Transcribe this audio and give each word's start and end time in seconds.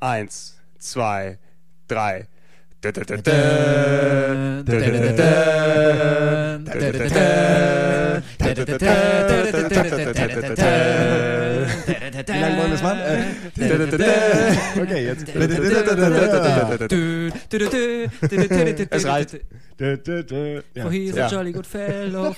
Eins, 0.00 0.56
zwei, 0.78 1.38
drei. 1.88 2.28
Wie 11.66 12.32
lange 12.40 12.56
wollen 12.58 12.70
wir 12.70 12.74
es 12.74 12.82
machen? 12.82 13.00
Äh, 13.00 14.80
okay, 14.80 15.04
jetzt. 15.06 15.28
Es 18.90 19.04
reicht. 19.06 19.40
Ja, 19.78 19.96
For 20.82 20.90
he's 20.90 21.14
Ja. 21.14 21.26
a 21.26 21.30
jolly 21.30 21.52
good 21.52 21.66
fellow. 21.66 22.34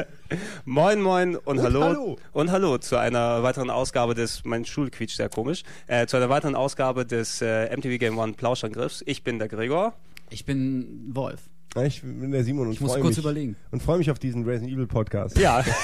Moin, 0.64 1.00
moin 1.00 1.36
und, 1.36 1.46
Und 1.58 1.62
hallo. 1.62 1.82
hallo. 1.84 2.16
Und 2.32 2.50
hallo 2.50 2.78
zu 2.78 2.96
einer 2.96 3.42
weiteren 3.42 3.70
Ausgabe 3.70 4.14
des, 4.14 4.44
mein 4.44 4.64
Stuhl 4.64 4.90
quietscht 4.90 5.16
sehr 5.16 5.28
komisch, 5.28 5.62
äh, 5.86 6.06
zu 6.06 6.16
einer 6.16 6.28
weiteren 6.28 6.54
Ausgabe 6.54 7.06
des 7.06 7.40
äh, 7.40 7.74
MTV 7.74 7.98
Game 7.98 8.18
One 8.18 8.34
Plauschangriffs. 8.34 9.02
Ich 9.06 9.22
bin 9.24 9.38
der 9.38 9.48
Gregor. 9.48 9.94
Ich 10.28 10.44
bin 10.44 11.10
Wolf. 11.14 11.40
Ich 11.84 12.00
bin 12.02 12.30
der 12.32 12.42
Simon 12.44 12.68
und 12.68 12.72
Ich 12.72 12.80
muss 12.80 12.92
freue 12.92 13.02
kurz 13.02 13.16
mich. 13.16 13.24
überlegen. 13.24 13.56
Und 13.70 13.82
freue 13.82 13.98
mich 13.98 14.10
auf 14.10 14.18
diesen 14.18 14.44
Resident 14.44 14.72
Evil 14.72 14.86
Podcast. 14.86 15.38
Ja. 15.38 15.62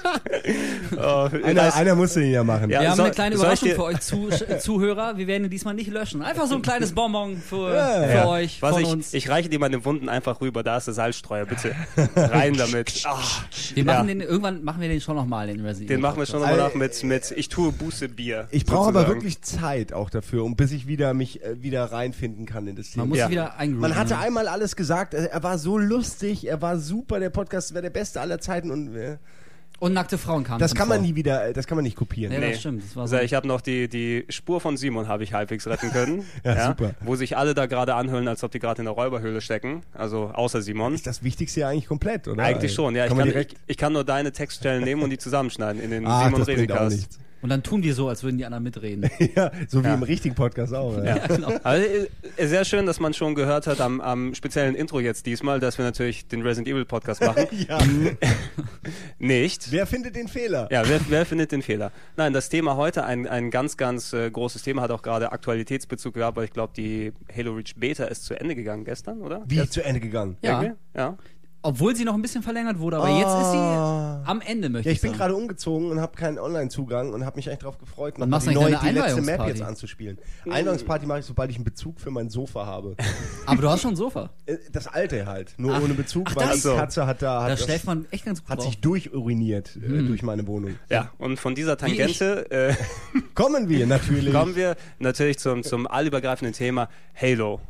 oh, 0.96 1.28
Einer, 1.44 1.74
einer 1.74 1.94
musste 1.94 2.22
ihn 2.22 2.32
ja 2.32 2.42
machen. 2.44 2.70
Ja, 2.70 2.80
Wir 2.80 2.90
haben 2.90 2.96
soll- 2.96 3.06
eine 3.06 3.14
kleine 3.14 3.34
Überraschung 3.36 3.68
für 3.70 3.84
euch 3.84 4.00
Zuhörer. 4.60 5.16
Wir 5.16 5.26
werden 5.26 5.44
ihn 5.44 5.50
diesmal 5.50 5.74
nicht 5.74 5.90
löschen. 5.90 6.22
Einfach 6.22 6.46
so 6.46 6.56
ein 6.56 6.62
kleines 6.62 6.92
Bonbon 6.92 7.36
für, 7.36 7.74
Ja. 7.74 8.02
für 8.06 8.12
Ja. 8.14 8.26
euch, 8.28 8.60
Was 8.62 8.72
von 8.72 8.82
ich, 8.82 8.88
uns. 8.88 9.14
ich 9.14 9.28
reiche 9.28 9.48
dir 9.48 9.58
meine 9.58 9.84
Wunden 9.84 10.08
einfach 10.08 10.40
rüber, 10.40 10.62
da 10.62 10.78
ist 10.78 10.86
der 10.86 10.94
Salzstreuer, 10.94 11.46
bitte. 11.46 11.74
Rein 12.16 12.54
damit. 12.54 13.02
Ah, 13.04 13.18
wir 13.74 13.84
machen 13.84 14.08
ja. 14.08 14.14
den, 14.14 14.20
irgendwann 14.20 14.64
machen 14.64 14.80
wir 14.80 14.88
den 14.88 15.00
schon 15.00 15.16
nochmal, 15.16 15.46
den 15.46 15.60
Resident 15.60 15.90
den 15.90 15.94
Evil 15.96 16.02
machen 16.02 16.18
wir 16.18 16.26
schon 16.26 16.40
nochmal 16.40 16.56
nach 16.56 16.74
mit, 16.74 17.02
mit 17.04 17.32
Ich 17.36 17.48
tue 17.48 17.72
Buße 17.72 18.08
Bier. 18.08 18.48
Ich 18.50 18.64
brauche 18.64 18.88
aber 18.88 19.06
wirklich 19.06 19.42
Zeit 19.42 19.92
auch 19.92 20.10
dafür, 20.10 20.44
um 20.44 20.56
bis 20.56 20.72
ich 20.72 20.86
wieder 20.86 21.14
mich 21.14 21.42
äh, 21.44 21.62
wieder 21.62 21.84
reinfinden 21.84 22.46
kann 22.46 22.66
in 22.66 22.76
das 22.76 22.90
Thema. 22.90 23.06
Man 23.06 23.18
muss 23.20 23.30
wieder 23.30 23.56
eingrooven. 23.58 23.80
Man 23.80 23.96
hatte 23.96 24.14
ne? 24.14 24.20
einmal 24.20 24.48
alles 24.48 24.76
gesagt, 24.76 25.09
äh, 25.14 25.26
er 25.26 25.42
war 25.42 25.58
so 25.58 25.78
lustig, 25.78 26.46
er 26.46 26.60
war 26.62 26.78
super, 26.78 27.20
der 27.20 27.30
Podcast 27.30 27.72
wäre 27.74 27.82
der 27.82 27.90
beste 27.90 28.20
aller 28.20 28.38
Zeiten 28.40 28.70
und 28.70 28.94
äh, 28.96 29.16
Und 29.78 29.94
nackte 29.94 30.18
Frauen 30.18 30.44
kamen 30.44 30.58
das 30.58 30.74
kann 30.74 30.88
man 30.88 30.98
vor. 30.98 31.06
nie 31.06 31.14
wieder, 31.14 31.46
äh, 31.48 31.52
das 31.54 31.66
kann 31.66 31.76
man 31.76 31.84
nicht 31.84 31.96
kopieren. 31.96 32.32
Ja, 32.32 32.38
Nee. 32.40 32.50
das 32.50 32.60
stimmt. 32.60 32.82
Das 32.84 32.96
war 32.96 33.08
so. 33.08 33.16
ich 33.18 33.32
habe 33.34 33.48
noch 33.48 33.60
die, 33.62 33.88
die 33.88 34.26
Spur 34.28 34.60
von 34.60 34.76
Simon 34.76 35.08
habe 35.08 35.22
ich 35.24 35.32
halbwegs 35.32 35.66
retten 35.66 35.90
können. 35.90 36.24
Ja, 36.44 36.66
super. 36.68 36.92
Wo 37.00 37.16
sich 37.16 37.36
alle 37.36 37.54
da 37.54 37.66
gerade 37.66 37.94
anhüllen, 37.94 38.28
als 38.28 38.44
ob 38.44 38.50
die 38.50 38.58
gerade 38.58 38.80
in 38.82 38.86
der 38.86 38.94
Räuberhöhle 38.94 39.40
stecken. 39.40 39.82
Also 39.94 40.30
außer 40.34 40.60
Simon. 40.60 40.94
Ist 40.94 41.06
das 41.06 41.22
Wichtigste 41.22 41.60
ja 41.60 41.68
eigentlich 41.68 41.86
komplett, 41.86 42.28
oder? 42.28 42.42
Eigentlich 42.42 42.74
schon, 42.74 42.94
ja. 42.94 43.04
Ich 43.04 43.08
Kann 43.08 43.18
kann, 43.18 43.26
man 43.26 43.32
direkt, 43.32 43.52
ich, 43.52 43.58
ich 43.68 43.76
kann 43.78 43.92
nur 43.94 44.04
deine 44.04 44.32
Textstellen 44.32 44.84
nehmen 44.84 45.02
und 45.02 45.10
die 45.10 45.18
zusammenschneiden 45.18 45.80
in 45.80 45.90
den 45.90 46.06
Ach, 46.06 46.24
Simon 46.24 46.40
das 46.40 46.48
nichts. 46.90 47.18
Und 47.42 47.48
dann 47.48 47.62
tun 47.62 47.82
wir 47.82 47.94
so, 47.94 48.08
als 48.08 48.22
würden 48.22 48.36
die 48.38 48.44
anderen 48.44 48.64
mitreden. 48.64 49.08
ja, 49.36 49.50
so 49.68 49.82
wie 49.82 49.88
Ja. 49.88 49.94
im 49.94 50.02
richtigen 50.02 50.34
Podcast 50.34 50.74
auch. 50.74 50.96
Ja. 50.98 51.16
ja, 51.16 51.26
genau. 51.26 51.52
Also, 51.62 51.86
sehr 52.38 52.64
schön, 52.64 52.86
dass 52.86 53.00
man 53.00 53.14
schon 53.14 53.34
gehört 53.34 53.66
hat 53.66 53.80
am, 53.80 54.00
am 54.00 54.34
speziellen 54.34 54.74
Intro 54.74 55.00
jetzt 55.00 55.24
diesmal, 55.26 55.58
dass 55.60 55.78
wir 55.78 55.84
natürlich 55.84 56.26
den 56.28 56.42
Resident 56.42 56.68
Evil 56.68 56.84
Podcast 56.84 57.20
machen. 57.22 57.46
Ja. 57.68 57.78
Nicht. 59.18 59.70
Wer 59.72 59.86
findet 59.86 60.16
den 60.16 60.28
Fehler? 60.28 60.68
Ja, 60.70 60.88
wer, 60.88 61.00
wer 61.08 61.26
findet 61.26 61.52
den 61.52 61.62
Fehler? 61.62 61.92
Nein, 62.16 62.32
das 62.32 62.48
Thema 62.48 62.76
heute, 62.76 63.04
ein, 63.04 63.26
ein 63.26 63.50
ganz, 63.50 63.76
ganz 63.76 64.12
äh, 64.12 64.30
großes 64.30 64.62
Thema, 64.62 64.82
hat 64.82 64.90
auch 64.90 65.02
gerade 65.02 65.32
Aktualitätsbezug 65.32 66.14
gehabt, 66.14 66.36
weil 66.36 66.44
ich 66.44 66.52
glaube, 66.52 66.72
die 66.76 67.12
Halo 67.34 67.52
Reach 67.52 67.74
Beta 67.76 68.04
ist 68.04 68.24
zu 68.24 68.38
Ende 68.38 68.54
gegangen 68.54 68.84
gestern, 68.84 69.20
oder? 69.20 69.42
Wie 69.46 69.56
Gest- 69.56 69.72
zu 69.72 69.84
Ende 69.84 70.00
gegangen? 70.00 70.36
Ja. 70.42 70.74
Ja. 70.94 71.16
Obwohl 71.62 71.94
sie 71.94 72.04
noch 72.04 72.14
ein 72.14 72.22
bisschen 72.22 72.42
verlängert 72.42 72.78
wurde, 72.78 72.96
aber 72.96 73.10
jetzt 73.10 73.34
ist 73.34 73.50
sie 73.52 73.58
Ah. 73.58 74.22
am 74.24 74.40
Ende, 74.40 74.70
möchte 74.70 74.88
Ja, 74.88 74.92
ich 74.92 74.96
ich 74.98 75.02
bin 75.02 75.12
gerade 75.12 75.34
umgezogen 75.34 75.90
und 75.90 76.00
habe 76.00 76.16
keinen 76.16 76.38
Online-Zugang 76.38 77.12
und 77.12 77.26
habe 77.26 77.36
mich 77.36 77.48
eigentlich 77.48 77.58
darauf 77.60 77.76
gefreut, 77.78 78.16
noch 78.18 78.26
die, 78.26 78.46
du 78.46 78.52
neue, 78.52 78.78
die 78.82 78.88
letzte 78.90 79.20
Map 79.20 79.46
jetzt 79.46 79.60
anzuspielen. 79.60 80.16
Einweihungsparty 80.50 81.04
mache 81.04 81.18
ich, 81.18 81.26
sobald 81.26 81.50
ich 81.50 81.56
einen 81.56 81.64
Bezug 81.64 82.00
für 82.00 82.10
mein 82.10 82.30
Sofa 82.30 82.64
habe. 82.64 82.96
Aber 83.46 83.60
du 83.60 83.68
hast 83.68 83.82
schon 83.82 83.92
ein 83.92 83.96
Sofa. 83.96 84.30
Äh, 84.46 84.56
Das 84.72 84.86
alte 84.86 85.26
halt, 85.26 85.54
nur 85.58 85.74
Ach. 85.74 85.82
ohne 85.82 85.92
Bezug, 85.94 86.28
Ach, 86.30 86.36
weil 86.36 86.46
das? 86.46 86.54
die 86.56 86.60
so. 86.62 86.74
Katze 86.76 87.06
hat 87.06 87.20
da, 87.20 87.36
Da 87.40 87.42
hat, 87.44 87.50
das, 87.52 87.64
schläft 87.64 87.84
man 87.84 88.06
echt 88.10 88.24
ganz 88.24 88.40
gut 88.40 88.48
hat 88.48 88.58
drauf. 88.60 88.66
sich 88.66 88.80
durchuriniert 88.80 89.76
äh, 89.76 90.02
durch 90.02 90.22
meine 90.22 90.46
Wohnung. 90.46 90.76
Ja, 90.88 91.10
und 91.18 91.38
von 91.38 91.54
dieser 91.54 91.76
Tangente 91.76 92.50
äh, 92.50 92.74
Kommen 93.34 93.68
wir 93.68 93.86
natürlich. 93.86 94.32
kommen 94.32 94.56
wir 94.56 94.76
natürlich 94.98 95.38
zum, 95.38 95.62
zum 95.62 95.86
allübergreifenden 95.86 96.54
Thema 96.54 96.88
Halo. 97.20 97.60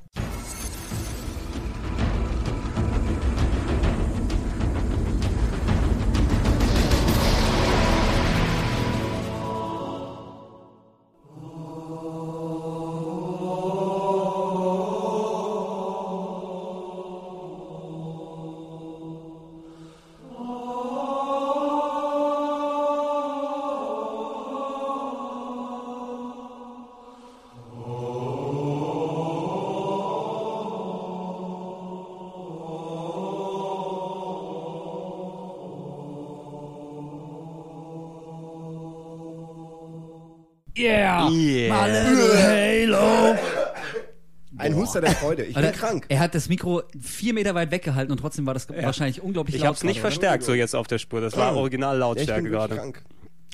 Ein 44.90 44.94
Huster 44.94 45.00
der 45.00 45.10
Freude. 45.12 45.42
Ich 45.44 45.54
bin 45.54 45.72
krank. 45.72 46.04
Er 46.08 46.20
hat 46.20 46.34
das 46.34 46.48
Mikro 46.48 46.82
vier 47.00 47.34
Meter 47.34 47.54
weit 47.54 47.70
weggehalten 47.70 48.12
und 48.12 48.18
trotzdem 48.18 48.46
war 48.46 48.54
das 48.54 48.68
wahrscheinlich 48.68 49.22
unglaublich 49.22 49.56
Ich 49.56 49.60
laut 49.62 49.68
habe 49.68 49.76
es 49.76 49.84
nicht 49.84 50.00
verstärkt 50.00 50.42
so 50.44 50.54
jetzt 50.54 50.74
auf 50.74 50.86
der 50.86 50.98
Spur. 50.98 51.20
Das 51.20 51.36
war 51.36 51.54
original 51.56 51.90
Ja, 51.90 51.96
ich 51.96 52.00
Lautstärke 52.00 52.42
bin 52.42 52.52
wirklich 52.52 52.68
gerade. 52.68 52.76
krank. 52.80 53.02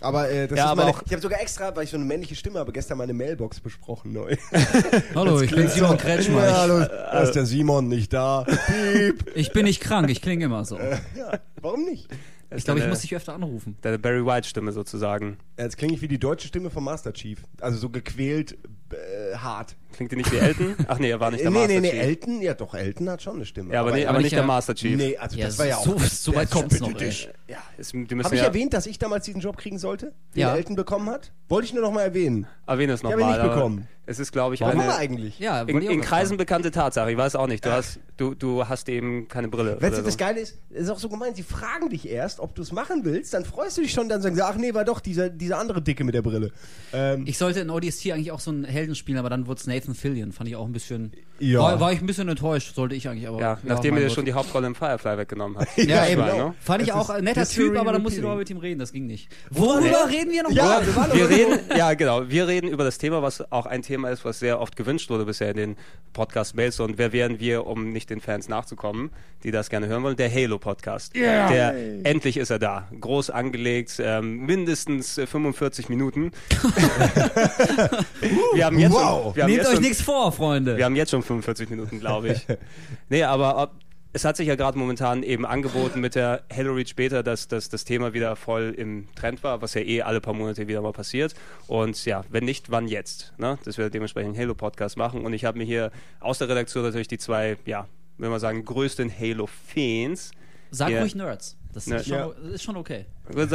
Aber 0.03 0.29
äh, 0.31 0.47
das 0.47 0.59
Ja, 0.59 0.65
ist 0.67 0.71
aber 0.73 0.85
meine, 0.85 0.97
auch- 0.97 1.03
ich 1.07 1.13
habe 1.13 1.23
sogar 1.23 1.41
extra, 1.41 1.75
weil 1.75 1.85
ich 1.85 1.91
so 1.91 1.97
eine 1.97 2.05
männliche 2.05 2.35
Stimme 2.35 2.59
habe, 2.59 2.71
gestern 2.71 2.99
meine 2.99 3.15
Mailbox 3.15 3.61
besprochen 3.61 4.13
neu. 4.13 4.37
Hallo, 5.15 5.41
ich 5.41 5.51
bin 5.55 5.69
Simon 5.69 5.97
Kretschmer. 5.97 6.43
Ja, 6.45 6.51
Ich, 6.51 6.57
hallo, 6.57 6.81
da 6.81 7.21
ist 7.23 7.33
der 7.33 7.47
Simon 7.47 7.89
nicht 7.89 8.13
da. 8.13 8.45
Piep. 8.45 9.25
ich 9.35 9.53
bin 9.53 9.65
nicht 9.65 9.81
krank, 9.81 10.11
ich 10.11 10.21
klinge 10.21 10.45
immer 10.45 10.67
so. 10.67 10.77
Ja, 10.79 11.39
warum 11.63 11.85
nicht? 11.87 12.09
Das 12.51 12.59
Ich 12.59 12.65
glaube, 12.67 12.81
ich 12.81 12.87
muss 12.87 13.01
dich 13.01 13.17
öfter 13.17 13.33
anrufen. 13.35 13.77
Deine 13.81 13.99
Barry 13.99 14.25
White 14.25 14.47
Stimme 14.47 14.71
sozusagen. 14.73 15.39
Jetzt 15.59 15.79
klinge 15.79 15.95
ich 15.95 16.03
wie 16.03 16.09
die 16.09 16.19
deutsche 16.21 16.47
Stimme 16.47 16.69
vom 16.71 16.85
Master 16.85 17.13
Chief. 17.15 17.43
Also 17.63 17.79
so 17.79 17.89
gequält, 17.89 18.59
äh, 18.93 19.37
hart. 19.37 19.77
Klingt 19.93 20.13
die 20.13 20.17
nicht 20.17 20.31
wie 20.31 20.37
Elton? 20.37 20.77
Ach 20.89 20.99
nee, 20.99 21.11
er 21.11 21.21
war 21.21 21.31
nicht 21.31 21.43
der 21.43 21.51
nee, 21.51 21.59
Master 21.59 21.73
nee, 21.75 21.81
nee, 21.81 21.91
Chief. 21.91 22.01
Elton, 22.03 22.43
ja 22.43 22.55
doch, 22.55 22.75
Elton 22.75 23.09
hat 23.11 23.23
schon 23.23 23.37
eine 23.37 23.47
Stimme. 23.47 23.73
Ja, 23.73 23.81
aber, 23.81 23.93
nee, 23.93 24.03
aber 24.05 24.11
aber 24.11 24.19
nicht 24.23 24.33
der 24.33 24.41
ja- 24.41 24.47
Master 24.47 24.75
Chief. 24.75 24.97
Nee, 24.97 25.17
also 25.17 25.37
Ja, 25.39 25.47
das 25.47 25.59
war 25.59 25.67
ja 25.67 25.77
auch... 25.77 25.85
so, 25.85 25.99
so 25.99 26.35
weit 26.35 26.51
kommt's 26.51 26.81
noch, 26.81 26.89
ey. 26.89 26.95
dich. 26.95 27.31
Ja, 27.49 27.59
ist, 27.79 27.93
die 27.93 27.99
müssen 27.99 28.25
Habe 28.25 28.35
ich 28.35 28.41
ja 28.43 28.47
erwähnt, 28.49 28.75
dass 28.75 28.87
ich 28.87 28.99
damals 28.99 29.25
diesen 29.25 29.41
Job 29.41 29.57
kriegen 29.57 29.79
sollte, 29.79 30.13
den 30.35 30.41
Ja. 30.41 30.55
Elton 30.55 30.77
bekommen 30.77 31.09
hat? 31.09 31.33
Wollte 31.49 31.67
ich 31.67 31.73
nur 31.73 31.83
noch 31.83 31.93
mal 31.93 32.03
erwähnen. 32.03 32.47
erwähne 32.67 32.93
es 32.93 33.03
hab 33.03 33.13
ihn 33.13 33.19
nochmal. 33.19 33.41
nicht 33.41 33.55
bekommen. 33.55 33.89
Es 34.09 34.21
ist, 34.21 34.31
glaube 34.31 34.55
ich, 34.55 34.61
Warum 34.61 34.79
eine 34.81 34.95
eigentlich? 34.95 35.39
Ja, 35.41 35.63
in, 35.63 35.83
in 35.83 36.01
Kreisen 36.01 36.37
bekannte 36.37 36.71
Tatsache. 36.71 37.11
Ich 37.11 37.17
weiß 37.19 37.35
auch 37.35 37.49
nicht. 37.49 37.65
Du 37.65 37.73
hast, 37.73 37.99
du, 38.17 38.35
du 38.35 38.69
hast 38.69 38.89
eben 38.89 39.27
keine 39.27 39.49
Brille. 39.49 39.79
Weißt 39.81 39.99
du, 39.99 40.03
das 40.03 40.13
so. 40.13 40.19
Geile 40.19 40.41
ist, 40.41 40.59
es 40.71 40.83
ist 40.85 40.91
auch 40.91 40.99
so 41.01 41.09
gemeint, 41.09 41.35
sie 41.37 41.43
fragen 41.43 41.91
dich 41.91 42.09
erst, 42.09 42.39
ob 42.39 42.55
du 42.55 42.63
es 42.63 42.71
machen 42.71 43.01
willst, 43.05 43.35
dann 43.35 43.45
freust 43.45 43.77
du 43.79 43.83
dich 43.83 43.91
schon, 43.93 44.09
dann 44.09 44.23
sagen 44.23 44.37
sie, 44.37 44.43
ach 44.45 44.55
nee, 44.55 44.73
war 44.75 44.85
doch 44.85 45.01
dieser, 45.01 45.29
dieser 45.29 45.59
andere 45.59 45.83
Dicke 45.83 46.05
mit 46.05 46.15
der 46.15 46.23
Brille. 46.23 46.53
Ähm, 46.93 47.25
Ich 47.27 47.37
sollte 47.37 47.59
in 47.61 47.69
ODST 47.71 48.13
eigentlich 48.13 48.31
auch 48.31 48.39
so 48.41 48.53
einen 48.53 48.65
Helden 48.65 48.95
spielen, 48.95 49.19
aber 49.19 49.29
dann 49.29 49.49
wurde 49.49 49.59
es 49.61 49.67
Nathan 49.67 49.95
Fillion. 49.97 50.31
Fand 50.31 50.49
ich 50.49 50.55
auch 50.57 50.67
ein 50.67 50.73
bisschen. 50.73 51.11
Ja. 51.41 51.59
War, 51.61 51.81
war 51.81 51.93
ich 51.93 52.01
ein 52.01 52.07
bisschen 52.07 52.29
enttäuscht, 52.29 52.75
sollte 52.77 52.95
ich 52.95 53.09
eigentlich, 53.09 53.27
aber. 53.29 53.41
Ja, 53.41 53.59
nachdem 53.65 53.95
er 53.95 54.01
dir 54.01 54.07
Gott. 54.07 54.15
schon 54.15 54.25
die 54.25 54.33
Hauptrolle 54.35 54.69
im 54.69 54.75
Firefly 54.77 55.19
weggenommen 55.19 55.59
hat. 55.59 55.69
Ja, 55.77 56.07
eben. 56.07 56.25
genau. 56.25 56.55
Fand 56.61 56.83
ich 56.83 56.89
Das 56.89 56.97
auch 56.97 57.11
ein 57.11 57.25
netter 57.25 57.45
Typ, 57.47 57.77
aber 57.77 57.93
da 57.93 57.99
musste 57.99 58.21
ich 58.21 58.23
repeating. 58.23 58.23
noch 58.23 58.29
mal 58.35 58.39
mit 58.39 58.51
ihm 58.51 58.57
reden, 58.59 58.79
das 58.79 58.93
ging 58.93 59.07
nicht. 59.07 59.29
Worüber 59.51 60.09
reden 60.09 60.31
wir 60.31 60.45
noch 60.45 60.51
Ja, 60.53 60.81
mal? 60.95 61.13
wir 61.13 61.29
reden, 61.29 61.59
ja 61.77 61.93
genau, 61.95 62.29
wir 62.29 62.47
reden 62.47 62.69
über 62.69 62.85
das 62.85 62.99
Thema, 62.99 63.21
was 63.21 63.51
auch 63.53 63.67
ein 63.67 63.83
Thema 63.83 63.96
ist, 64.05 64.25
was 64.25 64.39
sehr 64.39 64.61
oft 64.61 64.77
gewünscht 64.77 65.11
wurde 65.11 65.25
bisher 65.25 65.51
in 65.51 65.57
den 65.57 65.77
Podcast-Mails 66.13 66.81
und 66.81 66.99
wer 66.99 67.13
wären 67.13 67.41
wir, 67.41 67.67
um 67.67 67.93
nicht 67.93 68.11
den 68.11 68.21
Fans 68.21 68.49
nachzukommen, 68.49 69.11
die 69.43 69.51
das 69.51 69.71
gerne 69.71 69.87
hören 69.87 70.03
wollen, 70.03 70.17
der 70.17 70.33
Halo-Podcast. 70.33 71.15
Yeah. 71.17 71.49
Der, 71.49 71.75
endlich 72.05 72.37
ist 72.37 72.51
er 72.51 72.59
da, 72.59 72.89
groß 73.01 73.31
angelegt, 73.31 74.01
ähm, 74.01 74.45
mindestens 74.47 75.19
äh, 75.19 75.27
45 75.27 75.89
Minuten. 75.89 76.33
wir 78.55 78.65
haben 78.65 78.79
jetzt 78.79 78.93
Wow. 78.93 79.25
schon, 79.25 79.37
wir 79.37 79.43
haben 79.43 79.51
Nehmt 79.51 79.63
jetzt 79.63 79.73
euch 79.73 79.81
nichts 79.81 80.03
vor, 80.03 80.33
Freunde. 80.33 80.77
wir 80.77 80.85
haben 80.85 80.97
jetzt 80.97 81.11
schon 81.11 81.23
45 81.23 81.71
Minuten, 81.71 82.01
glaube 82.01 82.29
ich. 82.31 82.47
nee, 83.09 83.23
aber 83.23 83.63
ob, 83.63 83.71
es 84.17 84.25
hat 84.25 84.39
sich 84.39 84.49
ja 84.49 84.55
gerade 84.55 84.79
momentan 84.79 85.23
eben 85.23 85.45
angeboten 85.45 86.01
mit 86.01 86.15
der 86.15 86.43
Halo 86.51 86.73
Reach 86.73 86.97
Beta, 86.97 87.23
dass, 87.23 87.49
dass 87.49 87.69
das 87.69 87.85
Thema 87.85 88.15
wieder 88.15 88.35
voll 88.35 88.75
im 88.75 89.09
Trend 89.15 89.43
war, 89.45 89.61
was 89.61 89.75
ja 89.75 89.83
eh 89.83 90.01
alle 90.01 90.23
paar 90.23 90.33
Monate 90.33 90.67
wieder 90.69 90.81
mal 90.81 90.93
passiert. 90.93 91.35
Und 91.67 92.03
ja, 92.07 92.25
wenn 92.31 92.45
nicht, 92.47 92.71
wann 92.71 92.89
jetzt? 92.89 93.35
Ne? 93.37 93.59
Dass 93.67 93.77
wir 93.77 93.91
dementsprechend 93.91 94.31
einen 94.35 94.43
Halo-Podcast 94.43 94.97
machen. 94.97 95.27
Und 95.27 95.35
ich 95.35 95.45
habe 95.45 95.59
mir 95.59 95.65
hier 95.65 95.91
aus 96.21 96.39
der 96.39 96.49
Redaktion 96.49 96.83
natürlich 96.83 97.09
die 97.09 97.19
zwei, 97.19 97.59
ja, 97.67 97.89
wenn 98.17 98.31
man 98.31 98.41
sagen, 98.41 98.65
größten 98.65 99.13
Halo-Fans. 99.17 100.31
Sag 100.71 100.91
ruhig 100.93 101.15
Nerds. 101.15 101.57
Das 101.75 101.87
Ne- 101.87 101.97
ist, 101.97 102.09
schon, 102.09 102.17
Ja. 102.17 102.31
ist 102.55 102.63
schon 102.63 102.77
okay. 102.79 103.05
Also, 103.37 103.55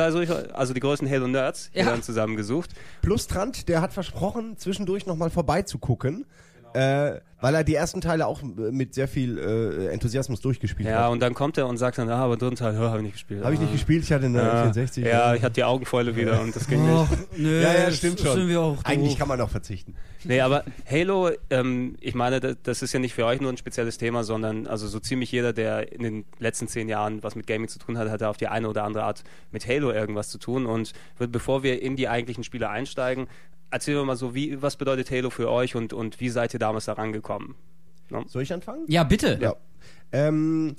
also 0.53 0.73
die 0.75 0.79
größten 0.79 1.09
Halo-Nerds 1.09 1.71
hier 1.73 1.85
Ja. 1.85 1.89
dann 1.89 2.03
zusammengesucht. 2.03 2.69
Plus 3.01 3.25
Trant, 3.25 3.67
der 3.67 3.81
hat 3.81 3.93
versprochen, 3.93 4.57
zwischendurch 4.57 5.07
nochmal 5.07 5.31
vorbeizugucken, 5.31 6.25
äh, 6.73 7.19
weil 7.43 7.55
er 7.55 7.63
die 7.63 7.73
ersten 7.73 8.01
Teile 8.01 8.27
auch 8.27 8.43
äh, 8.43 8.45
mit 8.71 8.93
sehr 8.93 9.07
viel 9.07 9.39
äh, 9.39 9.87
Enthusiasmus 9.87 10.41
durchgespielt 10.41 10.87
Ja, 10.87 11.05
hat. 11.05 11.11
und 11.11 11.19
dann 11.21 11.33
kommt 11.33 11.57
er 11.57 11.65
und 11.67 11.77
sagt 11.77 11.97
dann, 11.97 12.07
ah, 12.09 12.17
aber 12.23 12.37
dritten 12.37 12.55
Teil, 12.55 12.77
habe 12.77 12.97
ich 12.97 13.03
nicht 13.03 13.13
gespielt. 13.13 13.43
Habe 13.43 13.55
ich 13.55 13.59
nicht 13.59 13.69
Ah. 13.69 13.73
gespielt, 13.73 14.03
ich 14.03 14.11
hatte 14.11 14.25
eine 14.27 14.37
Ja, 14.37 14.61
64. 14.61 15.03
ja, 15.05 15.33
ich 15.33 15.41
hatte 15.41 15.53
die 15.55 15.63
Augenfäule 15.63 16.15
wieder 16.15 16.39
und 16.41 16.55
das 16.55 16.67
ging 16.67 16.87
Och, 16.87 17.09
nicht. 17.09 17.39
nö, 17.39 17.61
ja, 17.63 17.73
ja, 17.73 17.85
das 17.87 17.97
stimmt 17.97 18.19
schon. 18.19 18.33
Sind 18.37 18.47
wir 18.47 18.61
auch 18.61 18.83
Eigentlich 18.83 19.17
kann 19.17 19.27
man 19.27 19.41
auch 19.41 19.49
verzichten. 19.49 19.95
Nee, 20.23 20.39
aber 20.41 20.63
Halo, 20.89 21.31
ähm, 21.49 21.95
ich 21.99 22.13
meine, 22.13 22.39
das, 22.39 22.57
das 22.61 22.81
ist 22.83 22.93
ja 22.93 22.99
nicht 22.99 23.15
für 23.15 23.25
euch 23.25 23.41
nur 23.41 23.51
ein 23.51 23.57
spezielles 23.57 23.97
Thema, 23.97 24.23
sondern 24.23 24.67
also 24.67 24.87
so 24.87 24.99
ziemlich 24.99 25.31
jeder, 25.31 25.51
der 25.51 25.91
in 25.91 26.03
den 26.03 26.25
letzten 26.37 26.67
zehn 26.67 26.89
Jahren 26.89 27.23
was 27.23 27.35
mit 27.35 27.47
Gaming 27.47 27.69
zu 27.69 27.79
tun 27.79 27.97
hat, 27.97 28.07
hat 28.09 28.21
auf 28.21 28.37
die 28.37 28.49
eine 28.49 28.69
oder 28.69 28.83
andere 28.83 29.03
Art 29.03 29.23
mit 29.51 29.67
Halo 29.67 29.91
irgendwas 29.91 30.29
zu 30.29 30.37
tun. 30.37 30.67
Und 30.67 30.91
bevor 31.17 31.63
wir 31.63 31.81
in 31.81 31.95
die 31.95 32.07
eigentlichen 32.07 32.43
Spiele 32.43 32.69
einsteigen, 32.69 33.25
erzählen 33.71 33.97
wir 33.97 34.05
mal 34.05 34.15
so, 34.15 34.35
wie, 34.35 34.61
was 34.61 34.75
bedeutet 34.75 35.09
Halo 35.09 35.29
für 35.29 35.49
euch 35.49 35.75
und, 35.75 35.93
und 35.93 36.19
wie 36.19 36.29
seid 36.29 36.53
ihr 36.53 36.59
damals 36.59 36.85
da 36.85 36.93
rangekommen? 36.93 37.55
Soll 38.27 38.43
ich 38.43 38.53
anfangen? 38.53 38.85
Ja, 38.87 39.03
bitte. 39.03 39.39
Ja. 39.41 39.55
Ähm, 40.11 40.75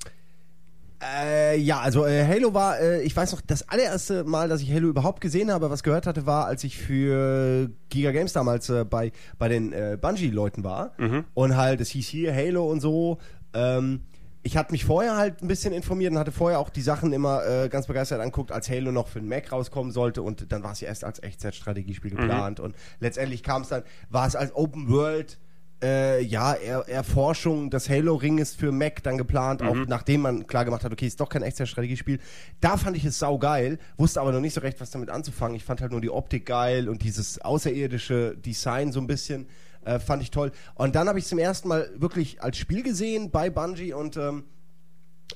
äh, 1.02 1.58
ja, 1.58 1.80
also 1.80 2.06
äh, 2.06 2.24
Halo 2.24 2.54
war, 2.54 2.78
äh, 2.78 3.02
ich 3.02 3.16
weiß 3.16 3.32
noch, 3.32 3.40
das 3.40 3.68
allererste 3.68 4.24
Mal, 4.24 4.48
dass 4.48 4.60
ich 4.60 4.70
Halo 4.72 4.88
überhaupt 4.88 5.20
gesehen 5.20 5.50
habe, 5.50 5.70
was 5.70 5.82
gehört 5.82 6.06
hatte, 6.06 6.26
war, 6.26 6.46
als 6.46 6.62
ich 6.62 6.78
für 6.78 7.70
Giga 7.88 8.12
Games 8.12 8.32
damals 8.34 8.68
äh, 8.68 8.84
bei, 8.84 9.12
bei 9.38 9.48
den 9.48 9.72
äh, 9.72 9.98
Bungie-Leuten 10.00 10.62
war. 10.62 10.92
Und 11.34 11.56
halt, 11.56 11.80
es 11.80 11.88
hieß 11.90 12.06
hier 12.06 12.34
Halo 12.34 12.70
und 12.70 12.80
so. 12.80 13.18
Ähm, 13.54 14.02
ich 14.42 14.56
hatte 14.56 14.72
mich 14.72 14.84
vorher 14.84 15.16
halt 15.16 15.42
ein 15.42 15.48
bisschen 15.48 15.72
informiert 15.72 16.12
und 16.12 16.18
hatte 16.18 16.32
vorher 16.32 16.58
auch 16.58 16.70
die 16.70 16.82
Sachen 16.82 17.12
immer 17.12 17.46
äh, 17.46 17.68
ganz 17.68 17.86
begeistert 17.86 18.20
anguckt, 18.20 18.52
als 18.52 18.68
Halo 18.68 18.90
noch 18.90 19.08
für 19.08 19.20
den 19.20 19.28
Mac 19.28 19.52
rauskommen 19.52 19.92
sollte 19.92 20.22
und 20.22 20.50
dann 20.52 20.62
war 20.62 20.72
es 20.72 20.80
ja 20.80 20.88
erst 20.88 21.04
als 21.04 21.22
Echtzeitstrategiespiel 21.22 22.10
geplant 22.10 22.60
und 22.60 22.74
letztendlich 23.00 23.42
kam 23.42 23.62
es 23.62 23.68
dann, 23.68 23.82
war 24.10 24.26
es 24.26 24.36
als 24.36 24.54
Open 24.54 24.88
World 24.88 25.38
äh, 25.82 26.22
ja, 26.22 26.52
er, 26.54 26.88
Erforschung 26.88 27.68
des 27.68 27.90
Halo-Ringes 27.90 28.54
für 28.54 28.70
Mac 28.70 29.02
dann 29.02 29.18
geplant, 29.18 29.62
auch 29.62 29.74
nachdem 29.88 30.22
man 30.22 30.46
klar 30.46 30.64
gemacht 30.64 30.84
hat, 30.84 30.92
okay, 30.92 31.06
ist 31.06 31.20
doch 31.20 31.28
kein 31.28 31.42
extra 31.42 31.66
Strategiespiel. 31.66 32.20
Da 32.60 32.76
fand 32.76 32.96
ich 32.96 33.04
es 33.04 33.18
saugeil, 33.18 33.78
wusste 33.96 34.20
aber 34.20 34.30
noch 34.30 34.40
nicht 34.40 34.54
so 34.54 34.60
recht, 34.60 34.80
was 34.80 34.90
damit 34.90 35.10
anzufangen. 35.10 35.56
Ich 35.56 35.64
fand 35.64 35.80
halt 35.80 35.90
nur 35.90 36.00
die 36.00 36.10
Optik 36.10 36.46
geil 36.46 36.88
und 36.88 37.02
dieses 37.02 37.40
außerirdische 37.40 38.36
Design 38.36 38.92
so 38.92 39.00
ein 39.00 39.08
bisschen, 39.08 39.48
äh, 39.84 39.98
fand 39.98 40.22
ich 40.22 40.30
toll. 40.30 40.52
Und 40.74 40.94
dann 40.94 41.08
habe 41.08 41.18
ich 41.18 41.26
zum 41.26 41.38
ersten 41.38 41.68
Mal 41.68 41.90
wirklich 41.96 42.42
als 42.42 42.56
Spiel 42.56 42.82
gesehen 42.82 43.30
bei 43.30 43.50
Bungie 43.50 43.92
und 43.92 44.16
ähm, 44.16 44.44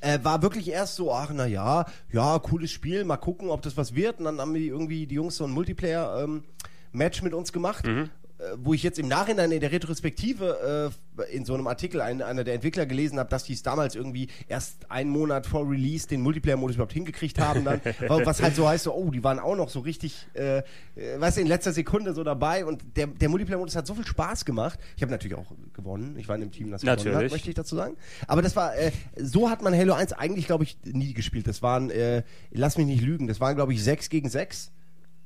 äh, 0.01 0.19
war 0.23 0.43
wirklich 0.43 0.69
erst 0.71 0.97
so, 0.97 1.13
ach 1.13 1.31
na 1.33 1.47
ja, 1.47 1.87
ja, 2.13 2.39
cooles 2.39 2.71
Spiel, 2.71 3.05
mal 3.05 3.17
gucken, 3.17 3.49
ob 3.51 3.63
das 3.63 3.77
was 3.77 3.95
wird. 3.95 4.19
Und 4.19 4.27
dann 4.27 4.41
haben 4.41 4.55
die 4.55 4.69
irgendwie 4.69 5.07
die 5.07 5.15
Jungs 5.15 5.37
so 5.37 5.45
ein 5.45 5.51
Multiplayer-Match 5.51 7.23
mit 7.23 7.35
uns 7.35 7.53
gemacht. 7.53 7.87
äh, 7.87 8.09
Wo 8.57 8.75
ich 8.75 8.83
jetzt 8.83 8.99
im 8.99 9.09
Nachhinein 9.09 9.51
in 9.51 9.61
der 9.61 9.73
Retrospektive 9.73 10.93
äh, 11.19 11.35
in 11.35 11.45
so 11.45 11.55
einem 11.55 11.67
Artikel 11.67 12.01
ein, 12.01 12.23
einer 12.23 12.45
der 12.45 12.55
Entwickler 12.55 12.87
gelesen 12.87 13.19
habe, 13.19 13.31
dass 13.31 13.45
die 13.45 13.55
es 13.55 13.63
damals 13.63 13.95
irgendwie 13.95 14.29
erst 14.49 14.91
einen 14.91 15.11
Monat 15.11 15.47
vor 15.47 15.69
Release 15.69 16.07
den 16.07 16.21
Multiplayer-Modus 16.21 16.77
überhaupt 16.77 16.93
hingekriegt 16.93 17.39
haben. 17.39 17.65
Dann, 17.65 17.81
was 18.09 18.43
halt 18.43 18.55
so 18.55 18.69
heißt, 18.69 18.85
so, 18.85 18.95
oh, 18.95 19.11
die 19.11 19.25
waren 19.25 19.39
auch 19.39 19.57
noch 19.57 19.71
so 19.71 19.81
richtig, 19.81 20.27
äh, 20.35 20.59
äh, 20.59 20.63
weißt 21.19 21.39
du, 21.39 21.41
in 21.41 21.47
letzter 21.47 21.73
Sekunde 21.73 22.13
so 22.13 22.25
dabei. 22.25 22.65
Und 22.65 22.83
der, 22.97 23.07
der 23.07 23.29
Multiplayer-Modus 23.29 23.77
hat 23.77 23.87
so 23.87 23.95
viel 23.95 24.07
Spaß 24.07 24.45
gemacht. 24.45 24.79
Ich 24.97 25.03
habe 25.03 25.13
natürlich 25.13 25.37
auch 25.37 25.53
gewonnen. 25.73 26.17
Ich 26.19 26.29
war 26.29 26.35
in 26.35 26.43
dem 26.43 26.53
Team, 26.53 26.71
das 26.71 26.83
gewonnen 26.83 26.99
hat, 26.99 27.05
Natürlich. 27.07 27.33
möchte 27.33 27.49
ich 27.49 27.55
dazu 27.55 27.77
sagen. 27.77 27.97
Aber 28.27 28.43
das 28.43 28.57
war, 28.57 28.77
äh, 28.77 28.93
so 29.17 29.51
hat 29.51 29.63
man 29.63 29.75
Halo 29.75 29.95
1 29.95 30.13
eigentlich, 30.13 30.47
glaube 30.47 30.65
ich, 30.65 30.77
nie 30.85 31.15
gespielt. 31.15 31.47
Das 31.47 31.63
waren, 31.63 31.91
äh, 31.91 32.23
lass 32.51 32.77
mich 32.77 32.87
nicht 32.87 33.03
lügen, 33.03 33.27
das 33.27 33.41
waren, 33.41 33.57
glaube 33.57 33.73
ich, 33.73 33.83
6 33.83 34.09
gegen 34.11 34.29
6. 34.29 34.73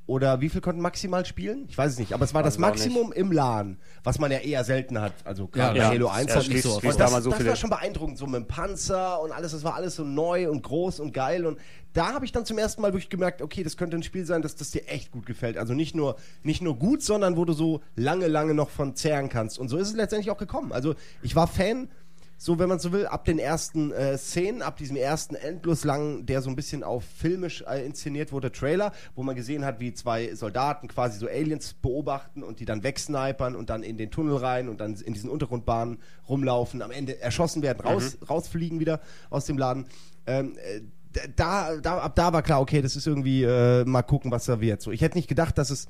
Oder 0.07 0.41
wie 0.41 0.49
viel 0.49 0.61
konnten 0.61 0.81
maximal 0.81 1.25
spielen? 1.25 1.67
Ich 1.69 1.79
weiß 1.79 1.93
es 1.93 1.99
nicht. 2.01 2.15
Aber 2.15 2.25
es 2.25 2.35
war 2.35 2.43
das 2.43 2.59
Maximum 2.59 3.13
im 3.13 3.31
LAN, 3.31 3.79
was 4.03 4.19
man 4.19 4.33
ja 4.33 4.39
eher 4.39 4.65
selten 4.65 5.01
hat. 5.01 5.13
Also 5.25 5.47
gerade 5.47 5.79
Ja, 5.79 5.85
bei 5.85 5.95
Halo 5.95 6.07
ja, 6.09 6.13
1 6.15 6.31
ja, 6.31 6.37
hat 6.37 6.49
nicht 6.49 6.65
Und 6.67 6.85
da 6.85 6.91
das, 7.11 7.23
so 7.23 7.31
das 7.31 7.39
viele- 7.39 7.51
war 7.51 7.57
schon 7.57 7.71
beeindruckend, 7.71 8.19
so 8.19 8.27
mit 8.27 8.35
dem 8.41 8.47
Panzer 8.49 9.21
und 9.23 9.31
alles. 9.31 9.53
Das 9.53 9.63
war 9.63 9.75
alles 9.75 9.95
so 9.95 10.03
neu 10.03 10.51
und 10.51 10.63
groß 10.65 10.99
und 10.99 11.13
geil. 11.15 11.47
Und 11.47 11.59
da 11.93 12.13
habe 12.13 12.25
ich 12.25 12.33
dann 12.33 12.45
zum 12.45 12.59
ersten 12.59 12.83
Mal 12.83 12.93
wirklich 12.93 13.09
gemerkt, 13.09 13.41
okay, 13.41 13.63
das 13.63 13.77
könnte 13.77 13.97
ein 13.97 14.03
Spiel 14.03 14.25
sein, 14.25 14.43
dass 14.43 14.57
das 14.57 14.73
dir 14.73 14.89
echt 14.89 15.13
gut 15.13 15.27
gefällt. 15.27 15.57
Also 15.57 15.75
nicht 15.75 15.95
nur, 15.95 16.17
nicht 16.43 16.61
nur 16.61 16.77
gut, 16.77 17.03
sondern 17.03 17.37
wo 17.37 17.45
du 17.45 17.53
so 17.53 17.81
lange, 17.95 18.27
lange 18.27 18.55
noch 18.55 18.71
von 18.71 18.97
zehren 18.97 19.29
kannst. 19.29 19.61
Und 19.61 19.69
so 19.69 19.77
ist 19.77 19.89
es 19.91 19.95
letztendlich 19.95 20.33
auch 20.33 20.39
gekommen. 20.39 20.73
Also 20.73 20.95
ich 21.23 21.37
war 21.37 21.47
Fan 21.47 21.89
so, 22.43 22.59
wenn 22.59 22.71
man 22.71 22.79
so 22.79 22.91
will, 22.91 23.05
ab 23.05 23.27
den 23.27 23.39
ersten 23.39 23.93
äh, 23.93 24.17
Szenen, 24.17 24.63
ab 24.63 24.79
diesem 24.79 24.97
ersten 24.97 25.35
endlos 25.35 25.85
langen, 25.85 26.25
der 26.25 26.41
so 26.41 26.49
ein 26.49 26.57
bisschen 26.57 26.83
auf 26.83 27.05
filmisch 27.05 27.63
äh, 27.69 27.85
inszeniert 27.85 28.33
wurde, 28.33 28.51
Trailer, 28.51 28.93
wo 29.15 29.23
man 29.23 29.37
gesehen 29.37 29.63
hat, 29.63 29.79
wie 29.79 29.93
zwei 29.93 30.35
Soldaten 30.35 30.89
quasi 30.89 31.19
so 31.19 31.27
Aliens 31.27 31.75
beobachten 31.75 32.43
und 32.43 32.59
die 32.59 32.65
dann 32.65 32.83
wegsnipern 32.83 33.55
und 33.55 33.69
dann 33.69 33.83
in 33.83 33.99
den 33.99 34.11
Tunnel 34.11 34.37
rein 34.37 34.71
und 34.71 34.81
dann 34.81 34.95
in 34.95 35.13
diesen 35.13 35.29
Untergrundbahnen 35.29 35.99
rumlaufen, 36.31 36.81
am 36.81 36.91
Ende 36.91 37.21
erschossen 37.21 37.61
werden, 37.61 37.87
raus, 37.87 38.17
rausfliegen 38.27 38.81
wieder 38.81 39.01
aus 39.29 39.45
dem 39.45 39.59
Laden. 39.59 39.85
Ähm, 40.27 40.57
äh, 40.57 40.81
da, 41.37 41.77
da, 41.77 41.99
ab 41.99 42.17
da 42.17 42.33
war 42.33 42.41
klar, 42.41 42.63
okay, 42.63 42.81
das 42.81 42.97
ist 42.97 43.07
irgendwie 43.07 43.43
äh, 43.43 43.85
mal 43.85 44.01
gucken, 44.01 44.31
was 44.31 44.47
da 44.47 44.63
wird. 44.63 44.81
So, 44.81 44.93
ich 44.93 45.03
hätte 45.03 45.19
nicht 45.19 45.29
gedacht, 45.29 45.59
dass 45.59 45.69
es 45.69 45.89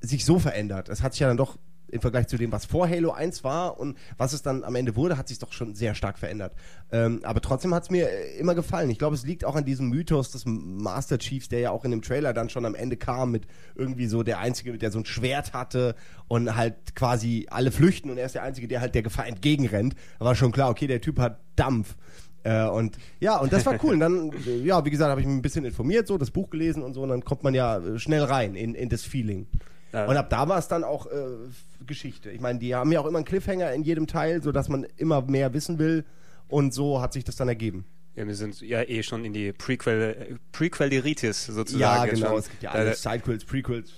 sich 0.00 0.24
so 0.24 0.40
verändert. 0.40 0.88
Es 0.88 1.04
hat 1.04 1.12
sich 1.12 1.20
ja 1.20 1.28
dann 1.28 1.36
doch 1.36 1.58
im 1.90 2.00
Vergleich 2.00 2.28
zu 2.28 2.36
dem, 2.36 2.52
was 2.52 2.64
vor 2.64 2.88
Halo 2.88 3.12
1 3.12 3.44
war 3.44 3.78
und 3.78 3.96
was 4.16 4.32
es 4.32 4.42
dann 4.42 4.64
am 4.64 4.74
Ende 4.74 4.96
wurde, 4.96 5.18
hat 5.18 5.28
sich 5.28 5.38
doch 5.38 5.52
schon 5.52 5.74
sehr 5.74 5.94
stark 5.94 6.18
verändert. 6.18 6.54
Ähm, 6.92 7.20
aber 7.22 7.40
trotzdem 7.40 7.74
hat 7.74 7.84
es 7.84 7.90
mir 7.90 8.08
äh, 8.08 8.38
immer 8.38 8.54
gefallen. 8.54 8.90
Ich 8.90 8.98
glaube, 8.98 9.14
es 9.14 9.24
liegt 9.24 9.44
auch 9.44 9.56
an 9.56 9.64
diesem 9.64 9.88
Mythos 9.88 10.30
des 10.30 10.44
Master 10.46 11.18
Chiefs, 11.18 11.48
der 11.48 11.60
ja 11.60 11.70
auch 11.70 11.84
in 11.84 11.90
dem 11.90 12.02
Trailer 12.02 12.32
dann 12.32 12.48
schon 12.48 12.64
am 12.64 12.74
Ende 12.74 12.96
kam 12.96 13.30
mit 13.30 13.46
irgendwie 13.74 14.06
so 14.06 14.22
der 14.22 14.38
Einzige, 14.38 14.76
der 14.76 14.90
so 14.90 14.98
ein 14.98 15.04
Schwert 15.04 15.52
hatte 15.52 15.94
und 16.28 16.56
halt 16.56 16.94
quasi 16.94 17.46
alle 17.50 17.70
flüchten 17.70 18.10
und 18.10 18.18
er 18.18 18.26
ist 18.26 18.34
der 18.34 18.42
Einzige, 18.42 18.68
der 18.68 18.80
halt 18.80 18.94
der 18.94 19.02
Gefahr 19.02 19.26
entgegenrennt. 19.26 19.94
Da 20.18 20.24
war 20.24 20.34
schon 20.34 20.52
klar, 20.52 20.70
okay, 20.70 20.86
der 20.86 21.00
Typ 21.00 21.18
hat 21.18 21.40
Dampf. 21.56 21.96
Äh, 22.42 22.64
und 22.66 22.96
ja, 23.20 23.38
und 23.38 23.52
das 23.52 23.66
war 23.66 23.78
cool. 23.84 23.94
Und 23.94 24.00
dann, 24.00 24.32
äh, 24.46 24.62
ja, 24.62 24.84
wie 24.84 24.90
gesagt, 24.90 25.10
habe 25.10 25.20
ich 25.20 25.26
mich 25.26 25.36
ein 25.36 25.42
bisschen 25.42 25.64
informiert, 25.64 26.06
so 26.06 26.16
das 26.16 26.30
Buch 26.30 26.50
gelesen 26.50 26.82
und 26.82 26.94
so, 26.94 27.02
und 27.02 27.10
dann 27.10 27.24
kommt 27.24 27.42
man 27.42 27.54
ja 27.54 27.78
äh, 27.78 27.98
schnell 27.98 28.22
rein 28.22 28.54
in, 28.54 28.74
in 28.74 28.88
das 28.88 29.02
Feeling. 29.02 29.46
Ja. 29.92 30.06
Und 30.06 30.16
ab 30.16 30.30
da 30.30 30.48
war 30.48 30.58
es 30.58 30.68
dann 30.68 30.84
auch 30.84 31.06
äh, 31.06 31.10
Geschichte. 31.86 32.30
Ich 32.30 32.40
meine, 32.40 32.58
die 32.58 32.74
haben 32.74 32.92
ja 32.92 33.00
auch 33.00 33.06
immer 33.06 33.18
einen 33.18 33.24
Cliffhanger 33.24 33.72
in 33.72 33.82
jedem 33.82 34.06
Teil, 34.06 34.42
sodass 34.42 34.68
man 34.68 34.84
immer 34.96 35.22
mehr 35.22 35.52
wissen 35.52 35.78
will. 35.78 36.04
Und 36.48 36.74
so 36.74 37.00
hat 37.00 37.12
sich 37.12 37.24
das 37.24 37.36
dann 37.36 37.48
ergeben. 37.48 37.84
Ja, 38.16 38.26
wir 38.26 38.34
sind 38.34 38.60
ja 38.60 38.82
eh 38.82 39.02
schon 39.02 39.24
in 39.24 39.32
die 39.32 39.52
Prequel, 39.52 40.00
äh, 40.02 40.34
Prequel-Deritis 40.52 41.46
sozusagen. 41.46 41.80
Ja, 41.80 42.12
genau. 42.12 42.38
Es 42.38 42.50
gibt 42.50 42.62
ja 42.62 42.74
Äh, 42.74 42.78
alle 42.78 42.94
Sidequels, 42.94 43.44
Prequels, 43.44 43.92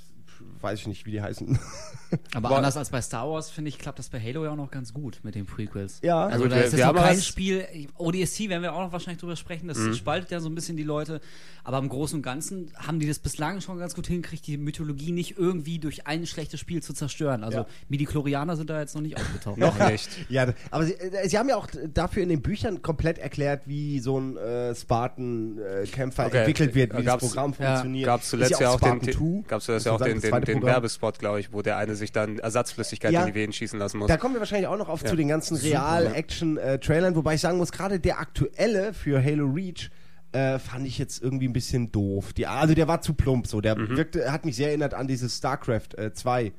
weiß 0.62 0.80
ich 0.80 0.86
nicht, 0.86 1.06
wie 1.06 1.10
die 1.12 1.22
heißen. 1.22 1.58
Aber 2.34 2.50
Boah. 2.50 2.56
anders 2.58 2.76
als 2.76 2.90
bei 2.90 3.00
Star 3.00 3.28
Wars, 3.30 3.50
finde 3.50 3.70
ich, 3.70 3.78
klappt 3.78 3.98
das 3.98 4.08
bei 4.10 4.20
Halo 4.20 4.44
ja 4.44 4.50
auch 4.50 4.56
noch 4.56 4.70
ganz 4.70 4.92
gut 4.92 5.20
mit 5.22 5.34
den 5.34 5.46
Prequels. 5.46 5.98
Ja. 6.02 6.26
Also 6.26 6.44
Gut, 6.44 6.52
da 6.52 6.56
ist 6.60 6.76
so 6.76 6.84
haben 6.84 6.98
kein 6.98 7.16
was- 7.16 7.26
Spiel. 7.26 7.66
ODST 7.96 8.48
werden 8.50 8.62
wir 8.62 8.74
auch 8.74 8.80
noch 8.82 8.92
wahrscheinlich 8.92 9.20
drüber 9.20 9.36
sprechen. 9.36 9.68
Das 9.68 9.78
Mhm. 9.78 9.94
spaltet 9.94 10.30
ja 10.30 10.40
so 10.40 10.48
ein 10.50 10.54
bisschen 10.54 10.76
die 10.76 10.82
Leute. 10.82 11.20
Aber 11.64 11.78
im 11.78 11.88
Großen 11.88 12.16
und 12.18 12.22
Ganzen 12.22 12.70
haben 12.76 12.98
die 12.98 13.06
das 13.06 13.18
bislang 13.18 13.60
schon 13.60 13.78
ganz 13.78 13.94
gut 13.94 14.06
hingekriegt, 14.08 14.46
die 14.46 14.56
Mythologie 14.58 15.12
nicht 15.12 15.38
irgendwie 15.38 15.78
durch 15.78 16.06
ein 16.06 16.26
schlechtes 16.26 16.60
Spiel 16.60 16.82
zu 16.82 16.92
zerstören. 16.92 17.44
Also 17.44 17.58
Ja. 17.58 17.66
Midi-Chlorianer 17.88 18.56
sind 18.56 18.68
da 18.68 18.80
jetzt 18.80 18.94
noch 18.94 19.02
nicht 19.02 19.16
aufgetaucht. 19.16 19.56
noch 19.58 19.88
nicht. 19.88 20.08
Ja, 20.28 20.52
aber 20.70 20.84
sie, 20.84 20.94
äh, 20.94 21.28
sie 21.28 21.38
haben 21.38 21.48
ja 21.48 21.56
auch 21.56 21.68
dafür 21.94 22.22
in 22.24 22.28
den 22.28 22.42
Büchern 22.42 22.82
komplett 22.82 23.18
erklärt, 23.18 23.62
wie 23.66 24.00
so 24.00 24.18
ein 24.18 24.36
äh, 24.36 24.74
Spartan-Kämpfer 24.74 26.26
Okay. 26.26 26.38
entwickelt 26.38 26.74
wird, 26.74 26.96
wie 26.98 27.02
Gab's- 27.04 27.22
das 27.22 27.30
Programm 27.32 27.54
ja. 27.58 27.66
funktioniert. 27.66 28.06
Gab 28.06 28.20
es 28.22 28.28
zuletzt 28.28 28.60
ja 28.60 28.70
auch 28.70 28.80
den, 28.80 29.00
Spartan 29.00 29.12
2. 29.12 29.44
gab's 29.48 29.64
zuletzt 29.66 29.86
ja 29.86 29.92
auch 29.92 30.00
den, 30.00 30.20
den, 30.20 30.30
zweite 30.30 30.51
den 30.54 30.60
Programm. 30.60 30.74
Werbespot, 30.76 31.18
glaube 31.18 31.40
ich, 31.40 31.52
wo 31.52 31.62
der 31.62 31.76
eine 31.76 31.94
sich 31.94 32.12
dann 32.12 32.38
Ersatzflüssigkeit 32.38 33.12
Ja. 33.12 33.20
in 33.22 33.26
die 33.26 33.34
Venen 33.34 33.52
schießen 33.52 33.78
lassen 33.78 33.98
muss. 33.98 34.08
Da 34.08 34.16
kommen 34.16 34.34
wir 34.34 34.40
wahrscheinlich 34.40 34.66
auch 34.68 34.76
noch 34.78 34.88
auf 34.88 35.02
Ja. 35.02 35.08
zu 35.08 35.16
den 35.16 35.28
ganzen 35.28 35.56
Real-Action-Trailern, 35.56 37.14
wobei 37.16 37.34
ich 37.34 37.40
sagen 37.40 37.58
muss, 37.58 37.72
gerade 37.72 37.98
der 38.00 38.18
aktuelle 38.20 38.92
für 38.94 39.22
Halo 39.22 39.46
Reach 39.46 39.90
äh, 40.32 40.58
fand 40.58 40.86
ich 40.86 40.96
jetzt 40.96 41.22
irgendwie 41.22 41.46
ein 41.46 41.52
bisschen 41.52 41.92
doof. 41.92 42.32
Die, 42.32 42.46
also 42.46 42.72
der 42.74 42.88
war 42.88 43.02
zu 43.02 43.12
plump 43.12 43.46
so. 43.46 43.60
Der 43.60 43.76
Mhm. 43.78 43.96
wirkte, 43.98 44.32
hat 44.32 44.46
mich 44.46 44.56
sehr 44.56 44.68
erinnert 44.68 44.94
an 44.94 45.06
dieses 45.06 45.36
StarCraft 45.36 45.94
äh, 45.98 46.14
2, 46.14 46.52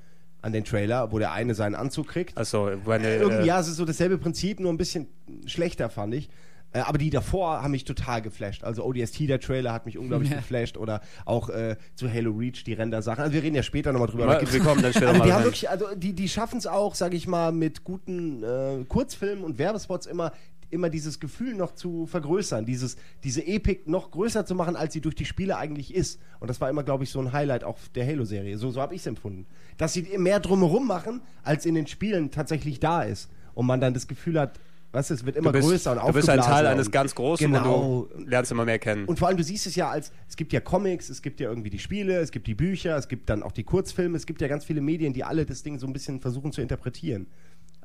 an 0.43 0.53
den 0.53 0.63
Trailer, 0.63 1.11
wo 1.11 1.17
der 1.17 1.31
eine 1.31 1.55
seinen 1.55 1.73
Anzug 1.73 2.09
kriegt. 2.09 2.37
Achso, 2.37 2.69
meine, 2.85 3.15
Irgendwie, 3.15 3.43
äh, 3.43 3.47
ja, 3.47 3.59
es 3.59 3.67
ist 3.67 3.77
so 3.77 3.85
dasselbe 3.85 4.19
Prinzip, 4.19 4.59
nur 4.59 4.71
ein 4.71 4.77
bisschen 4.77 5.07
schlechter, 5.47 5.89
fand 5.89 6.13
ich. 6.13 6.29
Äh, 6.73 6.79
aber 6.79 6.97
die 6.97 7.09
davor 7.09 7.61
haben 7.63 7.71
mich 7.71 7.85
total 7.85 8.21
geflasht. 8.21 8.63
Also 8.63 8.83
ODST, 8.83 9.21
der 9.29 9.39
Trailer, 9.39 9.71
hat 9.73 9.85
mich 9.85 9.97
unglaublich 9.97 10.31
Ja. 10.31 10.37
geflasht. 10.37 10.77
Oder 10.77 11.01
auch 11.25 11.49
äh, 11.49 11.77
zu 11.95 12.11
Halo 12.11 12.31
Reach, 12.31 12.63
die 12.65 12.73
Render-Sachen. 12.73 13.21
Also 13.23 13.33
wir 13.33 13.43
reden 13.43 13.55
ja 13.55 13.63
später 13.63 13.91
nochmal 13.93 14.09
drüber. 14.09 14.37
gibt's- 14.39 14.53
wir 14.53 14.61
kommen 14.61 14.81
dann 14.81 14.91
später 14.91 15.07
also 15.09 15.19
mal 15.19 15.25
die 15.25 15.33
haben 15.33 15.43
wirklich, 15.43 15.69
also 15.69 15.85
die, 15.95 16.13
die 16.13 16.27
schaffen 16.27 16.57
es 16.57 16.67
auch, 16.67 16.95
sage 16.95 17.15
ich 17.15 17.27
mal, 17.27 17.51
mit 17.51 17.83
guten 17.83 18.43
äh, 18.43 18.83
Kurzfilmen 18.87 19.43
und 19.43 19.57
Werbespots 19.57 20.05
immer 20.07 20.31
immer 20.69 20.89
dieses 20.89 21.19
Gefühl 21.19 21.53
noch 21.53 21.75
zu 21.75 22.07
vergrößern, 22.07 22.65
dieses, 22.65 22.97
diese 23.23 23.45
Epik 23.45 23.87
noch 23.87 24.09
größer 24.09 24.43
zu 24.43 24.55
machen, 24.55 24.75
als 24.75 24.91
sie 24.93 25.01
durch 25.01 25.13
die 25.13 25.25
Spiele 25.25 25.55
eigentlich 25.57 25.93
ist. 25.93 26.19
Und 26.39 26.47
das 26.49 26.59
war 26.61 26.69
immer, 26.71 26.81
glaube 26.81 27.03
ich, 27.03 27.11
so 27.11 27.19
ein 27.19 27.31
Highlight 27.31 27.63
auch 27.63 27.77
der 27.93 28.07
Halo-Serie. 28.07 28.57
So, 28.57 28.71
so 28.71 28.81
habe 28.81 28.95
ich 28.95 29.01
es 29.01 29.05
empfunden. 29.05 29.45
Dass 29.77 29.93
sie 29.93 30.01
mehr 30.17 30.39
drumherum 30.39 30.87
machen, 30.87 31.21
als 31.43 31.67
in 31.67 31.75
den 31.75 31.85
Spielen 31.85 32.31
tatsächlich 32.31 32.79
da 32.79 33.03
ist. 33.03 33.29
Und 33.53 33.67
man 33.67 33.81
dann 33.81 33.93
das 33.93 34.07
Gefühl 34.07 34.39
hat, 34.39 34.59
Weißt 34.93 35.09
du, 35.09 35.15
es 35.15 35.25
wird 35.25 35.35
immer 35.37 35.51
bist, 35.51 35.67
größer 35.67 35.91
und 35.91 36.07
du 36.07 36.13
bist 36.13 36.29
ein 36.29 36.39
Teil 36.39 36.67
eines 36.67 36.91
ganz 36.91 37.15
Großen 37.15 37.51
Genau. 37.51 38.03
und 38.03 38.11
du 38.21 38.29
lernst 38.29 38.51
immer 38.51 38.63
mehr 38.63 38.77
kennen. 38.77 39.05
Und 39.05 39.17
vor 39.17 39.27
allem, 39.27 39.37
du 39.37 39.43
siehst 39.43 39.65
es 39.65 39.75
ja 39.75 39.89
als, 39.89 40.11
es 40.29 40.35
gibt 40.35 40.53
ja 40.53 40.59
Comics, 40.59 41.09
es 41.09 41.23
gibt 41.23 41.39
ja 41.39 41.49
irgendwie 41.49 41.71
die 41.71 41.79
Spiele, 41.79 42.19
es 42.19 42.29
gibt 42.29 42.45
die 42.45 42.53
Bücher, 42.53 42.95
es 42.95 43.07
gibt 43.07 43.27
dann 43.27 43.41
auch 43.41 43.51
die 43.51 43.63
Kurzfilme, 43.63 44.15
es 44.15 44.27
gibt 44.27 44.39
ja 44.39 44.47
ganz 44.47 44.65
viele 44.65 44.81
Medien, 44.81 45.11
die 45.11 45.23
alle 45.23 45.45
das 45.47 45.63
Ding 45.63 45.79
so 45.79 45.87
ein 45.87 45.93
bisschen 45.93 46.19
versuchen 46.19 46.51
zu 46.51 46.61
interpretieren. 46.61 47.25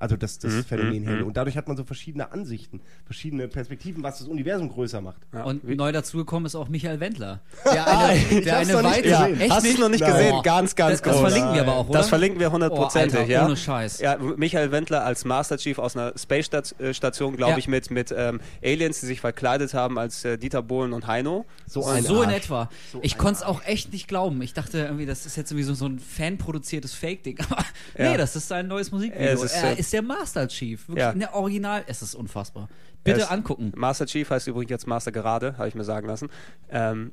Also 0.00 0.16
das, 0.16 0.38
das 0.38 0.54
Phänomen 0.66 1.06
Halo. 1.08 1.26
Und 1.26 1.36
dadurch 1.36 1.56
hat 1.56 1.66
man 1.68 1.76
so 1.76 1.84
verschiedene 1.84 2.30
Ansichten, 2.32 2.80
verschiedene 3.04 3.48
Perspektiven, 3.48 4.02
was 4.02 4.18
das 4.18 4.28
Universum 4.28 4.68
größer 4.68 5.00
macht. 5.00 5.20
Ja. 5.34 5.44
Und 5.44 5.66
Wie- 5.66 5.74
neu 5.76 5.92
dazugekommen 5.92 6.46
ist 6.46 6.54
auch 6.54 6.68
Michael 6.68 7.00
Wendler. 7.00 7.40
Der 7.64 7.86
eine, 7.98 8.18
ich 8.18 8.44
der 8.44 8.58
eine 8.58 8.72
noch 8.72 8.82
nicht 8.82 8.90
weitere. 8.92 9.30
gesehen. 9.30 9.40
Echt 9.40 9.50
Hast 9.52 9.66
du 9.66 9.70
es 9.70 9.78
noch 9.78 9.88
nicht 9.88 10.00
Nein. 10.00 10.12
gesehen? 10.12 10.42
Ganz, 10.42 10.74
ganz 10.76 10.92
Das, 10.92 11.02
das 11.02 11.12
groß. 11.12 11.20
verlinken 11.20 11.54
wir 11.54 11.62
aber 11.62 11.74
auch, 11.76 11.88
oder? 11.88 11.98
Das 11.98 12.08
verlinken 12.08 12.40
wir 12.40 12.52
hundertprozentig, 12.52 13.16
Oh, 13.18 13.22
Alter, 13.22 13.30
ja. 13.32 13.44
ohne 13.46 13.56
Scheiß. 13.56 14.00
Ja, 14.00 14.16
Michael 14.18 14.70
Wendler 14.72 15.04
als 15.04 15.24
Master 15.24 15.56
Chief 15.58 15.78
aus 15.78 15.96
einer 15.96 16.12
Space 16.16 16.48
äh, 16.78 16.94
Station, 16.94 17.36
glaube 17.36 17.52
Ja. 17.52 17.58
ich, 17.58 17.68
mit, 17.68 17.90
mit 17.90 18.14
ähm, 18.16 18.40
Aliens, 18.62 19.00
die 19.00 19.06
sich 19.06 19.20
verkleidet 19.20 19.74
haben 19.74 19.98
als 19.98 20.24
äh, 20.24 20.38
Dieter 20.38 20.62
Bohlen 20.62 20.92
und 20.92 21.06
Heino. 21.06 21.44
So 21.66 21.84
ein 21.86 22.02
so 22.04 22.22
in 22.22 22.30
etwa. 22.30 22.70
So 22.92 23.00
ich 23.02 23.18
konnte 23.18 23.40
es 23.40 23.42
auch 23.42 23.64
echt 23.64 23.92
nicht 23.92 24.08
glauben. 24.08 24.40
Ich 24.42 24.54
dachte 24.54 24.78
irgendwie, 24.78 25.06
das 25.06 25.26
ist 25.26 25.36
jetzt 25.36 25.50
irgendwie 25.50 25.64
so, 25.64 25.74
so 25.74 25.86
ein 25.86 25.98
fanproduziertes 25.98 26.94
Fake-Ding. 26.94 27.38
Aber 27.50 27.64
Ja. 27.98 28.12
nee, 28.12 28.16
das 28.16 28.36
ist 28.36 28.48
sein 28.48 28.68
neues 28.68 28.92
Musikvideo. 28.92 29.26
Es 29.32 29.42
ist, 29.42 29.54
er 29.54 29.72
äh, 29.72 29.80
ist 29.88 29.92
der 29.94 30.02
Master 30.02 30.46
Chief. 30.48 30.86
Wirklich 30.88 31.02
Ja. 31.04 31.10
in 31.12 31.20
der 31.20 31.34
Original. 31.34 31.82
Es 31.86 32.02
ist 32.02 32.14
unfassbar. 32.14 32.68
Bitte 33.04 33.20
Es- 33.22 33.30
angucken. 33.30 33.72
Master 33.76 34.06
Chief 34.06 34.28
heißt 34.28 34.46
übrigens 34.48 34.70
jetzt 34.70 34.86
Master 34.86 35.12
Gerade, 35.12 35.56
habe 35.56 35.68
ich 35.68 35.74
mir 35.74 35.84
sagen 35.84 36.06
lassen. 36.06 36.28
Ähm, 36.68 37.12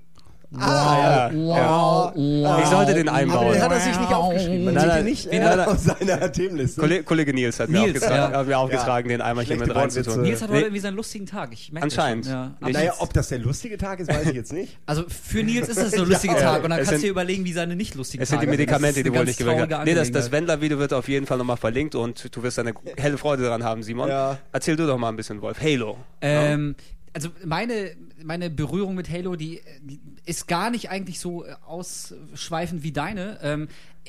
Ah, 0.59 1.29
ja, 1.33 2.13
ja. 2.15 2.59
Ich 2.59 2.65
sollte 2.67 2.93
den 2.93 3.09
Aber 3.09 3.17
einbauen. 3.17 3.53
den 3.53 3.61
hat 3.61 3.71
er 3.71 3.79
sich 3.79 3.99
nicht 3.99 4.13
aufgeschrieben. 4.13 4.65
Man 4.65 4.73
Nein, 4.75 4.83
sieht 4.83 4.89
nein. 4.91 4.99
ihn 4.99 5.05
nicht 5.05 5.25
Nein, 5.27 5.41
äh, 5.41 5.55
nein. 5.55 5.67
auf 5.67 5.77
seiner 5.79 6.31
Themenliste. 6.31 6.81
Kollege, 6.81 7.03
Kollege 7.03 7.33
Nils 7.33 7.59
hat 7.59 7.69
mir 7.69 7.81
Nils, 7.81 7.95
aufgetragen, 8.03 8.33
ja. 8.33 8.39
hat 8.39 8.47
mir 8.47 8.57
aufgetragen 8.57 9.09
den 9.09 9.21
einmal 9.21 9.43
hier 9.45 9.57
mit 9.57 9.75
reinzutun. 9.75 10.21
Nils 10.21 10.41
hat 10.41 10.49
heute 10.49 10.61
irgendwie 10.61 10.79
seinen 10.79 10.95
lustigen 10.95 11.25
Tag. 11.25 11.49
Ich 11.53 11.71
merke 11.71 11.87
das 11.87 11.97
Anscheinend. 11.97 12.25
Ja. 12.25 12.45
Nicht- 12.45 12.55
Aber 12.61 12.71
Naja, 12.71 12.93
ob 12.99 13.13
das 13.13 13.29
der 13.29 13.39
lustige 13.39 13.77
Tag 13.77 13.99
ist, 13.99 14.09
weiß 14.09 14.27
ich 14.27 14.35
jetzt 14.35 14.53
nicht. 14.53 14.77
Also 14.85 15.03
für 15.07 15.43
Nils 15.43 15.67
ist 15.69 15.77
ein 15.93 16.05
lustiger 16.07 16.33
Ja, 16.39 16.39
Tag 16.41 16.63
und 16.63 16.69
dann 16.69 16.79
es 16.79 16.87
kannst 16.87 16.91
du 16.91 16.95
sind- 16.97 17.03
dir 17.05 17.11
überlegen, 17.11 17.45
wie 17.45 17.53
seine 17.53 17.75
nicht 17.75 17.95
lustigen 17.95 18.23
Es 18.23 18.29
sind 18.29 18.41
die 18.41 18.45
Tage 18.45 18.57
Medikamente, 18.57 19.03
die 19.03 19.09
Das 19.09 19.17
wohl 19.19 19.25
nicht 19.25 19.39
gewirkt 19.39 19.73
haben. 19.73 19.83
Nee, 19.85 19.93
das, 19.93 20.11
das. 20.11 20.31
Wendler-Video 20.31 20.79
wird 20.79 20.93
auf 20.93 21.07
jeden 21.07 21.25
Fall 21.25 21.37
nochmal 21.37 21.57
verlinkt 21.57 21.95
und 21.95 22.35
du 22.35 22.43
wirst 22.43 22.59
eine 22.59 22.73
helle 22.97 23.17
Freude 23.17 23.43
daran 23.43 23.63
haben, 23.63 23.83
Simon. 23.83 24.09
Ja. 24.09 24.37
Erzähl 24.51 24.75
du 24.75 24.85
doch 24.87 24.97
mal 24.97 25.09
ein 25.09 25.15
bisschen, 25.15 25.41
Wolf. 25.41 25.59
Halo. 25.61 25.97
Ähm, 26.21 26.75
also 27.13 27.29
meine, 27.45 27.91
meine 28.25 28.49
Berührung 28.49 28.95
mit 28.95 29.09
Halo, 29.09 29.35
die, 29.35 29.61
die 29.81 29.99
ist 30.25 30.47
gar 30.47 30.69
nicht 30.69 30.89
eigentlich 30.89 31.19
so 31.19 31.45
äh, 31.45 31.55
ausschweifend 31.65 32.83
wie 32.83 32.91
deine. 32.91 33.39
Ähm, 33.41 33.67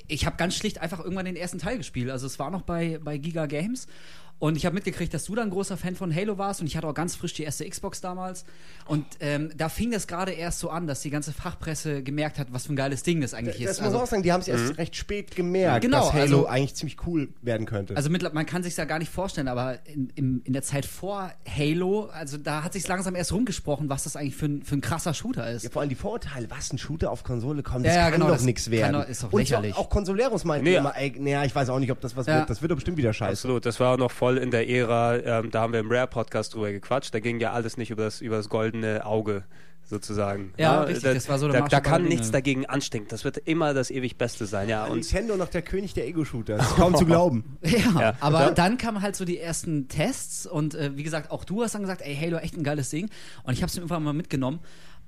ich 0.09 0.27
habe 0.27 0.37
ganz 0.37 0.55
schlicht 0.55 0.81
einfach 0.81 1.01
irgendwann 1.01 1.27
den 1.27 1.37
ersten 1.37 1.59
Teil 1.59 1.79
gespielt. 1.79 2.11
Also 2.11 2.27
es 2.27 2.39
war 2.39 2.51
noch 2.51 2.63
bei, 2.63 2.99
bei 3.03 3.19
Giga 3.19 3.47
Games. 3.47 3.87
Und 4.39 4.57
ich 4.57 4.67
habe 4.67 4.75
mitgekriegt, 4.75 5.15
dass 5.15 5.25
du 5.25 5.35
dann 5.35 5.49
großer 5.49 5.79
Fan 5.79 5.95
von 5.97 6.15
Halo 6.15 6.37
warst 6.37 6.61
und 6.61 6.67
ich 6.67 6.77
hatte 6.77 6.87
auch 6.87 6.93
ganz 6.95 7.17
frisch 7.17 7.33
die 7.33 7.43
erste 7.43 7.67
Xbox 7.67 8.03
damals. 8.03 8.45
Und 8.85 9.07
ähm, 9.21 9.51
da 9.57 9.71
fing 9.71 9.91
das 9.91 10.07
gerade 10.07 10.33
erst 10.33 10.59
so 10.59 10.69
an, 10.69 10.87
dass 10.87 11.01
die 11.01 11.09
ganze 11.09 11.33
Fachpresse 11.33 12.03
gemerkt 12.03 12.39
hat, 12.39 12.49
was 12.53 12.67
für 12.67 12.75
ein 12.75 12.77
geiles 12.77 13.03
Ding 13.03 13.23
das 13.23 13.33
eigentlich 13.33 13.63
Das 13.65 13.79
ist. 13.79 13.83
muss 13.83 13.93
man 13.93 14.03
auch 14.03 14.07
sagen, 14.07 14.23
die 14.23 14.33
haben 14.33 14.43
es 14.43 14.49
erst 14.49 14.77
recht 14.77 14.95
spät 14.95 15.35
gemerkt, 15.35 15.81
Genau, 15.83 16.01
dass 16.01 16.13
Halo 16.13 16.23
also- 16.23 16.47
eigentlich 16.49 16.75
ziemlich 16.75 16.99
cool 17.07 17.31
werden 17.41 17.67
könnte. 17.67 17.97
Also 17.97 18.11
mittler- 18.11 18.33
man 18.35 18.45
kann 18.45 18.63
sich 18.63 18.77
ja 18.77 18.85
gar 18.85 18.99
nicht 18.99 19.11
vorstellen, 19.11 19.49
aber 19.49 19.79
in, 19.87 20.11
in, 20.17 20.43
in 20.45 20.53
der 20.53 20.63
Zeit 20.63 20.85
vor 20.85 21.33
Halo, 21.49 22.11
also 22.13 22.37
da 22.37 22.63
hat 22.63 22.75
sich 22.75 22.87
langsam 22.87 23.15
erst 23.15 23.33
rumgesprochen, 23.33 23.89
was 23.89 24.05
das 24.05 24.17
eigentlich 24.17 24.37
für 24.37 24.47
ein, 24.47 24.63
für 24.63 24.75
ein 24.75 24.83
krasser 24.83 25.15
Shooter 25.15 25.51
ist. 25.51 25.63
ja, 25.63 25.71
vor 25.71 25.81
allem 25.81 25.89
die 25.89 25.95
Vorurteile, 25.95 26.51
was 26.51 26.71
ein 26.75 26.79
Shooter 26.79 27.11
auf 27.11 27.25
Konsole 27.25 27.63
kommt, 27.63 27.87
Ja, 27.87 27.91
das 27.93 27.97
ja, 27.97 28.03
kann 28.11 28.13
genau, 28.13 28.27
doch 28.27 28.33
das 28.35 28.45
nichts 28.45 28.65
kann 28.65 28.73
werden. 28.73 28.93
doch- 29.01 29.09
ist 29.09 29.23
doch 29.23 29.33
Und 29.33 29.41
lächerlich. 29.41 29.75
so, 29.75 29.81
auch 29.81 29.89
Consoleros 29.89 30.45
meinten 30.45 30.65
Nee. 30.67 30.77
immer, 30.77 30.95
ey, 30.95 31.15
naja, 31.19 31.45
ich 31.45 31.55
weiß 31.55 31.71
auch 31.71 31.79
nicht, 31.79 31.91
ob 31.91 32.03
das 32.03 32.15
was 32.17 32.27
Ja. 32.27 32.37
wird. 32.41 32.51
Das 32.51 32.61
wird 32.61 32.71
doch 32.71 32.77
bestimmt 32.77 32.99
wieder 32.99 33.15
scheiße. 33.15 33.31
Absolut, 33.49 33.65
das 33.65 33.81
war 33.81 33.97
noch 33.97 34.11
voll 34.27 34.39
in 34.39 34.51
der 34.51 34.69
Ära, 34.69 35.17
ähm, 35.19 35.51
da 35.53 35.61
haben 35.61 35.73
wir 35.73 35.79
im 35.79 35.89
Rare-Podcast 35.89 36.53
drüber 36.55 36.73
gequatscht, 36.73 37.15
da 37.15 37.21
ging 37.21 37.39
ja 37.39 37.53
alles 37.53 37.77
nicht 37.77 37.91
über 37.93 38.03
das, 38.03 38.21
über 38.21 38.37
das 38.39 38.49
goldene 38.49 39.07
Auge 39.07 39.45
sozusagen. 39.85 40.53
Ja, 40.59 40.83
richtig, 40.83 41.15
das 41.15 41.29
war 41.29 41.39
so 41.39 41.47
der 41.49 41.61
da, 41.63 41.69
da 41.69 41.81
kann 41.81 42.03
Dinge. 42.03 42.17
nichts 42.17 42.33
dagegen 42.33 42.67
anstinken, 42.67 43.09
das 43.09 43.23
wird 43.23 43.37
immer 43.39 43.73
das 43.73 43.93
ewig 43.93 44.19
Beste 44.19 44.47
sein, 44.47 44.69
ja. 44.69 44.85
Und 44.87 44.95
Nintendo 44.97 45.37
noch 45.37 45.47
der 45.49 45.63
König 45.63 45.95
der 45.95 46.09
Ego-Shooter. 46.09 46.57
Das 46.57 46.71
ist 46.71 46.75
kaum 46.77 46.97
zu 46.97 47.07
glauben. 47.13 47.57
Ja, 47.63 48.01
Ja. 48.01 48.15
aber 48.19 48.41
Ja. 48.47 48.51
dann 48.51 48.79
kamen 48.79 49.01
halt 49.01 49.15
so 49.15 49.25
die 49.25 49.39
ersten 49.39 49.87
Tests 49.87 50.45
und 50.45 50.75
äh, 50.75 50.97
wie 50.97 51.05
gesagt, 51.05 51.31
auch 51.31 51.45
du 51.45 51.63
hast 51.63 51.77
dann 51.77 51.83
gesagt, 51.83 52.03
ey, 52.03 52.17
Halo, 52.21 52.39
echt 52.39 52.57
ein 52.57 52.65
geiles 52.65 52.91
Ding. 52.91 53.09
Und 53.45 53.53
ich 53.55 53.63
habe 53.63 53.71
es 53.71 53.77
irgendwann 53.77 54.03
mal 54.03 54.13
mitgenommen. 54.13 54.59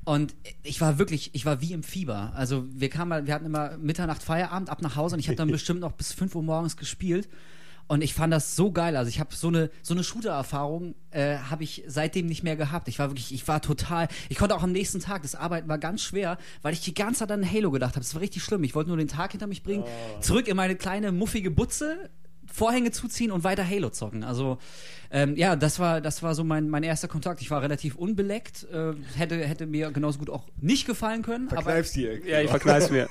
Und 0.05 0.37
ich 0.63 0.81
war 0.81 0.99
wirklich, 1.01 1.31
ich 1.35 1.45
war 1.45 1.61
wie 1.61 1.73
im 1.73 1.83
Fieber. 1.83 2.33
Also 2.37 2.65
wir 2.71 2.89
kamen, 2.89 3.09
mal- 3.09 3.27
wir 3.27 3.35
hatten 3.35 3.47
immer 3.47 3.77
Mitternacht 3.79 4.23
Feierabend, 4.23 4.71
ab 4.71 4.81
nach 4.81 4.95
Hause 4.95 5.17
und 5.17 5.21
ich 5.21 5.27
habe 5.27 5.35
dann 5.37 5.51
bestimmt 5.51 5.81
noch 5.81 5.93
bis 5.93 6.13
5 6.13 6.37
Uhr 6.37 6.43
morgens 6.45 6.77
gespielt. 6.77 7.29
Und 7.89 8.05
ich 8.05 8.13
fand 8.13 8.33
das 8.33 8.55
so 8.55 8.71
geil. 8.71 8.97
Also 8.97 9.09
ich 9.09 9.19
habe 9.19 9.35
so 9.35 9.49
eine 9.49 9.71
so 9.83 9.95
eine 9.95 10.05
Shooter-Erfahrung 10.05 10.95
äh, 11.11 11.39
habe 11.39 11.65
ich 11.65 11.85
seitdem 11.87 12.27
nicht 12.27 12.43
mehr 12.43 12.55
gehabt. 12.55 12.87
Ich 12.87 12.99
war 12.99 13.11
wirklich, 13.11 13.33
ich 13.33 13.49
war 13.49 13.63
total. 13.63 14.09
Ich 14.29 14.37
konnte 14.37 14.55
auch 14.55 14.63
am 14.63 14.73
nächsten 14.73 15.01
Tag. 15.01 15.23
Das 15.23 15.35
Arbeiten 15.35 15.69
war 15.69 15.79
ganz 15.79 16.03
schwer, 16.03 16.37
weil 16.61 16.75
ich 16.75 16.83
die 16.83 16.93
ganze 16.93 17.21
Zeit 17.21 17.33
an 17.33 17.51
Halo 17.51 17.71
gedacht 17.71 17.95
habe. 17.95 18.01
Das 18.01 18.15
war 18.15 18.21
richtig 18.21 18.45
schlimm. 18.45 18.63
Ich 18.63 18.75
wollte 18.75 18.91
nur 18.91 18.99
den 18.99 19.09
Tag 19.09 19.33
hinter 19.33 19.47
mich 19.47 19.63
bringen, 19.63 19.85
zurück 20.21 20.49
in 20.49 20.57
meine 20.57 20.77
kleine 20.77 21.13
muffige 21.13 21.51
Butze, 21.51 22.11
Vorhänge 22.47 22.91
zuziehen 22.91 23.31
und 23.31 23.43
weiter 23.43 23.67
Halo 23.67 23.89
zocken. 23.89 24.23
Also 24.23 24.59
ähm, 25.11 25.37
ja, 25.37 25.57
das 25.57 25.79
war 25.79 26.01
das 26.01 26.23
war 26.23 26.35
so 26.35 26.45
mein, 26.45 26.69
mein 26.69 26.83
erster 26.83 27.09
Kontakt. 27.09 27.41
Ich 27.41 27.51
war 27.51 27.63
relativ 27.63 27.95
unbeleckt, 27.97 28.67
äh, 28.73 28.93
hätte 29.17 29.37
hätte 29.37 29.67
mir 29.67 29.91
genauso 29.91 30.19
gut 30.19 30.31
auch 30.31 30.45
nicht 30.61 30.87
gefallen 30.87 31.23
können. 31.23 31.49
Verkneifst 31.49 31.97
dir. 31.97 32.19
ja, 32.27 32.41
ich 32.41 32.51
verkneif's 32.51 32.91
mir. 32.91 33.09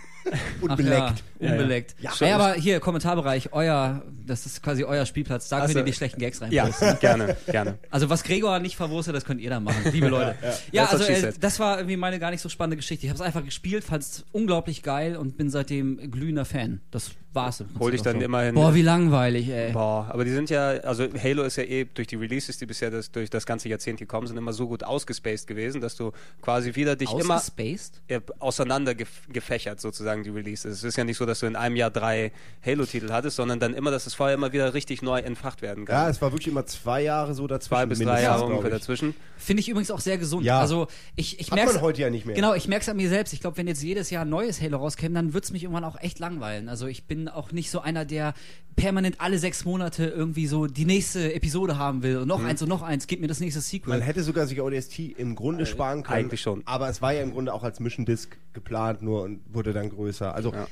Und 0.62 0.72
Ach 0.72 0.76
beleckt. 0.76 1.24
Ja, 1.40 1.46
Ja, 1.48 1.48
ja. 1.48 1.52
unbeleckt. 1.54 1.96
Ja, 2.02 2.12
Ja, 2.20 2.36
aber 2.36 2.54
hier, 2.56 2.80
Kommentarbereich, 2.82 3.54
euer, 3.54 4.04
das 4.26 4.46
ist 4.46 4.62
quasi 4.62 4.84
euer 4.84 5.06
Spielplatz. 5.06 5.48
Da 5.48 5.62
könnt 5.62 5.72
so. 5.72 5.80
ihr 5.80 5.86
die 5.86 5.94
schlechten 5.94 6.20
Gags 6.20 6.42
rein. 6.42 6.52
Ja, 6.52 6.68
gerne, 7.00 7.38
gerne. 7.46 7.78
Also 7.92 8.10
was 8.10 8.24
Gregor 8.24 8.60
nicht 8.60 8.76
verwurstet, 8.76 9.16
das 9.16 9.24
könnt 9.24 9.40
ihr 9.40 9.50
dann 9.50 9.64
machen, 9.64 9.90
liebe 9.92 10.08
Leute. 10.10 10.36
Ja, 10.74 10.86
also 10.88 11.06
äh, 11.06 11.32
das 11.40 11.60
war 11.62 11.78
irgendwie 11.78 11.96
meine 11.96 12.20
gar 12.20 12.32
nicht 12.32 12.42
so 12.42 12.50
spannende 12.50 12.76
Geschichte. 12.76 13.06
Ich 13.06 13.10
habe 13.10 13.16
es 13.20 13.26
einfach 13.26 13.46
gespielt, 13.46 13.86
fand 13.86 14.04
es 14.04 14.26
unglaublich 14.34 14.84
geil 14.84 15.16
und 15.16 15.38
bin 15.38 15.50
seitdem 15.50 16.12
glühender 16.12 16.44
Fan. 16.46 16.82
Das 16.92 17.12
war's. 17.32 17.62
im 17.62 17.68
Prinzip 17.68 17.82
Hol 17.82 17.92
dich 17.92 18.02
dann 18.02 18.16
schon. 18.16 18.24
immerhin- 18.24 18.56
Boah, 18.56 18.74
wie 18.76 18.82
langweilig, 18.82 19.48
ey. 19.50 19.72
Boah, 19.72 20.08
aber 20.10 20.26
die 20.26 20.32
sind 20.32 20.50
ja, 20.50 20.70
also 20.72 21.08
Halo 21.24 21.44
ist 21.44 21.56
ja 21.56 21.64
eh 21.64 21.87
durch 21.94 22.08
die 22.08 22.16
Releases, 22.16 22.58
die 22.58 22.66
bisher 22.66 22.92
das, 22.92 23.12
durch 23.12 23.30
das 23.30 23.46
ganze 23.46 23.70
Jahrzehnt 23.70 24.00
gekommen 24.00 24.28
sind, 24.28 24.38
immer 24.38 24.54
so 24.54 24.68
gut 24.68 24.84
ausgespaced 24.84 25.48
gewesen, 25.48 25.82
dass 25.82 25.96
du 25.96 26.12
quasi 26.42 26.76
wieder 26.76 26.96
dich 26.96 27.12
immer 27.12 27.36
Ausgespaced? 27.36 28.02
äh, 28.08 28.22
auseinander 28.40 28.92
gef- 28.94 29.08
gefächert 29.30 29.80
sozusagen 29.82 30.24
die 30.24 30.30
Releases. 30.30 30.78
Es 30.80 30.84
ist 30.84 30.98
ja 30.98 31.04
nicht 31.04 31.18
so, 31.18 31.26
dass 31.26 31.40
du 31.40 31.46
in 31.46 31.56
einem 31.56 31.76
Jahr 31.76 31.92
drei 31.92 32.32
Halo-Titel 32.66 33.12
hattest, 33.12 33.36
sondern 33.38 33.60
dann 33.60 33.74
immer, 33.74 33.92
dass 33.92 34.08
es 34.08 34.14
vorher 34.14 34.36
immer 34.36 34.54
wieder 34.54 34.74
richtig 34.74 35.02
neu 35.02 35.20
entfacht 35.20 35.62
werden 35.62 35.86
kann. 35.86 35.96
Ja, 35.96 36.10
es 36.10 36.22
war 36.22 36.32
wirklich 36.32 36.48
immer 36.48 36.66
zwei 36.66 37.02
Jahre 37.04 37.34
so 37.34 37.48
dazwischen. 37.48 37.70
Zwei 37.70 37.86
bis 37.86 38.00
drei 38.00 38.22
Jahre 38.24 38.46
ungefähr 38.46 38.70
dazwischen. 38.72 39.14
Finde 39.38 39.62
ich 39.62 39.70
übrigens 39.70 39.92
auch 39.92 40.00
sehr 40.00 40.18
gesund. 40.18 40.44
Ja. 40.46 40.60
Also 40.60 40.88
ich, 41.16 41.40
ich 41.40 41.52
merke 41.52 41.74
man 41.74 41.82
heute 41.82 42.02
ja 42.02 42.10
nicht 42.10 42.26
mehr. 42.26 42.36
Genau, 42.36 42.54
ich 42.54 42.68
merke 42.68 42.84
es 42.84 42.90
an 42.90 42.98
mir 42.98 43.10
selbst. 43.10 43.34
Ich 43.34 43.40
glaube, 43.42 43.58
wenn 43.58 43.68
jetzt 43.68 43.84
jedes 43.84 44.10
Jahr 44.10 44.26
ein 44.26 44.30
neues 44.30 44.62
Halo 44.62 44.78
rauskäme, 44.78 45.16
dann 45.16 45.34
würde 45.34 45.46
es 45.46 45.52
mich 45.52 45.64
irgendwann 45.64 45.84
auch 45.84 46.00
echt 46.02 46.20
langweilen. 46.20 46.70
Also 46.70 46.88
ich 46.88 47.06
bin 47.06 47.28
auch 47.28 47.52
nicht 47.52 47.70
so 47.72 47.80
einer, 47.80 48.06
der 48.06 48.34
permanent 48.76 49.20
alle 49.20 49.40
sechs 49.40 49.66
Monate 49.66 50.06
irgendwie 50.06 50.46
so 50.46 50.68
die 50.68 50.86
nächste 50.86 51.34
Episode 51.34 51.77
haben 51.78 52.04
will 52.04 52.18
und 52.18 52.28
noch 52.28 52.44
eins 52.44 52.62
und 52.62 52.70
noch 52.70 52.82
eins, 52.82 53.08
gib 53.08 53.22
mir 53.22 53.28
das 53.28 53.40
nächste 53.40 53.62
Sequel. 53.62 53.90
Man 53.94 54.02
hätte 54.02 54.24
sogar 54.24 54.48
sich 54.48 54.62
ODST 54.62 55.00
im 55.18 55.36
Grunde 55.36 55.66
sparen 55.66 56.04
können. 56.04 56.20
eigentlich 56.26 56.42
schon. 56.42 56.62
Aber 56.66 56.90
es 56.90 57.02
war 57.02 57.14
ja 57.14 57.22
im 57.22 57.32
Grunde 57.32 57.54
auch 57.54 57.64
als 57.64 57.80
Mission 57.80 58.06
Disc 58.06 58.38
geplant 58.54 59.02
nur 59.02 59.24
und 59.24 59.42
wurde 59.54 59.74
dann 59.74 59.90
größer. 59.90 60.34
Also 60.36 60.52
Ja. 60.54 60.68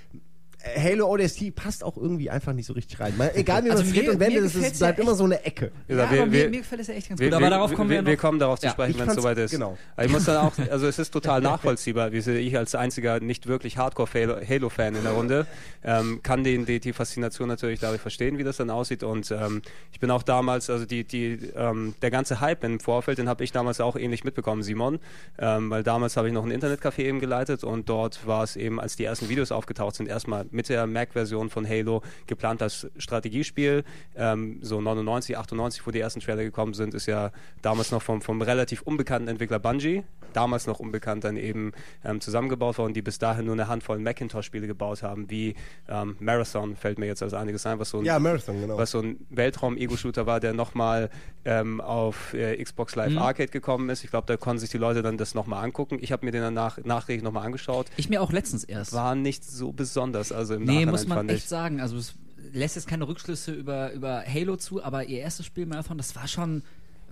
Halo 0.77 1.07
ODST 1.11 1.53
passt 1.55 1.83
auch 1.83 1.95
irgendwie 1.97 2.29
einfach 2.29 2.53
nicht 2.53 2.65
so 2.65 2.73
richtig 2.73 2.99
rein. 2.99 3.13
Man, 3.17 3.29
egal 3.35 3.63
wie 3.63 3.67
man 3.69 3.77
Also 3.77 3.89
es 3.89 3.93
dreht 3.93 4.09
und 4.09 4.19
wendet, 4.19 4.43
es 4.45 4.55
ist, 4.55 4.79
ja 4.79 4.87
bleibt 4.87 4.99
immer 4.99 5.15
so 5.15 5.23
eine 5.25 5.43
Ecke. 5.45 5.71
Ja, 5.87 6.03
aber 6.03 6.11
wir- 6.11 6.25
mir, 6.25 6.31
wir- 6.31 6.49
mir 6.49 6.57
gefällt 6.59 6.81
es 6.81 6.87
ja 6.87 6.93
echt 6.95 7.09
ganz 7.09 7.19
Wir, 7.19 7.27
gut. 7.27 7.35
Aber 7.35 7.45
wir, 7.45 7.49
darauf 7.51 7.73
kommen 7.73 7.89
wir, 7.89 7.93
wir, 7.93 7.95
ja 7.97 8.01
noch. 8.01 8.07
wir 8.09 8.17
kommen 8.17 8.39
darauf 8.39 8.59
zu 8.59 8.65
Ja, 8.65 8.71
sprechen, 8.71 8.99
wenn 8.99 9.09
es 9.09 9.15
soweit 9.15 9.37
ist. 9.37 9.51
genau. 9.51 9.77
Ich 10.01 10.11
muss 10.11 10.25
dann 10.25 10.37
auch, 10.37 10.53
also 10.71 10.87
es 10.87 10.97
ist 10.99 11.11
total 11.11 11.41
nachvollziehbar, 11.41 12.11
wie 12.11 12.21
sehe 12.21 12.39
ich 12.39 12.57
als 12.57 12.73
einziger 12.75 13.19
nicht 13.19 13.47
wirklich 13.47 13.77
Hardcore-Halo-Fan 13.77 14.95
in 14.95 15.03
der 15.03 15.11
Runde, 15.13 15.45
ähm, 15.83 16.21
kann 16.23 16.43
den, 16.43 16.65
die, 16.65 16.79
die 16.79 16.93
Faszination 16.93 17.47
natürlich 17.47 17.79
dadurch 17.79 18.01
verstehen, 18.01 18.37
wie 18.37 18.43
das 18.43 18.57
dann 18.57 18.69
aussieht. 18.69 19.03
Und 19.03 19.31
ähm, 19.31 19.61
ich 19.91 19.99
bin 19.99 20.09
auch 20.11 20.23
damals, 20.23 20.69
also 20.69 20.85
die, 20.85 21.03
die, 21.03 21.39
ähm, 21.55 21.93
der 22.01 22.11
ganze 22.11 22.41
Hype 22.41 22.63
im 22.63 22.79
Vorfeld, 22.79 23.17
den 23.17 23.29
habe 23.29 23.43
ich 23.43 23.51
damals 23.51 23.79
auch 23.81 23.95
ähnlich 23.95 24.23
mitbekommen, 24.23 24.63
Simon, 24.63 24.99
ähm, 25.37 25.69
weil 25.69 25.83
damals 25.83 26.17
habe 26.17 26.27
ich 26.27 26.33
noch 26.33 26.45
ein 26.45 26.51
Internetcafé 26.51 26.99
eben 27.03 27.19
geleitet 27.19 27.63
und 27.63 27.89
dort 27.89 28.25
war 28.25 28.43
es 28.43 28.55
eben, 28.55 28.79
als 28.79 28.95
die 28.95 29.03
ersten 29.03 29.29
Videos 29.29 29.51
aufgetaucht 29.51 29.95
sind, 29.95 30.07
erstmal 30.07 30.45
mit 30.55 30.69
der 30.69 30.87
Mac-Version 30.87 31.49
von 31.49 31.67
Halo 31.67 32.01
geplant 32.25 32.61
als 32.61 32.87
Strategiespiel. 32.97 33.83
Ähm, 34.15 34.59
so 34.61 34.81
99, 34.81 35.37
98, 35.37 35.85
wo 35.85 35.91
die 35.91 35.99
ersten 35.99 36.21
Trailer 36.21 36.43
gekommen 36.43 36.73
sind, 36.73 36.93
ist 36.93 37.05
ja 37.05 37.31
damals 37.61 37.91
noch 37.91 38.01
vom, 38.01 38.21
vom 38.21 38.41
relativ 38.41 38.81
unbekannten 38.81 39.27
Entwickler 39.27 39.59
Bungie, 39.59 40.03
damals 40.35 40.67
noch 40.67 40.79
unbekannt, 40.79 41.23
dann 41.23 41.37
eben 41.37 41.71
ähm, 42.03 42.21
zusammengebaut 42.21 42.77
worden, 42.77 42.93
die 42.93 43.01
bis 43.01 43.17
dahin 43.19 43.45
nur 43.45 43.53
eine 43.53 43.67
Handvoll 43.67 43.99
Macintosh-Spiele 43.99 44.67
gebaut 44.67 45.03
haben, 45.03 45.29
wie 45.29 45.55
ähm, 45.87 46.15
Marathon, 46.19 46.75
fällt 46.75 46.99
mir 46.99 47.05
jetzt 47.07 47.23
als 47.23 47.33
einiges 47.33 47.65
ein, 47.65 47.79
was 47.79 47.89
so 47.89 47.99
ein 47.99 48.05
Ja, 48.05 48.19
Marathon, 48.19 48.59
genau. 48.61 48.77
was 48.77 48.91
so 48.91 48.99
ein 48.99 49.25
Weltraum-Ego-Shooter 49.29 50.25
war, 50.25 50.39
der 50.39 50.53
nochmal 50.53 51.09
ähm, 51.45 51.81
auf 51.81 52.33
äh, 52.33 52.61
Xbox 52.63 52.95
Live 52.95 53.11
Mhm. 53.13 53.19
Arcade 53.19 53.49
gekommen 53.51 53.89
ist. 53.89 54.03
Ich 54.03 54.09
glaube, 54.09 54.27
da 54.27 54.35
konnten 54.37 54.59
sich 54.59 54.69
die 54.69 54.77
Leute 54.77 55.01
dann 55.01 55.17
das 55.17 55.35
nochmal 55.35 55.63
angucken. 55.63 55.97
Ich 56.01 56.11
habe 56.11 56.25
mir 56.25 56.31
den 56.31 56.41
danach 56.41 56.77
nachträglich 56.83 57.23
nochmal 57.23 57.45
angeschaut. 57.45 57.87
Ich 57.97 58.09
mir 58.09 58.21
auch 58.21 58.31
letztens 58.31 58.63
erst. 58.63 58.93
War 58.93 59.15
nicht 59.15 59.43
so 59.43 59.71
besonders, 59.71 60.31
also 60.31 60.55
im 60.55 60.63
nee, 60.63 60.73
Nachhinein 60.73 60.89
muss 60.91 61.07
man 61.07 61.17
fand 61.19 61.31
echt 61.31 61.43
ich. 61.43 61.49
sagen. 61.49 61.79
Also 61.81 61.97
es 61.97 62.15
lässt 62.51 62.75
jetzt 62.75 62.87
keine 62.87 63.07
Rückschlüsse 63.07 63.51
über, 63.53 63.91
über 63.93 64.23
Halo 64.25 64.55
zu, 64.55 64.83
aber 64.83 65.05
ihr 65.05 65.19
erstes 65.19 65.45
Spiel 65.45 65.65
Marathon, 65.65 65.97
das 65.97 66.15
war 66.15 66.27
schon 66.27 66.63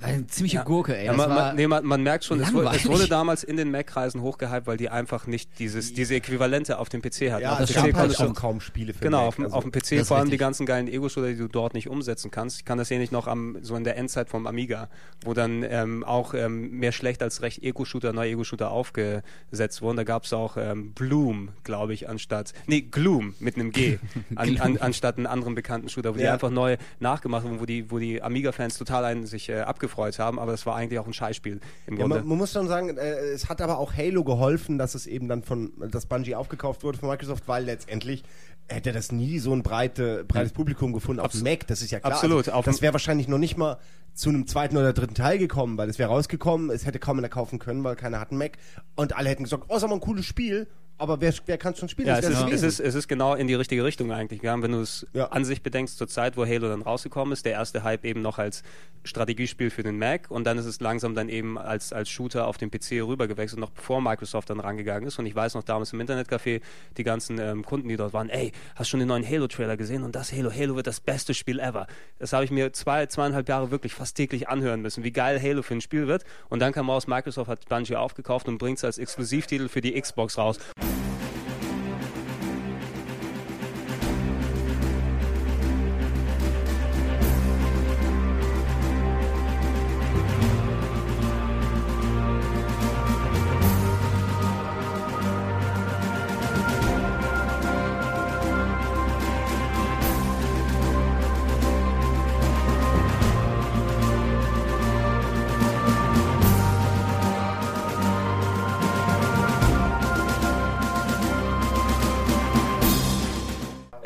eine 0.04 0.28
ziemliche 0.28 0.64
Gurke, 0.64 0.96
ey. 0.98 1.06
Ja, 1.06 1.14
man, 1.14 1.30
man, 1.30 1.56
nee, 1.56 1.68
man, 1.68 1.86
man 1.86 2.04
merkt 2.04 2.24
schon, 2.26 2.40
es 2.40 2.54
wurde, 2.54 2.70
es 2.76 2.86
wurde 2.88 3.08
damals 3.08 3.44
in 3.44 3.58
den 3.58 3.72
Mac-Kreisen 3.72 4.22
hochgehypt, 4.22 4.68
weil 4.68 4.78
die 4.78 4.90
einfach 4.90 5.28
nicht 5.28 5.60
dieses, 5.60 5.94
diese 5.94 6.16
Äquivalente 6.16 6.78
auf 6.80 6.90
dem 6.90 7.02
PC 7.02 7.32
hatten. 7.32 7.42
Ja, 7.44 7.54
auf 7.54 7.60
das 7.60 7.74
gab 7.74 7.84
PC 7.84 7.86
halt 7.86 7.96
konntest 7.96 8.20
du- 8.20 8.26
auch 8.30 8.34
kaum 8.34 8.62
Spiele 8.62 8.94
für 8.94 9.00
Genau, 9.02 9.20
Mac, 9.20 9.28
auf, 9.28 9.36
dem- 9.36 9.44
also- 9.46 9.56
auf 9.58 9.64
dem 9.64 9.72
PC 9.72 9.92
ist 9.94 10.08
vor 10.08 10.18
allem 10.18 10.30
die 10.30 10.38
ganzen 10.38 10.66
geilen 10.66 10.88
Ego-Shooter, 10.88 11.28
die 11.30 11.38
du 11.38 11.48
dort 11.48 11.74
nicht 11.74 11.90
umsetzen 11.90 12.32
kannst. 12.32 12.58
Ich 12.60 12.66
kann 12.66 12.78
das 12.78 12.92
ähnlich 12.92 13.12
noch 13.12 13.28
am, 13.28 13.58
so 13.62 13.76
in 13.76 13.84
der 13.84 13.98
Endzeit 13.98 14.30
vom 14.30 14.48
Amiga, 14.48 14.90
wo 15.26 15.34
dann 15.34 15.64
ähm, 15.64 16.04
auch 16.04 16.34
ähm, 16.34 16.72
mehr 16.72 16.92
schlecht 16.92 17.22
als 17.24 17.42
recht 17.42 17.64
Ego-Shooter, 17.64 18.14
neue 18.14 18.32
Ego-Shooter 18.32 18.72
aufgesetzt 18.72 19.82
wurden. 19.82 19.98
Da 19.98 20.04
gab 20.04 20.24
es 20.26 20.34
auch 20.34 20.58
ähm, 20.58 20.94
Bloom, 20.94 21.50
glaube 21.64 21.94
ich, 21.94 22.10
anstatt, 22.10 22.54
nee, 22.68 22.82
Gloom 22.82 23.36
mit 23.40 23.56
einem 23.56 23.72
G, 23.72 24.00
an, 24.36 24.58
an, 24.58 24.78
anstatt 24.78 25.18
einen 25.18 25.28
anderen 25.28 25.56
bekannten 25.56 25.90
Shooter, 25.90 26.14
wo 26.14 26.18
die 26.18 26.24
Ja. 26.24 26.34
einfach 26.34 26.50
neu 26.50 26.78
nachgemacht 27.00 27.44
wurden, 27.44 27.60
wo 27.60 27.66
die, 27.66 27.90
wo 27.92 28.00
die 28.00 28.22
Amiga-Fans 28.22 28.78
total 28.78 29.06
einen 29.06 29.26
sich 29.26 29.50
äh, 29.50 29.62
abgefreut 29.94 30.20
haben, 30.20 30.40
aber 30.40 30.52
das 30.52 30.66
war 30.66 30.76
eigentlich 30.76 31.00
auch 31.00 31.08
ein 31.08 31.14
Scheißspiel 31.14 31.60
im 31.88 31.94
Ja, 31.96 32.02
Grunde. 32.02 32.18
man, 32.20 32.28
man 32.28 32.38
muss 32.38 32.52
schon 32.52 32.68
sagen, 32.68 32.98
äh, 32.98 33.02
es 33.34 33.50
hat 33.50 33.62
aber 33.62 33.78
auch 33.78 33.94
Halo 33.96 34.24
geholfen, 34.24 34.78
dass 34.78 34.96
es 34.96 35.08
eben 35.08 35.28
dann 35.28 35.44
von, 35.44 35.72
dass 35.92 36.06
Bungie 36.06 36.36
aufgekauft 36.36 36.84
wurde 36.84 36.98
von 36.98 37.10
Microsoft, 37.10 37.48
weil 37.48 37.66
letztendlich 37.66 38.24
hätte 38.68 38.92
das 38.92 39.12
nie 39.12 39.40
so 39.40 39.54
ein 39.54 39.62
breite, 39.62 40.24
breites 40.26 40.54
Publikum 40.54 40.94
gefunden 40.94 41.20
auf 41.20 41.32
dem 41.32 41.44
Mac, 41.44 41.68
das 41.68 41.82
ist 41.82 41.92
ja 41.92 42.00
klar. 42.00 42.14
Absolut, 42.14 42.50
Also, 42.50 42.62
das 42.64 42.82
wäre 42.82 42.94
wahrscheinlich 42.94 43.28
noch 43.28 43.38
nicht 43.38 43.58
mal 43.58 43.78
zu 44.14 44.30
einem 44.30 44.48
zweiten 44.48 44.78
oder 44.78 44.94
dritten 44.94 45.16
Teil 45.16 45.38
gekommen, 45.38 45.78
weil 45.78 45.90
es 45.90 46.00
wäre 46.00 46.10
rausgekommen, 46.10 46.70
es 46.70 46.86
hätte 46.86 47.00
kaum 47.00 47.18
einer 47.18 47.30
kaufen 47.30 47.60
können, 47.60 47.84
weil 47.84 47.96
keiner 47.96 48.20
hat 48.20 48.30
einen 48.32 48.38
Mac 48.40 48.58
und 48.96 49.16
alle 49.18 49.30
hätten 49.30 49.44
gesagt, 49.44 49.66
oh, 49.68 49.76
ist 49.76 49.84
aber 49.84 49.94
ein 49.94 50.00
cooles 50.00 50.26
Spiel, 50.26 50.68
aber 50.98 51.20
wer, 51.22 51.34
wer 51.46 51.58
kann 51.58 51.76
schon 51.76 51.90
spielen? 51.90 52.08
Ja, 52.08 52.18
es 52.20 52.28
ist, 52.30 52.42
es, 52.52 52.64
ist, 52.64 52.80
es 52.80 52.96
ist 52.96 53.08
genau 53.08 53.36
in 53.36 53.48
die 53.48 53.56
richtige 53.56 53.84
Richtung 53.84 54.12
eigentlich 54.12 54.42
gegangen, 54.42 54.64
wenn 54.64 54.72
du 54.72 54.80
es 54.82 55.06
Ja. 55.14 55.26
an 55.28 55.44
sich 55.44 55.62
bedenkst, 55.62 55.98
zur 55.98 56.08
Zeit, 56.08 56.38
wo 56.38 56.46
Halo 56.46 56.70
dann 56.70 56.82
rausgekommen 56.82 57.34
ist, 57.34 57.46
der 57.46 57.54
erste 57.54 57.84
Hype 57.84 58.06
eben 58.06 58.22
noch 58.22 58.38
als 58.38 58.64
Strategiespiel 59.04 59.70
für 59.70 59.84
den 59.84 59.98
Mac 59.98 60.32
und 60.32 60.46
dann 60.46 60.58
ist 60.58 60.66
es 60.66 60.80
langsam 60.80 61.14
dann 61.16 61.28
eben 61.30 61.58
als, 61.58 61.92
als 61.92 62.10
Shooter 62.10 62.48
auf 62.48 62.58
den 62.58 62.72
PC 62.72 63.02
rübergewechselt, 63.06 63.60
noch 63.60 63.72
bevor 63.72 64.02
Microsoft 64.02 64.50
dann 64.50 64.60
rangegangen 64.62 65.08
ist 65.08 65.20
und 65.20 65.26
ich 65.26 65.36
weiß 65.36 65.56
noch 65.56 65.64
damals 65.64 65.92
im 65.94 66.00
Internetcafé, 66.00 66.62
die 66.96 67.04
ganzen 67.04 67.38
ähm, 67.40 67.66
Kunden, 67.66 67.90
die 67.90 67.98
dort 67.98 68.14
waren, 68.14 68.30
ey, 68.30 68.52
hast 68.76 68.88
schon 68.90 69.00
den 69.00 69.10
neuen 69.10 69.28
Halo-Trailer 69.28 69.76
gesehen 69.76 70.04
und 70.04 70.16
das 70.16 70.32
Halo, 70.32 70.52
Halo 70.52 70.76
wird 70.78 70.88
das 70.88 71.00
beste 71.02 71.34
Spiel 71.34 71.60
ever. 71.60 71.88
Das 72.20 72.32
habe 72.32 72.46
ich 72.46 72.52
mir 72.52 72.72
zwei, 72.72 73.06
zweieinhalb 73.08 73.50
Jahre 73.50 73.72
wirklich 73.72 73.94
fast 73.94 74.16
täglich 74.16 74.48
anhören 74.48 74.82
müssen, 74.82 75.04
wie 75.04 75.12
geil 75.12 75.42
Halo 75.42 75.64
für 75.64 75.74
ein 75.74 75.82
Spiel 75.82 76.08
wird 76.08 76.24
und 76.50 76.60
dann 76.60 76.72
kam 76.72 76.90
raus, 76.90 77.08
Microsoft 77.08 77.50
hat 77.50 77.68
Bungie 77.68 77.96
aufgekauft 77.98 78.48
und 78.48 78.58
bringt 78.58 78.78
es 78.78 78.86
als 78.86 78.98
Exklusivtitel 79.00 79.68
für 79.68 79.82
die 79.82 80.00
Xbox 80.00 80.38
raus. 80.38 80.60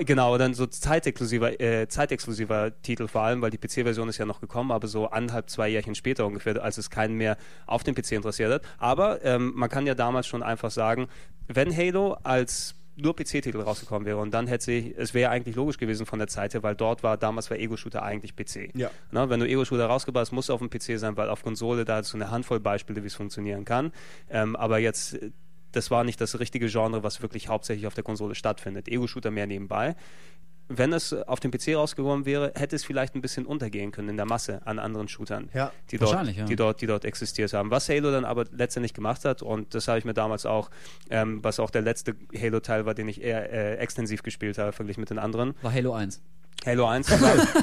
Genau, 0.08 0.38
dann 0.38 0.54
so 0.54 0.66
zeitexklusiver, 0.66 1.60
äh, 1.60 1.88
zeitexklusiver 1.90 2.72
Titel 2.82 3.10
vor 3.10 3.22
allem, 3.24 3.42
weil 3.42 3.52
die 3.52 3.58
PC-Version 3.58 4.08
ist 4.08 4.18
ja 4.18 4.26
noch 4.26 4.40
gekommen, 4.40 4.72
aber 4.72 4.88
so 4.88 5.08
anderthalb, 5.08 5.50
zwei 5.50 5.68
Jährchen 5.68 5.96
später 5.96 6.26
ungefähr, 6.26 6.64
als 6.64 6.78
es 6.78 6.90
keinen 6.90 7.16
mehr 7.16 7.36
auf 7.66 7.84
dem 7.84 7.94
PC 7.94 8.14
interessiert 8.14 8.52
hat. 8.52 8.62
Aber 8.78 9.24
ähm, 9.26 9.52
man 9.54 9.70
kann 9.70 9.86
ja 9.86 9.96
damals 9.96 10.26
schon 10.26 10.44
einfach 10.44 10.72
sagen, 10.72 11.10
wenn 11.48 11.76
Halo 11.76 12.14
als 12.24 12.76
nur 12.96 13.16
PC-Titel 13.16 13.60
rausgekommen 13.60 14.06
wäre 14.06 14.18
und 14.18 14.34
dann 14.34 14.48
hätte 14.48 14.64
sich, 14.64 14.98
es 14.98 15.14
wäre 15.14 15.30
eigentlich 15.30 15.56
logisch 15.58 15.78
gewesen 15.78 16.06
von 16.06 16.20
der 16.20 16.30
Zeit 16.30 16.54
her, 16.54 16.64
weil 16.64 16.76
dort 16.76 17.04
war, 17.04 17.18
damals 17.18 17.50
war 17.50 17.58
Ego-Shooter 17.58 18.02
eigentlich 18.02 18.36
PC. 18.36 18.76
Ja. 18.76 18.90
Na, 19.12 19.30
wenn 19.30 19.42
du 19.42 19.48
Ego-Shooter 19.48 19.86
rausgebracht 19.86 20.22
hast, 20.22 20.32
muss 20.32 20.50
auf 20.50 20.60
dem 20.60 20.70
PC 20.70 20.98
sein, 20.98 21.18
weil 21.18 21.30
auf 21.30 21.44
Konsole 21.44 21.84
da 21.84 21.98
hast 21.98 22.14
du 22.14 22.18
eine 22.18 22.32
Handvoll 22.32 22.62
Beispiele, 22.62 23.04
wie 23.04 23.08
es 23.08 23.16
funktionieren 23.16 23.66
kann. 23.66 23.92
Ähm, 24.30 24.56
aber 24.56 24.80
jetzt, 24.80 25.20
das 25.72 25.92
war 25.92 26.04
nicht 26.04 26.20
das 26.22 26.40
richtige 26.40 26.68
Genre, 26.68 27.04
was 27.04 27.22
wirklich 27.22 27.48
hauptsächlich 27.48 27.88
auf 27.88 27.94
der 27.94 28.04
Konsole 28.04 28.36
stattfindet. 28.36 28.88
Ego-Shooter 28.88 29.32
mehr 29.32 29.48
nebenbei. 29.48 29.96
Wenn 30.70 30.92
es 30.92 31.14
auf 31.14 31.40
dem 31.40 31.52
PC 31.52 31.76
rausgekommen 31.76 32.26
wäre, 32.26 32.52
hätte 32.56 32.76
es 32.76 32.84
vielleicht 32.84 33.16
ein 33.16 33.22
bisschen 33.22 33.46
untergehen 33.46 33.92
können 33.92 34.10
in 34.10 34.18
der 34.18 34.26
Masse 34.26 34.62
an 34.66 34.80
anderen 34.80 35.08
Shootern, 35.08 35.50
Ja, 35.54 35.72
die, 35.92 35.98
dort, 35.98 36.28
ja. 36.28 36.44
die, 36.46 36.58
dort, 36.58 36.82
die 36.82 36.88
dort 36.88 37.06
existiert 37.06 37.54
haben. 37.54 37.72
Was 37.72 37.88
Halo 37.88 38.12
dann 38.12 38.26
aber 38.26 38.44
letztendlich 38.52 38.94
gemacht 38.94 39.24
hat, 39.24 39.42
und 39.42 39.74
das 39.74 39.88
habe 39.88 40.00
ich 40.00 40.04
mir 40.04 40.14
damals 40.14 40.46
auch, 40.46 40.70
ähm, 41.10 41.42
was 41.42 41.62
auch 41.62 41.70
der 41.70 41.84
letzte 41.84 42.16
Halo-Teil 42.38 42.86
war, 42.86 42.94
den 42.94 43.08
ich 43.08 43.22
eher 43.22 43.50
äh, 43.50 43.76
extensiv 43.78 44.24
gespielt 44.24 44.58
habe, 44.58 44.74
verglichen 44.74 45.00
mit 45.00 45.10
den 45.10 45.20
anderen. 45.20 45.54
War 45.62 45.74
Halo 45.74 45.94
1. 45.94 46.22
Halo 46.66 46.86
1. 46.88 47.08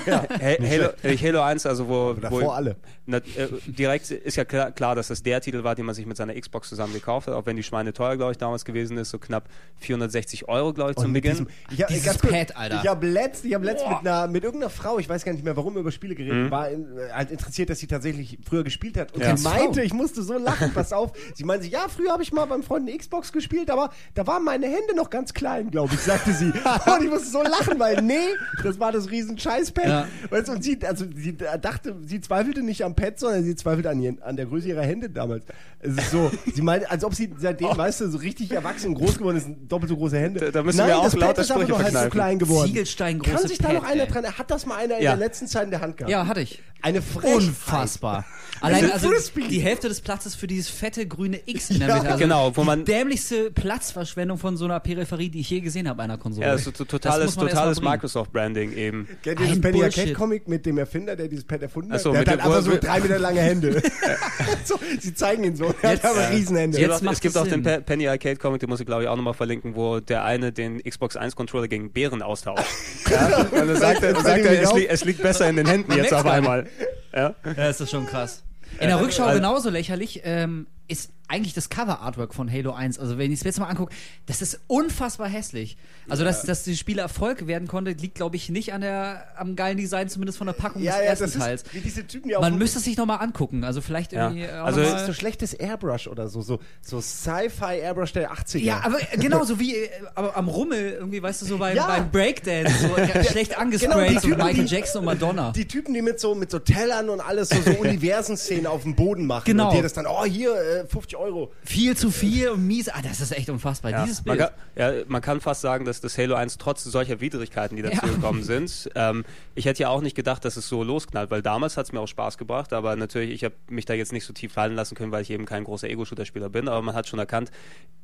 Ha- 0.06 0.26
Halo, 0.40 0.88
äh, 1.02 1.16
Halo 1.16 1.42
1, 1.42 1.66
also 1.66 1.88
wo, 1.88 2.12
davor 2.14 2.42
wo 2.42 2.48
alle. 2.50 2.76
Na, 3.06 3.18
äh, 3.18 3.22
direkt 3.66 4.10
ist 4.10 4.36
ja 4.36 4.44
klar, 4.44 4.70
klar, 4.72 4.94
dass 4.94 5.08
das 5.08 5.22
der 5.22 5.40
Titel 5.40 5.62
war, 5.62 5.74
den 5.74 5.84
man 5.84 5.94
sich 5.94 6.06
mit 6.06 6.16
seiner 6.16 6.34
Xbox 6.38 6.68
zusammen 6.70 6.92
gekauft 6.94 7.26
hat, 7.28 7.34
auch 7.34 7.44
wenn 7.44 7.56
die 7.56 7.62
Schweine 7.62 7.92
teuer, 7.92 8.16
glaube 8.16 8.32
ich, 8.32 8.38
damals 8.38 8.64
gewesen 8.64 8.96
ist, 8.96 9.10
so 9.10 9.18
knapp 9.18 9.44
460 9.78 10.48
Euro, 10.48 10.72
glaube 10.72 10.92
ich, 10.92 10.96
zum 10.96 11.12
Beginn. 11.12 11.32
diesem, 11.32 11.48
ich 11.70 11.82
hab, 11.82 11.88
Dieses 11.88 12.16
Pad, 12.18 12.56
Alter. 12.56 12.80
Ich 12.82 12.88
habe 12.88 13.06
letzt, 13.06 13.44
ich 13.44 13.52
hab 13.54 13.62
letzt 13.62 13.86
mit, 13.86 13.98
einer, 13.98 14.26
mit 14.26 14.42
irgendeiner 14.44 14.70
Frau, 14.70 14.98
ich 14.98 15.08
weiß 15.08 15.24
gar 15.24 15.32
nicht 15.32 15.44
mehr, 15.44 15.56
warum 15.56 15.74
wir 15.74 15.80
über 15.80 15.92
Spiele 15.92 16.14
geredet, 16.14 16.50
war 16.50 16.70
in, 16.70 16.96
äh, 16.96 17.10
halt 17.12 17.30
interessiert, 17.30 17.68
dass 17.70 17.78
sie 17.80 17.86
tatsächlich 17.86 18.38
früher 18.48 18.64
gespielt 18.64 18.96
hat. 18.96 19.12
Und 19.12 19.20
Ja. 19.22 19.36
sie 19.36 19.42
meinte, 19.44 19.82
ich 19.82 19.92
musste 19.92 20.22
so 20.22 20.38
lachen, 20.38 20.72
pass 20.72 20.92
auf. 20.94 21.12
Sie 21.34 21.44
meinte, 21.44 21.66
ja, 21.66 21.88
früher 21.88 22.10
habe 22.12 22.22
ich 22.22 22.32
mal 22.32 22.46
beim 22.46 22.62
Freund 22.62 22.88
eine 22.88 22.96
Xbox 22.96 23.32
gespielt, 23.32 23.70
aber 23.70 23.90
da 24.14 24.26
waren 24.26 24.44
meine 24.44 24.66
Hände 24.66 24.94
noch 24.96 25.10
ganz 25.10 25.34
klein, 25.34 25.70
glaube 25.70 25.94
ich, 25.94 26.00
sagte 26.00 26.32
sie. 26.32 26.46
Und 26.86 27.04
ich 27.04 27.10
musste 27.10 27.28
so 27.28 27.42
lachen, 27.42 27.78
weil 27.78 28.00
nee, 28.02 28.28
das 28.62 28.78
war 28.80 28.83
das 28.92 29.10
riesen 29.10 29.38
Scheißpad. 29.38 29.86
Ja. 29.86 30.08
Weißt 30.30 30.48
du, 30.48 30.52
und 30.52 30.64
sie, 30.64 30.78
also 30.86 31.04
sie 31.14 31.36
dachte, 31.36 31.96
sie 32.06 32.20
zweifelte 32.20 32.62
nicht 32.62 32.82
am 32.84 32.94
Pad, 32.94 33.18
sondern 33.18 33.44
sie 33.44 33.54
zweifelte 33.56 33.90
an, 33.90 34.00
ihren, 34.00 34.22
an 34.22 34.36
der 34.36 34.46
Größe 34.46 34.68
ihrer 34.68 34.82
Hände 34.82 35.10
damals. 35.10 35.44
Es 35.80 35.96
ist 35.96 36.10
so, 36.10 36.30
sie 36.54 36.62
meinte, 36.62 36.90
als 36.90 37.04
ob 37.04 37.14
sie 37.14 37.30
seitdem, 37.38 37.76
weißt 37.76 38.00
du, 38.02 38.08
so 38.10 38.18
richtig 38.18 38.50
erwachsen 38.52 38.88
und 38.88 38.94
groß 38.94 39.18
geworden 39.18 39.36
ist, 39.36 39.46
doppelt 39.68 39.90
so 39.90 39.96
große 39.96 40.18
Hände. 40.18 40.40
Da- 40.40 40.50
da 40.50 40.62
müssen 40.62 40.78
Nein, 40.78 40.88
wir 40.88 40.98
auch 40.98 41.04
das 41.04 41.12
Pad 41.12 41.20
lauter 41.22 41.40
ist 41.42 41.50
aber 41.50 41.60
Sprüche 41.62 41.78
nur 41.78 41.92
halt 41.92 42.04
so 42.04 42.10
klein 42.10 42.38
geworden. 42.38 42.66
Ziegelsteingroße 42.68 43.34
Kann 43.36 43.48
sich 43.48 43.58
da 43.58 43.72
noch 43.72 43.82
Pad, 43.82 43.92
einer 43.92 44.02
ey. 44.04 44.08
dran, 44.08 44.24
hat 44.38 44.50
das 44.50 44.66
mal 44.66 44.76
einer 44.76 44.96
in 44.96 45.02
Ja. 45.02 45.10
der 45.16 45.26
letzten 45.26 45.46
Zeit 45.46 45.64
in 45.64 45.70
der 45.70 45.80
Hand 45.80 45.96
gehabt? 45.98 46.10
Ja, 46.10 46.26
hatte 46.26 46.40
ich. 46.40 46.62
Eine 46.82 47.02
Frechheit. 47.02 47.36
Unfassbar. 47.36 48.24
Allein 48.64 48.90
also 48.92 49.08
Frisbee. 49.08 49.48
die 49.48 49.60
Hälfte 49.60 49.88
des 49.88 50.00
Platzes 50.00 50.34
für 50.34 50.46
dieses 50.46 50.68
fette 50.68 51.06
grüne 51.06 51.40
X 51.46 51.70
in 51.70 51.78
der 51.80 51.88
Ja. 51.88 51.94
Mitte. 51.96 52.06
Also 52.08 52.18
Genau, 52.18 52.56
wo 52.56 52.60
die 52.62 52.66
man- 52.66 52.84
dämlichste 52.84 53.50
Platzverschwendung 53.50 54.38
von 54.38 54.56
so 54.56 54.64
einer 54.64 54.80
Peripherie, 54.80 55.28
die 55.28 55.40
ich 55.40 55.50
je 55.50 55.60
gesehen 55.60 55.88
habe 55.88 56.02
einer 56.02 56.18
Konsole. 56.18 56.46
Ja, 56.46 56.52
das 56.52 56.66
ist 56.66 56.76
so 56.76 56.84
totales, 56.84 57.34
totales. 57.34 57.80
Microsoft-Branding 57.80 58.72
eben. 58.76 59.08
Kennt 59.22 59.40
ihr 59.40 59.46
das 59.48 59.60
Penny 59.60 59.78
Bullshit. 59.78 59.98
Arcade 59.98 60.12
Comic 60.14 60.48
mit 60.48 60.66
dem 60.66 60.78
Erfinder, 60.78 61.16
der 61.16 61.28
dieses 61.28 61.44
Pad 61.44 61.62
erfunden 61.62 61.92
hat? 61.92 62.00
So, 62.00 62.12
der 62.12 62.20
mit 62.20 62.28
hat 62.30 62.40
einfach 62.40 62.56
wo- 62.58 62.60
so 62.72 62.76
drei 62.80 63.00
Meter 63.00 63.18
lange 63.18 63.40
Hände. 63.40 63.82
so, 64.64 64.78
sie 65.00 65.14
zeigen 65.14 65.44
ihn 65.44 65.56
so. 65.56 65.66
Er 65.82 65.90
hat 65.90 66.02
Jetzt- 66.02 66.04
aber 66.04 66.30
Riesenhände. 66.30 66.76
Es 66.78 66.80
gibt 67.00 67.02
Jetzt 67.02 67.12
es 67.12 67.20
gibt 67.20 67.36
auch 67.36 67.46
den 67.46 67.62
Penny 67.84 68.08
Arcade 68.08 68.36
Comic, 68.36 68.60
den 68.60 68.68
muss 68.70 68.80
ich 68.80 68.86
glaube 68.86 69.02
ich 69.02 69.08
auch 69.08 69.16
nochmal 69.16 69.34
verlinken, 69.34 69.74
wo 69.76 70.00
der 70.00 70.24
eine 70.24 70.52
den 70.52 70.82
Xbox 70.82 71.16
1 71.16 71.36
Controller 71.36 71.68
gegen 71.68 71.92
Bären 71.92 72.22
austauscht. 72.22 72.64
ja? 73.10 73.38
Und 73.38 73.52
dann 73.54 73.76
sagt 73.76 74.02
er, 74.02 74.14
sagt 74.14 74.44
er 74.44 74.62
es, 74.62 74.68
auf? 74.68 74.78
li 74.78 74.86
es 74.86 75.04
liegt 75.04 75.22
besser 75.22 75.48
in 75.48 75.56
den 75.56 75.66
Händen 75.66 75.92
jetzt 75.92 76.12
auf 76.14 76.26
einmal. 76.26 76.66
Ja? 77.14 77.34
Ja, 77.56 77.68
ist 77.68 77.80
das 77.80 77.90
schon 77.90 78.06
krass. 78.06 78.42
In 78.80 78.88
der 78.88 78.96
Äh, 78.98 79.00
Rückschau 79.00 79.24
also- 79.24 79.38
genauso 79.38 79.70
lächerlich 79.70 80.20
ähm, 80.24 80.66
ist 80.88 81.10
eigentlich 81.28 81.54
das 81.54 81.68
Cover-Artwork 81.70 82.34
von 82.34 82.50
Halo 82.52 82.72
1. 82.72 82.98
Also 82.98 83.16
wenn 83.18 83.32
ich 83.32 83.38
es 83.40 83.44
jetzt 83.44 83.58
mal 83.58 83.66
angucke, 83.66 83.94
das 84.26 84.42
ist 84.42 84.60
unfassbar 84.66 85.28
hässlich. 85.28 85.76
Also 86.08 86.22
dass, 86.24 86.42
dass 86.42 86.64
die 86.64 86.76
Spiele 86.76 87.00
Erfolg 87.00 87.46
werden 87.46 87.66
konnte, 87.66 87.92
liegt 87.92 88.16
glaube 88.16 88.36
ich 88.36 88.50
nicht 88.50 88.72
an 88.74 88.82
der, 88.82 89.24
am 89.36 89.56
geilen 89.56 89.78
Design, 89.78 90.08
zumindest 90.08 90.36
von 90.38 90.46
der 90.46 90.54
Packung 90.54 90.82
ja, 90.82 90.92
des 90.92 91.00
ja, 91.00 91.06
ersten 91.06 91.24
das 91.24 91.34
Teils. 91.34 91.62
ist 91.62 91.74
wie 91.74 91.80
diese 91.80 92.06
Typen, 92.06 92.30
Man 92.40 92.58
müsste 92.58 92.78
es 92.78 92.84
sich 92.84 92.96
nochmal 92.96 93.20
angucken. 93.20 93.64
Also 93.64 93.80
vielleicht 93.80 94.12
Ja. 94.12 94.28
irgendwie. 94.28 94.46
auch 94.48 94.66
Also 94.66 94.80
es 94.82 94.92
ist 95.00 95.06
so 95.06 95.12
schlechtes 95.14 95.54
Airbrush 95.54 96.08
oder 96.08 96.28
so. 96.28 96.42
So, 96.42 96.60
so 96.82 97.00
Sci-Fi 97.00 97.80
Airbrush 97.80 98.12
der 98.12 98.30
80er. 98.32 98.58
Ja, 98.58 98.80
aber 98.84 98.98
genau, 99.18 99.44
so 99.44 99.58
wie 99.58 99.76
äh, 99.76 99.88
aber 100.14 100.36
am 100.36 100.48
Rummel, 100.48 100.92
irgendwie, 100.92 101.22
weißt 101.22 101.42
du, 101.42 101.46
so 101.46 101.58
beim, 101.58 101.74
Ja. 101.76 101.86
beim 101.86 102.10
Breakdance, 102.10 102.72
so 102.80 102.96
ja, 102.98 103.24
schlecht 103.30 103.52
Genau, 103.52 103.62
angesprayt, 103.62 104.10
die 104.10 104.14
so 104.16 104.20
Typen, 104.28 104.44
Michael 104.44 104.64
die- 104.66 104.74
Jackson 104.74 104.98
und 105.00 105.04
Madonna. 105.06 105.52
Die 105.52 105.66
Typen, 105.66 105.94
die 105.94 106.02
mit 106.02 106.20
so, 106.20 106.34
mit 106.34 106.50
so 106.50 106.58
Tellern 106.58 107.08
und 107.08 107.20
alles 107.20 107.48
so, 107.48 107.60
so 107.62 107.70
Universenszenen 107.80 108.66
auf 108.66 108.82
dem 108.82 108.94
Boden 108.94 109.26
machen. 109.26 109.44
Genau. 109.46 109.68
Und 109.70 109.76
dir 109.76 109.82
das 109.82 109.94
dann, 109.94 110.06
oh, 110.06 110.24
hier, 110.24 110.54
äh, 110.54 110.86
50 110.86 111.13
Euro. 111.16 111.52
viel 111.64 111.96
zu 111.96 112.10
viel 112.10 112.50
und 112.50 112.66
mies. 112.66 112.88
Ah, 112.88 113.00
das 113.02 113.20
ist 113.20 113.32
echt 113.32 113.48
unfassbar. 113.50 113.90
Ja. 113.90 114.04
Dieses 114.04 114.24
Man, 114.24 114.36
Bild. 114.38 114.50
kann, 114.76 114.94
ja, 114.96 115.02
man 115.08 115.20
kann 115.22 115.40
fast 115.40 115.60
sagen, 115.60 115.84
dass 115.84 116.00
das 116.00 116.16
Halo 116.18 116.34
1 116.34 116.58
trotz 116.58 116.84
solcher 116.84 117.20
Widrigkeiten, 117.20 117.76
die 117.76 117.82
dazu 117.82 118.06
Ja. 118.06 118.12
gekommen 118.12 118.42
sind, 118.44 118.90
ähm, 118.94 119.24
ich 119.54 119.66
hätte 119.66 119.82
ja 119.82 119.88
auch 119.88 120.00
nicht 120.00 120.14
gedacht, 120.16 120.44
dass 120.44 120.56
es 120.56 120.68
so 120.68 120.82
losknallt, 120.82 121.30
weil 121.30 121.42
damals 121.42 121.76
hat 121.76 121.86
es 121.86 121.92
mir 121.92 122.00
auch 122.00 122.08
Spaß 122.08 122.38
gebracht, 122.38 122.72
aber 122.72 122.96
natürlich, 122.96 123.30
ich 123.30 123.44
habe 123.44 123.54
mich 123.68 123.84
da 123.84 123.94
jetzt 123.94 124.12
nicht 124.12 124.24
so 124.24 124.32
tief 124.32 124.52
fallen 124.52 124.74
lassen 124.74 124.94
können, 124.94 125.12
weil 125.12 125.22
ich 125.22 125.30
eben 125.30 125.46
kein 125.46 125.64
großer 125.64 125.88
Ego-Shooter-Spieler 125.88 126.48
bin, 126.48 126.68
aber 126.68 126.82
man 126.82 126.94
hat 126.94 127.08
schon 127.08 127.18
erkannt, 127.18 127.50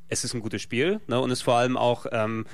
es 0.09 0.23
ist 0.23 0.33
ein 0.33 0.41
gutes 0.41 0.61
Spiel 0.61 0.99
ne, 1.07 1.19
und 1.19 1.31
ist 1.31 1.41
vor 1.41 1.55
allem 1.55 1.77
auch 1.77 2.05
ähm, 2.11 2.45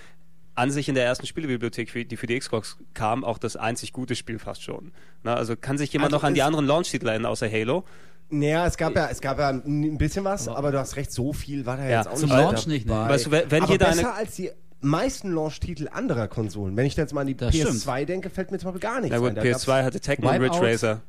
an 0.56 0.72
sich 0.72 0.90
in 0.90 0.96
der 0.96 1.06
ersten 1.06 1.28
Spielebibliothek, 1.28 2.10
die 2.10 2.18
für 2.18 2.26
die 2.26 2.40
Xbox 2.40 2.78
kam, 2.96 3.24
auch 3.24 3.38
das 3.38 3.56
einzig 3.56 3.94
gute 3.94 4.16
Spiel 4.16 4.40
fast 4.40 4.64
schon. 4.64 4.92
Na, 5.24 5.36
also 5.36 5.56
kann 5.56 5.78
sich 5.78 5.94
jemand 5.94 6.14
Also 6.14 6.18
noch 6.18 6.24
an 6.28 6.34
die 6.34 6.42
anderen 6.42 6.66
Launch-Titel 6.66 7.08
erinnern, 7.08 7.28
außer 7.32 7.48
Halo? 7.52 7.84
Naja, 8.30 8.66
es 8.68 8.76
gab 8.78 8.96
ja, 8.96 9.08
es 9.10 9.22
gab 9.22 9.40
ja 9.40 9.50
ein 9.50 9.98
bisschen 9.98 10.24
was, 10.26 10.48
aber 10.50 10.72
du 10.72 10.80
hast 10.80 10.96
recht, 10.98 11.12
so 11.14 11.32
viel 11.34 11.66
war 11.66 11.78
da 11.78 11.84
Ja, 11.88 11.98
jetzt 12.00 12.08
auch 12.10 12.16
zum 12.16 12.30
nicht 12.30 12.38
Launch 12.38 12.60
dabei. 12.62 12.72
nicht, 12.74 12.86
ne? 12.88 12.94
Weißt 12.94 13.26
du, 13.28 13.32
wenn- 13.32 13.62
aber 13.64 13.78
besser 13.78 13.92
eine- 14.00 14.14
als 14.14 14.36
die 14.36 14.52
meisten 14.82 15.32
Launch-Titel 15.32 15.88
anderer 15.92 16.28
Konsolen. 16.28 16.76
Wenn 16.76 16.86
ich 16.86 16.96
da 16.96 17.04
jetzt 17.04 17.14
mal 17.14 17.22
an 17.22 17.28
die 17.28 17.38
Das 17.38 17.54
PS2 17.56 18.06
denke, 18.06 18.30
fällt 18.30 18.52
mir 18.52 18.60
zum 18.60 18.72
Beispiel 18.74 18.90
gar 18.90 19.00
nichts 19.02 19.14
Na 19.16 19.20
gut, 19.20 19.30
ein. 19.30 19.36
Da 19.36 19.44
gab's- 19.44 19.64
PS2 19.66 19.84
hatte 19.84 20.00
Tekken 20.02 20.26
und 20.26 20.36
Ridge. 20.42 20.60
Racer. 20.62 21.02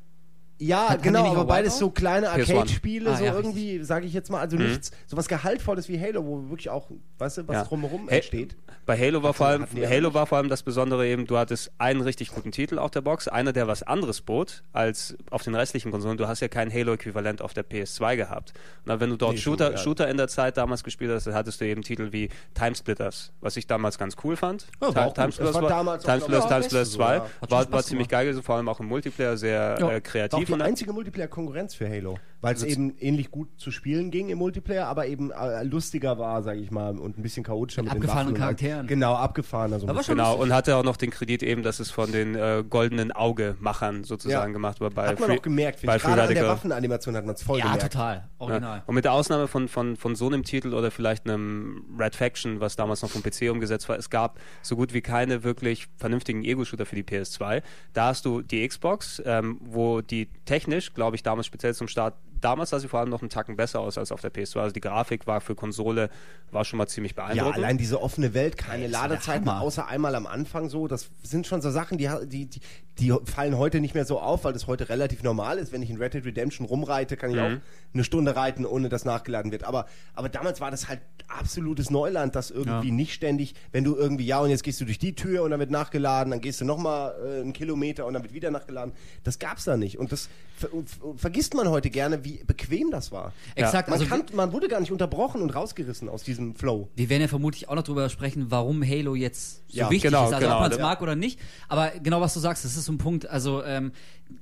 Ja, 0.60 0.88
Hat- 0.90 1.02
genau, 1.02 1.26
aber 1.30 1.44
beides 1.44 1.78
so 1.78 1.90
kleine 1.90 2.28
PS1. 2.30 2.50
Arcade-Spiele, 2.56 3.10
Ah, 3.10 3.16
so 3.16 3.24
ja, 3.24 3.32
irgendwie, 3.34 3.82
sage 3.84 4.06
ich 4.06 4.12
jetzt 4.12 4.28
mal, 4.30 4.40
also 4.40 4.56
nichts, 4.56 4.90
sowas 5.06 5.28
Gehaltvolles 5.28 5.88
wie 5.88 6.00
Halo, 6.00 6.24
wo 6.26 6.48
wirklich 6.50 6.68
auch, 6.68 6.88
weißt 7.18 7.38
du, 7.38 7.48
was 7.48 7.54
Ja. 7.54 7.64
drumherum 7.64 8.08
Hey, 8.08 8.18
entsteht. 8.18 8.56
Bei 8.84 8.98
Halo 8.98 9.22
war, 9.22 9.34
vor 9.34 9.46
allem, 9.48 9.66
Halo 9.86 10.14
war 10.14 10.26
vor 10.26 10.38
allem 10.38 10.48
das 10.48 10.62
Besondere 10.62 11.06
eben, 11.06 11.26
du 11.26 11.36
hattest 11.36 11.70
einen 11.78 12.00
richtig 12.00 12.30
guten 12.32 12.52
Titel 12.52 12.78
auf 12.78 12.90
der 12.90 13.02
Box, 13.02 13.28
einer, 13.28 13.52
der 13.52 13.68
was 13.68 13.82
anderes 13.82 14.22
bot 14.22 14.62
als 14.72 15.16
auf 15.30 15.42
den 15.42 15.54
restlichen 15.54 15.90
Konsolen. 15.92 16.16
Du 16.16 16.26
hast 16.26 16.40
ja 16.40 16.48
kein 16.48 16.72
Halo-Äquivalent 16.72 17.42
auf 17.42 17.52
der 17.52 17.64
PS2 17.64 18.16
gehabt. 18.16 18.54
Na, 18.86 18.98
wenn 18.98 19.10
du 19.10 19.16
dort 19.16 19.34
Nee, 19.34 19.38
Shooter, 19.40 19.72
ja. 19.72 19.76
Shooter 19.76 20.08
in 20.08 20.16
der 20.16 20.28
Zeit 20.28 20.56
damals 20.56 20.82
gespielt 20.82 21.10
hast, 21.12 21.26
dann 21.26 21.34
hattest 21.34 21.60
du 21.60 21.66
eben 21.66 21.82
Titel 21.82 22.12
wie 22.12 22.30
Timesplitters, 22.54 23.32
was 23.42 23.56
ich 23.58 23.66
damals 23.66 23.98
ganz 23.98 24.16
cool 24.24 24.36
fand. 24.36 24.66
Ja, 24.82 24.94
war. 24.94 25.12
Timesplitters 25.14 25.52
Das 25.54 25.62
war 25.62 25.68
damals 25.68 26.04
auch, 26.04 26.08
Timesplitters, 26.08 26.46
glaub 26.48 26.60
ich, 26.60 26.66
Timesplitters 26.68 26.88
das 26.88 26.96
2 26.96 27.18
Beste 27.18 27.26
so, 27.30 27.38
ja. 27.48 27.48
Hat 27.58 27.64
schon 27.66 27.72
war, 27.72 27.82
ziemlich 27.84 28.08
geil 28.08 28.24
gewesen, 28.26 28.42
vor 28.42 28.56
allem 28.56 28.68
auch 28.70 28.80
im 28.80 28.86
Multiplayer 28.86 29.36
sehr 29.36 29.78
äh, 29.80 30.00
kreativ. 30.00 30.47
Die 30.48 30.62
einzige 30.62 30.92
Multiplayer-Konkurrenz 30.92 31.74
für 31.74 31.88
Halo, 31.88 32.18
weil 32.40 32.54
es 32.54 32.62
eben 32.64 32.96
ähnlich 32.98 33.30
gut 33.30 33.48
zu 33.58 33.70
spielen 33.70 34.11
ging 34.11 34.28
im 34.30 34.38
Multiplayer, 34.38 34.87
aber 34.87 35.06
eben 35.06 35.30
äh, 35.30 35.62
lustiger 35.64 36.18
war, 36.18 36.42
sage 36.42 36.61
ich 36.61 36.70
mal, 36.70 36.98
und 36.98 37.18
ein 37.18 37.22
bisschen 37.22 37.44
chaotischer 37.44 37.82
Mit 37.82 37.92
mit, 37.92 38.02
abgefahrenen 38.02 38.34
den 38.34 38.40
Waffen. 38.40 38.50
und- 38.50 38.58
Charakteren. 38.58 38.87
Genau, 38.87 39.14
abgefahren. 39.14 39.72
Also 39.72 39.87
Genau, 39.87 40.37
und 40.37 40.52
hatte 40.52 40.76
auch 40.76 40.84
noch 40.84 40.96
den 40.96 41.11
Kredit 41.11 41.42
eben, 41.42 41.62
dass 41.62 41.80
es 41.80 41.90
von 41.90 42.11
den 42.12 42.34
äh, 42.34 42.64
goldenen 42.68 43.12
Auge-Machern 43.12 44.04
sozusagen 44.04 44.50
Ja. 44.50 44.52
gemacht 44.52 44.80
war. 44.80 44.90
Bei 44.90 45.08
Hat 45.08 45.20
man 45.20 45.28
Free- 45.30 45.38
auch 45.38 45.42
gemerkt, 45.42 45.82
bei 45.84 45.96
ich. 45.96 46.02
Gerade 46.02 46.12
an 46.22 46.28
der 46.28 46.37
Radical. 46.37 46.48
Waffenanimation 46.48 47.16
hat 47.16 47.26
man 47.26 47.34
es 47.34 47.42
voll 47.42 47.58
Ja, 47.58 47.64
gemerkt. 47.72 47.82
total. 47.92 48.28
Original. 48.38 48.78
Ja. 48.78 48.82
Und 48.87 48.94
mit 48.94 49.04
der 49.04 49.12
Ausnahme 49.12 49.48
von, 49.48 49.68
von, 49.68 49.96
von 49.96 50.14
so 50.16 50.26
einem 50.26 50.44
Titel 50.44 50.74
oder 50.74 50.90
vielleicht 50.90 51.28
einem 51.28 51.84
Red 51.98 52.14
Faction, 52.14 52.61
was 52.61 52.76
damals 52.76 53.02
noch 53.02 53.11
vom 53.11 53.22
PC 53.22 53.50
umgesetzt 53.50 53.88
war, 53.88 53.96
es 53.98 54.11
gab 54.11 54.38
so 54.62 54.76
gut 54.76 54.94
wie 54.94 55.00
keine 55.00 55.42
wirklich 55.44 55.88
vernünftigen 55.96 56.44
Ego-Shooter 56.44 56.87
für 56.87 56.96
die 56.96 57.02
PS2. 57.02 57.62
Da 57.92 58.06
hast 58.06 58.24
du 58.24 58.42
die 58.42 58.66
Xbox, 58.66 59.20
ähm, 59.24 59.58
wo 59.61 60.00
die 60.00 60.28
technisch, 60.48 60.94
glaube 60.94 61.14
ich, 61.14 61.22
damals 61.22 61.46
speziell 61.46 61.74
zum 61.74 61.88
Start, 61.88 62.14
damals 62.40 62.70
sah 62.70 62.79
sie 62.81 62.88
vor 62.88 63.01
allem 63.01 63.09
noch 63.11 63.20
einen 63.22 63.31
Tacken 63.31 63.57
besser 63.57 63.81
aus 63.81 63.98
als 63.98 64.12
auf 64.12 64.20
der 64.20 64.33
PS2. 64.33 64.61
Also 64.61 64.72
die 64.72 64.81
Grafik 64.81 65.27
war 65.27 65.40
für 65.40 65.55
Konsole, 65.55 66.11
war 66.51 66.64
schon 66.64 66.79
mal 66.79 66.87
ziemlich 66.87 67.12
Ja, 67.16 67.24
beeindruckend. 67.24 67.55
allein 67.57 67.79
diese 67.79 68.01
offene 68.01 68.35
Welt, 68.35 68.57
keine 68.57 68.83
der 68.83 68.90
Ladezeiten, 68.90 69.48
Hammer. 69.48 69.61
außer 69.61 69.87
einmal 69.87 70.14
am 70.14 70.27
Anfang 70.27 70.68
so. 70.68 70.88
Das 70.88 71.11
sind 71.22 71.46
schon 71.46 71.61
so 71.62 71.70
Sachen, 71.70 71.98
die, 71.98 72.09
die, 72.27 72.46
die, 72.46 72.61
die 72.98 73.14
fallen 73.24 73.57
heute 73.59 73.81
nicht 73.81 73.94
mehr 73.94 74.05
so 74.05 74.18
auf, 74.20 74.44
weil 74.44 74.53
das 74.53 74.66
heute 74.66 74.88
relativ 74.88 75.22
normal 75.22 75.59
ist. 75.59 75.72
Wenn 75.72 75.83
ich 75.83 75.90
in 75.90 75.98
Red 75.98 76.14
Dead 76.14 76.24
Redemption 76.24 76.66
rumreite, 76.66 77.16
kann 77.16 77.31
ich 77.31 77.37
Mhm. 77.37 77.42
auch 77.42 77.61
eine 77.94 78.05
Stunde 78.05 78.35
reiten, 78.37 78.66
ohne 78.66 78.88
dass 78.88 79.05
nachgeladen 79.05 79.53
wird. 79.53 79.64
Aber, 79.64 79.87
aber 80.14 80.29
damals 80.29 80.61
war 80.61 80.70
das 80.70 80.88
halt 80.88 81.01
absolutes 81.29 81.90
Neuland, 81.90 82.35
das 82.35 82.51
irgendwie 82.51 82.88
Ja. 82.88 82.94
nicht 82.94 83.12
ständig, 83.12 83.55
wenn 83.70 83.85
du 83.85 83.94
irgendwie, 83.96 84.24
ja, 84.27 84.40
und 84.40 84.48
jetzt 84.51 84.62
gehst 84.62 84.81
du 84.81 84.85
durch 84.87 84.98
die 84.98 85.14
Tür 85.14 85.42
und 85.42 85.51
dann 85.51 85.61
wird 85.61 85.70
nachgeladen, 85.70 86.31
dann 86.31 86.40
gehst 86.40 86.61
du 86.61 86.64
nochmal 86.64 87.14
äh, 87.22 87.40
einen 87.40 87.53
Kilometer 87.53 88.07
und 88.07 88.14
dann 88.14 88.22
wird 88.22 88.33
wieder 88.33 88.51
nachgeladen. 88.51 88.92
Das 89.24 89.38
gab's 89.38 89.64
da 89.64 89.77
nicht. 89.77 89.98
Und 89.98 90.11
das 90.12 90.29
ver 90.57 90.68
vergisst 91.16 91.55
man 91.55 91.68
heute 91.68 91.90
gerne, 91.90 92.24
wie 92.24 92.27
bequem 92.46 92.90
das 92.90 93.12
war. 93.12 93.32
Exakt, 93.54 93.88
Man, 93.88 93.98
also 93.98 94.08
kann, 94.08 94.24
man 94.34 94.52
wurde 94.52 94.68
gar 94.68 94.80
nicht 94.80 94.92
unterbrochen 94.92 95.42
und 95.42 95.50
rausgerissen 95.54 96.08
aus 96.08 96.22
diesem 96.22 96.54
Flow. 96.54 96.88
Wir 96.96 97.08
werden 97.08 97.22
ja 97.22 97.28
vermutlich 97.28 97.68
auch 97.68 97.74
noch 97.74 97.82
drüber 97.82 98.08
sprechen, 98.08 98.46
warum 98.50 98.82
Halo 98.82 99.14
jetzt 99.14 99.62
so 99.68 99.78
Ja, 99.78 99.90
wichtig 99.90 100.10
genau, 100.10 100.26
ist. 100.26 100.34
Also 100.34 100.44
genau. 100.46 100.56
ob 100.56 100.62
man 100.62 100.70
es 100.70 100.76
Ja. 100.78 100.82
mag 100.82 101.02
oder 101.02 101.16
nicht. 101.16 101.38
Aber 101.68 101.90
genau 102.02 102.20
was 102.20 102.34
du 102.34 102.40
sagst, 102.40 102.64
das 102.64 102.76
ist 102.76 102.84
so 102.84 102.92
ein 102.92 102.98
Punkt, 102.98 103.26
also 103.28 103.62
ähm, 103.64 103.92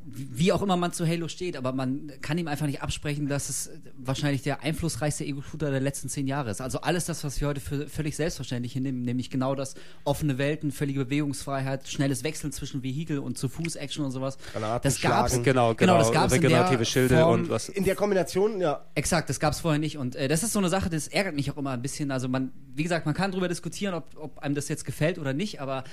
wie 0.04 0.52
auch 0.52 0.62
immer 0.62 0.76
man 0.76 0.92
zu 0.92 1.06
Halo 1.06 1.28
steht, 1.28 1.56
aber 1.56 1.72
man 1.72 2.10
kann 2.20 2.36
ihm 2.38 2.48
einfach 2.48 2.66
nicht 2.66 2.82
absprechen, 2.82 3.28
dass 3.28 3.48
es 3.48 3.70
wahrscheinlich 3.96 4.42
der 4.42 4.62
einflussreichste 4.62 5.24
Ego-Shooter 5.24 5.70
der 5.70 5.80
letzten 5.80 6.08
zehn 6.08 6.26
Jahre 6.26 6.50
ist. 6.50 6.60
Also 6.60 6.80
alles 6.80 7.04
das, 7.04 7.22
was 7.22 7.40
wir 7.40 7.46
heute 7.48 7.60
für 7.60 7.88
völlig 7.88 8.16
selbstverständlich 8.16 8.72
hinnehmen, 8.72 9.02
nämlich 9.02 9.30
genau 9.30 9.54
das 9.54 9.74
offene 10.04 10.38
Welten, 10.38 10.72
völlige 10.72 11.04
Bewegungsfreiheit, 11.04 11.86
schnelles 11.86 12.24
Wechseln 12.24 12.52
zwischen 12.52 12.82
Vehikel 12.82 13.18
und 13.20 13.38
zu 13.38 13.48
Fuß-Action 13.48 14.04
und 14.04 14.10
sowas. 14.10 14.38
Granaten 14.52 14.82
das 14.90 15.00
gab's, 15.00 15.30
schlagen. 15.30 15.44
Genau, 15.44 15.74
genau, 15.74 15.92
genau, 15.94 15.98
das 15.98 16.12
gab's 16.12 16.32
in 16.34 16.40
der 16.40 16.50
regenerative 16.50 16.84
Schilde 16.84 17.20
Form, 17.20 17.40
und 17.42 17.48
was. 17.50 17.68
In 17.76 17.84
der 17.84 17.94
Kombination, 17.94 18.58
ja. 18.58 18.86
Exakt, 18.94 19.28
das 19.28 19.38
gab 19.38 19.52
es 19.52 19.60
vorher 19.60 19.78
nicht. 19.78 19.98
Und 19.98 20.16
äh, 20.16 20.28
das 20.28 20.42
ist 20.42 20.54
so 20.54 20.58
eine 20.58 20.70
Sache, 20.70 20.88
das 20.88 21.08
ärgert 21.08 21.34
mich 21.34 21.50
auch 21.50 21.58
immer 21.58 21.72
ein 21.72 21.82
bisschen. 21.82 22.10
Also 22.10 22.26
man, 22.26 22.50
wie 22.74 22.82
gesagt, 22.82 23.04
man 23.04 23.14
kann 23.14 23.32
darüber 23.32 23.48
diskutieren, 23.48 23.92
ob, 23.92 24.04
ob 24.16 24.38
einem 24.38 24.54
das 24.54 24.70
jetzt 24.70 24.86
gefällt 24.86 25.18
oder 25.18 25.34
nicht, 25.34 25.60
aber 25.60 25.84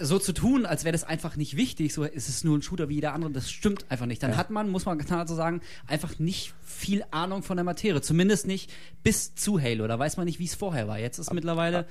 so 0.00 0.18
zu 0.18 0.32
tun, 0.32 0.64
als 0.64 0.84
wäre 0.84 0.92
das 0.92 1.04
einfach 1.04 1.36
nicht 1.36 1.56
wichtig, 1.56 1.92
so 1.92 2.04
ist 2.04 2.28
es 2.28 2.44
nur 2.44 2.56
ein 2.56 2.62
Shooter 2.62 2.88
wie 2.88 2.94
jeder 2.94 3.14
andere, 3.14 3.32
das 3.32 3.50
stimmt 3.50 3.86
einfach 3.88 4.06
nicht. 4.06 4.22
Dann 4.22 4.36
hat 4.36 4.50
man, 4.50 4.68
muss 4.68 4.86
man 4.86 5.00
so 5.26 5.34
sagen, 5.34 5.60
einfach 5.86 6.18
nicht 6.18 6.54
viel 6.64 7.04
Ahnung 7.10 7.42
von 7.42 7.56
der 7.56 7.64
Materie. 7.64 8.00
Zumindest 8.00 8.46
nicht 8.46 8.70
bis 9.02 9.34
zu 9.34 9.60
Halo. 9.60 9.88
Da 9.88 9.98
weiß 9.98 10.16
man 10.16 10.26
nicht, 10.26 10.38
wie 10.38 10.44
es 10.44 10.54
vorher 10.54 10.86
war. 10.86 10.98
Jetzt 10.98 11.18
ist 11.18 11.32
mittlerweile 11.32 11.86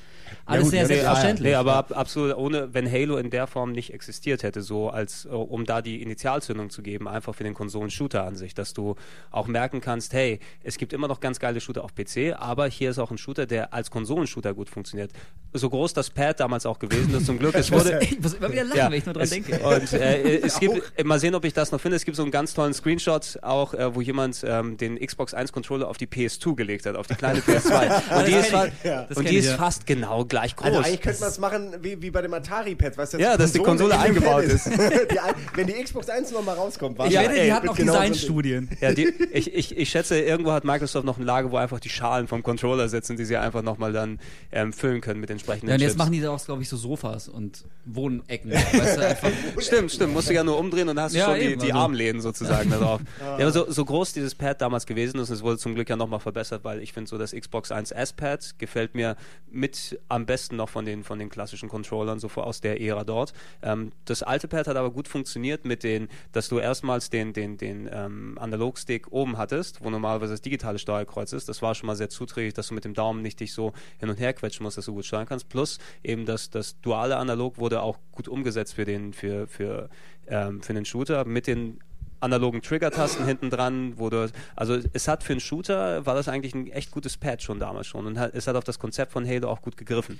alles 0.46 0.64
gut, 0.64 0.72
sehr 0.72 0.82
ja, 0.84 0.88
nee, 0.88 0.94
selbstverständlich. 0.94 1.50
Nee, 1.50 1.56
aber 1.56 1.76
ab, 1.76 1.92
absolut 1.96 2.38
ohne, 2.38 2.74
wenn 2.74 2.90
Halo 2.90 3.18
in 3.18 3.30
der 3.30 3.48
Form 3.48 3.74
nicht 3.74 3.94
existiert 3.94 4.44
hätte, 4.44 4.62
so 4.62 4.90
als 4.90 5.26
äh, 5.26 5.30
um 5.30 5.66
da 5.66 5.82
die 5.82 6.02
Initialzündung 6.02 6.70
zu 6.70 6.82
geben, 6.82 7.08
einfach 7.08 7.36
für 7.36 7.44
den 7.44 7.54
Konsolen-Shooter 7.54 8.24
an 8.24 8.36
sich, 8.36 8.54
dass 8.54 8.74
du 8.74 8.96
auch 9.38 9.48
merken 9.48 9.82
kannst, 9.82 10.14
hey, 10.14 10.40
es 10.64 10.78
gibt 10.78 10.94
immer 10.94 11.08
noch 11.08 11.20
ganz 11.20 11.40
geile 11.40 11.62
Shooter 11.62 11.84
auf 11.84 11.94
PC, 11.96 12.36
aber 12.38 12.68
hier 12.68 12.90
ist 12.92 13.00
auch 13.00 13.12
ein 13.12 13.18
Shooter, 13.18 13.46
der 13.46 13.74
als 13.74 13.92
Konsolenshooter 13.92 14.54
gut 14.54 14.70
funktioniert. 14.70 15.12
So 15.54 15.70
groß 15.70 15.94
das 15.94 16.10
Pad 16.10 16.40
damals 16.40 16.66
auch 16.66 16.78
gewesen 16.80 17.14
ist, 17.16 17.26
zum 17.26 17.40
Glück, 17.40 17.56
es 17.56 17.72
wurde. 17.78 18.00
ich 18.02 18.20
muss 18.20 18.34
immer 18.34 18.52
wieder 18.52 18.66
lachen, 18.66 18.92
wenn 18.92 18.98
ich 18.98 19.06
nur 19.06 19.14
dran 19.14 19.24
es, 19.24 19.30
denke. 19.30 19.60
Und 19.60 19.94
äh, 19.94 20.38
es 20.44 20.60
gibt, 20.60 21.04
mal 21.06 21.20
sehen, 21.20 21.36
ob 21.36 21.46
ich 21.46 21.54
das 21.54 21.72
noch 21.72 21.80
finde. 21.80 21.96
Es 21.98 22.06
gibt 22.06 22.18
so 22.18 22.24
einen 22.24 22.32
ganz 22.32 22.54
tollen 22.54 22.74
Screenshot 22.74 23.40
auch, 23.42 23.74
äh, 23.74 23.96
wo 23.96 24.02
jemand 24.02 24.44
ähm, 24.46 24.78
den 24.78 25.00
Xbox 25.00 25.34
1 25.34 25.52
Controller 25.52 25.88
auf 25.88 25.98
die 25.98 26.08
PS2 26.08 26.56
gelegt 26.56 26.86
hat, 26.86 26.96
auf 26.96 27.08
die 27.08 27.16
kleine 27.16 27.40
PS2. 27.40 28.18
und 28.20 28.28
die, 28.28 28.32
Das 28.32 28.48
ist, 28.48 28.54
ich. 28.54 28.84
Ja. 28.84 29.08
Und 29.16 29.30
die 29.30 29.34
ich, 29.34 29.38
ist 29.40 29.52
ja. 29.52 29.58
fast 29.58 29.86
genau 29.88 30.26
gleich 30.26 30.56
groß. 30.56 30.68
Also 30.68 30.80
eigentlich 30.80 31.02
könnte 31.02 31.20
man 31.22 31.30
es 31.30 31.40
machen 31.40 31.76
wie, 31.82 32.02
wie 32.02 32.12
bei 32.12 32.22
dem 32.22 32.34
Atari-Pad, 32.34 32.98
weißt 32.98 33.14
du? 33.14 33.18
Ja, 33.20 33.38
dass 33.38 33.54
die 33.54 33.60
Konsole 33.60 33.98
eingebaut 33.98 34.46
Pad 34.48 35.12
die, 35.12 35.20
ein- 35.20 35.36
wenn 35.56 35.68
die 35.68 35.74
Xbox 35.74 36.10
1 36.10 36.32
nochmal 36.32 36.56
rauskommt, 36.56 37.00
ich 37.06 37.12
Ja, 37.14 37.22
wette, 37.22 37.44
die 37.44 37.54
hatten 37.54 37.64
wird 37.64 37.74
auch 37.74 37.78
genau 37.78 37.94
Designstudien. 37.94 38.70
Ja, 38.82 38.92
die, 38.94 39.14
ich, 39.32 39.54
ich, 39.54 39.78
ich 39.78 39.90
schätze, 39.90 40.20
irgendwo 40.20 40.52
hat 40.52 40.64
Microsoft 40.66 41.06
noch 41.06 41.18
ein 41.18 41.24
Lager, 41.24 41.52
wo 41.52 41.58
einfach 41.58 41.80
die 41.80 41.90
Schalen 41.90 42.28
vom 42.28 42.44
Controller 42.44 42.90
sitzen, 42.90 43.18
die 43.18 43.26
sie 43.26 43.38
einfach 43.38 43.62
nochmal 43.62 43.94
dann 43.94 44.20
ähm, 44.52 44.74
füllen 44.74 45.02
können 45.02 45.20
mit 45.20 45.30
entsprechenden 45.30 45.70
Ja, 45.70 45.76
und 45.76 45.82
jetzt 45.82 45.92
Chips. 45.92 45.98
machen 46.00 46.12
die 46.12 46.22
daraus, 46.22 46.46
glaube 46.46 46.62
ich, 46.62 46.70
so 46.70 46.78
Sofas 46.78 47.28
und 47.28 47.66
Wohnecken. 47.86 48.52
weißt 48.52 48.98
du, 48.98 49.06
einfach 49.08 49.32
Stimmt, 49.60 49.92
stimmt. 49.92 50.14
Musst 50.14 50.30
du 50.30 50.34
ja 50.34 50.44
nur 50.44 50.58
umdrehen 50.58 50.90
und 50.90 50.96
dann 50.96 51.06
hast 51.06 51.16
du 51.16 51.20
Ja, 51.20 51.26
schon 51.26 51.36
die, 51.40 51.46
eben, 51.46 51.62
die 51.62 51.72
also. 51.72 51.84
Armlehnen 51.84 52.22
sozusagen 52.22 52.70
da 52.70 52.78
drauf. 52.78 53.02
ja, 53.22 53.34
aber 53.36 53.52
so, 53.52 53.70
so 53.72 53.86
groß 53.86 54.14
dieses 54.14 54.36
Pad 54.36 54.62
damals 54.62 54.86
gewesen 54.86 55.20
ist, 55.20 55.30
und 55.30 55.36
es 55.36 55.44
wurde 55.44 55.58
zum 55.58 55.76
Glück 55.76 55.90
ja 55.90 55.96
nochmal 55.96 56.20
verbessert, 56.20 56.64
weil 56.64 56.82
ich 56.82 56.94
finde 56.94 57.10
so 57.10 57.18
das 57.18 57.32
Xbox 57.34 57.72
1 57.72 57.92
S-Pad 57.92 58.56
gefällt 58.60 58.96
mir 58.96 59.16
mit 59.52 60.00
am 60.08 60.26
besten 60.26 60.56
noch 60.56 60.70
von 60.70 60.86
den, 60.86 61.04
von 61.04 61.20
den 61.20 61.30
klassischen 61.30 61.70
Controllern, 61.70 62.20
so 62.20 62.28
aus 62.38 62.62
der 62.62 62.82
Ära 62.82 63.04
dort. 63.04 63.34
Ähm, 63.62 63.92
das 64.06 64.24
alte 64.24 64.48
Pad 64.48 64.68
hat 64.68 64.76
aber 64.76 64.92
gut 64.92 65.08
funktioniert 65.08 65.66
mit 65.66 65.84
den, 65.84 66.08
dass 66.34 66.50
du 66.50 66.60
erstmals 66.60 67.10
den, 67.10 67.34
den, 67.34 67.58
den 67.58 67.90
ähm, 67.92 68.38
Analogstick 68.40 69.12
oben 69.18 69.38
hattest, 69.38 69.84
wo 69.84 69.90
normalerweise 69.90 70.34
das 70.34 70.42
digitale 70.42 70.80
Steuerkreuz 70.80 71.34
ist. 71.34 71.50
Das 71.50 71.62
war 71.62 71.76
schon 71.76 71.88
mal 71.88 71.96
sehr 71.96 72.10
zuträglich, 72.10 72.54
dass 72.54 72.68
du 72.68 72.74
mit 72.74 72.86
dem 72.86 72.94
Daumen 72.94 73.22
nicht 73.22 73.40
dich 73.40 73.54
so 73.54 73.74
hin 74.00 74.10
und 74.10 74.20
her 74.20 74.34
quetschen 74.34 74.64
musst, 74.64 74.78
dass 74.78 74.86
du 74.86 74.94
gut 74.94 75.06
steuern 75.06 75.26
kannst. 75.26 75.50
Plus 75.50 75.80
eben 76.04 76.26
das, 76.26 76.50
das 76.50 76.80
duale 76.82 77.18
Analog 77.18 77.58
wurde 77.58 77.82
auch 77.82 77.98
gut 78.12 78.28
umgesetzt 78.28 78.76
für 78.76 78.86
den, 78.86 79.14
für, 79.14 79.48
für, 79.48 79.90
ähm, 80.28 80.62
für 80.62 80.74
den 80.74 80.86
Shooter 80.86 81.26
mit 81.26 81.48
den 81.48 81.80
analogen 82.20 82.62
Trigger-Tasten 82.62 83.26
hinten 83.26 83.50
dran, 83.50 83.94
wo 83.98 84.10
du, 84.10 84.32
also 84.56 84.80
es 84.94 85.08
hat 85.08 85.24
für 85.24 85.34
einen 85.34 85.40
Shooter, 85.40 86.06
war 86.06 86.16
das 86.16 86.28
eigentlich 86.28 86.56
ein 86.56 86.68
echt 86.68 86.92
gutes 86.92 87.18
Pad 87.18 87.42
schon 87.42 87.60
damals 87.60 87.88
schon 87.88 88.06
und 88.06 88.20
hat, 88.20 88.34
es 88.34 88.48
hat 88.48 88.56
auf 88.56 88.64
das 88.64 88.80
Konzept 88.80 89.12
von 89.12 89.28
Halo 89.28 89.50
auch 89.50 89.62
gut 89.62 89.78
gegriffen. 89.78 90.20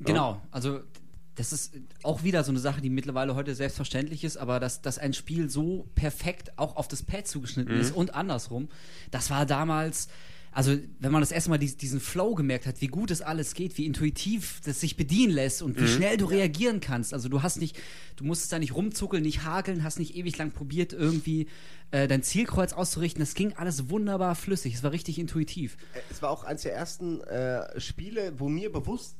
Genau, 0.00 0.42
also 0.50 0.80
das 1.34 1.52
ist 1.52 1.74
auch 2.02 2.22
wieder 2.24 2.44
so 2.44 2.50
eine 2.50 2.58
Sache, 2.58 2.80
die 2.80 2.90
mittlerweile 2.90 3.34
heute 3.34 3.54
selbstverständlich 3.54 4.24
ist, 4.24 4.36
aber 4.36 4.60
dass, 4.60 4.82
dass 4.82 4.98
ein 4.98 5.14
Spiel 5.14 5.48
so 5.48 5.88
perfekt 5.94 6.58
auch 6.58 6.76
auf 6.76 6.88
das 6.88 7.02
Pad 7.02 7.26
zugeschnitten 7.26 7.78
ist 7.78 7.94
und 7.94 8.14
andersrum, 8.14 8.68
das 9.10 9.30
war 9.30 9.46
damals, 9.46 10.08
also 10.50 10.76
wenn 10.98 11.10
man 11.10 11.22
das 11.22 11.32
erstmal 11.32 11.58
dies, 11.58 11.78
diesen 11.78 12.00
Flow 12.00 12.34
gemerkt 12.34 12.66
hat, 12.66 12.82
wie 12.82 12.88
gut 12.88 13.10
es 13.10 13.22
alles 13.22 13.54
geht, 13.54 13.78
wie 13.78 13.86
intuitiv 13.86 14.60
das 14.64 14.80
sich 14.80 14.96
bedienen 14.96 15.32
lässt 15.32 15.62
und 15.62 15.80
wie 15.80 15.88
schnell 15.88 16.18
du 16.18 16.26
reagieren 16.26 16.80
kannst. 16.80 17.14
Also 17.14 17.30
du 17.30 17.42
hast 17.42 17.56
nicht, 17.56 17.78
du 18.16 18.24
musstest 18.24 18.52
da 18.52 18.58
nicht 18.58 18.74
rumzuckeln, 18.74 19.22
nicht 19.22 19.44
hakeln, 19.44 19.82
hast 19.82 19.98
nicht 19.98 20.14
ewig 20.14 20.36
lang 20.36 20.50
probiert, 20.50 20.92
irgendwie 20.92 21.46
äh, 21.92 22.06
dein 22.06 22.22
Zielkreuz 22.22 22.74
auszurichten. 22.74 23.20
Das 23.20 23.34
ging 23.34 23.54
alles 23.54 23.88
wunderbar 23.88 24.34
flüssig, 24.34 24.74
es 24.74 24.82
war 24.82 24.92
richtig 24.92 25.18
intuitiv. 25.18 25.78
Es 26.10 26.20
war 26.20 26.28
auch 26.28 26.44
eines 26.44 26.62
der 26.62 26.74
ersten 26.74 27.22
äh, 27.22 27.80
Spiele, 27.80 28.34
wo 28.38 28.50
mir 28.50 28.70
bewusst 28.70 29.16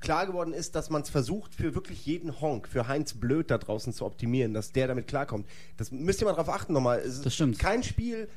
klar 0.00 0.26
geworden 0.26 0.52
ist, 0.52 0.74
dass 0.74 0.90
man 0.90 1.02
es 1.02 1.10
versucht, 1.10 1.54
für 1.54 1.74
wirklich 1.74 2.04
jeden 2.06 2.40
Honk, 2.40 2.68
für 2.68 2.88
Heinz 2.88 3.14
Blöd 3.14 3.50
da 3.50 3.58
draußen 3.58 3.92
zu 3.92 4.04
optimieren, 4.04 4.54
dass 4.54 4.72
der 4.72 4.88
damit 4.88 5.06
klarkommt. 5.06 5.46
Das 5.76 5.90
müsst 5.90 6.20
ihr 6.20 6.26
mal 6.26 6.34
drauf 6.34 6.48
achten 6.48 6.72
nochmal. 6.72 6.98
Es 7.00 7.14
ist 7.16 7.26
Das 7.26 7.34
stimmt. 7.34 7.58
Kein 7.58 7.82
Spiel 7.82 8.28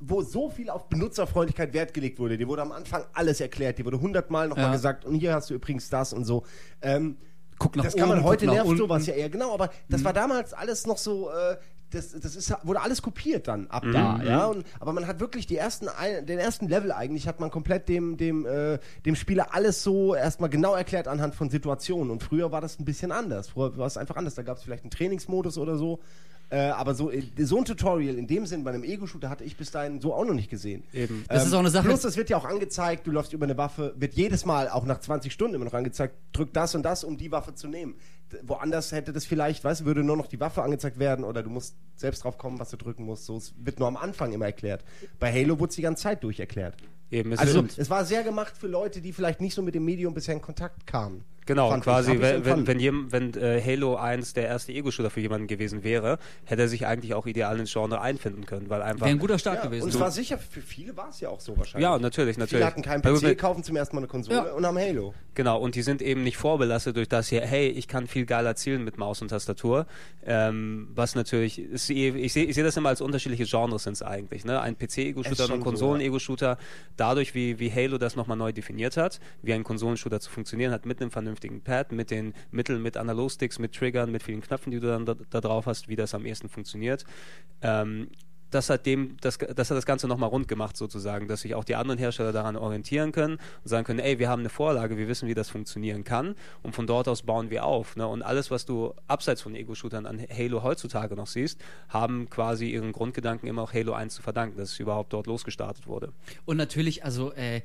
wo 0.00 0.22
so 0.22 0.48
viel 0.48 0.70
auf 0.70 0.88
Benutzerfreundlichkeit 0.88 1.72
Wert 1.72 1.92
gelegt 1.92 2.18
wurde. 2.18 2.38
Dir 2.38 2.46
wurde 2.46 2.62
am 2.62 2.72
Anfang 2.72 3.04
alles 3.14 3.40
erklärt, 3.40 3.78
dir 3.78 3.84
wurde 3.84 4.00
hundertmal 4.00 4.48
nochmal 4.48 4.66
Ja. 4.66 4.72
gesagt, 4.72 5.04
und 5.04 5.14
hier 5.16 5.34
hast 5.34 5.50
du 5.50 5.54
übrigens 5.54 5.88
das 5.90 6.12
und 6.12 6.24
so. 6.24 6.44
Ähm, 6.82 7.16
Guck 7.58 7.74
nach 7.74 7.82
das 7.84 7.96
kann 7.96 8.08
man 8.08 8.22
heute 8.22 8.46
nervt 8.46 8.68
unten. 8.68 8.78
sowas 8.78 9.06
ja 9.06 9.14
eher, 9.14 9.28
genau, 9.28 9.52
aber 9.52 9.70
das 9.88 10.04
war 10.04 10.12
damals 10.12 10.52
alles 10.54 10.86
noch 10.86 10.98
so, 10.98 11.30
äh, 11.30 11.56
das, 11.90 12.12
das 12.20 12.36
ist, 12.36 12.52
wurde 12.64 12.80
alles 12.82 13.00
kopiert 13.02 13.48
dann 13.48 13.66
ab 13.68 13.84
da, 13.92 14.22
ja. 14.22 14.46
Und, 14.46 14.66
aber 14.78 14.92
man 14.92 15.06
hat 15.06 15.20
wirklich 15.20 15.46
die 15.46 15.56
ersten, 15.56 15.86
den 16.26 16.38
ersten 16.38 16.68
Level 16.68 16.92
eigentlich 16.92 17.26
hat 17.26 17.40
man 17.40 17.50
komplett 17.50 17.88
dem, 17.88 18.16
dem, 18.16 18.44
äh, 18.46 18.78
dem 19.06 19.16
Spieler 19.16 19.54
alles 19.54 19.82
so 19.82 20.14
erstmal 20.14 20.50
genau 20.50 20.74
erklärt 20.74 21.08
anhand 21.08 21.34
von 21.34 21.48
Situationen. 21.50 22.10
Und 22.10 22.22
früher 22.22 22.52
war 22.52 22.60
das 22.60 22.78
ein 22.78 22.84
bisschen 22.84 23.10
anders. 23.12 23.48
Früher 23.48 23.76
war 23.78 23.86
es 23.86 23.96
einfach 23.96 24.16
anders. 24.16 24.34
Da 24.34 24.42
gab 24.42 24.58
es 24.58 24.62
vielleicht 24.64 24.84
einen 24.84 24.90
Trainingsmodus 24.90 25.56
oder 25.56 25.76
so. 25.78 26.00
Äh, 26.50 26.60
aber 26.70 26.94
so, 26.94 27.10
äh, 27.10 27.22
so 27.40 27.58
ein 27.58 27.66
Tutorial 27.66 28.16
in 28.16 28.26
dem 28.26 28.46
Sinn 28.46 28.64
bei 28.64 28.70
einem 28.70 28.82
Ego-Shooter 28.82 29.28
hatte 29.28 29.44
ich 29.44 29.56
bis 29.58 29.70
dahin 29.70 30.00
so 30.00 30.14
auch 30.14 30.24
noch 30.24 30.32
nicht 30.32 30.48
gesehen. 30.48 30.82
Eben. 30.94 31.24
Das 31.28 31.46
ist 31.46 31.52
auch 31.52 31.58
eine 31.58 31.68
Sache- 31.68 31.86
Plus, 31.88 32.04
es 32.04 32.16
wird 32.16 32.30
ja 32.30 32.38
auch 32.38 32.46
angezeigt, 32.46 33.06
du 33.06 33.10
läufst 33.10 33.34
über 33.34 33.44
eine 33.44 33.58
Waffe, 33.58 33.92
wird 33.98 34.14
jedes 34.14 34.46
Mal, 34.46 34.70
auch 34.70 34.86
nach 34.86 34.98
20 34.98 35.30
Stunden 35.30 35.54
immer 35.56 35.66
noch 35.66 35.74
angezeigt, 35.74 36.14
drück 36.32 36.54
das 36.54 36.74
und 36.74 36.84
das, 36.84 37.04
um 37.04 37.18
die 37.18 37.30
Waffe 37.32 37.54
zu 37.54 37.68
nehmen. 37.68 37.96
Woanders 38.42 38.92
hätte 38.92 39.12
das 39.12 39.24
vielleicht, 39.24 39.64
weißt 39.64 39.80
du, 39.82 39.84
würde 39.86 40.04
nur 40.04 40.16
noch 40.16 40.26
die 40.26 40.38
Waffe 40.40 40.62
angezeigt 40.62 40.98
werden 40.98 41.24
oder 41.24 41.42
du 41.42 41.50
musst 41.50 41.74
selbst 41.96 42.24
drauf 42.24 42.36
kommen, 42.38 42.58
was 42.58 42.70
du 42.70 42.76
drücken 42.76 43.04
musst. 43.04 43.24
So, 43.26 43.36
es 43.36 43.54
wird 43.58 43.78
nur 43.78 43.88
am 43.88 43.96
Anfang 43.96 44.32
immer 44.32 44.46
erklärt. 44.46 44.84
Bei 45.18 45.32
Halo 45.32 45.58
wurde 45.58 45.70
es 45.70 45.76
die 45.76 45.82
ganze 45.82 46.02
Zeit 46.04 46.22
durch 46.24 46.38
erklärt. 46.40 46.74
Eben, 47.10 47.32
es 47.32 47.38
Also, 47.38 47.62
ist- 47.62 47.78
es 47.78 47.88
war 47.90 48.04
sehr 48.04 48.22
gemacht 48.22 48.54
für 48.56 48.66
Leute, 48.66 49.00
die 49.00 49.12
vielleicht 49.12 49.40
nicht 49.40 49.54
so 49.54 49.62
mit 49.62 49.74
dem 49.74 49.84
Medium 49.84 50.12
bisher 50.12 50.34
in 50.34 50.42
Kontakt 50.42 50.86
kamen. 50.86 51.24
Genau, 51.48 51.70
Fand 51.70 51.82
quasi, 51.82 52.12
ich 52.12 52.20
wenn, 52.20 52.44
wenn, 52.44 52.66
wenn, 52.66 52.78
jem- 52.78 53.10
wenn 53.10 53.32
äh, 53.32 53.62
Halo 53.64 53.96
1 53.96 54.34
der 54.34 54.46
erste 54.48 54.70
Ego-Shooter 54.70 55.08
für 55.08 55.20
jemanden 55.20 55.46
gewesen 55.46 55.82
wäre, 55.82 56.18
hätte 56.44 56.60
er 56.60 56.68
sich 56.68 56.86
eigentlich 56.86 57.14
auch 57.14 57.24
ideal 57.24 57.58
ins 57.58 57.72
Genre 57.72 58.02
einfinden 58.02 58.44
können, 58.44 58.68
weil 58.68 58.82
einfach. 58.82 59.06
Wäre 59.06 59.16
ein 59.16 59.18
guter 59.18 59.38
Start 59.38 59.56
ja, 59.56 59.62
gewesen. 59.64 59.84
Und 59.84 59.88
es 59.94 59.98
war 59.98 60.10
sicher, 60.10 60.36
für 60.36 60.60
viele 60.60 60.94
war 60.94 61.08
es 61.08 61.20
ja 61.20 61.30
auch 61.30 61.40
so 61.40 61.56
wahrscheinlich. 61.56 61.88
Ja, 61.88 61.98
natürlich, 61.98 62.36
natürlich. 62.36 62.50
Viele 62.58 62.66
hatten 62.66 62.82
keinen 62.82 63.02
Also, 63.02 63.26
PC, 63.26 63.38
kaufen 63.38 63.64
zum 63.64 63.76
ersten 63.76 63.96
Mal 63.96 64.00
eine 64.00 64.08
Konsole 64.08 64.36
Ja. 64.36 64.42
und 64.52 64.66
haben 64.66 64.76
Halo. 64.76 65.14
Genau, 65.32 65.58
und 65.58 65.74
die 65.74 65.80
sind 65.80 66.02
eben 66.02 66.22
nicht 66.22 66.36
vorbelastet 66.36 66.96
durch 66.96 67.08
das 67.08 67.28
hier, 67.28 67.40
hey, 67.40 67.68
ich 67.68 67.88
kann 67.88 68.08
viel 68.08 68.26
geiler 68.26 68.54
zielen 68.54 68.84
mit 68.84 68.98
Maus 68.98 69.22
und 69.22 69.28
Tastatur. 69.28 69.86
Ähm, 70.26 70.88
was 70.94 71.14
natürlich, 71.14 71.58
ist, 71.60 71.88
eh- 71.88 72.10
ich 72.10 72.34
sehe 72.34 72.44
ich 72.44 72.56
seh 72.56 72.62
das 72.62 72.76
immer 72.76 72.90
als 72.90 73.00
unterschiedliche 73.00 73.44
Genres 73.46 73.84
sind 73.84 73.94
es 73.94 74.02
eigentlich. 74.02 74.44
Ne? 74.44 74.60
Ein 74.60 74.76
PC-Ego-Shooter 74.76 75.44
und 75.44 75.52
ein 75.52 75.58
so, 75.60 75.64
Konsolen-Ego-Shooter. 75.64 76.58
Dadurch, 76.98 77.34
wie, 77.34 77.58
wie 77.58 77.72
Halo 77.72 77.96
das 77.96 78.16
nochmal 78.16 78.36
neu 78.36 78.52
definiert 78.52 78.98
hat, 78.98 79.18
wie 79.40 79.54
ein 79.54 79.64
Konsolenshooter 79.64 80.20
zu 80.20 80.30
funktionieren 80.30 80.72
hat, 80.72 80.84
mit 80.84 81.00
einem 81.00 81.10
vernünftigen 81.10 81.37
Pad, 81.40 81.92
mit 81.92 82.10
den 82.10 82.34
Mitteln, 82.50 82.82
mit 82.82 82.96
Analogsticks, 82.96 83.58
mit 83.58 83.74
Triggern, 83.74 84.10
mit 84.10 84.22
vielen 84.22 84.40
Knöpfen, 84.40 84.70
die 84.70 84.80
du 84.80 84.88
dann 84.88 85.06
da, 85.06 85.14
da 85.30 85.40
drauf 85.40 85.66
hast, 85.66 85.88
wie 85.88 85.96
das 85.96 86.14
am 86.14 86.26
ehesten 86.26 86.48
funktioniert. 86.48 87.04
Ähm, 87.62 88.08
das 88.50 88.70
hat 88.70 88.86
dem, 88.86 89.16
das, 89.20 89.38
das 89.38 89.70
hat 89.70 89.76
das 89.76 89.86
Ganze 89.86 90.08
nochmal 90.08 90.30
rund 90.30 90.48
gemacht 90.48 90.76
sozusagen, 90.76 91.28
dass 91.28 91.42
sich 91.42 91.54
auch 91.54 91.64
die 91.64 91.74
anderen 91.74 91.98
Hersteller 91.98 92.32
daran 92.32 92.56
orientieren 92.56 93.12
können 93.12 93.34
und 93.34 93.68
sagen 93.68 93.84
können, 93.84 93.98
ey, 93.98 94.18
wir 94.18 94.28
haben 94.28 94.40
eine 94.40 94.48
Vorlage, 94.48 94.96
wir 94.96 95.08
wissen, 95.08 95.28
wie 95.28 95.34
das 95.34 95.50
funktionieren 95.50 96.04
kann 96.04 96.34
und 96.62 96.74
von 96.74 96.86
dort 96.86 97.08
aus 97.08 97.22
bauen 97.22 97.50
wir 97.50 97.64
auf. 97.64 97.96
Ne? 97.96 98.06
Und 98.06 98.22
alles, 98.22 98.50
was 98.50 98.64
du 98.64 98.94
abseits 99.06 99.42
von 99.42 99.54
Ego-Shootern 99.54 100.06
an 100.06 100.20
Halo 100.30 100.62
heutzutage 100.62 101.14
noch 101.14 101.26
siehst, 101.26 101.60
haben 101.88 102.30
quasi 102.30 102.70
ihren 102.70 102.92
Grundgedanken 102.92 103.48
immer 103.48 103.62
auch 103.62 103.72
Halo 103.72 103.92
1 103.92 104.14
zu 104.14 104.22
verdanken, 104.22 104.56
dass 104.56 104.72
es 104.72 104.80
überhaupt 104.80 105.12
dort 105.12 105.26
losgestartet 105.26 105.86
wurde. 105.86 106.12
Und 106.44 106.56
natürlich, 106.56 107.04
also 107.04 107.32
äh, 107.34 107.60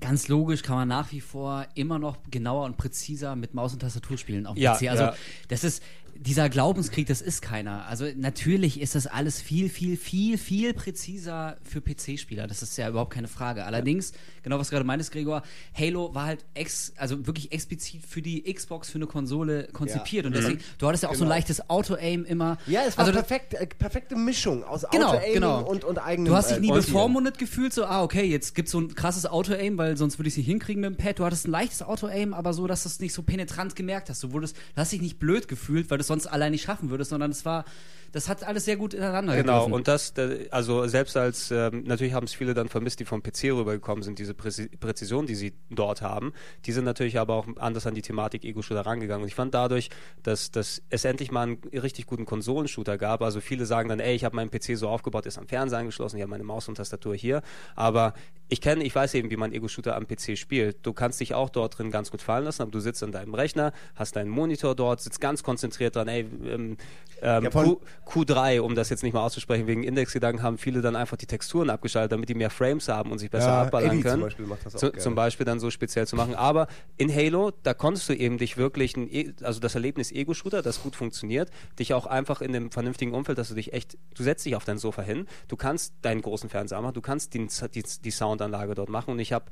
ganz 0.00 0.28
logisch 0.28 0.62
kann 0.62 0.76
man 0.76 0.88
nach 0.88 1.12
wie 1.12 1.20
vor 1.20 1.66
immer 1.74 1.98
noch 1.98 2.18
genauer 2.30 2.64
und 2.64 2.76
präziser 2.76 3.36
mit 3.36 3.54
Maus 3.54 3.72
und 3.72 3.80
Tastatur 3.80 4.18
spielen 4.18 4.46
auf 4.46 4.54
dem 4.54 4.62
Ja, 4.62 4.74
PC. 4.74 4.88
Also 4.88 5.04
ja. 5.04 5.14
das 5.48 5.64
ist 5.64 5.82
dieser 6.18 6.48
Glaubenskrieg, 6.48 7.06
das 7.06 7.20
ist 7.22 7.42
keiner. 7.42 7.86
Also 7.86 8.06
natürlich 8.16 8.80
ist 8.80 8.94
das 8.94 9.06
alles 9.06 9.40
viel, 9.40 9.68
viel, 9.68 9.96
viel, 9.96 10.38
viel 10.38 10.74
präziser 10.74 11.56
für 11.62 11.80
PC-Spieler. 11.80 12.46
Das 12.46 12.62
ist 12.62 12.76
ja 12.76 12.88
überhaupt 12.88 13.12
keine 13.12 13.28
Frage. 13.28 13.64
Allerdings, 13.64 14.12
genau 14.42 14.58
was 14.58 14.68
du 14.68 14.72
gerade 14.74 14.84
meintest, 14.86 15.12
Gregor, 15.12 15.42
Halo 15.78 16.14
war 16.14 16.26
halt 16.26 16.44
ex, 16.54 16.92
also 16.96 17.26
wirklich 17.26 17.52
explizit 17.52 18.02
für 18.06 18.22
die 18.22 18.42
Xbox, 18.52 18.90
für 18.90 18.96
eine 18.98 19.06
Konsole 19.06 19.68
konzipiert. 19.72 20.26
Und 20.26 20.34
deswegen, 20.34 20.60
du 20.78 20.86
hattest 20.86 21.02
ja 21.02 21.08
auch 21.08 21.14
so 21.14 21.24
ein 21.24 21.26
Genau. 21.26 21.34
leichtes 21.36 21.68
Auto-Aim 21.68 22.24
immer. 22.24 22.58
Ja, 22.66 22.82
es 22.86 22.96
war 22.96 23.04
also 23.06 23.18
perfekt, 23.18 23.54
äh, 23.54 23.66
perfekte 23.66 24.16
Mischung 24.16 24.64
aus 24.64 24.84
Genau, 24.90 25.08
Auto-Aiming 25.08 25.34
genau. 25.34 25.62
und, 25.62 25.84
und 25.84 25.98
eigenem 25.98 26.26
Du 26.26 26.34
hast 26.36 26.50
dich 26.50 26.60
nie 26.60 26.70
äh, 26.70 26.74
bevormundet 26.74 27.38
gefühlt, 27.38 27.72
so, 27.72 27.84
ah, 27.84 28.02
okay, 28.02 28.24
jetzt 28.24 28.54
gibt's 28.54 28.72
so 28.72 28.80
ein 28.80 28.94
krasses 28.94 29.26
Auto-Aim, 29.26 29.76
weil 29.78 29.96
sonst 29.96 30.18
würde 30.18 30.28
ich 30.28 30.34
es 30.34 30.38
nicht 30.38 30.46
hinkriegen 30.46 30.80
mit 30.80 30.90
dem 30.90 30.96
Pad. 30.96 31.18
Du 31.18 31.24
hattest 31.24 31.46
ein 31.46 31.50
leichtes 31.50 31.82
Auto-Aim, 31.82 32.32
aber 32.34 32.52
so, 32.52 32.66
dass 32.66 32.84
du 32.84 32.88
es 32.88 33.00
nicht 33.00 33.12
so 33.12 33.22
penetrant 33.22 33.76
gemerkt 33.76 34.08
hast. 34.08 34.22
Du 34.22 34.32
wurdest, 34.32 34.56
du 34.56 34.80
hast 34.80 34.92
dich 34.92 35.00
nicht 35.00 35.18
blöd 35.18 35.48
gefühlt, 35.48 35.90
weil 35.90 35.98
du 35.98 36.04
es 36.06 36.08
sonst 36.08 36.26
allein 36.26 36.52
nicht 36.52 36.62
schaffen 36.62 36.90
würdest, 36.90 37.10
sondern 37.10 37.30
es 37.32 37.44
war, 37.44 37.64
das 38.12 38.28
hat 38.28 38.44
alles 38.44 38.64
sehr 38.64 38.76
gut 38.76 38.94
ineinander 38.94 39.36
Genau, 39.36 39.54
gegriffen. 39.64 39.72
und 39.74 39.88
das, 39.88 40.14
da- 40.14 40.28
also 40.50 40.86
selbst 40.86 41.16
als, 41.16 41.50
ähm, 41.50 41.82
natürlich 41.84 42.14
haben 42.14 42.24
es 42.24 42.32
viele 42.32 42.54
dann 42.54 42.68
vermisst, 42.68 43.00
die 43.00 43.04
vom 43.04 43.22
PC 43.22 43.50
rübergekommen 43.52 44.02
sind, 44.02 44.18
diese 44.18 44.32
Präzi 44.32 44.68
Präzision, 44.68 45.26
die 45.26 45.34
sie 45.34 45.52
dort 45.70 46.00
haben, 46.02 46.32
die 46.64 46.72
sind 46.72 46.84
natürlich 46.84 47.18
aber 47.18 47.34
auch 47.34 47.46
anders 47.58 47.86
an 47.86 47.94
die 47.94 48.02
Thematik 48.02 48.44
Ego-Shooter 48.44 48.86
rangegangen. 48.86 49.22
Und 49.22 49.28
ich 49.28 49.34
fand 49.34 49.52
dadurch, 49.54 49.90
dass, 50.22 50.50
dass 50.50 50.82
es 50.88 51.04
endlich 51.04 51.30
mal 51.32 51.42
einen 51.42 51.58
richtig 51.72 52.06
guten 52.06 52.24
Konsolenshooter 52.24 52.96
gab, 52.96 53.20
also 53.22 53.40
viele 53.40 53.66
sagen 53.66 53.88
dann, 53.88 54.00
ey, 54.00 54.14
ich 54.14 54.24
habe 54.24 54.36
meinen 54.36 54.50
PC 54.50 54.76
so 54.78 54.88
aufgebaut, 54.88 55.26
ist 55.26 55.36
am 55.36 55.48
Fernseher 55.48 55.80
angeschlossen, 55.80 56.16
ich 56.16 56.22
habe 56.22 56.30
meine 56.30 56.44
Maus 56.44 56.68
und 56.68 56.76
Tastatur 56.76 57.14
hier, 57.16 57.42
aber 57.74 58.14
ich 58.48 58.60
kenne, 58.60 58.84
ich 58.84 58.94
weiß 58.94 59.14
eben, 59.14 59.30
wie 59.30 59.36
man 59.36 59.52
Ego-Shooter 59.52 59.96
am 59.96 60.06
PC 60.06 60.36
spielt. 60.38 60.78
Du 60.86 60.92
kannst 60.92 61.20
dich 61.20 61.34
auch 61.34 61.50
dort 61.50 61.78
drin 61.78 61.90
ganz 61.90 62.10
gut 62.10 62.22
fallen 62.22 62.44
lassen, 62.44 62.62
aber 62.62 62.70
du 62.70 62.80
sitzt 62.80 63.02
an 63.02 63.12
deinem 63.12 63.34
Rechner, 63.34 63.72
hast 63.94 64.14
deinen 64.16 64.30
Monitor 64.30 64.74
dort, 64.74 65.00
sitzt 65.00 65.20
ganz 65.20 65.42
konzentriert 65.42 65.96
dran, 65.96 66.08
ey, 66.08 66.20
ähm, 66.44 66.76
ähm, 67.22 67.44
Ja, 67.44 67.50
Q, 67.50 67.80
Q3, 68.06 68.60
um 68.60 68.74
das 68.74 68.90
jetzt 68.90 69.02
nicht 69.02 69.14
mal 69.14 69.24
auszusprechen, 69.24 69.66
wegen 69.66 69.82
Indexgedanken 69.82 70.42
haben 70.42 70.58
viele 70.58 70.80
dann 70.82 70.94
einfach 70.96 71.16
die 71.16 71.26
Texturen 71.26 71.70
abgeschaltet, 71.70 72.12
damit 72.12 72.28
die 72.28 72.34
mehr 72.34 72.50
Frames 72.50 72.88
haben 72.88 73.10
und 73.10 73.18
sich 73.18 73.30
besser 73.30 73.48
Ja, 73.48 73.62
abballern 73.62 73.90
Eddie 73.92 74.02
können. 74.02 74.12
zum 74.14 74.22
Beispiel 74.22 74.46
macht 74.46 74.66
das 74.66 74.76
auch 74.76 74.80
Zu, 74.80 74.92
zum 74.92 75.14
Beispiel 75.14 75.46
dann 75.46 75.58
so 75.58 75.70
speziell 75.70 76.06
zu 76.06 76.14
machen. 76.14 76.34
Aber 76.34 76.66
in 76.98 77.12
Halo, 77.12 77.52
da 77.62 77.74
konntest 77.74 78.08
du 78.08 78.12
eben 78.12 78.36
dich 78.38 78.56
wirklich, 78.58 78.96
ein, 78.96 79.08
E- 79.10 79.32
also 79.42 79.60
das 79.60 79.74
Erlebnis 79.74 80.12
Ego-Shooter, 80.12 80.62
das 80.62 80.82
gut 80.82 80.94
funktioniert, 80.94 81.50
dich 81.78 81.94
auch 81.94 82.06
einfach 82.06 82.42
in 82.42 82.52
dem 82.52 82.70
vernünftigen 82.70 83.12
Umfeld, 83.14 83.38
dass 83.38 83.48
du 83.48 83.54
dich 83.54 83.72
echt, 83.72 83.96
du 84.14 84.22
setzt 84.22 84.44
dich 84.44 84.54
auf 84.54 84.64
dein 84.64 84.78
Sofa 84.78 85.02
hin, 85.02 85.26
du 85.48 85.56
kannst 85.56 85.94
deinen 86.02 86.20
großen 86.22 86.50
Fernseher 86.50 86.80
machen, 86.82 86.94
du 86.94 87.00
kannst 87.00 87.32
die, 87.34 87.48
die, 87.74 87.82
die 88.04 88.10
Soundanlage 88.38 88.74
dort 88.74 88.88
machen 88.88 89.10
und 89.12 89.18
ich 89.18 89.32
habe 89.32 89.46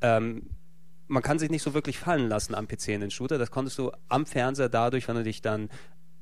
ähm, 0.00 0.50
man 1.08 1.22
kann 1.22 1.38
sich 1.38 1.50
nicht 1.50 1.62
so 1.62 1.74
wirklich 1.74 1.98
fallen 1.98 2.28
lassen 2.28 2.54
am 2.54 2.66
PC 2.66 2.88
in 2.88 3.00
den 3.02 3.10
Shooter. 3.10 3.36
Das 3.36 3.50
konntest 3.50 3.76
du 3.78 3.92
am 4.08 4.24
Fernseher 4.24 4.68
dadurch, 4.70 5.08
wenn 5.08 5.16
du 5.16 5.22
dich 5.24 5.42
dann 5.42 5.68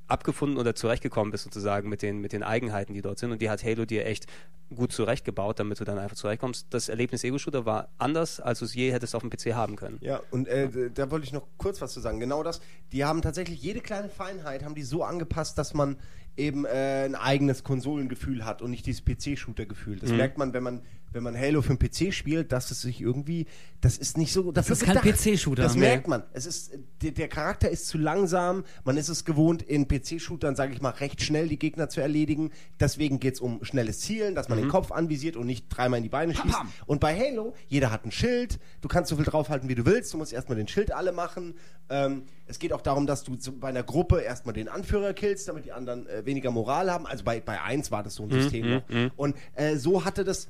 abgefunden 0.09 0.59
oder 0.59 0.75
zurechtgekommen 0.75 1.31
bist 1.31 1.45
sozusagen 1.45 1.89
mit 1.89 2.03
den, 2.03 2.21
mit 2.21 2.33
den 2.33 2.43
Eigenheiten, 2.43 2.95
die 2.95 3.03
dort 3.03 3.19
sind. 3.21 3.31
Und 3.31 3.41
die 3.41 3.49
hat 3.49 3.63
Halo 3.63 3.85
dir 3.85 4.05
echt 4.07 4.27
gut 4.75 4.91
zurechtgebaut, 4.91 5.61
damit 5.61 5.79
du 5.79 5.85
dann 5.85 5.99
einfach 5.99 6.17
zurechtkommst. 6.17 6.67
Das 6.71 6.89
Erlebnis 6.89 7.23
Ego-Shooter 7.23 7.65
war 7.67 7.89
anders, 7.99 8.41
als 8.41 8.59
du 8.59 8.65
es 8.65 8.75
je 8.75 8.93
hättest 8.93 9.15
auf 9.15 9.23
dem 9.23 9.31
PC 9.31 9.55
haben 9.55 9.77
können. 9.77 9.99
Ja, 10.01 10.21
und 10.33 10.49
äh, 10.49 10.69
d- 10.69 10.91
da 10.93 11.11
wollte 11.13 11.25
ich 11.27 11.33
noch 11.33 11.47
kurz 11.59 11.81
was 11.81 11.93
zu 11.93 12.01
sagen. 12.01 12.19
Genau 12.19 12.43
das. 12.43 12.61
Die 12.91 13.05
haben 13.05 13.23
tatsächlich 13.23 13.63
jede 13.63 13.81
kleine 13.81 14.09
Feinheit 14.09 14.65
haben 14.65 14.75
die 14.75 14.83
so 14.83 15.05
angepasst, 15.05 15.57
dass 15.59 15.75
man 15.75 15.97
eben 16.37 16.65
äh, 16.65 17.05
ein 17.05 17.15
eigenes 17.15 17.63
Konsolengefühl 17.63 18.45
hat 18.45 18.63
und 18.63 18.71
nicht 18.73 18.87
dieses 18.87 19.05
PC-Shooter-Gefühl. 19.05 19.97
Mhm. 19.97 20.01
Das 20.01 20.11
merkt 20.11 20.39
man, 20.39 20.53
wenn 20.53 20.63
man 20.65 20.83
wenn 21.13 21.23
man 21.23 21.37
Halo 21.37 21.63
für 21.63 21.75
den 21.75 21.79
PC 21.79 22.13
spielt, 22.15 22.53
dass 22.53 22.71
es 22.71 22.81
sich 22.83 23.01
irgendwie, 23.01 23.47
das 23.81 23.99
ist 23.99 24.17
nicht 24.19 24.33
so. 24.33 24.53
Das 24.53 24.71
ist 24.71 24.85
kein 24.85 24.97
PC-Shooter. 24.99 25.63
Das 25.63 25.75
Nee. 25.75 25.81
merkt 25.81 26.09
man. 26.09 26.23
Es 26.33 26.47
ist 26.47 26.73
der, 27.03 27.11
der 27.13 27.29
Charakter 27.29 27.69
ist 27.71 27.89
zu 27.89 27.99
langsam. 27.99 28.65
Man 28.85 28.97
ist 28.97 29.09
es 29.09 29.25
gewohnt, 29.25 29.63
in 29.63 29.89
PC-Shootern, 29.89 30.55
sage 30.57 30.73
ich 30.73 30.81
mal, 30.81 30.91
recht 30.91 31.23
schnell 31.23 31.49
die 31.49 31.59
Gegner 31.59 31.89
zu 31.89 32.01
erledigen. 32.01 32.51
Deswegen 32.79 33.21
geht 33.21 33.35
es 33.35 33.41
um 33.41 33.65
schnelles 33.65 34.01
Zielen, 34.01 34.35
dass 34.35 34.49
man 34.49 34.59
den 34.59 34.69
Kopf 34.69 34.93
anvisiert 34.93 35.37
und 35.37 35.47
nicht 35.47 35.67
dreimal 35.69 35.99
in 35.99 36.03
die 36.05 36.09
Beine 36.11 36.35
schießt. 36.35 36.55
pam. 36.55 36.73
Und 36.87 37.01
bei 37.01 37.19
Halo, 37.19 37.55
jeder 37.69 37.91
hat 37.91 38.05
ein 38.05 38.13
Schild, 38.13 38.59
du 38.81 38.89
kannst 38.89 39.11
so 39.11 39.17
viel 39.17 39.25
draufhalten, 39.25 39.69
wie 39.69 39.75
du 39.75 39.87
willst, 39.87 40.13
du 40.13 40.19
musst 40.19 40.33
erstmal 40.33 40.57
den 40.57 40.69
Schild 40.69 40.93
alle 40.93 41.13
machen. 41.13 41.55
Ähm, 41.89 42.25
es 42.47 42.59
geht 42.59 42.73
auch 42.73 42.83
darum, 42.83 43.07
dass 43.07 43.25
du 43.25 43.37
bei 43.59 43.69
einer 43.69 43.83
Gruppe 43.83 44.21
erstmal 44.21 44.53
den 44.55 44.69
Anführer 44.69 45.13
killst, 45.15 45.49
damit 45.49 45.65
die 45.65 45.73
anderen 45.73 46.07
äh, 46.07 46.25
weniger 46.27 46.51
Moral 46.51 46.91
haben. 46.91 47.07
Also 47.07 47.25
bei, 47.25 47.41
bei 47.41 47.61
1 47.61 47.91
war 47.91 48.03
das 48.03 48.15
so 48.15 48.25
ein 48.25 48.31
System 48.31 48.71
noch. 48.71 48.83
Und 49.17 49.37
äh, 49.55 49.77
so 49.77 50.05
hatte 50.05 50.25
das 50.25 50.49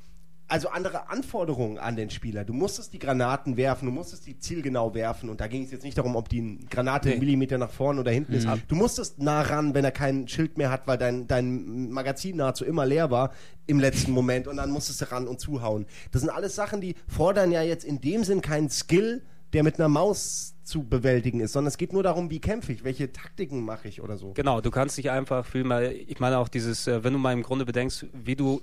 also 0.51 0.69
andere 0.69 1.09
Anforderungen 1.09 1.79
an 1.79 1.97
den 1.97 2.11
Spieler. 2.11 2.45
Du 2.45 2.53
musstest 2.53 2.93
die 2.93 2.99
Granaten 2.99 3.57
werfen, 3.57 3.87
du 3.87 3.93
musstest 3.93 4.27
die 4.27 4.39
zielgenau 4.39 4.95
werfen 4.95 5.31
und 5.31 5.41
da 5.41 5.47
ging 5.47 5.65
es 5.65 5.71
jetzt 5.71 5.85
nicht 5.85 5.97
darum, 5.97 6.17
ob 6.17 6.29
die 6.29 6.59
Granate 6.69 7.11
einen 7.11 7.21
Millimeter 7.21 7.57
nach 7.57 7.71
vorne 7.71 8.01
oder 8.01 8.11
hinten 8.11 8.33
ist. 8.33 8.49
Du 8.69 8.75
musstest 8.75 9.21
nah 9.21 9.43
ran, 9.43 9.75
wenn 9.75 9.85
er 9.85 9.93
kein 9.93 10.27
Schild 10.29 10.59
mehr 10.59 10.71
hat, 10.71 10.87
weil 10.87 10.99
dein, 10.99 11.27
dein 11.27 11.91
Magazin 11.91 12.37
nahezu 12.37 12.65
immer 12.65 12.85
leer 12.85 13.11
war 13.11 13.33
im 13.67 13.79
letzten 13.79 14.11
Moment 14.11 14.49
und 14.49 14.57
dann 14.57 14.71
musstest 14.71 15.01
du 15.01 15.11
ran 15.13 15.29
und 15.29 15.41
zuhauen. 15.41 15.87
Das 16.11 16.23
sind 16.23 16.31
alles 16.31 16.55
Sachen, 16.57 16.81
die 16.81 16.97
fordern 17.07 17.53
ja 17.53 17.63
jetzt 17.63 17.85
in 17.85 18.01
dem 18.01 18.25
Sinn 18.25 18.41
keinen 18.41 18.71
Skill, 18.71 19.23
der 19.53 19.63
mit 19.63 19.79
einer 19.79 19.89
Maus 19.89 20.57
zu 20.63 20.85
bewältigen 20.85 21.41
ist, 21.41 21.53
sondern 21.53 21.69
es 21.69 21.79
geht 21.79 21.93
nur 21.93 22.03
darum, 22.03 22.31
wie 22.31 22.41
kämpfe 22.41 22.73
ich, 22.73 22.85
welche 22.85 23.13
Taktiken 23.13 23.65
mache 23.65 23.89
ich 23.89 24.01
oder 24.01 24.17
so. 24.17 24.33
Genau, 24.33 24.61
du 24.61 24.71
kannst 24.71 24.97
dich 24.99 25.11
einfach 25.11 25.45
viel 25.45 25.65
mal, 25.65 25.93
ich 25.93 26.21
meine 26.21 26.39
auch 26.39 26.49
dieses, 26.49 26.87
äh, 26.87 27.03
wenn 27.03 27.13
du 27.13 27.19
mal 27.19 27.33
im 27.33 27.43
Grunde 27.43 27.65
bedenkst, 27.65 28.07
wie 28.13 28.37
du 28.37 28.63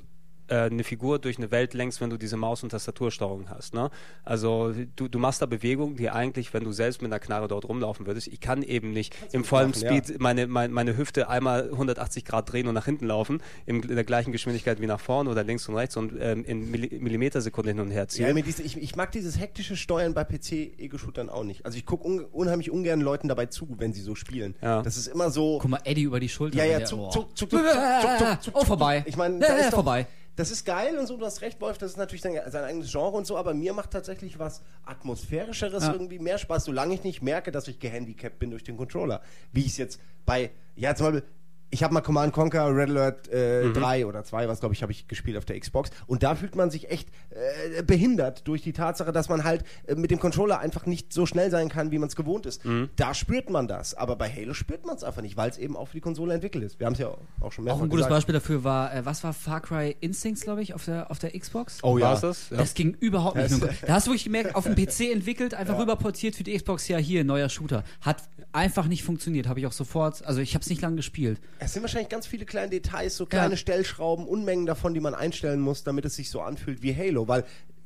eine 0.56 0.84
Figur 0.84 1.20
durch 1.20 1.38
eine 1.38 1.52
Welt 1.52 1.74
lenkst, 1.74 2.02
wenn 2.02 2.10
du 2.10 2.18
diese 2.18 2.38
Maus- 2.38 2.64
und 2.64 2.70
Tastatursteuerung 2.70 3.50
hast. 3.50 3.74
Ne? 3.74 3.90
Also 4.24 4.74
du, 4.96 5.08
du 5.08 5.20
machst 5.20 5.42
da 5.42 5.46
Bewegungen, 5.46 5.96
die 5.96 6.10
eigentlich, 6.10 6.54
wenn 6.54 6.64
du 6.64 6.72
selbst 6.72 7.02
mit 7.02 7.12
einer 7.12 7.20
Knarre 7.20 7.48
dort 7.48 7.68
rumlaufen 7.68 8.06
würdest, 8.06 8.28
ich 8.28 8.40
kann 8.40 8.64
eben 8.64 8.92
nicht 8.92 9.16
im 9.32 9.44
vollen 9.44 9.70
machen, 9.72 9.80
Speed 9.86 10.10
ja. 10.10 10.16
meine, 10.20 10.48
meine, 10.48 10.74
meine 10.74 10.98
Hüfte 10.98 11.30
einmal 11.30 11.70
180 11.72 12.26
Grad 12.26 12.52
drehen 12.52 12.68
und 12.68 12.74
nach 12.74 12.86
hinten 12.86 13.08
laufen, 13.08 13.42
in, 13.66 13.82
in 13.84 13.96
der 13.96 14.04
gleichen 14.04 14.32
Geschwindigkeit 14.32 14.82
wie 14.82 14.88
nach 14.88 15.00
vorne 15.00 15.30
oder 15.30 15.44
links 15.44 15.68
und 15.70 15.76
rechts 15.76 15.98
und 15.98 16.14
ähm, 16.20 16.44
in 16.46 16.72
Milli 16.72 16.98
Millimetersekunden 17.00 17.78
hin 17.78 17.86
und 17.86 17.92
her 17.92 18.08
ziehen. 18.08 18.28
Ja, 18.28 18.34
diese, 18.42 18.64
ich, 18.64 18.78
ich 18.78 18.96
mag 18.96 19.12
dieses 19.12 19.40
hektische 19.40 19.76
Steuern 19.76 20.14
bei 20.14 20.24
PC-Ego-Shootern 20.24 21.30
auch 21.30 21.44
nicht. 21.44 21.66
Also 21.66 21.78
ich 21.78 21.86
gucke 21.86 22.06
un, 22.08 22.20
unheimlich 22.26 22.72
ungern 22.72 23.02
Leuten 23.02 23.28
dabei 23.28 23.48
zu, 23.48 23.68
wenn 23.78 23.94
sie 23.94 24.02
so 24.02 24.16
spielen. 24.16 24.56
Ja. 24.62 24.82
Das 24.82 24.98
ist 24.98 25.08
immer 25.08 25.30
so. 25.30 25.60
Guck 25.60 25.70
mal, 25.72 25.82
Eddie 25.84 26.04
über 26.04 26.20
die 26.20 26.30
Schulter. 26.30 26.58
Ja, 26.58 26.66
ja, 26.66 26.78
Der- 26.80 26.88
zuck, 26.88 27.00
boah. 27.00 27.12
zuck, 27.12 27.38
zuck, 27.38 27.50
zuck, 27.50 27.60
zuck, 27.62 27.72
zuck, 28.02 28.18
zuck, 28.20 28.44
zuck, 28.44 28.54
Oh, 28.56 28.66
vorbei. 28.66 29.04
Ich 29.08 29.18
meine, 29.18 29.36
Ja, 29.40 29.48
da 29.48 29.54
ja, 29.54 29.60
ist 29.60 29.68
doch, 29.70 29.76
vorbei. 29.76 30.08
Das 30.38 30.52
ist 30.52 30.66
geil 30.66 30.98
und 31.00 31.08
so, 31.08 31.18
du 31.18 31.26
hast 31.26 31.42
recht, 31.42 31.60
Wolf, 31.62 31.80
das 31.80 31.92
ist 31.92 31.98
natürlich 31.98 32.22
sein, 32.22 32.40
sein 32.48 32.64
eigenes 32.64 32.92
Genre 32.92 33.18
und 33.18 33.26
so, 33.26 33.38
aber 33.38 33.56
mir 33.56 33.74
macht 33.74 33.90
tatsächlich 33.90 34.38
was 34.38 34.62
Atmosphärischeres 34.86 35.84
Ja. 35.84 35.92
irgendwie 35.94 36.20
mehr 36.20 36.38
Spaß, 36.38 36.66
solange 36.66 36.94
ich 36.94 37.04
nicht 37.04 37.24
merke, 37.24 37.52
dass 37.52 37.68
ich 37.68 37.80
gehandicapt 37.80 38.38
bin 38.38 38.52
durch 38.52 38.64
den 38.64 38.78
Controller. 38.78 39.22
Wie 39.52 39.62
ich 39.62 39.72
es 39.72 39.78
jetzt 39.78 40.00
bei, 40.28 40.52
ja, 40.76 40.94
zum 40.94 41.08
Beispiel, 41.08 41.24
ich 41.70 41.84
habe 41.84 41.94
mal 41.94 42.02
Command 42.02 42.34
Conquer 42.34 42.74
Red 42.76 42.90
Alert 42.90 43.28
äh, 43.32 43.64
Mhm. 43.66 43.74
3 43.74 44.06
oder 44.06 44.24
2, 44.24 44.48
was 44.48 44.60
glaube 44.62 44.74
ich, 44.74 44.82
habe 44.84 44.92
ich 44.92 45.08
gespielt 45.08 45.38
auf 45.38 45.46
der 45.46 45.60
Xbox. 45.60 45.90
Und 46.08 46.24
da 46.24 46.36
fühlt 46.36 46.56
man 46.56 46.72
sich 46.72 46.90
echt 46.90 47.10
äh, 47.32 47.84
behindert 47.84 48.48
durch 48.48 48.62
die 48.62 48.74
Tatsache, 48.74 49.12
dass 49.12 49.28
man 49.30 49.44
halt 49.44 49.64
äh, 49.86 49.96
mit 49.96 50.12
dem 50.12 50.20
Controller 50.20 50.60
einfach 50.60 50.86
nicht 50.86 51.12
so 51.12 51.26
schnell 51.26 51.52
sein 51.52 51.70
kann, 51.70 51.92
wie 51.92 52.00
man 52.00 52.08
es 52.08 52.16
gewohnt 52.16 52.46
ist. 52.46 52.64
Mhm. 52.66 52.90
Da 52.96 53.14
spürt 53.14 53.50
man 53.50 53.68
das. 53.68 53.94
Aber 53.94 54.16
bei 54.16 54.30
Halo 54.30 54.54
spürt 54.54 54.86
man 54.86 54.96
es 54.96 55.04
einfach 55.04 55.22
nicht, 55.22 55.36
weil 55.38 55.50
es 55.50 55.58
eben 55.58 55.76
auch 55.76 55.88
für 55.90 55.96
die 55.98 56.02
Konsole 56.02 56.34
entwickelt 56.34 56.64
ist. 56.64 56.80
Wir 56.80 56.86
haben 56.86 56.94
es 56.94 57.00
ja 57.00 57.10
auch 57.42 57.52
schon 57.52 57.66
mehrfach 57.66 57.80
Auch 57.80 57.84
ein 57.84 57.90
gutes 57.90 58.06
gesagt. 58.06 58.16
Beispiel 58.18 58.34
dafür 58.34 58.64
war, 58.64 58.94
äh, 58.96 59.06
was 59.06 59.24
war 59.24 59.34
Far 59.34 59.62
Cry 59.62 59.96
Instincts, 60.00 60.42
glaube 60.42 60.62
ich, 60.62 60.74
auf 60.74 60.86
der, 60.86 61.12
auf 61.12 61.20
der 61.20 61.38
Xbox? 61.38 61.80
Oh 61.84 61.98
ja. 61.98 62.06
War's 62.12 62.22
das? 62.22 62.50
Ja. 62.50 62.58
Das 62.58 62.74
ging 62.74 62.96
überhaupt 63.00 63.36
nicht. 63.38 63.52
Das- 63.62 63.82
Da 63.86 63.94
hast 63.94 64.08
du 64.08 64.12
wirklich 64.12 64.24
gemerkt, 64.26 64.56
auf 64.56 64.64
dem 64.64 64.76
PC 64.86 65.12
entwickelt, 65.12 65.54
einfach 65.54 65.78
rüberportiert 65.80 66.36
für 66.36 66.44
die 66.44 66.56
Xbox, 66.56 66.88
ja 66.88 66.98
hier, 66.98 67.24
neuer 67.24 67.50
Shooter. 67.50 67.84
Hat 68.02 68.24
einfach 68.54 68.88
nicht 68.88 69.04
funktioniert, 69.04 69.48
habe 69.48 69.60
ich 69.60 69.68
auch 69.68 69.72
sofort, 69.72 70.26
also 70.26 70.40
ich 70.42 70.54
habe 70.56 70.64
es 70.64 70.70
nicht 70.70 70.82
lange 70.82 70.96
gespielt. 70.96 71.40
Es 71.60 71.74
sind 71.74 71.82
wahrscheinlich 71.84 72.10
ganz 72.10 72.28
viele 72.28 72.46
kleine 72.46 72.70
Details, 72.70 73.18
so 73.18 73.26
kleine 73.26 73.52
Ja. 73.54 73.58
Stellschrauben, 73.58 74.26
Unmengen 74.28 74.66
davon, 74.66 74.94
die 74.94 75.00
man 75.00 75.14
einstellen 75.16 75.60
muss, 75.60 75.84
damit 75.84 76.06
es 76.06 76.16
sich 76.16 76.30
so 76.30 76.42
anfühlt 76.42 76.82
wie 76.82 76.96
Halo. 76.96 77.28
Weil 77.28 77.42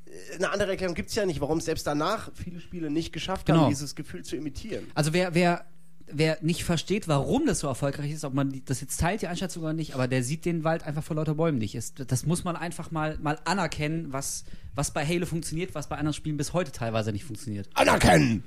äh, 0.06 0.36
eine 0.36 0.52
andere 0.52 0.72
Erklärung 0.72 0.96
gibt 0.96 1.10
es 1.10 1.16
ja 1.16 1.26
nicht, 1.26 1.42
warum 1.42 1.60
es 1.60 1.66
selbst 1.66 1.88
danach 1.88 2.32
viele 2.34 2.60
Spiele 2.60 2.90
nicht 2.90 3.14
geschafft 3.14 3.46
Genau. 3.46 3.62
haben, 3.62 3.70
dieses 3.70 3.96
Gefühl 3.96 4.24
zu 4.24 4.36
imitieren. 4.36 4.86
Also 4.96 5.14
wer, 5.14 5.34
wer, 5.34 5.66
wer 6.08 6.38
nicht 6.42 6.64
versteht, 6.66 7.08
warum 7.08 7.46
das 7.46 7.60
so 7.60 7.68
erfolgreich 7.68 8.12
ist, 8.12 8.26
ob 8.26 8.34
man 8.34 8.62
das 8.66 8.82
jetzt 8.82 9.00
teilt, 9.00 9.22
die 9.22 9.28
Einschätzung 9.28 9.64
oder 9.64 9.74
nicht, 9.74 9.94
aber 9.96 10.08
der 10.10 10.24
sieht 10.24 10.44
den 10.46 10.64
Wald 10.66 10.84
einfach 10.84 11.04
vor 11.04 11.16
lauter 11.16 11.36
Bäumen 11.36 11.58
nicht. 11.58 11.76
Ist, 11.76 12.04
das 12.12 12.26
muss 12.26 12.44
man 12.44 12.56
einfach 12.58 12.92
mal, 12.92 13.18
mal 13.22 13.40
anerkennen, 13.46 14.12
was, 14.12 14.44
was 14.76 14.92
bei 14.92 15.06
Halo 15.06 15.26
funktioniert, 15.26 15.74
was 15.76 15.88
bei 15.88 15.96
anderen 15.98 16.14
Spielen 16.14 16.36
bis 16.38 16.52
heute 16.54 16.72
teilweise 16.74 17.12
nicht 17.14 17.24
funktioniert. 17.24 17.70
Anerkennen! 17.76 18.44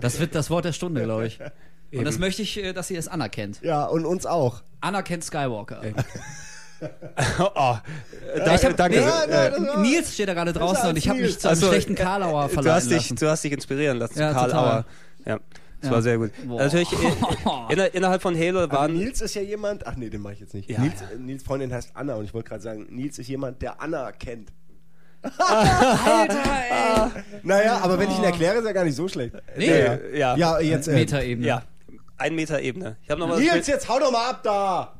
Das 0.00 0.18
wird 0.20 0.34
das 0.34 0.50
Wort 0.50 0.64
der 0.66 0.72
Stunde, 0.72 1.04
glaube 1.04 1.26
ich. 1.28 1.38
Und 1.92 2.04
das 2.04 2.14
Eben. 2.16 2.20
möchte 2.22 2.42
ich, 2.42 2.56
äh, 2.62 2.72
dass 2.72 2.90
ihr 2.90 2.98
es 2.98 3.08
anerkennt. 3.08 3.60
Ja, 3.62 3.84
und 3.86 4.04
uns 4.06 4.26
auch. 4.26 4.62
Anerkennt 4.80 5.24
Skywalker. 5.24 5.80
oh, 7.38 7.76
da, 8.44 8.54
Ich 8.54 8.64
hab, 8.64 8.76
danke. 8.76 8.98
Nee, 8.98 9.04
Ja, 9.06 9.24
äh, 9.24 9.50
das 9.50 9.60
war- 9.66 9.80
Nils 9.80 10.12
steht 10.14 10.28
da 10.28 10.34
gerade 10.34 10.52
draußen 10.52 10.88
und 10.90 10.96
ich 10.98 11.08
habe 11.08 11.20
mich 11.20 11.38
zu 11.38 11.48
einem 11.48 11.56
Also, 11.56 11.68
schlechten 11.68 11.92
äh, 11.94 11.96
Karlauer 11.96 12.48
du, 12.48 12.54
verleiten 12.54 12.76
hast 12.76 12.90
dich, 12.90 12.96
lassen. 13.10 13.16
du 13.16 13.28
hast 13.30 13.44
dich 13.44 13.52
inspirieren 13.52 13.98
lassen 13.98 14.18
Ja, 14.18 14.28
zu 14.28 14.34
Karl 14.34 14.50
total. 14.50 14.64
Auer. 14.78 14.84
Ja, 15.24 15.40
das 15.80 15.88
Ja. 15.88 15.90
war 15.90 16.02
sehr 16.02 16.18
gut. 16.18 16.30
Boah. 16.46 16.58
Natürlich, 16.64 16.92
äh, 16.92 16.96
inner, 17.72 17.94
innerhalb 17.94 18.20
von 18.20 18.36
Halo 18.38 18.60
Aber 18.64 18.76
waren. 18.76 18.92
Nils 18.94 19.20
ist 19.22 19.34
ja 19.34 19.42
jemand, 19.42 19.86
ach 19.86 19.96
nee, 19.96 20.10
den 20.10 20.20
mache 20.20 20.34
ich 20.34 20.40
jetzt 20.40 20.52
nicht. 20.54 20.68
Ja, 20.68 20.80
Nils, 20.80 21.00
ja. 21.00 21.08
äh, 21.16 21.18
Nils 21.18 21.42
Freundin 21.44 21.72
heißt 21.72 21.92
Anna 21.94 22.14
und 22.16 22.24
ich 22.26 22.34
wollte 22.34 22.48
gerade 22.50 22.62
sagen, 22.62 22.86
Nils 22.90 23.18
ist 23.18 23.28
jemand, 23.28 23.62
der 23.62 23.80
Anna 23.80 24.12
kennt. 24.12 24.50
Alter, 25.22 26.34
ey. 26.34 27.22
Naja, 27.42 27.78
aber 27.82 27.98
wenn 27.98 28.10
ich 28.10 28.18
ihn 28.18 28.24
erkläre, 28.24 28.56
ist 28.58 28.64
er 28.66 28.74
gar 28.74 28.84
nicht 28.84 28.94
so 28.96 29.08
schlecht. 29.08 29.34
Nee. 29.56 29.70
Naja. 29.70 29.98
Ja. 30.14 30.36
Ja, 30.36 30.60
jetzt. 30.60 30.88
Äh, 30.88 30.92
Metaebene. 30.94 31.46
Ja, 31.46 31.62
ein 32.18 32.34
Meter 32.34 32.60
Ebene. 32.60 32.96
Ich 33.02 33.10
habe 33.10 33.20
noch 33.20 33.30
was. 33.30 33.38
Nils, 33.38 33.66
jetzt 33.66 33.88
hau 33.88 33.98
doch 33.98 34.10
mal 34.10 34.30
ab 34.30 34.42
da! 34.42 34.96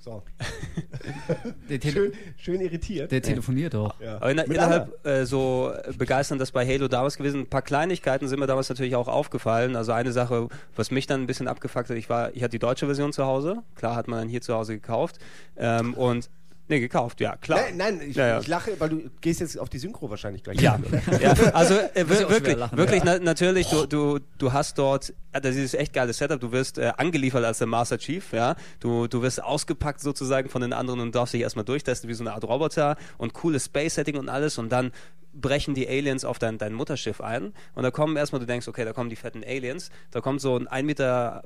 So. 0.00 0.22
Schön, 1.82 2.12
schön 2.36 2.60
irritiert. 2.60 3.12
der 3.12 3.22
telefoniert 3.22 3.74
doch. 3.74 4.00
Ja. 4.00 4.16
Aber 4.16 4.34
Mit 4.34 4.48
innerhalb 4.48 5.06
äh, 5.06 5.24
so 5.24 5.72
begeisternd 5.96 6.40
das 6.40 6.52
bei 6.52 6.66
Halo 6.66 6.88
damals 6.88 7.16
gewesen. 7.16 7.40
Ein 7.40 7.46
paar 7.46 7.62
Kleinigkeiten 7.62 8.26
sind 8.26 8.40
mir 8.40 8.46
damals 8.46 8.68
natürlich 8.68 8.96
auch 8.96 9.08
aufgefallen. 9.08 9.76
Also 9.76 9.92
eine 9.92 10.12
Sache, 10.12 10.48
was 10.74 10.90
mich 10.90 11.06
dann 11.06 11.22
ein 11.22 11.26
bisschen 11.26 11.48
abgefuckt 11.48 11.90
hat, 11.90 11.96
ich 11.96 12.08
war, 12.08 12.34
ich 12.34 12.42
hatte 12.42 12.52
die 12.52 12.58
deutsche 12.58 12.86
Version 12.86 13.12
zu 13.12 13.26
Hause. 13.26 13.62
Klar 13.76 13.94
hat 13.94 14.08
man 14.08 14.20
dann 14.20 14.28
hier 14.28 14.40
zu 14.40 14.54
Hause 14.54 14.74
gekauft. 14.74 15.18
Ähm, 15.56 15.94
und 15.94 16.30
nee, 16.70 16.80
gekauft, 16.80 17.20
ja, 17.20 17.36
klar. 17.36 17.60
Nein, 17.60 17.76
nein 17.76 18.00
ich, 18.08 18.16
Ja, 18.16 18.40
ich 18.40 18.46
lache, 18.46 18.78
weil 18.78 18.88
du 18.88 19.10
gehst 19.20 19.40
jetzt 19.40 19.58
auf 19.58 19.68
die 19.68 19.78
Synchro 19.78 20.08
wahrscheinlich 20.08 20.42
gleich. 20.42 20.60
Ja, 20.60 20.78
ja, 21.20 21.32
also 21.52 21.74
äh, 21.74 22.08
wirklich, 22.08 22.56
lachen, 22.56 22.78
wirklich 22.78 23.04
ja. 23.04 23.18
na, 23.18 23.24
natürlich, 23.24 23.68
du, 23.68 23.86
du, 23.86 24.20
du 24.38 24.52
hast 24.52 24.78
dort, 24.78 25.12
das 25.32 25.56
ist 25.56 25.74
echt 25.74 25.92
geiles 25.92 26.18
Setup, 26.18 26.40
du 26.40 26.52
wirst 26.52 26.78
äh, 26.78 26.92
angeliefert 26.96 27.44
als 27.44 27.58
der 27.58 27.66
Master 27.66 27.98
Chief, 27.98 28.32
ja, 28.32 28.56
du, 28.78 29.06
du 29.06 29.20
wirst 29.20 29.42
ausgepackt 29.42 30.00
sozusagen 30.00 30.48
von 30.48 30.62
den 30.62 30.72
anderen 30.72 31.00
und 31.00 31.14
darfst 31.14 31.34
dich 31.34 31.42
erstmal 31.42 31.64
durchtesten 31.64 32.08
wie 32.08 32.14
so 32.14 32.24
eine 32.24 32.32
Art 32.32 32.44
Roboter 32.44 32.96
und 33.18 33.34
cooles 33.34 33.66
Space-Setting 33.66 34.16
und 34.16 34.28
alles 34.28 34.56
und 34.56 34.70
dann 34.70 34.92
brechen 35.32 35.74
die 35.74 35.88
Aliens 35.88 36.24
auf 36.24 36.38
dein, 36.38 36.58
dein 36.58 36.72
Mutterschiff 36.72 37.20
ein. 37.20 37.52
Und 37.74 37.82
da 37.82 37.90
kommen 37.90 38.16
erstmal, 38.16 38.40
du 38.40 38.46
denkst, 38.46 38.68
okay, 38.68 38.84
da 38.84 38.92
kommen 38.92 39.10
die 39.10 39.16
fetten 39.16 39.44
Aliens, 39.44 39.90
da 40.10 40.20
kommt 40.20 40.40
so 40.40 40.56
ein 40.56 40.68
1,20 40.68 40.82
Meter 40.84 41.42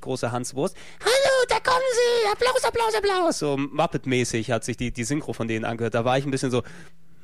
großer 0.00 0.32
Hans 0.32 0.54
Wurst, 0.54 0.76
hallo, 1.00 1.46
da 1.48 1.58
kommen 1.60 1.84
sie, 1.92 2.30
Applaus, 2.30 2.64
Applaus, 2.64 2.94
Applaus, 2.94 3.38
so 3.38 3.56
Muppet-mäßig 3.56 4.50
hat 4.52 4.64
sich 4.64 4.76
die, 4.76 4.92
die 4.92 5.04
Synchro 5.04 5.32
von 5.32 5.48
denen 5.48 5.64
angehört, 5.64 5.94
da 5.94 6.04
war 6.04 6.18
ich 6.18 6.24
ein 6.24 6.30
bisschen 6.30 6.50
so, 6.50 6.62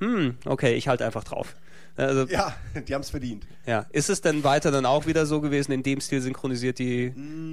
hm, 0.00 0.36
okay, 0.44 0.74
ich 0.74 0.88
halte 0.88 1.04
einfach 1.04 1.24
drauf. 1.24 1.54
Also, 1.98 2.26
Ja, 2.28 2.54
die 2.88 2.94
haben 2.94 3.02
es 3.02 3.10
verdient. 3.10 3.44
ja. 3.66 3.84
Ist 3.90 4.08
es 4.08 4.20
denn 4.20 4.44
weiter 4.44 4.70
dann 4.70 4.86
auch 4.86 5.06
wieder 5.06 5.26
so 5.26 5.40
gewesen, 5.40 5.72
in 5.72 5.82
dem 5.82 6.00
Stil 6.00 6.20
synchronisiert 6.20 6.78
die. 6.78 7.12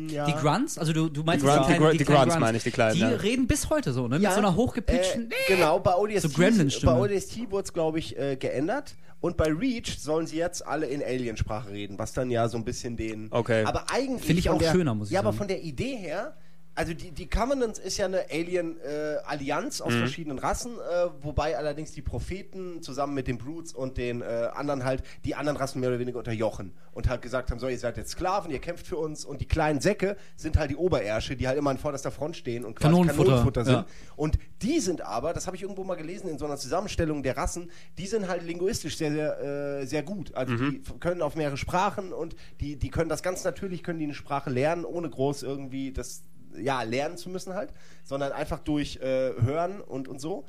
Ja. 0.10 0.26
Die 0.26 0.34
Grunts, 0.34 0.78
also 0.78 0.94
du, 0.94 1.10
du 1.10 1.24
meinst 1.24 1.44
Die 1.44 1.50
Grunts- 1.50 1.66
kleinen- 1.68 1.92
die 1.92 1.98
die 1.98 2.06
kleinen 2.06 2.22
Grunts 2.30 2.40
meine 2.40 2.58
ich, 2.58 2.64
die 2.64 2.72
kleinen, 2.72 2.94
Die 2.96 3.02
ja. 3.02 3.08
reden 3.10 3.48
bis 3.48 3.70
heute 3.70 3.92
so, 3.92 4.04
ne? 4.08 4.16
Mit 4.16 4.22
Ja, 4.24 4.32
so 4.32 4.38
einer 4.38 4.56
hochgepitchten. 4.56 5.32
Äh, 5.32 5.34
genau, 5.56 5.80
bei 5.80 5.96
ODST, 5.96 6.30
So 6.30 6.86
bei 6.86 6.94
ODST 7.00 7.50
wurde 7.52 7.64
es, 7.66 7.74
glaube 7.74 8.00
ich, 8.00 8.18
äh, 8.18 8.36
geändert. 8.36 8.96
Und 9.22 9.38
bei 9.38 9.46
Reach 9.52 9.98
sollen 9.98 10.28
sie 10.28 10.38
jetzt 10.38 10.68
alle 10.68 10.86
in 10.86 11.02
Aliensprache 11.02 11.72
reden, 11.72 11.98
was 11.98 12.14
dann 12.14 12.30
ja 12.30 12.48
so 12.48 12.58
ein 12.58 12.64
bisschen 12.66 12.96
den. 12.96 13.28
Okay. 13.32 13.64
Aber 13.66 13.86
eigentlich. 13.92 14.24
Finde 14.24 14.40
ich 14.40 14.50
auch 14.52 14.60
der, 14.60 14.72
schöner, 14.72 14.94
muss 14.94 15.08
ich 15.08 15.14
Ja, 15.14 15.22
aber 15.22 15.30
sagen. 15.30 15.38
von 15.40 15.48
der 15.48 15.64
Idee 15.64 15.96
her. 15.96 16.36
Also 16.78 16.94
die, 16.94 17.12
die 17.12 17.28
Covenants 17.28 17.80
ist 17.80 17.98
ja 17.98 18.06
eine 18.06 18.26
Alien-Allianz 18.30 19.80
Mhm. 19.80 19.86
aus 19.86 19.94
verschiedenen 19.94 20.40
Rassen, 20.40 20.74
äh, 20.74 21.08
wobei 21.22 21.58
allerdings 21.58 21.92
die 21.94 22.02
Propheten 22.02 22.82
zusammen 22.82 23.14
mit 23.14 23.28
den 23.28 23.38
Brutes 23.38 23.74
und 23.74 23.98
den 23.98 24.22
äh, 24.22 24.50
anderen 24.54 24.84
halt 24.84 25.04
die 25.24 25.36
anderen 25.36 25.58
Rassen 25.58 25.80
mehr 25.80 25.90
oder 25.90 26.00
weniger 26.00 26.18
unterjochen 26.20 26.74
und 26.94 27.08
halt 27.10 27.22
gesagt 27.22 27.52
haben, 27.52 27.60
so 27.60 27.68
ihr 27.68 27.78
seid 27.80 27.98
jetzt 27.98 28.12
Sklaven, 28.12 28.52
ihr 28.52 28.60
kämpft 28.60 28.88
für 28.88 28.98
uns 28.98 29.26
und 29.26 29.42
die 29.42 29.48
kleinen 29.48 29.80
Säcke 29.82 30.18
sind 30.36 30.58
halt 30.58 30.70
die 30.72 30.76
Oberärsche, 30.76 31.36
die 31.36 31.48
halt 31.48 31.58
immer 31.58 31.70
an 31.70 31.78
vorderster 31.78 32.12
Front 32.12 32.36
stehen 32.36 32.66
und 32.66 32.76
quasi 32.76 32.92
Kanonenfutter, 32.94 33.24
Kanonenfutter 33.30 33.66
sind. 33.66 33.74
ja. 33.74 33.86
Und 34.16 34.38
die 34.62 34.80
sind 34.80 35.02
aber, 35.02 35.34
das 35.34 35.48
habe 35.48 35.56
ich 35.56 35.64
irgendwo 35.64 35.84
mal 35.84 35.96
gelesen 35.96 36.30
in 36.30 36.38
so 36.38 36.46
einer 36.46 36.58
Zusammenstellung 36.58 37.24
der 37.24 37.38
Rassen, 37.38 37.72
die 37.98 38.08
sind 38.08 38.28
halt 38.28 38.44
linguistisch 38.44 38.98
sehr, 38.98 39.12
sehr, 39.12 39.40
äh, 39.82 39.86
sehr 39.86 40.04
gut. 40.04 40.34
Also 40.36 40.56
die 40.56 40.78
f- 40.82 41.00
können 41.00 41.22
auf 41.22 41.36
mehrere 41.36 41.58
Sprachen 41.58 42.14
und 42.14 42.36
die, 42.60 42.76
die 42.78 42.90
können 42.90 43.10
das 43.10 43.24
ganz 43.24 43.44
natürlich, 43.44 43.84
können 43.84 44.00
die 44.00 44.06
eine 44.06 44.14
Sprache 44.14 44.50
lernen, 44.50 44.86
ohne 44.86 45.10
groß 45.10 45.44
irgendwie 45.44 45.92
das 45.92 46.24
ja, 46.60 46.82
lernen 46.84 47.18
zu 47.18 47.30
müssen 47.30 47.54
halt, 47.54 47.72
sondern 48.04 48.32
einfach 48.32 48.60
durch 48.60 48.98
äh, 48.98 49.32
Hören 49.42 49.82
und, 49.82 50.08
und 50.08 50.20
so. 50.20 50.46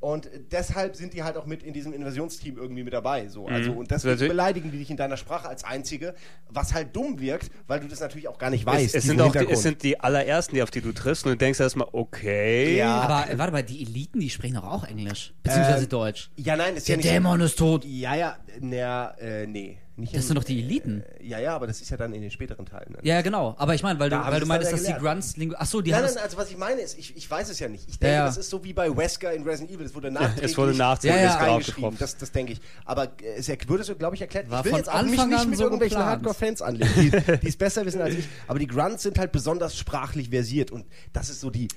Und 0.00 0.30
deshalb 0.50 0.96
sind 0.96 1.12
die 1.12 1.22
halt 1.22 1.36
auch 1.36 1.44
mit 1.44 1.62
in 1.62 1.74
diesem 1.74 1.92
Invasionsteam 1.92 2.56
irgendwie 2.56 2.82
mit 2.82 2.94
dabei. 2.94 3.28
So. 3.28 3.46
Also, 3.46 3.72
und 3.72 3.90
deswegen 3.90 4.28
beleidigen 4.28 4.70
die 4.70 4.78
dich 4.78 4.90
in 4.90 4.96
deiner 4.96 5.18
Sprache 5.18 5.46
als 5.46 5.62
Einzige, 5.62 6.14
was 6.48 6.72
halt 6.72 6.96
dumm 6.96 7.20
wirkt, 7.20 7.50
weil 7.66 7.80
du 7.80 7.86
das 7.86 8.00
natürlich 8.00 8.26
auch 8.26 8.38
gar 8.38 8.48
nicht 8.48 8.64
weißt. 8.64 8.86
Es, 8.86 8.94
es, 8.94 9.04
sind 9.04 9.20
auch 9.20 9.30
die, 9.30 9.46
es 9.46 9.62
sind 9.62 9.82
die 9.82 10.00
allerersten, 10.00 10.54
die 10.54 10.62
auf 10.62 10.70
die 10.70 10.80
du 10.80 10.92
triffst 10.92 11.26
und 11.26 11.32
du 11.32 11.36
denkst 11.36 11.60
erstmal, 11.60 11.88
okay. 11.92 12.78
Ja. 12.78 12.98
Aber 12.98 13.30
äh, 13.30 13.36
warte 13.36 13.52
mal, 13.52 13.62
die 13.62 13.82
Eliten, 13.82 14.20
die 14.20 14.30
sprechen 14.30 14.54
doch 14.54 14.64
auch 14.64 14.84
Englisch. 14.84 15.34
Beziehungsweise 15.42 15.84
Ähm, 15.84 15.90
Deutsch. 15.90 16.30
Ja, 16.36 16.56
nein, 16.56 16.76
ist 16.76 16.88
Der 16.88 16.94
ja 16.94 16.96
nicht. 16.96 17.10
Dämon 17.10 17.40
ist 17.42 17.58
tot. 17.58 17.84
Ja, 17.84 18.14
ja, 18.14 18.38
na, 18.58 19.10
äh, 19.18 19.46
nee. 19.46 19.76
Nicht 20.00 20.14
Das 20.14 20.22
in- 20.22 20.26
sind 20.28 20.36
doch 20.36 20.44
die 20.44 20.60
Eliten. 20.60 21.02
Äh, 21.20 21.26
ja, 21.26 21.38
ja, 21.38 21.54
aber 21.54 21.66
das 21.66 21.80
ist 21.80 21.90
ja 21.90 21.96
dann 21.96 22.12
in 22.12 22.22
den 22.22 22.30
späteren 22.30 22.66
Teilen. 22.66 22.94
Dann. 22.94 23.04
Ja, 23.04 23.16
ja, 23.16 23.20
genau. 23.22 23.54
Aber 23.58 23.74
ich 23.74 23.82
meine, 23.82 23.98
weil 24.00 24.10
du, 24.10 24.16
Da 24.16 24.26
weil 24.26 24.40
du 24.40 24.44
es 24.44 24.48
meinst, 24.48 24.72
dass 24.72 24.86
ja 24.86 24.94
die. 24.96 25.00
Grunts 25.04 25.36
Lingu 25.36 25.54
Achso, 25.56 25.80
die 25.80 25.90
Nein, 25.90 25.98
haben 26.00 26.06
nein, 26.06 26.14
das. 26.14 26.22
also 26.24 26.36
was 26.38 26.50
ich 26.50 26.56
meine 26.56 26.80
ist, 26.80 26.98
ich, 26.98 27.16
ich 27.16 27.30
weiß 27.30 27.48
es 27.50 27.58
ja 27.60 27.68
nicht. 27.68 27.88
Ich 27.88 27.98
denke, 27.98 28.12
Ja, 28.14 28.20
ja. 28.20 28.26
das 28.26 28.36
ist 28.38 28.50
so 28.50 28.64
wie 28.64 28.72
bei 28.72 28.94
Wesker 28.96 29.32
in 29.32 29.42
Resident 29.44 29.70
Evil. 29.70 29.86
Es 29.86 29.94
wurde 29.94 30.10
nachträglich, 30.10 30.56
wurde 30.58 30.74
nachträglich 30.74 31.20
Ja, 31.22 31.26
ja. 31.26 31.34
reingeschrieben. 31.52 31.96
Das, 31.98 32.16
das 32.16 32.32
denke 32.32 32.54
ich. 32.54 32.60
Aber 32.84 33.04
äh, 33.22 33.36
es 33.38 33.48
er- 33.48 33.56
wurde 33.68 33.84
so, 33.84 33.94
glaube 33.94 34.14
ich, 34.16 34.22
erklärt. 34.22 34.50
War 34.50 34.60
ich 34.64 34.72
will 34.72 34.78
jetzt 34.78 34.90
auch 34.90 35.02
mich 35.02 35.24
nicht 35.26 35.48
mit 35.48 35.58
so 35.58 35.64
irgendwelchen. 35.64 35.98
Hardcore-Fans 35.98 36.62
anlegen, 36.62 36.90
die, 36.96 37.10
die 37.38 37.48
es 37.48 37.56
besser 37.56 37.84
wissen 37.86 38.00
als 38.00 38.14
ich. 38.14 38.26
Aber 38.48 38.58
die 38.58 38.66
Grunts 38.66 39.02
sind 39.02 39.18
halt 39.18 39.32
besonders 39.32 39.76
sprachlich 39.76 40.30
versiert. 40.30 40.70
Und 40.70 40.86
das 41.12 41.28
ist 41.30 41.40
so 41.40 41.50
die 41.50 41.68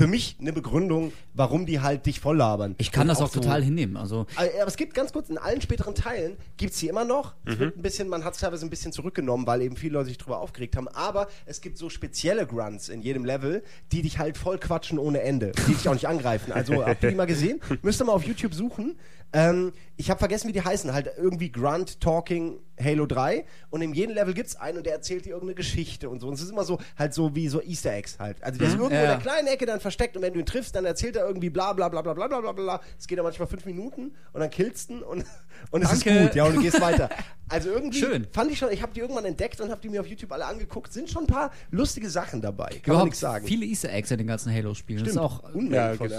für 0.00 0.06
mich 0.06 0.36
eine 0.40 0.52
Begründung, 0.54 1.12
warum 1.34 1.66
die 1.66 1.80
halt 1.80 2.06
dich 2.06 2.20
voll 2.20 2.38
labern. 2.38 2.74
Ich 2.78 2.90
kann 2.90 3.02
Und 3.02 3.08
das 3.08 3.20
auch, 3.20 3.28
so- 3.30 3.40
total 3.40 3.62
hinnehmen. 3.62 3.96
Also 3.98 4.26
aber 4.36 4.66
es 4.66 4.76
gibt 4.76 4.94
ganz 4.94 5.12
kurz, 5.12 5.28
in 5.28 5.36
allen 5.36 5.60
späteren 5.60 5.94
Teilen 5.94 6.36
gibt 6.56 6.72
es 6.72 6.78
die 6.80 6.88
immer 6.88 7.04
noch. 7.04 7.34
Es 7.44 7.56
Mhm. 7.56 7.58
wird 7.60 7.76
ein 7.76 7.82
bisschen, 7.82 8.08
man 8.08 8.24
hat 8.24 8.32
es 8.34 8.40
teilweise 8.40 8.64
ein 8.66 8.70
bisschen 8.70 8.92
zurückgenommen, 8.92 9.46
weil 9.46 9.60
eben 9.60 9.76
viele 9.76 9.92
Leute 9.94 10.08
sich 10.08 10.16
drüber 10.18 10.40
aufgeregt 10.40 10.74
haben. 10.76 10.88
Aber 10.88 11.28
es 11.44 11.60
gibt 11.60 11.76
so 11.76 11.90
spezielle 11.90 12.46
Grunts 12.46 12.88
in 12.88 13.02
jedem 13.02 13.24
Level, 13.26 13.62
die 13.92 14.00
dich 14.02 14.18
halt 14.18 14.38
voll 14.38 14.58
quatschen 14.58 14.98
ohne 14.98 15.20
Ende. 15.20 15.52
Die 15.68 15.74
dich 15.74 15.86
auch 15.88 15.92
nicht 15.94 16.08
angreifen. 16.08 16.52
Also 16.52 16.84
habt 16.86 17.02
ihr 17.02 17.10
die 17.10 17.16
mal 17.16 17.26
gesehen? 17.26 17.60
Müsst 17.82 18.00
ihr 18.00 18.04
mal 18.06 18.12
auf 18.12 18.24
YouTube 18.24 18.54
suchen. 18.54 18.98
Ähm, 19.32 19.72
ich 19.96 20.10
habe 20.10 20.18
vergessen, 20.18 20.48
wie 20.48 20.52
die 20.52 20.62
heißen. 20.64 20.92
Halt 20.92 21.10
irgendwie 21.16 21.52
Grunt 21.52 22.00
Talking 22.00 22.58
Halo 22.82 23.04
3. 23.06 23.44
Und 23.68 23.82
in 23.82 23.92
jedem 23.92 24.14
Level 24.14 24.32
gibt 24.34 24.48
es 24.48 24.56
einen 24.56 24.78
und 24.78 24.86
der 24.86 24.94
erzählt 24.94 25.24
dir 25.26 25.30
irgendeine 25.30 25.54
Geschichte 25.54 26.08
und 26.08 26.20
so. 26.20 26.26
Und 26.28 26.34
es 26.34 26.40
ist 26.40 26.50
immer 26.50 26.64
so, 26.64 26.78
halt 26.98 27.12
so 27.14 27.34
wie 27.34 27.46
so 27.48 27.60
Easter 27.62 27.92
Eggs 27.92 28.18
halt. 28.18 28.42
Also 28.42 28.58
der 28.58 28.68
ist 28.68 28.74
irgendwo 28.74 28.94
Ja, 28.94 29.00
in 29.00 29.04
ja. 29.06 29.10
der 29.16 29.20
kleinen 29.20 29.48
Ecke 29.48 29.66
dann 29.66 29.78
versteckt 29.80 30.16
und 30.16 30.22
wenn 30.22 30.32
du 30.32 30.40
ihn 30.40 30.46
triffst, 30.46 30.74
dann 30.74 30.84
erzählt 30.86 31.16
er 31.16 31.26
irgendwie 31.26 31.50
bla 31.50 31.72
bla 31.74 31.88
bla 31.90 32.00
bla 32.00 32.14
bla 32.14 32.26
bla 32.28 32.40
bla 32.40 32.52
bla. 32.52 32.80
Es 32.98 33.06
geht 33.06 33.18
dann 33.18 33.24
manchmal 33.24 33.46
fünf 33.48 33.64
Minuten 33.66 34.14
und 34.32 34.40
dann 34.40 34.50
killst 34.50 34.88
du 34.88 34.94
ihn 34.94 35.02
und, 35.02 35.24
und 35.70 35.82
es 35.82 35.92
ist 35.92 36.04
gut, 36.04 36.34
ja, 36.34 36.44
und 36.44 36.56
du 36.56 36.62
gehst 36.62 36.80
weiter. 36.80 37.08
Also 37.52 37.68
irgendwie 37.70 37.98
Schön. 37.98 38.28
fand 38.30 38.52
ich 38.52 38.58
schon, 38.60 38.70
ich 38.70 38.80
habe 38.80 38.92
die 38.94 39.00
irgendwann 39.00 39.24
entdeckt 39.24 39.60
und 39.60 39.72
habe 39.72 39.80
die 39.80 39.88
mir 39.88 40.00
auf 40.00 40.06
YouTube 40.06 40.30
alle 40.30 40.44
angeguckt. 40.46 40.92
Sind 40.92 41.10
schon 41.10 41.24
ein 41.24 41.26
paar 41.26 41.50
lustige 41.72 42.08
Sachen 42.08 42.40
dabei. 42.40 42.66
Kann 42.68 42.74
man 42.74 42.84
überhaupt 42.84 43.04
nichts 43.06 43.18
sagen. 43.18 43.44
viele 43.44 43.66
Easter 43.66 43.92
Eggs 43.92 44.08
in 44.12 44.18
den 44.18 44.28
ganzen 44.28 44.54
Halo-Spielen. 44.54 45.00
Das 45.02 45.08
ist 45.14 45.18
auch 45.18 45.42
Unmengen 45.52 45.72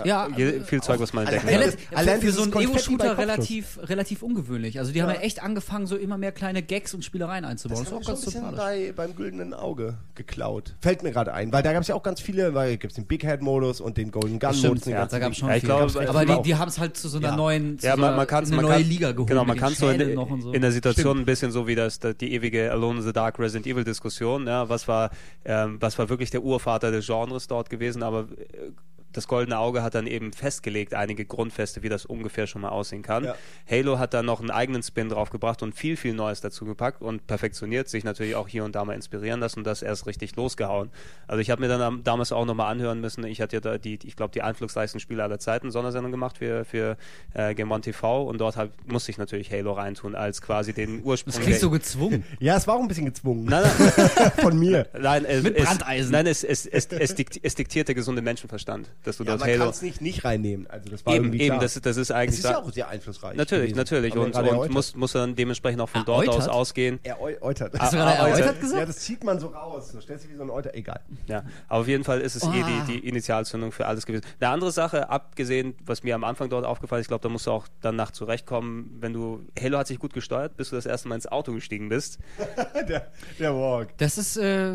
Ja, 0.03 0.27
Ja, 0.27 0.27
je- 0.35 0.59
viel 0.59 0.81
Zeug, 0.81 0.99
was 0.99 1.13
man 1.13 1.25
Allein- 1.25 1.39
entdecken 1.47 1.77
kann. 1.89 1.97
Allein 1.99 2.19
für, 2.19 2.33
so 2.33 2.51
bei 2.51 2.63
Ego-Shooter 2.63 3.00
Kopfschuss. 3.09 3.19
relativ, 3.27 3.79
relativ 3.83 4.23
ungewöhnlich. 4.23 4.79
Also 4.79 4.91
die 4.91 5.01
haben 5.01 5.09
ja 5.09 5.15
echt 5.21 5.43
angefangen, 5.43 5.85
so 5.87 5.95
immer 5.95 6.17
mehr 6.17 6.31
kleine 6.31 6.61
Gags 6.63 6.93
und 6.93 7.03
Spielereien 7.05 7.45
einzubauen. 7.45 7.83
Das 7.83 7.89
Das, 7.91 7.99
ist 8.01 8.07
auch 8.09 8.15
schon 8.15 8.15
ein 8.15 8.21
ganz 8.21 8.25
bisschen 8.25 8.55
bei, 8.55 8.93
beim 8.95 9.15
güldenen 9.15 9.53
Auge 9.53 9.97
geklaut. 10.15 10.75
Fällt 10.81 11.03
mir 11.03 11.11
gerade 11.11 11.33
ein, 11.33 11.51
weil 11.51 11.63
da 11.63 11.73
gab 11.73 11.81
es 11.81 11.87
ja 11.87 11.95
auch 11.95 12.03
ganz 12.03 12.21
viele, 12.21 12.53
weil 12.53 12.77
gibt 12.77 12.91
es 12.91 12.95
den 12.95 13.05
Big 13.05 13.23
Head 13.23 13.41
Modus 13.41 13.81
und 13.81 13.97
den 13.97 14.11
Golden 14.11 14.39
Gun 14.39 14.55
Modus. 14.61 14.85
ja, 14.85 15.05
da 15.05 15.19
gab 15.19 15.31
es 15.31 15.37
schon 15.37 15.49
Ja, 15.49 15.55
ich 15.55 15.61
viel. 15.61 15.67
glaube, 15.69 16.09
aber 16.09 16.25
die, 16.25 16.41
die 16.43 16.55
haben 16.55 16.69
es 16.69 16.79
halt 16.79 16.97
zu 16.97 17.09
so 17.09 17.17
einer 17.17 17.29
Ja. 17.29 17.35
neuen, 17.35 17.79
zu 17.79 17.85
Ja, 17.87 17.95
man, 17.95 18.15
man 18.15 18.27
eine 18.27 18.55
man 18.55 18.65
neue 18.65 18.73
kann, 18.73 18.83
Liga 18.83 19.11
geholt. 19.11 19.29
Genau, 19.29 19.45
man 19.45 19.57
kann 19.57 19.73
so 19.73 19.87
in, 19.89 19.99
Schädeln 19.99 20.15
noch 20.15 20.29
und 20.29 20.41
so. 20.41 20.51
in 20.53 20.61
der 20.61 20.71
Situation 20.71 21.19
ein 21.19 21.25
bisschen 21.25 21.51
so 21.51 21.67
wie 21.67 21.75
das, 21.75 21.99
die, 21.99 22.13
die 22.13 22.33
ewige 22.33 22.71
Alone 22.71 22.99
in 22.99 23.05
the 23.05 23.13
Dark 23.13 23.39
Resident 23.39 23.67
Evil 23.67 23.83
Diskussion. 23.83 24.47
Ja, 24.47 24.69
was 24.69 24.87
war, 24.87 25.09
ähm, 25.45 25.77
was 25.79 25.97
war 25.97 26.09
wirklich 26.09 26.29
der 26.29 26.43
Urvater 26.43 26.91
des 26.91 27.05
Genres 27.05 27.47
dort 27.47 27.69
gewesen? 27.69 28.03
Aber 28.03 28.21
äh, 28.21 28.71
das 29.13 29.27
Goldene 29.27 29.57
Auge 29.59 29.83
hat 29.83 29.95
dann 29.95 30.07
eben 30.07 30.33
festgelegt, 30.33 30.93
einige 30.93 31.25
Grundfeste, 31.25 31.83
wie 31.83 31.89
das 31.89 32.05
ungefähr 32.05 32.47
schon 32.47 32.61
mal 32.61 32.69
aussehen 32.69 33.01
kann. 33.01 33.25
Ja. 33.25 33.35
Halo 33.69 33.99
hat 33.99 34.13
dann 34.13 34.25
noch 34.25 34.39
einen 34.39 34.51
eigenen 34.51 34.83
Spin 34.83 35.09
draufgebracht 35.09 35.61
und 35.63 35.73
viel, 35.75 35.97
viel 35.97 36.13
Neues 36.13 36.41
dazu 36.41 36.65
gepackt 36.65 37.01
und 37.01 37.27
perfektioniert, 37.27 37.89
sich 37.89 38.03
natürlich 38.03 38.35
auch 38.35 38.47
hier 38.47 38.63
und 38.63 38.75
da 38.75 38.85
mal 38.85 38.93
inspirieren 38.93 39.39
lassen 39.39 39.59
und 39.59 39.65
das 39.67 39.81
erst 39.81 40.05
richtig 40.07 40.35
losgehauen. 40.35 40.89
Also 41.27 41.41
ich 41.41 41.49
habe 41.49 41.61
mir 41.61 41.67
dann 41.67 41.81
am, 41.81 42.03
damals 42.03 42.31
auch 42.31 42.45
nochmal 42.45 42.71
anhören 42.71 43.01
müssen, 43.01 43.23
ich 43.25 43.41
hatte 43.41 43.55
ja 43.57 43.59
da 43.59 43.77
die, 43.77 43.99
ich 44.03 44.15
glaube, 44.15 44.31
die 44.33 44.41
einflussreichsten 44.41 44.99
Spiele 44.99 45.23
aller 45.23 45.39
Zeiten, 45.39 45.71
Sondersendung 45.71 46.11
gemacht 46.11 46.37
für, 46.37 46.65
für 46.65 46.97
äh, 47.33 47.53
Game 47.55 47.71
One 47.71 47.81
TV 47.81 48.23
und 48.23 48.39
dort 48.39 48.57
hab, 48.57 48.69
musste 48.85 49.11
ich 49.11 49.17
natürlich 49.17 49.51
Halo 49.51 49.73
reintun, 49.73 50.15
als 50.15 50.41
quasi 50.41 50.73
den 50.73 51.03
Ursprung. 51.03 51.33
Das 51.33 51.41
kriegst 51.43 51.63
du 51.63 51.69
der- 51.69 51.79
gezwungen. 51.79 52.23
Ja, 52.39 52.57
es 52.57 52.65
war 52.67 52.75
auch 52.75 52.81
ein 52.81 52.87
bisschen 52.87 53.05
gezwungen. 53.05 53.45
Nein, 53.45 53.63
nein, 53.79 54.31
Von 54.41 54.57
mir. 54.57 54.87
nein, 54.99 55.25
es, 55.25 55.43
Mit 55.43 55.57
es, 55.57 55.65
Brandeisen. 55.65 56.11
Nein, 56.11 56.27
es, 56.27 56.43
es, 56.43 56.65
es, 56.65 56.87
es, 56.87 57.15
dikti- 57.17 57.39
es 57.43 57.55
diktiert 57.55 57.87
der 57.87 57.95
gesunde 57.95 58.21
Menschenverstand, 58.21 58.89
dass 59.03 59.17
du 59.17 59.23
Ja, 59.23 59.31
dort 59.31 59.41
man 59.41 59.49
kann 59.49 59.59
Halo. 59.59 59.69
es 59.71 59.81
nicht 59.81 60.01
nicht 60.01 60.23
reinnehmen. 60.23 60.67
Also 60.67 60.89
das 60.89 61.05
war 61.05 61.13
Eben, 61.15 61.33
eben, 61.33 61.59
das, 61.59 61.73
das 61.81 61.97
ist 61.97 62.11
eigentlich. 62.11 62.39
ist 62.39 62.45
ja 62.45 62.57
auch 62.59 62.71
sehr 62.71 62.87
einflussreich. 62.89 63.35
Natürlich, 63.35 63.73
gewesen. 63.73 63.77
natürlich. 63.77 64.15
Und, 64.15 64.35
und 64.35 64.71
muss, 64.71 64.95
muss 64.95 65.11
dann 65.13 65.35
dementsprechend 65.35 65.81
auch 65.81 65.89
von 65.89 66.03
dort 66.05 66.27
aus 66.29 66.47
ausgehen. 66.47 66.99
Er 67.03 67.21
eutert. 67.21 67.77
Hast 67.79 67.93
du 67.93 67.97
gerade 67.97 68.11
ah, 68.19 68.27
erläutert 68.27 68.47
heute- 68.49 68.59
gesagt? 68.59 68.79
Ja, 68.79 68.85
das 68.85 68.97
zieht 68.99 69.23
man 69.23 69.39
so 69.39 69.47
raus. 69.47 69.91
So 69.91 70.01
stellst 70.01 70.25
du 70.25 70.29
wie 70.29 70.35
so 70.35 70.43
ein 70.43 70.49
Euter. 70.49 70.73
Egal. 70.73 70.99
Ja, 71.27 71.43
aber 71.67 71.81
auf 71.81 71.87
jeden 71.87 72.03
Fall 72.03 72.21
ist 72.21 72.35
es 72.35 72.43
eh 72.43 72.47
Ah. 72.63 72.85
die, 72.87 72.93
die 72.99 73.07
Initialzündung 73.07 73.71
für 73.71 73.85
alles 73.87 74.05
gewesen. 74.05 74.23
Eine 74.39 74.49
andere 74.51 74.71
Sache, 74.71 75.09
abgesehen, 75.09 75.75
was 75.85 76.03
mir 76.03 76.15
am 76.15 76.23
Anfang 76.23 76.49
dort 76.49 76.65
aufgefallen 76.65 76.99
ist, 77.01 77.05
ich 77.05 77.09
glaube, 77.09 77.23
da 77.23 77.29
musst 77.29 77.47
du 77.47 77.51
auch 77.51 77.67
danach 77.81 78.11
zurechtkommen, 78.11 78.97
wenn 78.99 79.13
du, 79.13 79.41
Halo 79.59 79.77
hat 79.79 79.87
sich 79.87 79.99
gut 79.99 80.13
gesteuert, 80.13 80.57
bis 80.57 80.69
du 80.69 80.75
das 80.75 80.85
erste 80.85 81.07
Mal 81.07 81.15
ins 81.15 81.27
Auto 81.27 81.51
gestiegen 81.53 81.89
bist. 81.89 82.19
der, 82.87 83.07
der 83.39 83.55
Walk. 83.55 83.97
Das 83.97 84.17
ist, 84.17 84.37
äh, 84.37 84.73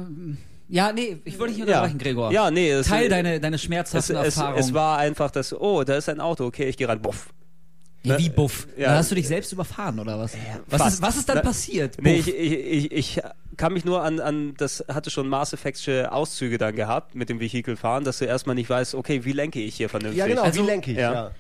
ja, 0.68 0.92
nee, 0.92 1.18
ich 1.24 1.38
wollte 1.38 1.54
nicht 1.54 1.62
unterbrechen, 1.62 1.98
Gregor. 1.98 2.32
Ja, 2.32 2.50
nee. 2.50 2.70
Es, 2.70 2.88
Teil 2.88 3.08
deine, 3.08 3.40
deine 3.40 3.56
es, 3.56 3.62
schmerzhaften 3.62 4.16
es, 4.16 4.36
Erfahrungen. 4.36 4.58
es 4.58 4.74
war 4.74 4.98
einfach 4.98 5.30
das, 5.30 5.52
oh, 5.52 5.84
da 5.84 5.96
ist 5.96 6.08
ein 6.08 6.20
Auto, 6.20 6.44
okay, 6.44 6.64
ich 6.64 6.76
gehe 6.76 6.88
rein, 6.88 7.00
buff. 7.00 7.28
Ja, 8.06 8.18
wie 8.18 8.28
Buff. 8.28 8.68
Ja. 8.76 8.90
Da 8.90 8.96
hast 8.98 9.10
du 9.10 9.16
dich 9.16 9.26
selbst 9.26 9.52
überfahren, 9.52 9.98
oder 9.98 10.18
was? 10.18 10.34
was, 10.68 10.80
fast. 10.80 10.94
ist, 10.94 11.02
was 11.02 11.16
ist 11.16 11.28
dann 11.28 11.36
Na, 11.38 11.42
passiert? 11.42 11.96
Nee, 12.00 12.18
Buff. 12.18 12.28
ich, 12.28 12.36
ich, 12.36 12.92
ich, 12.92 12.92
ich 12.92 13.22
kann 13.56 13.72
mich 13.72 13.84
nur 13.84 14.02
an, 14.02 14.20
an, 14.20 14.54
das 14.58 14.84
hatte 14.88 15.10
schon 15.10 15.28
Mass 15.28 15.52
Effectsche 15.52 16.12
Auszüge 16.12 16.56
dann 16.56 16.76
gehabt 16.76 17.16
mit 17.16 17.28
dem 17.28 17.40
Vehikel 17.40 17.76
fahren, 17.76 18.04
dass 18.04 18.18
du 18.18 18.24
erstmal 18.24 18.54
nicht 18.54 18.70
weißt, 18.70 18.94
okay, 18.94 19.24
wie 19.24 19.32
lenke 19.32 19.60
ich 19.60 19.74
hier 19.74 19.88
vernünftig? 19.88 20.18
Ja, 20.18 20.26
genau. 20.28 20.42
Also- 20.42 20.62
wie 20.62 20.66
lenke 20.66 20.92
ich? 20.92 20.98
Ja. 20.98 21.12
Ja. 21.12 21.30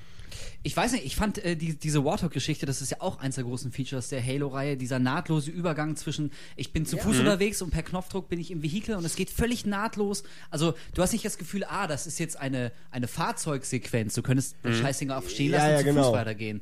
Ich 0.66 0.76
weiß 0.76 0.90
nicht, 0.92 1.04
ich 1.06 1.14
fand 1.14 1.38
äh, 1.44 1.54
die, 1.54 1.78
diese 1.78 2.04
Warthog-Geschichte, 2.04 2.66
das 2.66 2.82
ist 2.82 2.90
ja 2.90 2.96
auch 3.00 3.20
eins 3.20 3.36
der 3.36 3.44
großen 3.44 3.70
Features 3.70 4.08
der 4.08 4.20
Halo-Reihe, 4.20 4.76
dieser 4.76 4.98
nahtlose 4.98 5.48
Übergang 5.52 5.94
zwischen, 5.94 6.32
ich 6.56 6.72
bin 6.72 6.84
zu 6.86 6.96
Fuß 6.98 7.14
Mhm. 7.14 7.20
unterwegs 7.20 7.62
und 7.62 7.70
per 7.70 7.84
Knopfdruck 7.84 8.28
bin 8.28 8.40
ich 8.40 8.50
im 8.50 8.64
Vehikel 8.64 8.96
und 8.96 9.04
es 9.04 9.14
geht 9.14 9.30
völlig 9.30 9.64
nahtlos. 9.64 10.24
Also 10.50 10.74
du 10.94 11.02
hast 11.02 11.12
nicht 11.12 11.24
das 11.24 11.38
Gefühl, 11.38 11.62
ah, 11.68 11.86
das 11.86 12.08
ist 12.08 12.18
jetzt 12.18 12.36
eine, 12.40 12.72
eine 12.90 13.06
Fahrzeugsequenz, 13.06 14.14
du 14.14 14.22
könntest 14.22 14.56
Mhm. 14.64 14.68
das 14.70 14.78
Scheißding 14.78 15.10
auf 15.12 15.30
stehen 15.30 15.52
Ja, 15.52 15.58
lassen 15.58 15.70
ja, 15.70 15.76
und 15.76 15.78
zu 15.82 15.84
genau. 15.90 16.02
Fuß 16.08 16.12
weitergehen. 16.14 16.60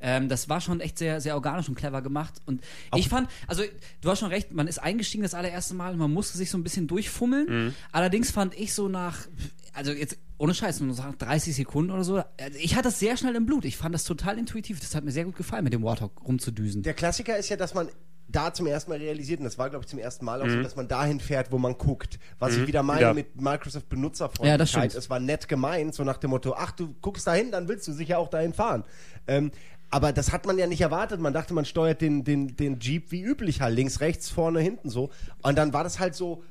Ähm, 0.00 0.30
das 0.30 0.48
war 0.48 0.62
schon 0.62 0.80
echt 0.80 0.96
sehr, 0.96 1.20
sehr 1.20 1.34
organisch 1.34 1.68
und 1.68 1.74
clever 1.74 2.00
gemacht. 2.00 2.34
Und 2.46 2.64
ich 2.96 3.10
fand, 3.10 3.28
also 3.46 3.62
du 4.00 4.08
hast 4.10 4.20
schon 4.20 4.30
recht, 4.30 4.50
man 4.52 4.66
ist 4.66 4.78
eingestiegen 4.78 5.22
das 5.24 5.34
allererste 5.34 5.74
Mal, 5.74 5.94
man 5.96 6.10
musste 6.10 6.38
sich 6.38 6.48
so 6.50 6.56
ein 6.56 6.62
bisschen 6.64 6.86
durchfummeln. 6.88 7.66
Mhm. 7.66 7.74
Allerdings 7.92 8.30
fand 8.30 8.58
ich 8.58 8.72
so 8.72 8.88
nach, 8.88 9.18
also 9.74 9.92
jetzt 9.92 10.16
ohne 10.42 10.54
Scheiß, 10.54 10.80
nur 10.80 10.94
nach 10.96 11.14
30 11.14 11.54
Sekunden 11.54 11.92
oder 11.92 12.02
so, 12.02 12.16
also 12.16 12.58
ich 12.60 12.74
hatte 12.74 12.88
das 12.88 12.98
sehr 12.98 13.16
schnell 13.16 13.36
im 13.36 13.46
Blut. 13.46 13.64
Ich 13.64 13.76
fand 13.76 13.94
das 13.94 14.02
total 14.02 14.38
intuitiv. 14.38 14.80
Das 14.80 14.94
hat 14.96 15.04
mir 15.04 15.12
sehr 15.12 15.24
gut 15.24 15.36
gefallen, 15.36 15.62
mit 15.62 15.72
dem 15.72 15.84
Warthog 15.84 16.20
rumzudüsen. 16.26 16.82
Der 16.82 16.94
Klassiker 16.94 17.36
ist 17.36 17.48
ja, 17.48 17.56
dass 17.56 17.74
man 17.74 17.88
da 18.28 18.52
zum 18.54 18.66
ersten 18.66 18.90
Mal 18.90 18.98
realisiert, 18.98 19.40
und 19.40 19.44
das 19.44 19.58
war, 19.58 19.68
glaube 19.70 19.84
ich, 19.84 19.88
zum 19.90 19.98
ersten 19.98 20.24
Mal 20.24 20.40
auch 20.42 20.48
so, 20.48 20.62
dass 20.62 20.74
man 20.74 20.88
dahin 20.88 21.20
fährt, 21.20 21.52
wo 21.52 21.58
man 21.58 21.76
guckt. 21.76 22.18
Was 22.38 22.56
ich 22.56 22.66
wieder 22.66 22.82
meine 22.82 23.02
Ja. 23.02 23.14
mit 23.14 23.36
Microsoft 23.40 23.74
Ja, 23.74 23.80
das 23.80 23.88
Benutzerfreundlichkeit. 23.90 24.90
stimmt. 24.90 24.94
es 25.04 25.10
war 25.10 25.20
nett 25.20 25.48
gemeint, 25.48 25.94
so 25.94 26.02
nach 26.02 26.16
dem 26.16 26.30
Motto, 26.30 26.54
ach, 26.56 26.72
du 26.72 26.94
guckst 27.02 27.26
dahin, 27.26 27.50
dann 27.52 27.68
willst 27.68 27.86
du 27.86 27.92
sicher 27.92 28.18
auch 28.18 28.28
dahin 28.28 28.52
fahren. 28.54 28.84
Ähm, 29.28 29.52
aber 29.92 30.12
das 30.12 30.32
hat 30.32 30.46
man 30.46 30.58
ja 30.58 30.66
nicht 30.66 30.80
erwartet. 30.80 31.20
Man 31.20 31.32
dachte, 31.32 31.54
man 31.54 31.64
steuert 31.64 32.00
den, 32.00 32.24
den, 32.24 32.56
den 32.56 32.80
Jeep 32.80 33.12
wie 33.12 33.22
üblich 33.22 33.60
halt, 33.60 33.76
links, 33.76 34.00
rechts, 34.00 34.28
vorne, 34.30 34.58
hinten 34.60 34.88
so. 34.90 35.10
Und 35.42 35.56
dann 35.56 35.72
war 35.72 35.84
das 35.84 36.00
halt 36.00 36.14
so, 36.16 36.42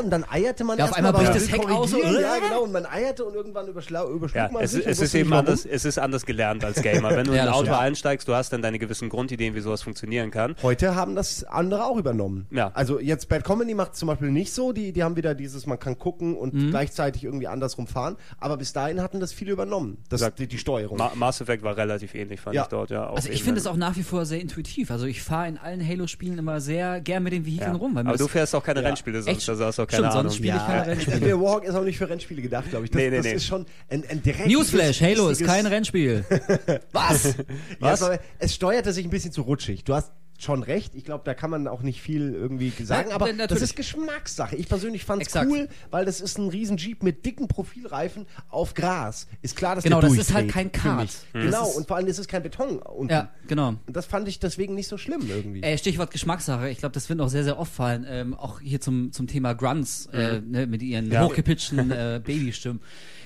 und 0.00 0.10
dann 0.10 0.24
eierte 0.30 0.64
man 0.64 0.78
Ja, 0.78 0.84
auf 0.84 0.90
erst 0.90 0.98
einmal 0.98 1.12
bricht 1.12 1.34
das 1.34 1.50
Heck 1.50 1.68
aus, 1.70 1.90
so, 1.90 1.96
korrigieren. 1.98 2.22
Ja, 2.22 2.38
genau. 2.38 2.62
Und 2.62 2.72
man 2.72 2.86
eierte 2.86 3.24
und 3.24 3.34
irgendwann 3.34 3.66
überschlug 3.68 4.34
Ja, 4.34 4.48
man 4.52 4.62
es, 4.62 4.72
sich. 4.72 4.86
es 4.86 5.00
ist 5.00 5.14
eben 5.14 5.30
warum. 5.30 5.46
anders, 5.46 5.64
es 5.64 5.84
ist 5.84 5.98
anders 5.98 6.26
gelernt 6.26 6.64
als 6.64 6.82
Gamer. 6.82 7.10
Wenn 7.16 7.26
du 7.26 7.32
Ja, 7.34 7.42
in 7.42 7.48
ein 7.48 7.54
Auto 7.54 7.64
stimmt. 7.66 7.78
einsteigst, 7.78 8.28
du 8.28 8.34
hast 8.34 8.52
dann 8.52 8.62
deine 8.62 8.78
gewissen 8.78 9.08
Grundideen, 9.08 9.54
wie 9.54 9.60
sowas 9.60 9.82
funktionieren 9.82 10.30
kann. 10.30 10.54
Heute 10.62 10.94
haben 10.94 11.14
das 11.14 11.44
andere 11.44 11.86
auch 11.86 11.96
übernommen. 11.96 12.46
Ja. 12.50 12.70
Also 12.74 13.00
jetzt 13.00 13.28
Bad 13.28 13.44
Comedy 13.44 13.74
macht 13.74 13.96
zum 13.96 14.08
Beispiel 14.08 14.30
nicht 14.30 14.52
so. 14.52 14.72
Die, 14.72 14.92
die 14.92 15.02
haben 15.02 15.16
wieder 15.16 15.34
dieses, 15.34 15.66
man 15.66 15.78
kann 15.78 15.98
gucken 15.98 16.36
und 16.36 16.52
Mhm. 16.54 16.70
gleichzeitig 16.70 17.24
irgendwie 17.24 17.46
andersrum 17.48 17.86
fahren. 17.86 18.16
Aber 18.38 18.56
bis 18.56 18.72
dahin 18.72 19.00
hatten 19.00 19.20
das 19.20 19.32
viele 19.32 19.52
übernommen. 19.52 19.98
Das, 20.08 20.28
die, 20.34 20.46
die 20.46 20.58
Steuerung. 20.58 20.98
Ma 20.98 21.12
Mass 21.14 21.40
Effect 21.40 21.62
war 21.62 21.76
relativ 21.76 22.14
ähnlich, 22.14 22.40
fand 22.40 22.56
Ja. 22.56 22.62
ich 22.62 22.68
dort, 22.74 22.90
ja. 22.90 23.06
auf 23.06 23.16
Also 23.16 23.30
ich 23.30 23.42
finde 23.42 23.60
es 23.60 23.66
auch 23.66 23.76
nach 23.76 23.96
wie 23.96 24.02
vor 24.02 24.26
sehr 24.26 24.40
intuitiv. 24.40 24.90
Also 24.90 25.06
ich 25.06 25.22
fahre 25.22 25.48
in 25.48 25.58
allen 25.58 25.86
Halo-Spielen 25.86 26.36
immer 26.38 26.60
sehr 26.60 27.00
gern 27.00 27.22
mit 27.22 27.32
den 27.32 27.46
Vehikeln 27.46 27.72
ja. 27.72 27.76
rum. 27.78 27.96
Aber 27.96 28.16
du 28.16 28.28
fährst 28.28 28.54
auch 28.54 28.62
keine 28.64 28.80
Ja. 28.82 28.88
Rennspiele 28.88 29.18
Echt? 29.18 29.26
sonst, 29.26 29.48
also 29.48 29.64
hast 29.64 29.78
du 29.78 29.82
auch 29.82 29.86
keine 29.86 30.02
Stimmt, 30.04 30.12
Ahnung. 30.12 30.22
sonst 30.24 30.36
spiele 30.36 30.56
ich 30.56 30.60
ja, 30.60 30.66
keine 30.66 30.86
Rennspiele. 30.92 31.20
der 31.20 31.40
Walk 31.40 31.64
ist 31.64 31.74
auch 31.74 31.84
nicht 31.84 31.96
für 31.98 32.08
Rennspiele 32.08 32.42
gedacht, 32.42 32.68
glaube 32.70 32.84
ich. 32.84 32.90
Das, 32.90 33.00
Nee, 33.00 33.10
nee, 33.10 33.16
das 33.16 33.26
nee. 33.26 33.32
ist 33.34 33.46
schon 33.46 33.66
ein, 33.88 34.04
ein 34.08 34.22
direkt. 34.22 34.46
Newsflash, 34.48 35.00
Halo 35.00 35.28
ist 35.28 35.44
kein 35.44 35.66
Rennspiel. 35.66 36.24
Was? 36.92 37.24
Ja, 37.24 37.32
Was? 37.78 38.02
aber 38.02 38.18
es 38.38 38.54
steuerte 38.54 38.92
sich 38.92 39.04
ein 39.06 39.10
bisschen 39.10 39.32
zu 39.32 39.42
rutschig. 39.42 39.84
Du 39.84 39.94
hast 39.94 40.10
schon 40.38 40.62
recht. 40.62 40.94
Ich 40.94 41.04
glaube, 41.04 41.22
da 41.24 41.32
kann 41.34 41.50
man 41.50 41.68
auch 41.68 41.82
nicht 41.82 42.00
viel 42.02 42.34
irgendwie 42.34 42.70
sagen. 42.84 43.08
Nein, 43.08 43.14
aber 43.14 43.26
natürlich. 43.26 43.48
das 43.48 43.62
ist 43.62 43.76
Geschmackssache. 43.76 44.56
Ich 44.56 44.68
persönlich 44.68 45.04
fand 45.04 45.22
es 45.22 45.28
Exakt. 45.28 45.50
cool, 45.50 45.68
weil 45.90 46.04
das 46.04 46.20
ist 46.20 46.38
ein 46.38 46.48
riesen 46.48 46.76
Jeep 46.76 47.02
mit 47.02 47.24
dicken 47.24 47.46
Profilreifen 47.48 48.26
auf 48.48 48.74
Gras. 48.74 49.26
Ist 49.42 49.56
klar, 49.56 49.76
dass 49.76 49.84
Genau, 49.84 50.00
der 50.00 50.10
das 50.10 50.18
ist 50.18 50.34
halt 50.34 50.46
durchdreht, 50.46 50.72
kein 50.72 50.80
für 50.82 50.88
Kart. 50.88 51.10
Mhm. 51.32 51.40
Genau, 51.40 51.60
Das 51.60 51.70
ist- 51.70 51.76
und 51.76 51.88
vor 51.88 51.96
allem 51.96 52.06
ist 52.08 52.18
es 52.18 52.26
kein 52.28 52.42
Beton 52.42 52.78
unten. 52.78 53.12
ja, 53.12 53.30
genau. 53.46 53.68
Und 53.68 53.80
das 53.96 54.06
fand 54.06 54.26
ich 54.28 54.38
deswegen 54.40 54.74
nicht 54.74 54.88
so 54.88 54.98
schlimm 54.98 55.22
irgendwie. 55.28 55.62
Äh, 55.62 55.78
Stichwort 55.78 56.10
Geschmackssache. 56.10 56.68
Ich 56.68 56.78
glaube, 56.78 56.92
das 56.94 57.08
wird 57.08 57.20
auch 57.20 57.28
sehr, 57.28 57.44
sehr 57.44 57.58
oft 57.58 57.72
fallen. 57.72 58.04
Ähm, 58.08 58.34
auch 58.34 58.60
hier 58.60 58.80
zum, 58.80 59.12
zum 59.12 59.26
Thema 59.26 59.54
Grunts 59.54 60.06
äh, 60.12 60.40
ne, 60.40 60.66
mit 60.66 60.82
ihren 60.82 61.16
hochgepitchten 61.18 61.90
äh, 61.90 62.20
Babystimmen. 62.24 62.80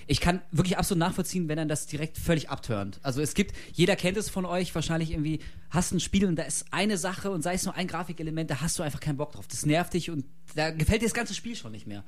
Ich 0.08 0.20
kann 0.20 0.40
wirklich 0.50 0.78
absolut 0.78 0.98
nachvollziehen, 0.98 1.48
wenn 1.48 1.58
dann 1.58 1.68
das 1.68 1.86
direkt 1.86 2.16
völlig 2.16 2.48
abturnt. 2.48 2.98
Also 3.02 3.20
es 3.20 3.34
gibt, 3.34 3.54
jeder 3.72 3.94
kennt 3.94 4.16
es 4.16 4.30
von 4.30 4.46
euch, 4.46 4.74
wahrscheinlich 4.74 5.10
irgendwie, 5.10 5.40
hast 5.70 5.92
ein 5.92 6.00
Spiel 6.00 6.24
und 6.24 6.36
da 6.36 6.44
ist 6.44 6.64
eine 6.70 6.96
Sache 6.96 7.30
und 7.30 7.42
sei 7.42 7.54
es 7.54 7.64
nur 7.64 7.74
ein 7.74 7.86
Grafikelement, 7.86 8.50
da 8.50 8.62
hast 8.62 8.78
du 8.78 8.82
einfach 8.82 9.00
keinen 9.00 9.18
Bock 9.18 9.32
drauf. 9.32 9.46
Das 9.46 9.66
nervt 9.66 9.92
dich 9.92 10.10
und 10.10 10.24
da 10.54 10.70
gefällt 10.70 11.02
dir 11.02 11.06
das 11.06 11.14
ganze 11.14 11.34
Spiel 11.34 11.54
schon 11.54 11.72
nicht 11.72 11.86
mehr. 11.86 12.04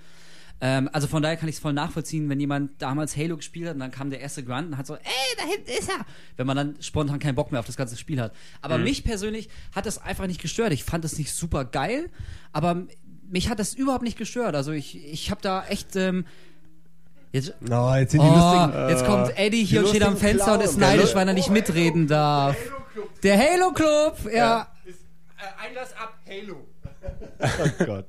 Ähm, 0.63 0.89
also 0.93 1.07
von 1.07 1.23
daher 1.23 1.37
kann 1.37 1.49
ich 1.49 1.57
es 1.57 1.61
voll 1.61 1.73
nachvollziehen, 1.73 2.29
wenn 2.29 2.41
jemand 2.41 2.81
damals 2.81 3.17
Halo 3.17 3.37
gespielt 3.37 3.69
hat 3.69 3.75
und 3.75 3.81
dann 3.81 3.91
kam 3.91 4.11
der 4.11 4.21
erste 4.21 4.43
Grunt 4.45 4.69
und 4.69 4.79
hat 4.79 4.87
so, 4.87 4.95
ey, 4.95 5.37
da 5.37 5.45
hinten 5.45 5.71
ist 5.71 5.89
er. 5.89 6.05
Wenn 6.37 6.47
man 6.47 6.57
dann 6.57 6.77
spontan 6.81 7.19
keinen 7.19 7.35
Bock 7.35 7.51
mehr 7.51 7.61
auf 7.61 7.67
das 7.67 7.77
ganze 7.77 7.97
Spiel 7.97 8.21
hat. 8.21 8.35
Aber 8.61 8.79
mich 8.79 9.05
persönlich 9.05 9.49
hat 9.75 9.87
das 9.87 9.99
einfach 9.99 10.27
nicht 10.27 10.41
gestört. 10.41 10.73
Ich 10.73 10.85
fand 10.85 11.05
es 11.05 11.19
nicht 11.19 11.33
super 11.33 11.65
geil, 11.65 12.11
aber 12.53 12.87
mich 13.31 13.49
hat 13.49 13.59
das 13.59 13.75
überhaupt 13.75 14.05
nicht 14.05 14.19
gestört. 14.19 14.55
Also 14.55 14.73
ich, 14.73 14.97
ich 14.97 15.31
habe 15.31 15.41
da 15.41 15.67
echt, 15.67 15.97
ähm, 15.97 16.25
Jetzt, 17.33 17.55
Oh, 17.71 17.95
jetzt 17.95 18.11
sind 18.13 18.23
die 18.23 18.27
oh, 18.29 18.35
lustigen. 18.35 18.89
jetzt 18.89 19.07
kommt 19.07 19.39
Eddie 19.39 19.65
hier 19.65 19.81
und 19.81 19.89
steht 19.89 20.03
am 20.03 20.17
Fenster 20.17 20.55
und 20.55 20.63
ist 20.63 20.77
Clown. 20.77 20.81
Der 20.81 20.97
neidisch, 20.97 21.15
weil 21.15 21.29
er 21.29 21.35
nicht 21.35 21.51
mitreden 21.51 22.07
darf. 22.09 22.57
Der 23.23 23.39
Halo 23.39 23.73
Club, 23.73 24.19
ja. 24.35 24.67
Einlass 25.65 25.93
ab, 25.97 26.15
Halo. 26.29 26.67
oh 27.41 27.85
Gott. 27.85 28.07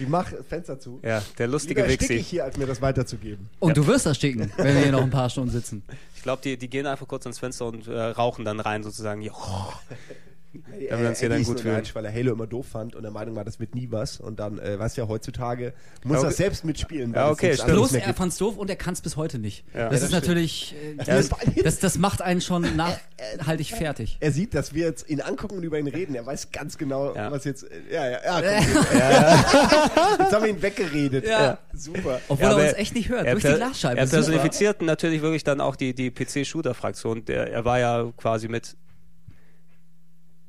Ich 0.00 0.08
mach 0.08 0.28
das 0.30 0.44
Fenster 0.46 0.80
zu. 0.80 0.98
Ja, 1.04 1.22
der 1.38 1.46
lustige 1.46 1.82
Lieber 1.82 1.92
Wixi. 1.92 2.14
ich 2.14 2.26
hier, 2.26 2.44
als 2.44 2.56
mir 2.56 2.66
das 2.66 2.82
weiterzugeben. 2.82 3.48
Und 3.60 3.76
du 3.76 3.86
wirst 3.86 4.06
ersticken, 4.06 4.52
wenn 4.56 4.74
wir 4.74 4.82
hier 4.82 4.92
noch 4.92 5.02
ein 5.02 5.10
paar 5.10 5.30
Stunden 5.30 5.50
sitzen. 5.50 5.84
Ich 6.16 6.22
glaube, 6.24 6.42
die, 6.42 6.56
die 6.56 6.68
gehen 6.68 6.84
einfach 6.86 7.06
kurz 7.06 7.26
ans 7.26 7.38
Fenster 7.38 7.66
und 7.66 7.86
äh, 7.86 7.96
rauchen 7.96 8.44
dann 8.44 8.58
rein 8.58 8.82
sozusagen. 8.82 9.22
Ja. 9.22 9.32
Damit 10.52 10.90
wir 11.02 11.08
uns 11.08 11.20
hier 11.20 11.28
dann 11.28 11.42
gut 11.44 11.60
fühlen. 11.60 11.82
weil 11.92 12.04
er 12.06 12.12
Halo 12.14 12.32
immer 12.32 12.46
doof 12.46 12.66
fand 12.68 12.94
und 12.96 13.02
der 13.02 13.10
Meinung 13.12 13.36
war, 13.36 13.44
das 13.44 13.60
wird 13.60 13.74
nie 13.74 13.88
was. 13.90 14.18
Und 14.18 14.40
dann, 14.40 14.58
äh, 14.58 14.78
weißt 14.78 14.96
du 14.96 15.02
ja, 15.02 15.08
heutzutage 15.08 15.74
muss 16.04 16.16
Ja, 16.16 16.22
er 16.22 16.26
okay. 16.28 16.34
selbst 16.36 16.64
mitspielen. 16.64 17.12
Ja, 17.12 17.26
es 17.26 17.32
okay, 17.32 17.54
stimmt. 17.54 17.72
Bloß 17.72 17.92
er 17.94 18.00
gibt. 18.00 18.16
fand's 18.18 18.38
doof 18.38 18.56
und 18.56 18.70
er 18.70 18.76
kann's 18.76 19.00
bis 19.02 19.16
heute 19.16 19.38
nicht. 19.38 19.64
Ja. 19.74 19.88
das 19.90 19.90
Ja, 19.90 19.94
ist 19.96 20.02
das 20.04 20.10
natürlich, 20.12 20.74
äh, 20.98 21.04
Ja, 21.04 21.62
das, 21.62 21.78
das- 21.80 21.98
macht 21.98 22.22
einen 22.22 22.40
schon 22.40 22.66
nachhaltig 22.76 23.68
fertig. 23.68 24.16
Er 24.20 24.32
sieht, 24.32 24.54
dass 24.54 24.72
wir 24.72 24.86
jetzt 24.86 25.08
ihn 25.10 25.20
angucken 25.20 25.56
und 25.58 25.64
über 25.64 25.78
ihn 25.78 25.86
reden. 25.88 26.14
Er 26.14 26.24
weiß 26.24 26.50
ganz 26.50 26.78
genau, 26.78 27.14
Ja. 27.14 27.30
was 27.30 27.44
jetzt. 27.44 27.64
äh, 27.64 27.68
Ja, 27.92 28.08
ja, 28.08 28.40
ja. 28.40 29.44
Komm, 29.94 30.18
jetzt 30.20 30.32
haben 30.32 30.44
wir 30.44 30.50
ihn 30.50 30.62
weggeredet. 30.62 31.26
Ja. 31.26 31.58
Super. 31.74 32.20
Obwohl 32.28 32.46
Ja, 32.46 32.58
er 32.58 32.68
uns 32.70 32.78
echt 32.78 32.94
nicht 32.94 33.08
hört, 33.08 33.26
er 33.26 33.32
durch 33.32 33.44
die 33.44 33.52
Glasscheibe. 33.54 34.00
Er 34.00 34.06
personifiziert 34.06 34.82
natürlich 34.82 35.22
wirklich 35.22 35.44
dann 35.44 35.60
auch 35.60 35.76
die, 35.76 35.94
die 35.94 36.10
PC-Shooter-Fraktion. 36.10 37.24
Der- 37.26 37.52
Er 37.52 37.64
war 37.64 37.78
ja 37.78 38.10
quasi 38.16 38.48
mit. 38.48 38.76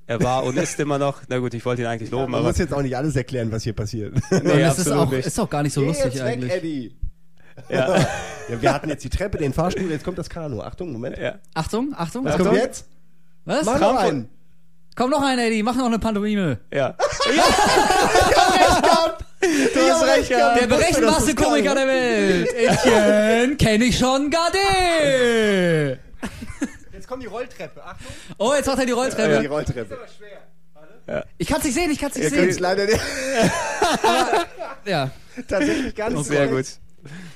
Er 0.10 0.22
war 0.24 0.44
und 0.44 0.58
ist 0.58 0.80
immer 0.80 0.98
noch. 0.98 1.22
Na 1.30 1.38
gut, 1.38 1.54
ich 1.54 1.64
wollte 1.66 1.84
ihn 1.84 1.88
eigentlich 1.88 2.10
loben, 2.10 2.32
Man 2.32 2.40
aber. 2.40 2.50
muss 2.50 2.58
jetzt 2.58 2.74
auch 2.74 2.82
nicht 2.82 2.98
alles 2.98 3.16
erklären, 3.16 3.52
was 3.52 3.62
hier 3.64 3.74
passiert. 3.74 4.14
Nee, 4.32 4.62
es 4.64 4.80
ist 4.80 4.88
absolut 4.88 4.98
auch, 5.08 5.12
nicht. 5.12 5.28
ist 5.28 5.40
auch 5.40 5.50
gar 5.50 5.62
nicht 5.64 5.74
so 5.74 5.82
Geh 5.82 5.88
lustig 5.88 6.14
jetzt 6.16 6.22
eigentlich. 6.24 6.52
Weg, 6.52 6.58
Eddie. 6.58 6.96
Ja, 7.70 7.98
Ja, 8.50 8.62
wir 8.62 8.74
hatten 8.74 8.90
jetzt 8.90 9.04
die 9.04 9.10
Treppe, 9.10 9.38
den 9.38 9.54
Fahrstuhl, 9.54 9.90
jetzt 9.92 10.04
kommt 10.04 10.18
das 10.18 10.28
Kanu. 10.30 10.62
Achtung, 10.62 10.92
Moment. 10.94 11.18
ja. 11.20 11.36
Achtung, 11.54 11.94
Achtung, 11.96 12.26
Was 12.26 12.34
Achtung. 12.34 12.48
kommt 12.48 12.58
jetzt? 12.60 12.86
Was? 13.46 13.66
Mach 13.66 13.80
noch 13.80 13.96
einen. 13.98 14.30
Komm 14.96 15.12
noch 15.12 15.22
ein, 15.22 15.38
Eddie, 15.38 15.62
mach 15.62 15.76
noch 15.76 15.86
eine 15.86 16.00
Pantomime. 16.00 16.60
ja. 16.74 16.96
Du 19.42 19.80
hast 19.80 20.04
recht, 20.06 20.30
ja. 20.32 20.54
Der 20.56 20.68
berechenbarste 20.68 21.34
Komiker 21.34 21.74
der 21.74 21.88
Welt. 21.88 22.50
Etienne 22.54 23.56
kenn 23.56 23.82
ich 23.82 23.98
schon 23.98 24.30
Gade. 24.30 26.00
Jetzt 27.10 27.14
kommt 27.14 27.24
die 27.24 27.28
Rolltreppe. 27.28 27.84
Achtung. 27.84 28.06
Oh, 28.38 28.54
jetzt 28.54 28.68
macht 28.68 28.78
er 28.78 28.82
die 28.82 28.86
Die 28.86 28.92
Rolltreppe. 28.92 29.50
Rolltreppe. 29.50 29.98
Ich 31.40 31.48
kann's 31.48 31.64
nicht 31.64 31.74
sehen, 31.74 31.90
ich 31.90 31.98
kann's 31.98 32.14
nicht 32.14 32.26
Ihr 32.26 32.30
könnt 32.30 32.50
es 32.50 32.56
sehen. 32.58 32.62
leider 32.62 32.86
nicht. 32.86 33.00
Ja. 34.86 35.10
Tatsächlich 35.48 35.96
gar 35.96 36.12
nicht. 36.12 36.24
Sehr 36.26 36.48
gut. 36.48 36.66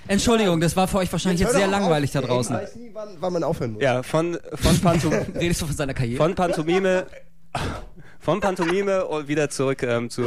Entschuldigung, 0.08 0.60
das 0.62 0.76
war 0.76 0.88
für 0.88 1.00
euch 1.00 1.12
wahrscheinlich 1.12 1.42
jetzt 1.42 1.54
sehr 1.54 1.66
auf. 1.66 1.72
langweilig 1.72 2.12
da 2.12 2.22
draußen. 2.22 2.56
Ich 2.56 2.62
weiß 2.62 2.76
nie, 2.76 2.92
wann, 2.94 3.18
wann 3.20 3.34
man 3.34 3.44
aufhören 3.44 3.72
muss. 3.74 3.82
Ja, 3.82 4.04
von, 4.04 4.38
von, 4.54 4.80
Pantom 4.80 5.12
Redest 5.36 5.62
du 5.62 5.66
von 5.66 5.76
seiner 5.76 5.96
Karriere? 5.96 6.18
von 6.18 6.36
Pantomime. 6.36 7.08
Von 8.20 8.40
Pantomime 8.40 9.06
und 9.06 9.28
wieder 9.28 9.50
zurück 9.50 9.84
ähm, 9.84 10.10
zu, 10.10 10.24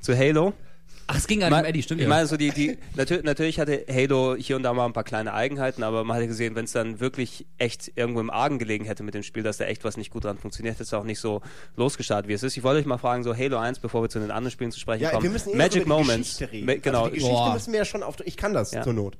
zu 0.00 0.16
Halo. 0.16 0.54
Ach, 1.12 1.18
es 1.18 1.26
ging 1.26 1.40
gar 1.40 1.50
nicht 1.50 1.58
um 1.58 1.64
Eddie, 1.66 1.82
stimmt 1.82 2.00
ich 2.00 2.04
ja. 2.04 2.08
meine, 2.08 2.26
so 2.26 2.38
die, 2.38 2.50
die, 2.50 2.78
natürlich, 2.96 3.22
natürlich 3.22 3.60
hatte 3.60 3.84
Halo 3.92 4.34
hier 4.34 4.56
und 4.56 4.62
da 4.62 4.72
mal 4.72 4.86
ein 4.86 4.94
paar 4.94 5.04
kleine 5.04 5.34
Eigenheiten, 5.34 5.82
aber 5.82 6.04
man 6.04 6.16
hatte 6.16 6.26
gesehen, 6.26 6.54
wenn 6.54 6.64
es 6.64 6.72
dann 6.72 7.00
wirklich 7.00 7.44
echt 7.58 7.92
irgendwo 7.96 8.20
im 8.20 8.30
Argen 8.30 8.58
gelegen 8.58 8.86
hätte 8.86 9.02
mit 9.02 9.12
dem 9.14 9.22
Spiel, 9.22 9.42
dass 9.42 9.58
da 9.58 9.66
echt 9.66 9.84
was 9.84 9.98
nicht 9.98 10.10
gut 10.10 10.24
dran 10.24 10.38
funktioniert, 10.38 10.74
hätte 10.76 10.84
es 10.84 10.94
auch 10.94 11.04
nicht 11.04 11.20
so 11.20 11.42
losgestartet, 11.76 12.28
wie 12.28 12.32
es 12.32 12.42
ist. 12.42 12.56
Ich 12.56 12.62
wollte 12.62 12.80
euch 12.80 12.86
mal 12.86 12.96
fragen, 12.98 13.22
so 13.24 13.36
Halo 13.36 13.58
1, 13.58 13.80
bevor 13.80 14.02
wir 14.02 14.08
zu 14.08 14.20
den 14.20 14.30
anderen 14.30 14.50
Spielen 14.50 14.72
zu 14.72 14.80
sprechen 14.80 15.02
Ja, 15.02 15.10
kommen. 15.10 15.22
wir 15.24 15.30
müssen 15.30 15.50
eh 15.52 15.56
Magic 15.56 15.82
über 15.82 15.96
die 15.96 16.00
Moments. 16.02 16.28
Geschichte 16.38 16.52
reden. 16.52 16.66
Ma- 16.66 16.74
genau. 16.76 16.98
Also 17.00 17.10
die 17.10 17.14
Geschichte 17.16 17.34
Boah. 17.36 17.52
müssen 17.54 17.72
wir 17.72 17.78
ja 17.80 17.84
schon 17.84 18.02
auf. 18.02 18.16
Ich 18.24 18.36
kann 18.38 18.54
das 18.54 18.72
Ja. 18.72 18.82
zur 18.82 18.94
Not. 18.94 19.18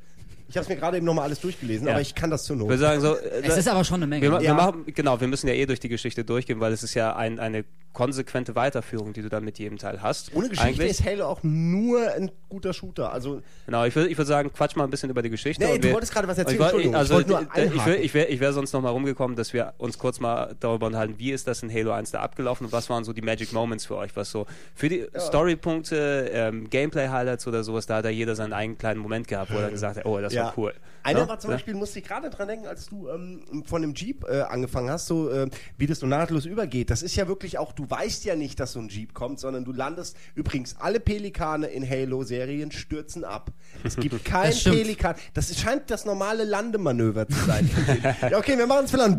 Ich 0.49 0.57
habe 0.57 0.65
es 0.65 0.69
mir 0.69 0.77
gerade 0.77 0.99
eben 0.99 1.07
nochmal 1.07 1.25
alles 1.25 1.41
durchgelesen, 1.41 1.87
Ja. 1.87 1.95
aber 1.95 2.03
ich 2.03 2.15
kann 2.15 2.31
das 2.31 2.45
zur 2.45 2.57
Not. 2.57 2.69
würde 2.69 2.81
sagen, 2.81 3.01
so, 3.01 3.17
äh, 3.17 3.41
Es 3.43 3.57
ist 3.57 3.69
aber 3.69 3.85
schon 3.85 3.97
eine 3.97 4.07
Menge. 4.07 4.23
wir, 4.31 4.33
wir 4.39 4.43
Ja. 4.43 4.55
machen, 4.55 4.85
genau, 4.87 5.19
wir 5.21 5.29
müssen 5.29 5.49
ja 5.49 5.55
eh 5.55 5.65
durch 5.67 5.81
die 5.81 5.89
Geschichte 5.89 6.25
durchgehen, 6.25 6.61
weil 6.61 6.73
es 6.73 6.83
ist 6.83 6.95
ja 6.95 7.17
ein, 7.17 7.39
eine 7.39 7.65
konsequente 7.93 8.55
Weiterführung, 8.55 9.13
die 9.13 9.23
du 9.23 9.29
dann 9.29 9.45
mit 9.45 9.59
jedem 9.59 9.77
Teil 9.79 10.01
hast. 10.03 10.35
Ohne 10.35 10.49
Geschichte 10.49 10.69
Eigentlich. 10.69 10.91
ist 10.91 11.05
Halo 11.05 11.27
auch 11.27 11.41
nur 11.43 12.11
ein 12.13 12.31
guter 12.49 12.73
Shooter. 12.73 13.13
Also, 13.13 13.43
Genau, 13.67 13.85
ich 13.85 13.95
würde 13.95 14.09
ich 14.09 14.17
würd 14.17 14.27
sagen, 14.29 14.51
quatsch 14.53 14.77
mal 14.77 14.85
ein 14.85 14.91
bisschen 14.91 15.11
über 15.11 15.23
die 15.23 15.31
Geschichte. 15.31 15.65
Nee, 15.65 15.79
du 15.79 15.85
wir- 15.89 15.93
wolltest 15.95 16.13
gerade 16.13 16.27
was 16.29 16.39
erzählen, 16.39 16.57
Ich, 16.59 16.63
Entschuldigung, 16.63 16.95
ich 16.95 16.99
also, 16.99 17.21
ich, 17.21 17.87
wär- 17.87 18.01
ich 18.03 18.15
wäre 18.15 18.27
ich 18.29 18.41
wär 18.41 18.53
sonst 18.53 18.73
noch 18.73 18.81
mal 18.83 18.91
rumgekommen, 18.91 19.37
dass 19.37 19.53
wir 19.53 19.75
uns 19.79 19.99
kurz 19.99 20.21
mal 20.21 20.55
darüber 20.61 20.87
unterhalten, 20.87 21.15
wie 21.19 21.33
ist 21.33 21.47
das 21.47 21.63
in 21.63 21.73
Halo 21.73 21.93
1 21.93 22.11
da 22.11 22.21
abgelaufen 22.21 22.67
und 22.67 22.73
was 22.73 22.89
waren 22.91 23.05
so 23.05 23.13
die 23.13 23.23
Magic 23.23 23.53
Moments 23.53 23.87
für 23.87 23.97
euch, 23.97 24.17
was 24.17 24.31
so 24.31 24.47
für 24.75 24.89
die 24.89 25.07
Storypunkte, 25.19 26.31
ähm, 26.33 26.71
Gameplay-Highlights 26.71 27.47
oder 27.47 27.65
sowas, 27.65 27.87
da 27.87 27.97
hat 27.97 28.05
ja 28.05 28.11
jeder 28.11 28.35
seinen 28.37 28.53
eigenen 28.53 28.79
kleinen 28.79 29.01
Moment 29.01 29.29
gehabt, 29.29 29.53
wo 29.53 29.59
er 29.59 29.71
gesagt 29.71 29.97
hat, 29.99 30.07
oh, 30.07 30.19
das 30.21 30.35
war 30.35 30.55
cool. 30.57 30.73
Einer 31.03 31.21
Ja? 31.21 31.29
war 31.29 31.39
zum 31.39 31.51
Ja? 31.51 31.57
Beispiel, 31.57 31.75
musste 31.75 31.99
ich 31.99 32.05
gerade 32.05 32.31
dran 32.31 32.49
denken, 32.49 32.67
als 32.67 32.87
du 32.87 33.09
ähm, 33.09 33.65
von 33.67 33.83
dem 33.83 33.95
Jeep 33.95 34.25
äh, 34.29 34.43
angefangen 34.43 34.91
hast, 34.91 35.07
so 35.07 35.31
äh, 35.31 35.49
wie 35.79 35.87
das 35.87 35.99
so 36.01 36.07
nahtlos 36.07 36.45
übergeht. 36.47 36.91
Das 36.91 37.03
ist 37.03 37.17
ja 37.17 37.29
wirklich 37.29 37.59
auch, 37.59 37.73
du 37.73 37.89
weißt 37.89 38.25
ja 38.25 38.37
nicht, 38.37 38.61
dass 38.61 38.73
so 38.73 38.81
ein 38.81 38.89
Jeep 38.89 39.15
kommt, 39.15 39.41
sondern 39.41 39.65
du 39.65 39.73
landest, 39.73 40.17
übrigens, 40.35 40.77
alle 40.79 41.01
Pelikane 41.01 41.67
in 41.67 41.89
Halo-Serien 41.89 42.71
stürzen 42.73 43.25
ab. 43.25 43.51
Es 43.85 43.97
gibt 43.97 44.25
kein 44.25 44.51
Das. 44.51 44.65
Pelikan. 44.65 45.15
Das 45.35 45.59
scheint 45.59 45.91
das 45.91 46.05
normale 46.05 46.45
Landemanöver 46.45 47.27
zu 47.29 47.39
sein. 47.47 47.69
ja, 48.31 48.39
okay, 48.39 48.57
wir 48.57 48.67
machen 48.67 48.85
es 48.85 48.91
vielleicht. 48.91 49.19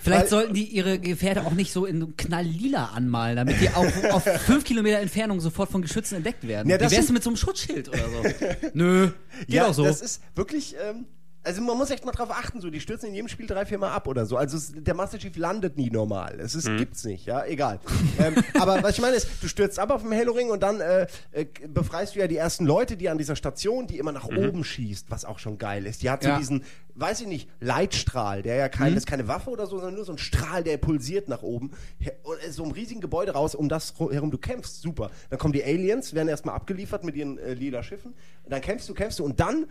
Vielleicht 0.00 0.22
Weil- 0.22 0.28
sollten 0.28 0.54
die 0.54 0.64
ihre 0.64 0.98
Gefährte 0.98 1.44
auch 1.44 1.52
nicht 1.52 1.72
so 1.72 1.84
in 1.84 2.16
knalllila 2.16 2.86
anmalen, 2.94 3.36
damit 3.36 3.60
die 3.60 3.68
auch 3.70 3.84
auf 4.12 4.22
fünf 4.22 4.64
Kilometer 4.64 4.98
Entfernung 5.00 5.40
sofort 5.40 5.70
von 5.70 5.82
Geschützen 5.82 6.14
entdeckt 6.16 6.46
werden. 6.46 6.68
Ja, 6.68 6.76
Wie 6.76 6.82
das 6.84 6.92
wär's 6.92 7.10
mit 7.10 7.22
so 7.22 7.30
einem 7.30 7.36
Schutzschild 7.36 7.88
oder 7.88 7.98
so? 7.98 8.46
Nö, 8.74 9.10
geht 9.40 9.48
ja, 9.48 9.66
auch 9.66 9.74
so. 9.74 9.84
das 9.84 10.00
ist 10.00 10.22
wirklich. 10.36 10.76
Ähm, 10.80 11.06
also 11.48 11.62
man 11.62 11.78
muss 11.78 11.88
echt 11.90 12.04
mal 12.04 12.12
drauf 12.12 12.30
achten, 12.30 12.60
so 12.60 12.68
die 12.68 12.78
stürzen 12.80 13.08
in 13.08 13.14
jedem 13.14 13.28
Spiel 13.28 13.46
drei, 13.46 13.64
vier 13.64 13.78
Mal 13.78 13.90
ab 13.90 14.06
oder 14.06 14.26
so. 14.26 14.36
Also 14.36 14.56
es, 14.58 14.72
der 14.76 14.94
Master 14.94 15.18
Chief 15.18 15.34
landet 15.36 15.76
nie 15.78 15.88
normal. 15.90 16.38
Es 16.40 16.54
ist, 16.54 16.66
gibt's 16.76 17.04
nicht, 17.04 17.24
ja, 17.26 17.44
egal. 17.46 17.80
ähm, 18.18 18.34
aber 18.60 18.82
was 18.82 18.96
ich 18.96 19.00
meine 19.00 19.16
ist, 19.16 19.26
du 19.40 19.48
stürzt 19.48 19.78
ab 19.78 19.90
auf 19.90 20.02
dem 20.02 20.12
Halo 20.12 20.32
Ring 20.32 20.50
und 20.50 20.62
dann 20.62 20.80
äh, 20.80 21.06
äh, 21.32 21.46
befreist 21.66 22.14
du 22.14 22.18
ja 22.20 22.26
die 22.28 22.36
ersten 22.36 22.66
Leute, 22.66 22.96
die 22.98 23.08
an 23.08 23.16
dieser 23.16 23.34
Station, 23.34 23.86
die 23.86 23.98
immer 23.98 24.12
nach 24.12 24.26
oben 24.26 24.62
schießt, 24.62 25.10
was 25.10 25.24
auch 25.24 25.38
schon 25.38 25.56
geil 25.58 25.86
ist. 25.86 26.02
Die 26.02 26.10
hat 26.10 26.22
so 26.22 26.28
Ja. 26.28 26.38
diesen, 26.38 26.64
weiß 26.96 27.22
ich 27.22 27.26
nicht, 27.26 27.48
Leitstrahl, 27.60 28.42
der 28.42 28.56
ja 28.56 28.68
kein, 28.68 28.94
das 28.94 29.04
ist 29.04 29.06
keine 29.06 29.26
Waffe 29.28 29.48
oder 29.50 29.66
so, 29.66 29.76
sondern 29.78 29.94
nur 29.94 30.04
so 30.04 30.12
ein 30.12 30.18
Strahl, 30.18 30.62
der 30.62 30.76
pulsiert 30.76 31.28
nach 31.28 31.42
oben. 31.42 31.70
Ist 32.46 32.56
So 32.56 32.62
einem 32.64 32.72
riesigen 32.72 33.00
Gebäude 33.00 33.32
raus, 33.32 33.54
um 33.54 33.68
das 33.68 33.94
ru- 33.96 34.12
herum 34.12 34.30
du 34.30 34.38
kämpfst. 34.38 34.82
Super. 34.82 35.10
Dann 35.30 35.38
kommen 35.38 35.52
die 35.54 35.64
Aliens, 35.64 36.12
werden 36.12 36.28
erstmal 36.28 36.54
abgeliefert 36.56 37.04
mit 37.04 37.16
ihren 37.16 37.38
äh, 37.38 37.54
lila 37.54 37.82
Schiffen. 37.82 38.14
Dann 38.48 38.60
kämpfst 38.60 38.88
du, 38.88 38.94
kämpfst 38.94 39.18
du 39.20 39.24
und 39.24 39.40
dann 39.40 39.66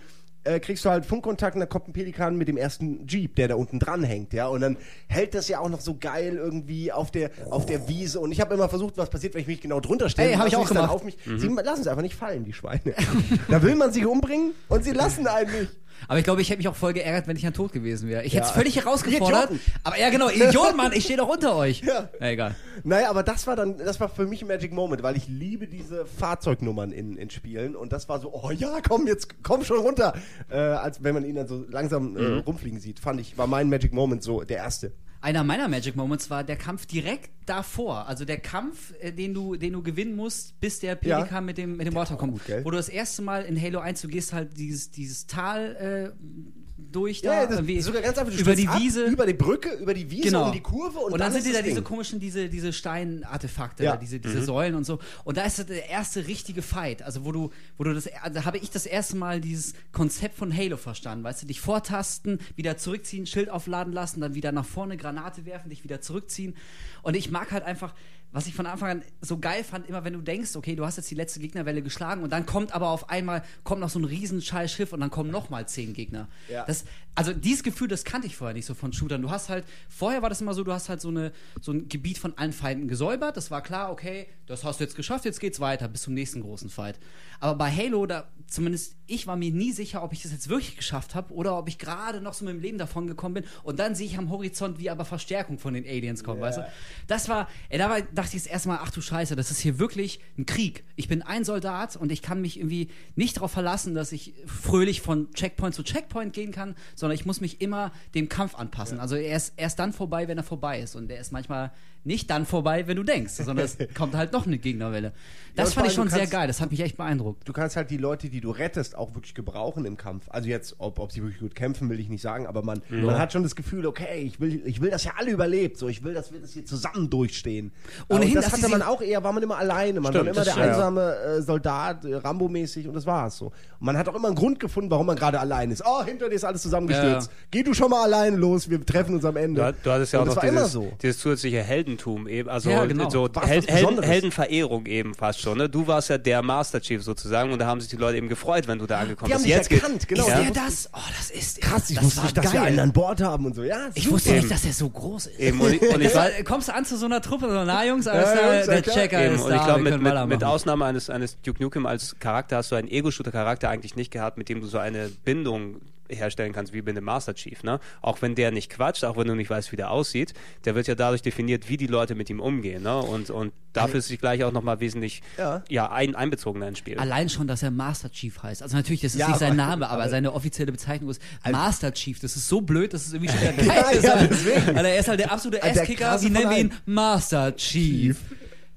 äh, 0.48 0.60
kriegst 0.60 0.86
du 0.86 0.89
halt 0.89 1.06
Funkkontakt 1.06 1.56
und 1.56 1.60
dann 1.60 1.70
kommt 1.70 1.88
ein 1.88 1.93
Pelikan 1.93 2.38
mit 2.38 2.48
dem 2.48 2.58
ersten 2.58 3.06
Jeep, 3.08 3.36
der 3.36 3.50
da 3.50 3.56
unten 3.56 3.80
dran 3.80 4.04
hängt, 4.04 4.34
ja. 4.34 4.48
Und 4.48 4.62
dann 4.62 4.78
hält 5.08 5.34
das 5.36 5.48
ja 5.48 5.60
auch 5.60 5.70
noch 5.70 5.82
so 5.82 5.98
geil 6.00 6.36
irgendwie 6.38 6.91
auf 6.91 7.12
der, 7.12 7.32
auf 7.50 7.66
der 7.66 7.88
Wiese. 7.88 8.20
Und 8.20 8.32
ich 8.32 8.41
habe 8.41 8.54
immer 8.54 8.70
versucht, 8.70 8.98
was 8.98 9.10
passiert, 9.10 9.34
wenn 9.34 9.41
ich 9.41 9.48
mich 9.48 9.62
genau 9.62 9.80
drunter 9.80 10.10
stelle. 10.10 10.32
Ey, 10.32 10.36
hab 10.36 10.48
ich 10.48 10.56
auch 10.56 10.68
gemacht. 10.68 10.89
Auf 10.89 11.04
mich. 11.04 11.18
Sie 11.26 11.48
lassen 11.48 11.82
es 11.82 11.88
einfach 11.88 12.02
nicht 12.02 12.16
fallen, 12.16 12.45
die 12.45 12.54
Schweine. 12.54 12.82
da 13.50 13.62
will 13.62 13.76
man 13.76 13.91
sie 13.91 14.06
umbringen 14.06 14.54
und 14.70 14.84
sie 14.84 14.91
lassen 14.91 15.28
einen 15.28 15.52
nicht. 15.52 15.72
Aber 16.08 16.20
ich 16.20 16.24
glaube, 16.26 16.41
ich 16.41 16.50
hätte 16.50 16.58
mich 16.58 16.68
auch 16.68 16.76
voll 16.76 16.93
geärgert, 16.93 17.28
wenn 17.28 17.36
ich 17.38 17.45
an 17.45 17.54
tot 17.54 17.72
gewesen 17.74 18.08
wäre. 18.10 18.24
Ich 18.24 18.34
hätte 18.34 18.43
es 18.43 18.50
Ja. 18.50 18.56
völlig 18.56 18.76
herausgefordert. 18.78 19.45
Idioten. 19.52 19.60
Aber 19.84 20.00
ja, 20.00 20.10
genau, 20.10 20.30
Idiot, 20.30 20.76
Mann, 20.78 20.91
ich 20.93 21.04
stehe 21.04 21.18
doch 21.18 21.28
unter 21.30 21.56
euch. 21.56 21.82
Ja. 21.82 22.10
Na, 22.20 22.30
egal. 22.30 22.56
Naja, 22.84 23.10
aber 23.10 23.24
das 23.24 23.48
war 23.48 23.56
dann, 23.56 23.78
das 23.78 24.00
war 24.00 24.10
für 24.10 24.26
mich 24.28 24.41
ein 24.41 24.48
Magic 24.48 24.72
Moment, 24.74 25.04
weil 25.04 25.18
ich 25.18 25.28
liebe 25.28 25.68
diese 25.68 26.06
Fahrzeugnummern 26.06 26.91
in, 26.91 27.18
in 27.18 27.30
Spielen 27.30 27.76
und 27.76 27.91
das 27.91 28.08
war 28.10 28.20
so, 28.20 28.34
oh 28.34 28.52
ja, 28.52 28.80
komm, 28.88 29.08
jetzt 29.08 29.43
komm 29.43 29.64
schon 29.64 29.80
runter. 29.80 30.14
Äh, 30.50 30.58
als 30.58 31.04
wenn 31.04 31.14
man 31.14 31.26
ihn 31.26 31.36
dann 31.36 31.48
so 31.48 31.66
langsam 31.70 32.16
äh, 32.16 32.39
rumfliegen 32.39 32.80
sieht, 32.80 33.00
fand 33.00 33.20
ich, 33.22 33.38
war 33.38 33.48
mein 33.48 33.70
Magic 33.70 33.93
Moment 33.93 34.24
so 34.24 34.43
der 34.43 34.58
erste. 34.58 34.93
Einer 35.22 35.43
meiner 35.43 35.68
Magic 35.68 35.95
Moments 35.95 36.30
war 36.30 36.43
der 36.43 36.55
Kampf 36.57 36.86
direkt 36.86 37.32
davor. 37.45 38.07
Also 38.07 38.24
der 38.26 38.39
Kampf, 38.39 38.93
äh, 38.99 39.11
den 39.11 39.34
du, 39.34 39.55
den 39.55 39.74
du 39.74 39.82
gewinnen 39.82 40.15
musst, 40.15 40.59
bis 40.59 40.80
der 40.80 40.95
Pelikan 40.95 41.28
Ja. 41.32 41.41
mit 41.41 41.57
dem, 41.57 41.78
mit 41.78 41.88
dem 41.88 41.95
Water 41.95 42.15
kommt. 42.18 42.34
gut? 42.34 42.65
Wo 42.65 42.72
du 42.72 42.78
das 42.78 42.89
erste 42.89 43.22
Mal 43.22 43.43
in 43.43 43.59
Halo 43.61 43.80
1, 43.80 44.01
du 44.01 44.07
gehst 44.07 44.34
halt 44.34 44.57
dieses, 44.57 44.91
dieses 44.91 45.26
Tal 45.28 46.13
äh, 46.15 46.57
durch 46.78 47.21
da. 47.21 47.34
Ja, 47.34 47.45
das 47.47 47.55
irgendwie 47.55 47.82
sogar 47.82 48.01
ganz 48.01 48.17
einfach. 48.17 48.34
Über 48.38 48.55
die 48.55 48.67
ab, 48.67 48.80
Wiese. 48.80 49.05
über 49.05 49.25
die 49.25 49.34
Brücke, 49.34 49.69
über 49.75 49.93
die 49.93 50.09
Wiese, 50.11 50.23
Genau. 50.23 50.45
um 50.47 50.51
die 50.51 50.61
Kurve 50.61 50.99
und, 50.99 51.13
und 51.13 51.19
dann, 51.19 51.32
sind 51.32 51.39
ist 51.41 51.47
die 51.47 51.53
da 51.53 51.61
diese 51.61 51.82
komischen, 51.82 52.19
diese, 52.19 52.49
diese 52.49 52.71
Steinartefakte, 52.71 53.84
Ja. 53.84 53.97
diese, 53.97 54.19
diese 54.19 54.43
Säulen 54.43 54.75
und 54.75 54.84
so. 54.84 54.99
Und 55.23 55.38
da 55.38 55.43
ist 55.43 55.57
der 55.69 55.89
erste 55.89 56.28
richtige 56.28 56.61
Fight. 56.61 57.01
Also 57.01 57.25
wo 57.25 57.32
du, 57.32 57.51
wo 57.78 57.84
du 57.84 57.93
das, 57.93 58.07
also 58.21 58.45
habe 58.45 58.57
ich 58.59 58.69
das 58.69 58.86
erste 58.86 59.17
Mal 59.17 59.41
dieses 59.41 59.73
Konzept 59.91 60.36
von 60.38 60.55
Halo 60.55 60.78
verstanden. 60.78 61.23
Weißt 61.23 61.41
du, 61.41 61.47
dich 61.47 61.59
vortasten, 61.61 62.39
wieder 62.55 62.78
zurückziehen, 62.78 63.25
Schild 63.25 63.49
aufladen 63.49 63.91
lassen, 63.93 64.21
dann 64.21 64.36
wieder 64.36 64.51
nach 64.51 64.65
vorne 64.65 64.97
Granate 64.97 65.45
werfen, 65.45 65.69
dich 65.69 65.84
wieder 65.84 66.01
zurückziehen. 66.01 66.55
Und 67.01 67.15
ich 67.15 67.32
mag 67.32 67.51
halt 67.51 67.63
einfach, 67.63 67.93
was 68.32 68.45
ich 68.45 68.53
von 68.53 68.65
Anfang 68.65 68.89
an 68.89 69.01
so 69.21 69.39
geil 69.39 69.63
fand, 69.63 69.88
immer 69.88 70.03
wenn 70.03 70.13
du 70.13 70.21
denkst, 70.21 70.55
okay, 70.55 70.75
du 70.75 70.86
hast 70.86 70.97
jetzt 70.97 71.09
die 71.09 71.15
letzte 71.15 71.39
Gegnerwelle 71.39 71.82
geschlagen 71.82 72.23
und 72.23 72.32
dann 72.32 72.45
kommt 72.45 72.73
aber 72.73 72.89
auf 72.89 73.09
einmal, 73.09 73.43
kommt 73.63 73.82
noch 73.82 73.89
so 73.89 73.99
ein 73.99 74.05
riesen 74.05 74.41
Schiff 74.41 74.93
und 74.93 74.99
dann 74.99 75.09
kommen 75.09 75.32
noch 75.32 75.49
mal 75.49 75.67
zehn 75.67 75.93
Gegner. 75.93 76.28
Ja. 76.49 76.65
Das, 76.65 76.86
also 77.15 77.34
dieses 77.34 77.63
Gefühl, 77.63 77.88
das 77.88 78.03
kannte 78.03 78.28
ich 78.28 78.36
vorher 78.36 78.53
nicht 78.53 78.65
so 78.65 78.73
von 78.73 78.93
Shootern. 78.93 79.21
Du 79.21 79.30
hast 79.30 79.49
halt, 79.49 79.65
vorher 79.89 80.21
war 80.21 80.30
das 80.30 80.41
immer 80.41 80.53
so, 80.53 80.63
du 80.63 80.73
hast 80.73 80.89
halt 80.89 81.01
so, 81.01 81.09
eine, 81.09 81.32
so 81.61 81.71
ein 81.71 81.88
Gebiet 81.88 82.17
von 82.17 82.38
allen 82.38 82.53
Feinden 82.53 82.88
gesäubert. 82.88 83.38
Das 83.38 83.49
war 83.49 83.61
klar, 83.61 83.91
okay, 83.91 84.28
das 84.45 84.63
hast 84.63 84.80
du 84.80 84.84
jetzt 84.84 84.95
geschafft, 84.95 85.25
jetzt 85.25 85.39
geht's 85.39 85.59
weiter 85.59 85.88
bis 85.88 86.03
zum 86.03 86.13
nächsten 86.13 86.41
großen 86.41 86.69
Fight. 86.69 86.99
Aber 87.39 87.55
bei 87.55 87.71
Halo, 87.71 88.05
da 88.05 88.28
zumindest 88.48 88.95
ich 89.08 89.28
war 89.28 89.36
mir 89.36 89.52
nie 89.52 89.72
sicher, 89.72 90.04
ob 90.04 90.14
ich 90.14 90.22
das 90.22 90.32
jetzt 90.32 90.50
wirklich 90.50 90.76
geschafft 90.76 91.16
habe 91.16 91.34
oder 91.34 91.58
ob 91.58 91.68
ich 91.68 91.78
gerade 91.78 92.22
noch 92.22 92.34
so 92.34 92.45
mit 92.45 92.54
dem 92.54 92.62
Leben 92.62 92.78
davon 92.78 93.08
gekommen 93.08 93.36
bin. 93.36 93.45
Und 93.64 93.80
dann 93.80 93.95
sehe 93.95 94.06
ich 94.06 94.18
am 94.18 94.30
Horizont, 94.30 94.80
wie 94.80 94.89
aber 94.89 95.06
Verstärkung 95.06 95.60
von 95.60 95.74
den 95.74 95.86
Aliens 95.86 96.24
kommt, 96.24 96.41
weißt 96.41 96.60
du? 96.60 96.68
Das 97.08 97.30
war, 97.30 97.48
ey, 97.70 97.78
dabei 97.78 98.02
dachte 98.02 98.36
ich 98.36 98.43
das 98.43 98.52
erste 98.52 98.70
Mal, 98.70 98.80
ach 98.82 98.91
du 98.91 99.02
Scheiße, 99.02 99.36
das 99.36 99.52
ist 99.52 99.60
hier 99.60 99.80
wirklich 99.80 100.20
ein 100.38 100.45
Krieg. 100.45 100.84
Ich 100.95 101.08
bin 101.08 101.22
ein 101.22 101.45
Soldat 101.45 101.95
und 101.95 102.12
ich 102.12 102.22
kann 102.22 102.41
mich 102.41 102.58
irgendwie 102.58 102.89
nicht 103.16 103.38
darauf 103.38 103.52
verlassen, 103.52 103.95
dass 103.95 104.12
ich 104.12 104.34
fröhlich 104.45 105.02
von 105.02 105.32
Checkpoint 105.34 105.74
zu 105.74 105.84
Checkpoint 105.84 106.34
gehen 106.34 106.52
kann, 106.52 106.76
sondern 106.95 107.16
ich 107.16 107.26
muss 107.26 107.41
mich 107.41 107.62
immer 107.62 107.91
dem 108.14 108.28
Kampf 108.30 108.56
anpassen. 108.56 109.00
Also 109.00 109.16
er 109.16 109.38
ist 109.38 109.54
erst 109.58 109.80
dann 109.80 109.93
vorbei, 109.93 110.28
wenn 110.28 110.38
er 110.38 110.43
vorbei 110.43 110.82
ist. 110.82 110.95
Und 110.95 111.10
er 111.10 111.20
ist 111.20 111.32
manchmal 111.32 111.72
nicht 112.04 112.30
dann 112.30 112.45
vorbei, 112.45 112.88
wenn 112.88 112.98
du 112.98 113.04
denkst, 113.04 113.34
sondern 113.34 113.66
es 113.66 113.78
kommt 113.95 114.16
halt 114.16 114.32
noch 114.34 114.48
eine 114.48 114.58
Gegnerwelle. 114.58 115.14
Das 115.56 115.74
vor 115.74 115.82
fand 115.82 115.88
ich 115.88 115.95
schon 115.95 116.06
du 116.06 116.12
sehr 116.12 116.20
kannst- 116.20 116.34
geil, 116.34 116.48
das 116.48 116.62
hat 116.62 116.70
mich 116.72 116.80
echt 116.82 116.98
beeindruckt. 116.98 117.48
Du 117.50 117.52
kannst 117.54 117.76
halt 117.76 117.89
die 117.89 117.98
Leute, 117.98 118.30
die 118.30 118.41
du 118.41 118.52
rettest, 118.52 118.95
auch 118.95 119.16
wirklich 119.16 119.34
gebrauchen 119.34 119.86
im 119.86 119.98
Kampf. 119.98 120.26
Also 120.30 120.48
jetzt, 120.50 120.76
ob, 120.78 121.00
ob 121.00 121.12
sie 121.12 121.22
wirklich 121.24 121.39
gut 121.39 121.56
kämpfen, 121.56 121.89
will 121.89 122.00
ich 122.00 122.10
nicht 122.10 122.22
sagen, 122.22 122.45
aber 122.45 122.62
man, 122.62 122.82
man 122.89 123.18
hat 123.18 123.34
schon 123.34 123.41
das 123.43 123.56
Gefühl, 123.56 123.88
okay, 123.88 124.22
ich 124.22 124.39
will, 124.39 124.62
ich 124.66 124.82
will, 124.82 124.91
dass 124.91 125.04
ihr 125.06 125.18
alle 125.18 125.32
überlebt. 125.32 125.78
So, 125.78 125.88
ich 125.88 126.04
will, 126.04 126.14
dass 126.14 126.32
wir 126.32 126.39
das 126.39 126.54
hier 126.54 126.66
zusammen 126.66 127.10
durchstehen. 127.10 127.72
Ohnehin, 128.08 128.38
und 128.38 128.43
das 128.43 128.52
hatte 128.54 128.70
man 128.70 128.82
auch 128.84 129.02
eher, 129.02 129.24
war 129.24 129.34
man 129.34 129.41
immer 129.41 129.58
alleine. 129.58 130.00
Man 130.00 130.14
Stimmt, 130.14 130.28
war 130.28 130.34
immer 130.36 130.43
der 130.45 130.58
einsame 130.58 131.16
äh, 131.16 131.41
Soldat, 131.41 132.06
äh, 132.06 132.16
Rambo-mäßig 132.16 132.88
und 132.88 132.93
das 132.93 133.06
war's 133.08 133.38
so. 133.38 133.48
Und 133.48 133.54
man 133.80 133.98
hat 133.98 134.08
auch 134.08 134.16
immer 134.16 134.28
einen 134.28 134.36
Grund 134.38 134.60
gefunden, 134.60 134.91
warum 134.91 135.08
man 135.08 135.16
gerade 135.16 135.39
allein 135.39 135.72
ist. 135.72 135.84
Oh, 135.86 136.04
hinter 136.04 136.30
dir 136.30 136.36
ist 136.36 136.43
alles 136.43 136.62
zusammengestürzt. 136.62 137.32
Geh 137.50 137.64
du 137.64 137.74
schon 137.74 137.89
mal 137.89 138.04
alleine 138.04 138.38
los, 138.38 138.70
wir 138.70 138.86
treffen 138.86 139.16
uns 139.16 139.26
am 139.26 139.38
Ende. 139.38 139.62
Du, 139.62 139.78
du 139.84 139.91
hattest 139.91 140.14
ja 140.14 140.20
auch 140.20 140.24
und 140.24 140.28
das 140.30 140.36
noch 140.36 140.43
war 140.43 140.50
immer 140.50 140.60
dieses, 140.62 140.72
so. 140.74 140.91
dieses 141.02 141.20
zusätzliche 141.20 141.64
Heldentum 141.88 142.27
eben, 142.27 142.49
also 142.49 142.69
Ja, 142.69 142.85
genau. 142.85 143.09
so 143.09 143.29
Hel 143.41 143.61
Helden. 143.65 144.03
Heldenverehrung 144.03 144.85
eben 144.85 145.13
fast 145.13 145.39
schon. 145.41 145.57
Ne? 145.57 145.69
Du 145.69 145.88
warst 145.88 146.09
ja 146.09 146.17
der 146.17 146.41
Master 146.41 146.81
Chief 146.81 147.01
sozusagen 147.03 147.51
und 147.51 147.59
da 147.59 147.65
haben 147.67 147.79
sich 147.79 147.89
die 147.89 147.95
Leute 147.95 148.17
eben 148.17 148.27
gefreut, 148.27 148.67
wenn 148.67 148.79
du 148.79 148.85
da 148.85 148.99
angekommen 148.99 149.27
Die 149.29 149.33
haben 149.33 149.43
bist. 149.43 149.69
dich 149.69 149.71
Jetzt 149.71 149.83
erkannt, 149.83 150.07
genau. 150.07 150.23
Ist 150.23 150.29
Ja. 150.29 150.41
der 150.41 150.51
das? 150.51 150.89
Oh, 150.93 150.99
das 151.17 151.31
ist 151.31 151.61
Krass, 151.61 151.89
ich 151.89 151.95
das 151.95 152.05
wusste 152.05 152.21
nicht, 152.23 152.38
dass 152.38 152.45
wir 152.53 152.59
geil. 152.59 152.67
einen 152.67 152.79
an 152.79 152.93
Bord 152.93 153.21
haben 153.21 153.45
und 153.45 153.55
so. 153.55 153.63
Ja, 153.63 153.89
Ich 153.93 154.09
wusste 154.09 154.29
Eben. 154.29 154.39
nicht, 154.39 154.51
dass 154.51 154.65
er 154.65 154.73
so 154.73 154.89
groß 154.89 155.27
ist. 155.27 155.39
Eben, 155.39 155.59
und 155.61 155.73
ich, 155.73 155.81
und 155.81 156.01
ich 156.01 156.13
war, 156.15 156.29
kommst 156.45 156.67
du 156.67 156.73
an 156.73 156.85
zu 156.85 156.97
so 156.97 157.05
einer 157.05 157.21
Truppe 157.21 157.49
so, 157.49 157.63
na 157.63 157.85
Jungs, 157.85 158.07
alles 158.07 158.29
Ja, 158.29 158.53
Jungs, 158.55 158.65
der 158.67 158.81
klar. 158.81 158.95
Checker 158.95 159.25
Eben, 159.25 159.35
ist 159.35 159.41
und 159.43 159.49
da, 159.51 159.55
ich 159.57 159.63
glaube, 159.63 159.83
wir 159.85 159.97
mit, 159.97 160.01
mit, 160.13 160.27
mit 160.27 160.43
Ausnahme 160.43 160.85
eines, 160.85 161.09
eines 161.09 161.39
Duke 161.41 161.61
Nukem 161.63 161.85
als 161.85 162.15
Charakter 162.19 162.57
hast 162.57 162.71
du 162.71 162.75
einen 162.75 162.88
Ego-Shooter-Charakter 162.89 163.69
eigentlich 163.69 163.95
nicht 163.95 164.11
gehabt, 164.11 164.38
mit 164.38 164.49
dem 164.49 164.61
du 164.61 164.67
so 164.67 164.77
eine 164.77 165.09
Bindung 165.23 165.81
herstellen 166.10 166.53
kannst, 166.53 166.74
wie 166.74 166.82
bei 166.82 166.91
dem 166.91 167.03
Master 167.03 167.34
Chief. 167.36 167.64
Ne? 167.64 167.80
Auch 168.01 168.22
wenn 168.22 168.36
der 168.36 168.51
nicht 168.51 168.70
quatscht, 168.70 169.03
auch 169.03 169.18
wenn 169.18 169.28
du 169.28 169.36
nicht 169.36 169.49
weißt, 169.49 169.72
wie 169.72 169.76
der 169.76 169.91
aussieht, 169.91 170.34
der 170.66 170.76
wird 170.76 170.88
ja 170.88 170.95
dadurch 170.95 171.22
definiert, 171.22 171.70
wie 171.70 171.78
die 171.78 171.88
Leute 171.88 172.16
mit 172.16 172.30
ihm 172.30 172.39
umgehen. 172.39 172.84
Ne? 172.84 172.97
Und, 172.97 173.30
und 173.30 173.53
dafür 173.74 173.99
ist 173.99 174.08
sich 174.08 174.20
gleich 174.20 174.43
auch 174.43 174.51
nochmal 174.51 174.80
wesentlich 174.80 175.22
Ja. 175.38 175.64
ja. 175.70 175.91
ein, 175.91 176.16
einbezogener 176.16 176.68
ins 176.68 176.78
Spiel. 176.80 176.97
Allein 176.97 177.30
schon, 177.30 177.47
dass 177.47 177.64
er 177.64 177.72
Master 177.72 178.12
Chief 178.12 178.41
heißt. 178.41 178.64
Also 178.64 178.76
natürlich, 178.76 179.01
das 179.01 179.14
ist 179.14 179.20
Ja, 179.20 179.28
nicht 179.28 179.39
sein 179.39 179.49
aber- 179.60 179.70
Name, 179.70 179.89
aber 179.89 180.10
seine 180.10 180.34
offizielle 180.34 180.72
Bezeichnung 180.72 181.10
ist 181.10 181.22
Master 181.49 181.93
Chief. 181.93 182.20
Das 182.20 182.36
ist 182.36 182.47
so 182.47 182.62
blöd, 182.62 182.93
dass 182.93 183.05
es 183.08 183.14
irgendwie 183.14 183.32
schon 183.32 183.41
wieder 183.58 183.64
Ja, 183.76 183.82
geil 183.84 183.95
ist. 183.97 184.03
ja, 184.03 184.14
Alter. 184.14 184.84
er 184.88 184.99
ist 184.99 185.08
halt 185.08 185.20
der 185.20 185.32
absolute 185.32 185.62
Also 185.64 185.74
der 185.74 185.84
Ass-Kicker. 185.84 186.18
Die 186.22 186.30
nennen 186.30 186.51
ihn. 186.51 186.74
Master 186.86 187.55
Chief. 187.55 188.18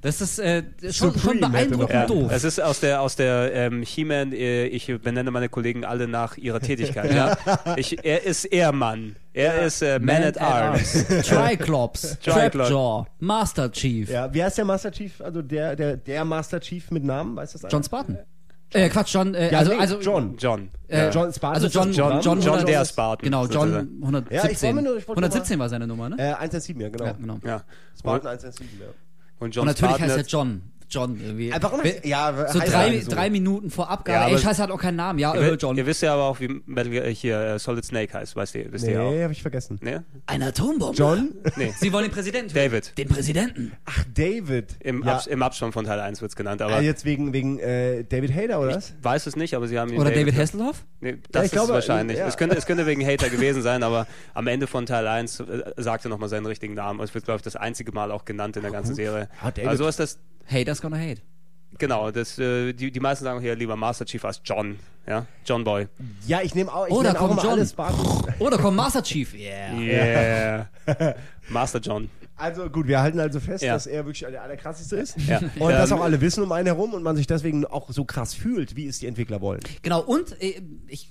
Das 0.03 0.21
ist 0.23 0.39
äh, 0.39 0.63
schon, 0.91 1.19
schon 1.19 1.41
beeindruckend 1.41 1.91
Ja, 1.93 2.07
doof. 2.07 2.31
es 2.33 2.45
ist 2.45 2.59
aus 2.61 2.81
der 2.81 3.03
aus 3.03 3.17
der 3.17 3.53
ähm, 3.53 3.83
He-Man. 3.83 4.33
Äh, 4.33 4.67
ich 4.67 4.87
benenne 5.03 5.31
meine 5.31 5.49
Kollegen 5.51 5.85
alle 5.85 6.09
nach 6.09 6.39
ihrer 6.39 6.61
Tätigkeit. 6.61 7.13
ja. 7.13 7.37
ich, 7.77 8.03
er 8.05 8.25
ist 8.25 8.47
Ehrmann. 8.47 9.17
Er 9.35 9.63
ist 9.63 9.83
äh, 9.83 9.99
Man, 9.99 10.23
at 10.23 10.41
Arms. 10.41 11.05
Triclops, 11.23 12.19
Triclops. 12.21 12.69
Trapjaw, 12.69 13.07
Master 13.19 13.71
Chief. 13.71 14.09
Ja, 14.11 14.33
wie 14.33 14.43
heißt 14.43 14.57
der 14.59 14.65
Master 14.65 14.91
Chief? 14.91 15.21
Also 15.21 15.43
der, 15.43 15.77
der, 15.77 15.97
der 15.99 16.25
Master 16.25 16.61
Chief 16.61 16.91
mit 16.91 17.05
Namen, 17.05 17.37
weißt 17.37 17.55
du 17.55 17.59
das? 17.59 17.71
John 17.71 17.85
Spartan. 17.85 18.19
Äh, 18.73 18.89
Quatsch, 18.89 19.13
John, 19.15 19.35
äh, 19.35 19.51
Ja, 19.53 19.59
also, 19.59 19.73
nee, 19.73 19.79
also, 19.81 20.01
John. 20.01 20.37
John. 20.39 20.71
Äh, 20.89 21.11
John 21.11 21.33
Spartan 21.33 21.63
also 21.65 21.67
John? 21.67 21.93
John, 21.93 22.21
John 22.21 22.39
100 22.39 22.69
der 22.69 22.85
Spartan. 22.85 23.25
Genau, 23.25 23.43
John 23.47 23.53
sozusagen. 23.53 23.99
117. 24.01 24.37
Ja, 24.37 24.45
ich 24.51 24.63
wollte 24.63 24.83
nur- 24.83 24.97
ich 24.97 25.09
wollte 25.09 25.21
nur 25.21 25.29
117 25.29 25.59
war 25.59 25.69
seine 25.69 25.87
Nummer, 25.87 26.09
ne? 26.09 26.17
Äh, 26.19 26.35
117, 26.35 26.81
ja, 26.81 26.89
genau. 26.89 27.05
Ja, 27.05 27.13
genau. 27.13 27.39
Ja. 27.45 27.63
Spartan 27.99 28.29
117, 28.29 28.69
ja. 28.81 28.87
Und 29.41 29.55
John 29.55 29.63
Und 29.63 29.67
natürlich 29.69 29.97
Spartan 29.97 30.17
heißt 30.17 30.19
er 30.19 30.27
John. 30.27 30.63
John 30.91 31.21
irgendwie. 31.21 31.53
Einfach 31.53 31.73
immer, 31.73 31.85
Wer- 31.85 32.07
ja, 32.07 32.47
so 32.49 32.59
drei, 32.59 33.01
so. 33.01 33.11
drei 33.11 33.31
Minuten 33.31 33.71
vor 33.71 33.89
Abgabe. 33.91 34.31
Ja, 34.31 34.37
Ey, 34.37 34.43
Scheiße 34.43 34.63
hat 34.63 34.71
auch 34.71 34.81
keinen 34.81 34.97
Namen. 34.97 35.19
Ja, 35.19 35.35
Ihr, 35.35 35.53
äh, 35.53 35.55
John. 35.55 35.77
ihr 35.77 35.87
wisst 35.87 36.03
ja 36.03 36.15
aber 36.15 36.25
auch, 36.25 36.41
wie 36.41 36.61
Metal 36.67 36.91
Gear, 36.91 37.07
hier 37.07 37.39
äh, 37.41 37.59
Solid 37.59 37.85
Snake 37.85 38.13
heißt, 38.13 38.35
weißt 38.37 38.55
ihr, 38.57 38.73
wisst 38.73 38.87
ihr 38.87 38.93
ja 38.95 39.03
auch. 39.03 39.11
Nee, 39.13 39.23
hab 39.25 39.31
ich 39.31 39.43
vergessen. 39.43 39.79
Ne? 39.83 40.05
Ein 40.27 40.43
Atombombe. 40.43 40.97
John? 40.97 41.31
Nee. 41.57 41.73
Sie 41.79 41.93
wollen 41.93 42.05
den 42.05 42.13
Präsidenten. 42.13 42.53
David. 42.55 42.97
Den 42.99 43.09
Präsidenten. 43.09 43.73
Ach, 43.87 44.05
David. 44.15 44.77
Im, 44.81 45.05
ja. 45.05 45.15
Abs 45.15 45.27
Im 45.27 45.43
Abspann 45.43 45.73
von 45.73 45.85
Teil 45.85 46.01
1 46.01 46.21
wird 46.21 46.31
es 46.33 46.37
genannt, 46.37 46.61
aber 46.63 46.75
Ah, 46.75 46.81
jetzt 46.81 47.05
wegen, 47.05 47.33
wegen 47.33 47.59
äh, 47.61 48.05
David 48.05 48.35
Hader, 48.35 48.61
oder 48.61 48.77
was? 48.77 48.93
weiß 49.03 49.27
es 49.27 49.37
nicht, 49.37 49.55
aber 49.55 49.69
sie 49.69 49.79
haben 49.79 49.93
ihn 49.93 50.01
Oder 50.01 50.11
David 50.11 50.37
Hasselhoff? 50.37 50.85
Nee, 51.01 51.19
das 51.31 51.43
ich 51.43 51.47
ist 51.47 51.53
glaube, 51.53 51.73
wahrscheinlich. 51.73 52.19
ja. 52.19 52.27
Es, 52.27 52.37
könnte, 52.37 52.57
es 52.57 52.67
könnte 52.67 52.87
wegen 52.87 53.07
Hater 53.07 53.31
gewesen 53.31 53.63
sein, 53.63 53.83
aber 53.83 54.07
am 54.35 54.47
Ende 54.47 54.67
von 54.67 54.87
Teil 54.87 55.07
1 55.07 55.41
äh, 55.41 55.63
sagt 55.77 56.05
er 56.05 56.09
nochmal 56.11 56.29
seinen 56.29 56.47
richtigen 56.47 56.75
Namen. 56.75 57.01
Es 57.01 57.15
wird, 57.15 57.25
glaube 57.25 57.37
ich, 57.39 57.43
das 57.43 57.57
einzige 57.57 57.93
Mal 57.93 58.11
auch 58.11 58.25
genannt 58.25 58.57
in 58.57 58.63
der 58.63 58.71
ganzen 58.73 58.95
Serie. 58.95 59.29
Ah, 59.41 59.51
David. 59.51 59.69
Also 59.69 59.87
ist 59.87 59.99
das, 60.01 60.19
Haters 60.51 60.81
gonna 60.81 60.97
hate. 60.99 61.21
genau, 61.79 62.11
das, 62.11 62.39
äh, 62.39 62.73
die, 62.73 62.91
die 62.91 63.01
meisten 63.01 63.25
sagen 63.25 63.41
hier 63.41 63.55
lieber 63.57 63.77
Master 63.77 64.05
Chief 64.05 64.25
als 64.25 64.41
John. 64.45 64.79
Ja? 65.07 65.27
John 65.45 65.65
Boy. 65.65 65.89
Ja, 66.27 66.41
ich 66.43 66.55
nehme 66.55 66.73
auch, 66.73 66.87
ich 66.87 67.01
nenn 67.01 67.17
auch 67.17 67.29
kommt 67.29 67.43
John. 67.43 67.59
Oder 68.39 68.59
kommt 68.59 68.77
Master 68.77 69.03
Chief. 69.03 69.35
Yeah. 69.35 70.69
Yeah. 70.87 71.15
Master 71.49 71.81
John. 71.81 72.11
Also 72.37 72.71
gut, 72.71 72.87
wir 72.87 73.01
halten 73.01 73.21
also 73.21 73.39
fest, 73.39 73.63
Ja. 73.63 73.75
dass 73.75 73.87
er 73.87 74.05
wirklich 74.07 74.21
der 74.21 74.43
allerkrasseste 74.43 74.97
ist. 74.97 75.17
Ja. 75.27 75.39
Und 75.59 75.71
dass 75.73 75.91
Ähm, 75.91 75.99
auch 75.99 76.03
alle 76.03 76.21
wissen 76.21 76.43
um 76.43 76.53
einen 76.53 76.67
herum 76.67 76.95
und 76.95 77.03
man 77.03 77.15
sich 77.17 77.27
deswegen 77.27 77.67
auch 77.67 77.91
so 77.91 78.05
krass 78.05 78.35
fühlt, 78.35 78.77
wie 78.77 78.87
es 78.87 78.99
die 78.99 79.07
Entwickler 79.07 79.41
wollen. 79.43 79.61
Genau, 79.83 80.01
und 80.01 80.41
äh, 80.41 80.63
ich 80.89 81.11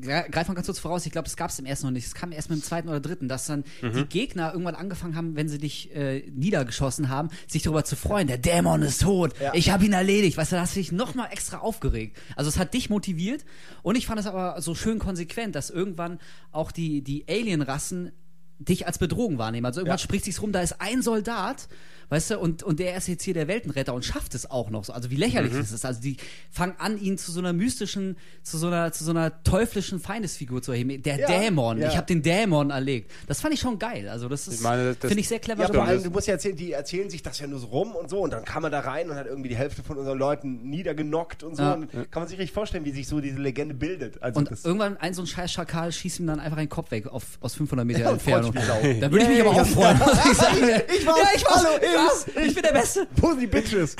greife 0.00 0.48
mal 0.50 0.54
ganz 0.54 0.66
kurz 0.66 0.78
voraus, 0.78 1.04
ich 1.06 1.12
glaube, 1.12 1.24
das 1.26 1.36
gab 1.36 1.50
es 1.50 1.58
im 1.58 1.66
ersten 1.66 1.86
noch 1.86 1.92
nicht. 1.92 2.06
Es 2.06 2.14
kam 2.14 2.32
erst 2.32 2.50
mit 2.50 2.58
dem 2.58 2.62
zweiten 2.62 2.88
oder 2.88 3.00
dritten, 3.00 3.28
dass 3.28 3.46
dann 3.46 3.64
Mhm. 3.82 3.92
die 3.94 4.04
Gegner 4.06 4.52
irgendwann 4.52 4.74
angefangen 4.74 5.16
haben, 5.16 5.36
wenn 5.36 5.48
sie 5.48 5.58
dich 5.58 5.94
äh, 5.94 6.20
niedergeschossen 6.34 7.08
haben, 7.08 7.28
sich 7.46 7.62
darüber 7.62 7.84
zu 7.84 7.96
freuen. 7.96 8.26
Der 8.28 8.38
Dämon 8.38 8.82
ist 8.82 9.02
tot, 9.02 9.34
Ja. 9.40 9.52
ich 9.54 9.70
habe 9.70 9.84
ihn 9.84 9.92
erledigt. 9.92 10.36
Weißt 10.36 10.52
du, 10.52 10.56
da 10.56 10.62
hast 10.62 10.74
du 10.76 10.80
dich 10.80 10.92
nochmal 10.92 11.28
extra 11.32 11.58
aufgeregt. 11.58 12.16
Also 12.36 12.48
es 12.48 12.58
hat 12.58 12.74
dich 12.74 12.90
motiviert 12.90 13.44
und 13.82 13.96
ich 13.96 14.06
fand 14.06 14.20
es 14.20 14.26
aber 14.26 14.60
so 14.62 14.74
schön 14.74 14.98
konsequent, 14.98 15.54
dass 15.54 15.70
irgendwann 15.70 16.18
auch 16.50 16.72
die, 16.72 17.02
die 17.02 17.26
Alien-Rassen 17.28 18.12
dich 18.58 18.86
als 18.86 18.98
Bedrohung 18.98 19.38
wahrnehmen. 19.38 19.66
Also 19.66 19.80
irgendwann 19.80 19.98
Ja. 19.98 20.02
spricht 20.04 20.24
sich's 20.24 20.40
rum, 20.40 20.52
da 20.52 20.60
ist 20.60 20.80
ein 20.80 21.02
Soldat, 21.02 21.68
weißt 22.12 22.32
du, 22.32 22.38
und, 22.38 22.62
und 22.62 22.78
der 22.78 22.94
ist 22.96 23.08
jetzt 23.08 23.22
hier 23.24 23.32
der 23.34 23.48
Weltenretter 23.48 23.94
und 23.94 24.04
schafft 24.04 24.34
es 24.34 24.50
auch 24.50 24.68
noch 24.70 24.84
so. 24.84 24.92
Also 24.92 25.10
wie 25.10 25.16
lächerlich 25.16 25.54
ist 25.54 25.72
es? 25.72 25.84
Also 25.84 26.00
die 26.02 26.18
fangen 26.50 26.74
an, 26.78 27.00
ihn 27.00 27.16
zu 27.16 27.32
so 27.32 27.40
einer 27.40 27.52
mystischen, 27.54 28.16
zu 28.42 28.58
so 28.58 28.66
einer, 28.66 28.92
zu 28.92 29.02
so 29.04 29.10
einer 29.12 29.42
teuflischen 29.44 29.98
Feindesfigur 29.98 30.60
zu 30.62 30.72
erheben. 30.72 31.02
Der 31.02 31.18
Ja, 31.18 31.26
Dämon. 31.26 31.78
ja. 31.80 31.88
Ich 31.88 31.96
habe 31.96 32.06
den 32.06 32.22
Dämon 32.22 32.70
erlegt. 32.70 33.10
Das 33.26 33.40
fand 33.40 33.54
ich 33.54 33.60
schon 33.60 33.78
geil. 33.78 34.08
Also 34.10 34.28
das 34.28 34.46
ist, 34.46 34.56
Ich 34.56 34.62
das- 34.62 34.96
finde 35.00 35.20
ich 35.20 35.28
sehr 35.28 35.38
clever 35.38 35.62
Ja, 35.62 35.72
vor 35.72 35.84
allem, 35.84 36.02
du 36.02 36.10
musst 36.10 36.26
ja 36.28 36.34
erzählen, 36.34 36.54
die 36.56 36.72
erzählen 36.72 37.08
sich 37.08 37.22
das 37.22 37.38
ja 37.40 37.46
nur 37.46 37.58
so 37.58 37.66
rum 37.68 37.92
und 37.96 38.10
so 38.10 38.20
und 38.20 38.32
dann 38.32 38.44
kam 38.44 38.64
er 38.64 38.70
da 38.70 38.80
rein 38.80 39.08
und 39.08 39.16
hat 39.16 39.26
irgendwie 39.26 39.48
die 39.48 39.56
Hälfte 39.56 39.82
von 39.82 39.96
unseren 39.96 40.18
Leuten 40.18 40.68
niedergenockt 40.68 41.42
und 41.42 41.56
so. 41.56 41.62
Ja. 41.62 41.72
Und 41.74 41.90
kann 42.10 42.22
man 42.22 42.28
sich 42.28 42.38
richtig 42.38 42.52
vorstellen, 42.52 42.84
wie 42.84 42.92
sich 42.92 43.08
so 43.08 43.20
diese 43.20 43.38
Legende 43.38 43.74
bildet. 43.74 44.22
Also 44.22 44.38
Und 44.38 44.50
das, 44.50 44.64
irgendwann 44.64 44.96
ein 44.98 45.14
so 45.14 45.22
ein 45.22 45.26
scheiß 45.26 45.50
Schakal 45.50 45.90
schießt 45.92 46.20
ihm 46.20 46.26
dann 46.26 46.40
einfach 46.40 46.58
einen 46.58 46.68
Kopf 46.68 46.90
weg 46.90 47.06
auf, 47.06 47.24
aus 47.40 47.54
500 47.54 47.86
Meter 47.86 48.04
Entfernung. 48.10 48.52
Da 48.52 49.10
würde 49.10 49.22
ich 49.24 49.28
mich 49.30 49.40
aber 49.40 49.50
auch 49.50 49.66
freuen, 49.66 49.96
ich 50.30 50.36
sagen. 50.36 50.56
Ich 50.94 51.06
war's. 51.06 51.18
Ja, 51.18 51.28
ich 51.36 51.44
war's. 51.46 51.64
Hallo, 51.64 51.78
ich, 52.02 52.08
war's. 52.10 52.26
ich- 52.28 52.46
ich 52.48 52.54
bin 52.54 52.62
der 52.62 52.72
Beste. 52.72 53.06
Wo 53.16 53.30
sind 53.30 53.40
die 53.40 53.46
Bitches? 53.46 53.96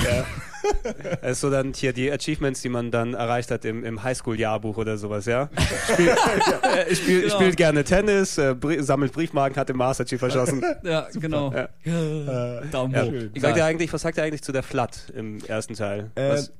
Das 1.23 1.33
ist 1.33 1.41
so 1.41 1.51
dann 1.51 1.73
hier 1.73 1.93
die 1.93 2.11
Achievements, 2.13 2.63
die 2.63 2.69
man 2.69 2.93
dann 2.93 3.15
erreicht 3.15 3.51
hat 3.51 3.65
im, 3.65 3.83
im 3.85 4.01
Highschool-Jahrbuch 4.03 4.77
oder 4.77 4.97
sowas, 4.97 5.27
ja? 5.27 5.51
Spiel, 5.93 6.09
äh, 6.89 6.95
spiel, 6.95 7.23
Genau. 7.23 7.35
Spielt 7.35 7.57
gerne 7.57 7.83
Tennis, 7.83 8.39
äh, 8.39 8.55
brie- 8.55 8.81
sammelt 8.81 9.13
Briefmarken, 9.13 9.57
hat 9.59 9.69
den 9.69 9.77
Master 9.77 10.05
Chief 10.05 10.21
verschossen. 10.21 10.63
Ja, 10.85 11.09
genau. 11.15 11.53
Ja. 11.53 12.61
Daumen 12.71 12.95
Ja. 12.95 13.03
hoch. 13.03 13.11
Sagt 13.13 13.37
Egal. 13.37 13.59
er 13.59 13.65
eigentlich, 13.67 13.93
was 13.93 14.03
sagt 14.03 14.19
er 14.19 14.25
eigentlich 14.25 14.43
zu 14.43 14.53
der 14.53 14.63
Flat 14.63 15.11
im 15.17 15.39
ersten 15.47 15.75
Teil? 15.75 16.11
Äh, 16.15 16.31
Was, 16.31 16.53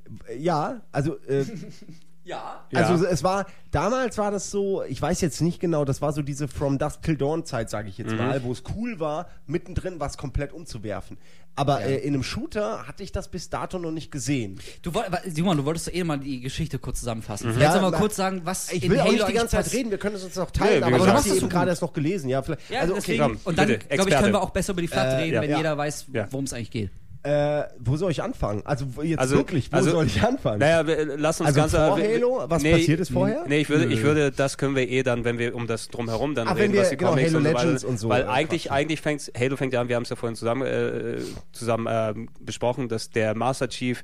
ja, 2.23 2.65
also 2.73 2.93
Ja. 2.95 3.03
Ja. 3.03 3.09
Es 3.09 3.23
war, 3.23 3.45
damals 3.71 4.17
war 4.17 4.31
das 4.31 4.49
so, 4.51 4.83
ich 4.83 5.01
weiß 5.01 5.21
jetzt 5.21 5.41
nicht 5.41 5.59
genau, 5.59 5.85
das 5.85 6.01
war 6.01 6.13
so 6.13 6.21
diese 6.21 6.47
From 6.47 6.77
Dusk 6.77 7.01
Till 7.01 7.17
Dawn 7.17 7.45
Zeit, 7.45 7.69
sage 7.69 7.89
ich 7.89 7.97
jetzt 7.97 8.11
Mhm. 8.11 8.17
mal, 8.17 8.43
wo 8.43 8.51
es 8.51 8.63
cool 8.75 8.99
war, 8.99 9.27
mittendrin 9.45 9.99
was 9.99 10.17
komplett 10.17 10.53
umzuwerfen. 10.53 11.17
Aber 11.55 11.81
äh, 11.83 11.97
in 11.97 12.15
einem 12.15 12.23
Shooter 12.23 12.87
hatte 12.87 13.03
ich 13.03 13.11
das 13.11 13.27
bis 13.29 13.49
dato 13.51 13.77
noch 13.77 13.91
nicht 13.91 14.09
gesehen. 14.11 14.59
Du 14.81 14.93
woll- 14.95 15.05
Simon, 15.27 15.57
du 15.57 15.65
wolltest 15.65 15.87
doch 15.87 15.93
eh 15.93 16.03
mal 16.03 16.17
die 16.17 16.41
Geschichte 16.41 16.79
kurz 16.79 16.99
zusammenfassen. 16.99 17.49
Mhm. 17.49 17.53
Vielleicht 17.53 17.67
Ja, 17.67 17.73
soll 17.73 17.81
mal 17.83 17.91
na, 17.91 17.97
kurz 17.99 18.15
sagen, 18.15 18.41
was 18.43 18.71
Ich 18.71 18.83
in 18.85 18.89
will 18.91 18.99
auch 18.99 19.03
Halo 19.05 19.13
nicht 19.13 19.27
die 19.27 19.33
ganze 19.33 19.55
Zeit 19.57 19.71
reden, 19.71 19.91
wir 19.91 19.99
können 19.99 20.15
es 20.15 20.23
uns 20.23 20.35
noch 20.35 20.47
Nee, 20.51 20.59
teilen, 20.59 20.79
wie 20.81 20.83
aber 20.85 20.91
gesagt. 20.97 21.09
du 21.11 21.13
hast 21.17 21.27
machst 21.27 21.37
eben 21.37 21.49
gerade 21.49 21.69
erst 21.69 21.81
noch 21.83 21.93
gelesen. 21.93 22.29
Ja, 22.29 22.41
vielleicht, 22.41 22.69
Ja, 22.71 22.79
also 22.81 22.93
okay, 22.95 23.17
deswegen, 23.17 23.39
und 23.43 23.57
dann, 23.59 23.67
glaube 23.67 24.09
ich, 24.09 24.15
können 24.17 24.33
wir 24.33 24.41
auch 24.41 24.49
besser 24.49 24.73
über 24.73 24.81
die 24.81 24.87
Flat 24.87 25.05
Äh, 25.13 25.15
reden, 25.17 25.33
ja. 25.35 25.41
wenn 25.41 25.49
Ja. 25.51 25.57
jeder 25.57 25.77
weiß, 25.77 26.07
Ja. 26.11 26.27
worum 26.31 26.45
es 26.45 26.53
eigentlich 26.53 26.71
geht. 26.71 26.89
Äh, 27.23 27.63
wo 27.79 27.95
soll 27.95 28.11
ich 28.11 28.21
anfangen? 28.21 28.63
Also 28.65 28.85
jetzt 29.01 29.19
Also- 29.19 29.37
wirklich, 29.37 29.71
wo 29.71 29.77
also- 29.77 29.91
soll 29.91 30.07
ich 30.07 30.21
anfangen? 30.21 30.59
naja, 30.59 30.85
wir- 30.85 31.17
lass 31.17 31.39
uns 31.39 31.47
Also 31.47 31.59
ganz 31.61 31.71
vor 31.71 31.97
Halo? 31.97 32.43
Was 32.47 32.61
passiert 32.63 32.99
ist 32.99 33.11
vorher? 33.11 33.45
Nee, 33.47 33.59
ich 33.61 33.69
würde, 33.69 33.85
ich 33.85 34.03
würde, 34.03 34.31
das 34.31 34.57
können 34.57 34.75
wir 34.75 34.89
eh 34.89 35.03
dann, 35.03 35.23
wenn 35.23 35.37
wir 35.39 35.55
um 35.55 35.65
das 35.65 35.87
drumherum 35.87 36.35
dann 36.35 36.49
Ach, 36.49 36.57
reden, 36.57 36.73
wir- 36.73 36.81
was 36.81 36.89
die 36.89 36.97
genau, 36.97 37.11
Comics 37.11 37.29
Halo 37.33 37.37
und 37.37 37.43
Legends 37.45 37.83
und 37.85 37.97
so, 37.97 38.09
Weil 38.09 38.23
äh, 38.23 38.25
eigentlich, 38.25 38.63
quatschen. 38.63 38.77
eigentlich 38.77 39.01
fängt 39.01 39.31
Halo 39.39 39.55
fängt 39.55 39.71
ja 39.73 39.79
an, 39.79 39.87
wir 39.87 39.95
haben 39.95 40.03
es 40.03 40.09
ja 40.09 40.17
vorhin 40.17 40.35
zusammen, 40.35 40.63
äh, 40.67 41.21
zusammen 41.53 41.87
ähm, 41.89 42.29
besprochen, 42.41 42.89
dass 42.89 43.09
der 43.09 43.35
Master 43.37 43.69
Chief 43.69 44.01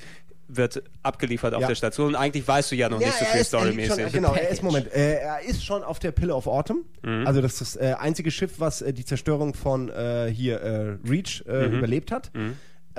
wird 0.52 0.82
abgeliefert 1.04 1.54
auf 1.54 1.62
Ja. 1.62 1.68
der 1.68 1.76
Station 1.76 2.08
und 2.08 2.16
eigentlich 2.16 2.48
weißt 2.48 2.72
du 2.72 2.76
ja 2.76 2.90
noch 2.90 2.98
nicht 3.00 3.14
so 3.14 3.26
viel 3.26 3.44
storymäßig. 3.44 4.02
Schon, 4.04 4.12
genau, 4.14 4.34
er 4.34 4.50
ist, 4.50 4.64
Moment, 4.64 4.92
äh, 4.96 5.16
er 5.20 5.42
ist 5.42 5.64
schon 5.64 5.84
auf 5.84 6.00
der 6.00 6.12
Pillar 6.12 6.38
of 6.38 6.48
Autumn. 6.48 6.86
Mhm. 7.04 7.28
Also 7.28 7.42
das 7.42 7.62
ist 7.62 7.76
das 7.76 7.76
äh, 7.76 7.94
einzige 8.00 8.32
Schiff, 8.32 8.54
was 8.60 8.82
äh, 8.82 8.92
die 8.94 9.06
Zerstörung 9.06 9.54
von 9.54 9.90
äh, 9.90 10.32
hier 10.34 10.60
äh, 10.62 10.98
Reach 11.08 11.44
äh, 11.48 11.68
Mhm. 11.68 11.78
überlebt 11.80 12.12
hat. 12.12 12.32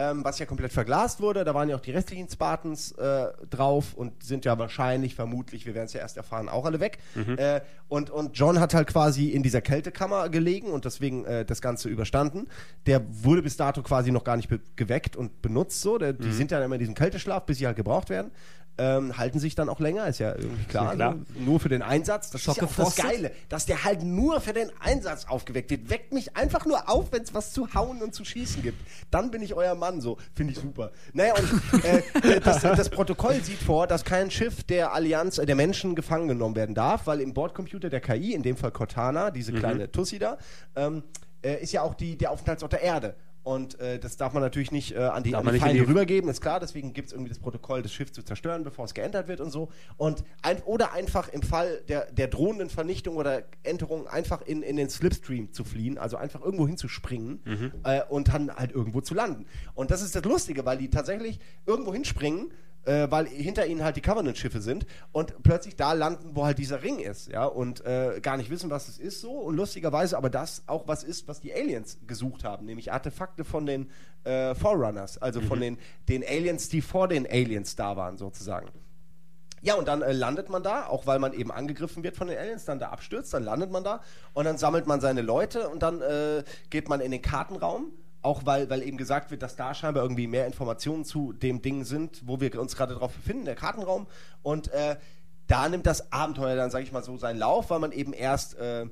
Ähm, 0.01 0.25
was 0.25 0.39
ja 0.39 0.47
komplett 0.47 0.73
verglast 0.73 1.21
wurde. 1.21 1.45
Da 1.45 1.55
waren 1.55 1.69
ja 1.69 1.77
auch 1.77 1.81
die 1.81 1.91
restlichen 1.91 2.29
Spartans 2.29 2.93
äh, 2.93 3.27
drauf 3.51 3.95
und 3.95 4.23
sind 4.23 4.45
ja 4.45 4.59
wahrscheinlich, 4.59 5.15
vermutlich, 5.15 5.67
wir 5.67 5.75
werden 5.75 5.87
es 5.87 5.93
ja 5.93 6.01
erst 6.01 6.17
erfahren, 6.17 6.49
auch 6.49 6.65
alle 6.65 6.81
weg. 6.81 6.99
Mhm. 7.15 7.37
Äh, 7.39 7.61
und, 7.89 8.09
und 8.11 8.39
John 8.39 8.61
hat 8.61 8.73
halt 8.73 8.89
quasi 8.89 9.31
in 9.31 9.43
dieser 9.43 9.61
Kältekammer 9.61 10.29
gelegen 10.29 10.69
und 10.69 10.85
deswegen 10.85 11.25
äh, 11.25 11.45
das 11.45 11.61
Ganze 11.61 11.89
überstanden. 11.89 12.47
Der 12.87 13.03
wurde 13.25 13.43
bis 13.43 13.57
dato 13.57 13.83
quasi 13.83 14.11
noch 14.13 14.25
gar 14.25 14.37
nicht 14.37 14.49
geweckt 14.77 15.17
und 15.17 15.43
benutzt 15.43 15.81
so. 15.81 15.99
Der, 15.99 16.11
Mhm. 16.21 16.25
Die 16.25 16.33
sind 16.33 16.51
ja 16.51 16.63
immer 16.63 16.75
in 16.75 16.81
diesem 16.81 16.95
Kälteschlaf, 16.95 17.47
bis 17.47 17.59
sie 17.59 17.67
halt 17.67 17.77
gebraucht 17.77 18.11
werden. 18.11 18.31
Ähm, 18.79 19.19
halten 19.19 19.39
sich 19.39 19.55
dann 19.55 19.69
auch 19.69 19.79
länger, 19.79 20.07
ist 20.07 20.21
ja 20.21 20.35
irgendwie 20.35 20.65
klar. 20.65 20.95
klar. 20.95 21.11
Also 21.11 21.25
nur 21.39 21.61
für 21.61 21.69
den 21.69 21.83
Einsatz. 21.83 22.31
Das 22.31 22.47
ist 22.47 22.57
ja 22.57 22.65
auch 22.65 22.75
das? 22.75 22.97
Geile, 22.97 23.31
dass 23.51 23.67
der 23.67 23.85
halt 23.85 24.03
nur 24.03 24.41
für 24.41 24.55
den 24.55 24.71
Einsatz 24.81 25.27
aufgeweckt 25.27 25.71
wird. 25.71 25.91
Weckt 25.91 26.13
mich 26.15 26.37
einfach 26.37 26.65
nur 26.65 26.89
auf, 26.89 27.13
wenn 27.13 27.23
es 27.23 27.35
was 27.35 27.53
zu 27.53 27.75
hauen 27.75 28.03
und 28.03 28.15
zu 28.15 28.25
schießen 28.25 28.63
gibt. 28.63 28.79
Dann 29.11 29.31
bin 29.31 29.43
ich 29.43 29.55
euer 29.55 29.75
Mann, 29.75 30.01
so. 30.01 30.17
Finde 30.35 30.55
ich 30.55 30.59
super. 30.59 30.93
Naja, 31.13 31.35
und 31.35 31.85
äh, 32.25 32.41
das, 32.41 32.63
das 32.63 32.89
Protokoll 32.89 33.43
sieht 33.43 33.59
vor, 33.59 33.87
dass 33.87 34.05
kein 34.05 34.31
Schiff 34.31 34.63
der 34.65 34.95
Allianz, 34.95 35.37
äh, 35.39 35.45
der 35.45 35.57
Menschen 35.57 35.95
gefangen 35.95 36.29
genommen 36.29 36.57
werden 36.57 36.75
darf, 36.75 37.07
weil 37.07 37.21
im 37.21 37.35
Bordcomputer 37.35 37.91
der 37.91 38.01
KI, 38.01 38.33
in 38.33 38.43
dem 38.43 38.57
Fall 38.57 38.71
Cortana, 38.71 39.31
diese 39.31 39.53
kleine 39.53 39.91
Tussi 39.93 40.19
da, 40.19 40.39
ähm, 40.75 41.03
äh, 41.43 41.63
ist 41.63 41.73
ja 41.73 41.83
auch 41.83 41.95
die, 41.95 42.17
der 42.17 42.31
Aufenthaltsort 42.31 42.73
der 42.73 42.83
Erde. 42.83 43.15
Und 43.43 43.81
äh, 43.81 43.99
das 43.99 44.19
darf 44.19 44.35
man 44.35 44.43
natürlich 44.43 44.71
nicht 44.71 44.95
äh, 44.95 44.99
an 44.99 45.23
die, 45.23 45.31
Darf 45.31 45.47
an 45.47 45.55
die 45.55 45.61
Feinde 45.61 45.81
die- 45.83 45.87
rübergeben, 45.89 46.29
ist 46.29 46.43
klar. 46.43 46.61
Deswegen 46.61 46.93
gibt 46.93 47.07
es 47.09 47.13
irgendwie 47.15 47.31
das 47.31 47.39
Protokoll, 47.39 47.81
das 47.83 47.93
Schiff 47.93 48.13
zu 48.13 48.23
zerstören, 48.23 48.65
bevor 48.65 48.85
es 48.85 48.93
geändert 48.93 49.29
wird 49.29 49.41
und 49.41 49.51
so. 49.51 49.71
Und 49.97 50.25
ein, 50.43 50.61
oder 50.65 50.93
einfach 50.93 51.29
im 51.31 51.43
Fall 51.43 51.81
der, 51.89 52.13
der 52.13 52.29
drohenden 52.29 52.69
Vernichtung 52.69 53.17
oder 53.17 53.45
Enterung 53.63 54.07
einfach 54.09 54.43
in, 54.43 54.63
in 54.63 54.77
den 54.77 54.91
Slipstream 54.91 55.53
zu 55.53 55.65
fliehen, 55.65 55.97
also 55.97 56.17
einfach 56.19 56.43
irgendwo 56.43 56.67
hinzuspringen 56.67 57.41
Mhm. 57.45 57.73
äh, 57.85 58.03
und 58.09 58.29
dann 58.29 58.55
halt 58.55 58.73
irgendwo 58.73 59.01
zu 59.01 59.15
landen. 59.15 59.47
Und 59.75 59.91
das 59.91 60.03
ist 60.03 60.15
das 60.15 60.25
Lustige, 60.25 60.67
weil 60.67 60.77
die 60.79 60.91
tatsächlich 60.91 61.39
irgendwo 61.67 61.93
hinspringen, 61.95 62.53
äh, 62.85 63.11
weil 63.11 63.27
hinter 63.27 63.67
ihnen 63.67 63.85
halt 63.85 63.97
die 63.97 64.01
Covenant-Schiffe 64.01 64.61
sind 64.61 64.87
und 65.13 65.43
plötzlich 65.43 65.77
da 65.77 65.93
landen, 65.93 66.31
wo 66.35 66.45
halt 66.45 66.59
dieser 66.59 66.83
Ring 66.83 66.99
ist, 66.99 67.29
ja, 67.29 67.45
und 67.45 67.85
äh, 67.85 68.21
gar 68.23 68.37
nicht 68.37 68.51
wissen, 68.51 68.71
was 68.71 68.89
es 68.89 68.99
ist 68.99 69.21
so 69.21 69.33
und 69.33 69.57
lustigerweise 69.57 70.17
aber 70.17 70.31
das 70.31 70.63
auch 70.67 70.89
was 70.89 71.03
ist, 71.03 71.29
was 71.29 71.41
die 71.41 71.53
Aliens 71.53 71.99
gesucht 72.07 72.45
haben, 72.45 72.67
nämlich 72.67 72.93
Artefakte 72.93 73.45
von 73.45 73.67
den 73.67 73.91
äh, 74.25 74.55
Forerunners, 74.55 75.19
also 75.19 75.41
von 75.41 75.61
den, 75.61 75.79
den 76.09 76.25
Aliens, 76.25 76.69
die 76.69 76.83
vor 76.83 77.09
den 77.09 77.27
Aliens 77.27 77.77
da 77.77 77.97
waren, 77.97 78.17
sozusagen. 78.19 78.69
Ja, 79.63 79.75
und 79.75 79.89
dann 79.89 80.01
äh, 80.01 80.13
landet 80.13 80.49
man 80.49 80.63
da, 80.63 80.87
auch 80.87 81.07
weil 81.07 81.19
man 81.19 81.35
eben 81.35 81.51
angegriffen 81.51 82.03
wird 82.03 82.17
von 82.17 82.29
den 82.29 82.39
Aliens, 82.39 82.65
dann 82.65 82.79
da 82.79 82.89
abstürzt, 82.89 83.35
dann 83.35 83.45
landet 83.45 83.71
man 83.71 83.85
da 83.85 84.01
und 84.33 84.45
dann 84.45 84.57
sammelt 84.57 84.87
man 84.87 85.01
seine 85.01 85.21
Leute 85.21 85.69
und 85.69 85.83
dann 85.83 86.01
äh, 86.01 86.45
geht 86.71 86.89
man 86.89 87.01
in 87.01 87.11
den 87.11 87.21
Kartenraum, 87.21 87.93
auch 88.23 88.45
weil, 88.45 88.69
weil 88.71 88.83
eben 88.83 88.97
gesagt 88.97 89.31
wird, 89.31 89.43
dass 89.43 89.57
da 89.57 89.75
scheinbar 89.75 90.03
irgendwie 90.03 90.27
mehr 90.27 90.47
Informationen 90.47 91.05
zu 91.05 91.33
dem 91.33 91.63
Ding 91.63 91.85
sind, 91.85 92.23
wo 92.27 92.41
wir 92.41 92.59
uns 92.61 92.77
gerade 92.77 92.95
drauf 92.95 93.13
befinden, 93.15 93.45
der 93.45 93.55
Kartenraum. 93.55 94.07
Und 94.43 94.69
äh, 94.73 94.97
da 95.47 95.69
nimmt 95.69 95.87
das 95.87 96.13
Abenteuer 96.13 96.57
dann, 96.57 96.71
sage 96.71 96.85
ich 96.85 96.93
mal 96.93 97.03
so, 97.03 97.17
seinen 97.17 97.39
Lauf, 97.39 97.71
weil 97.71 97.79
man 97.79 97.93
eben 97.93 98.13
erst, 98.13 98.59
äh, 98.59 98.87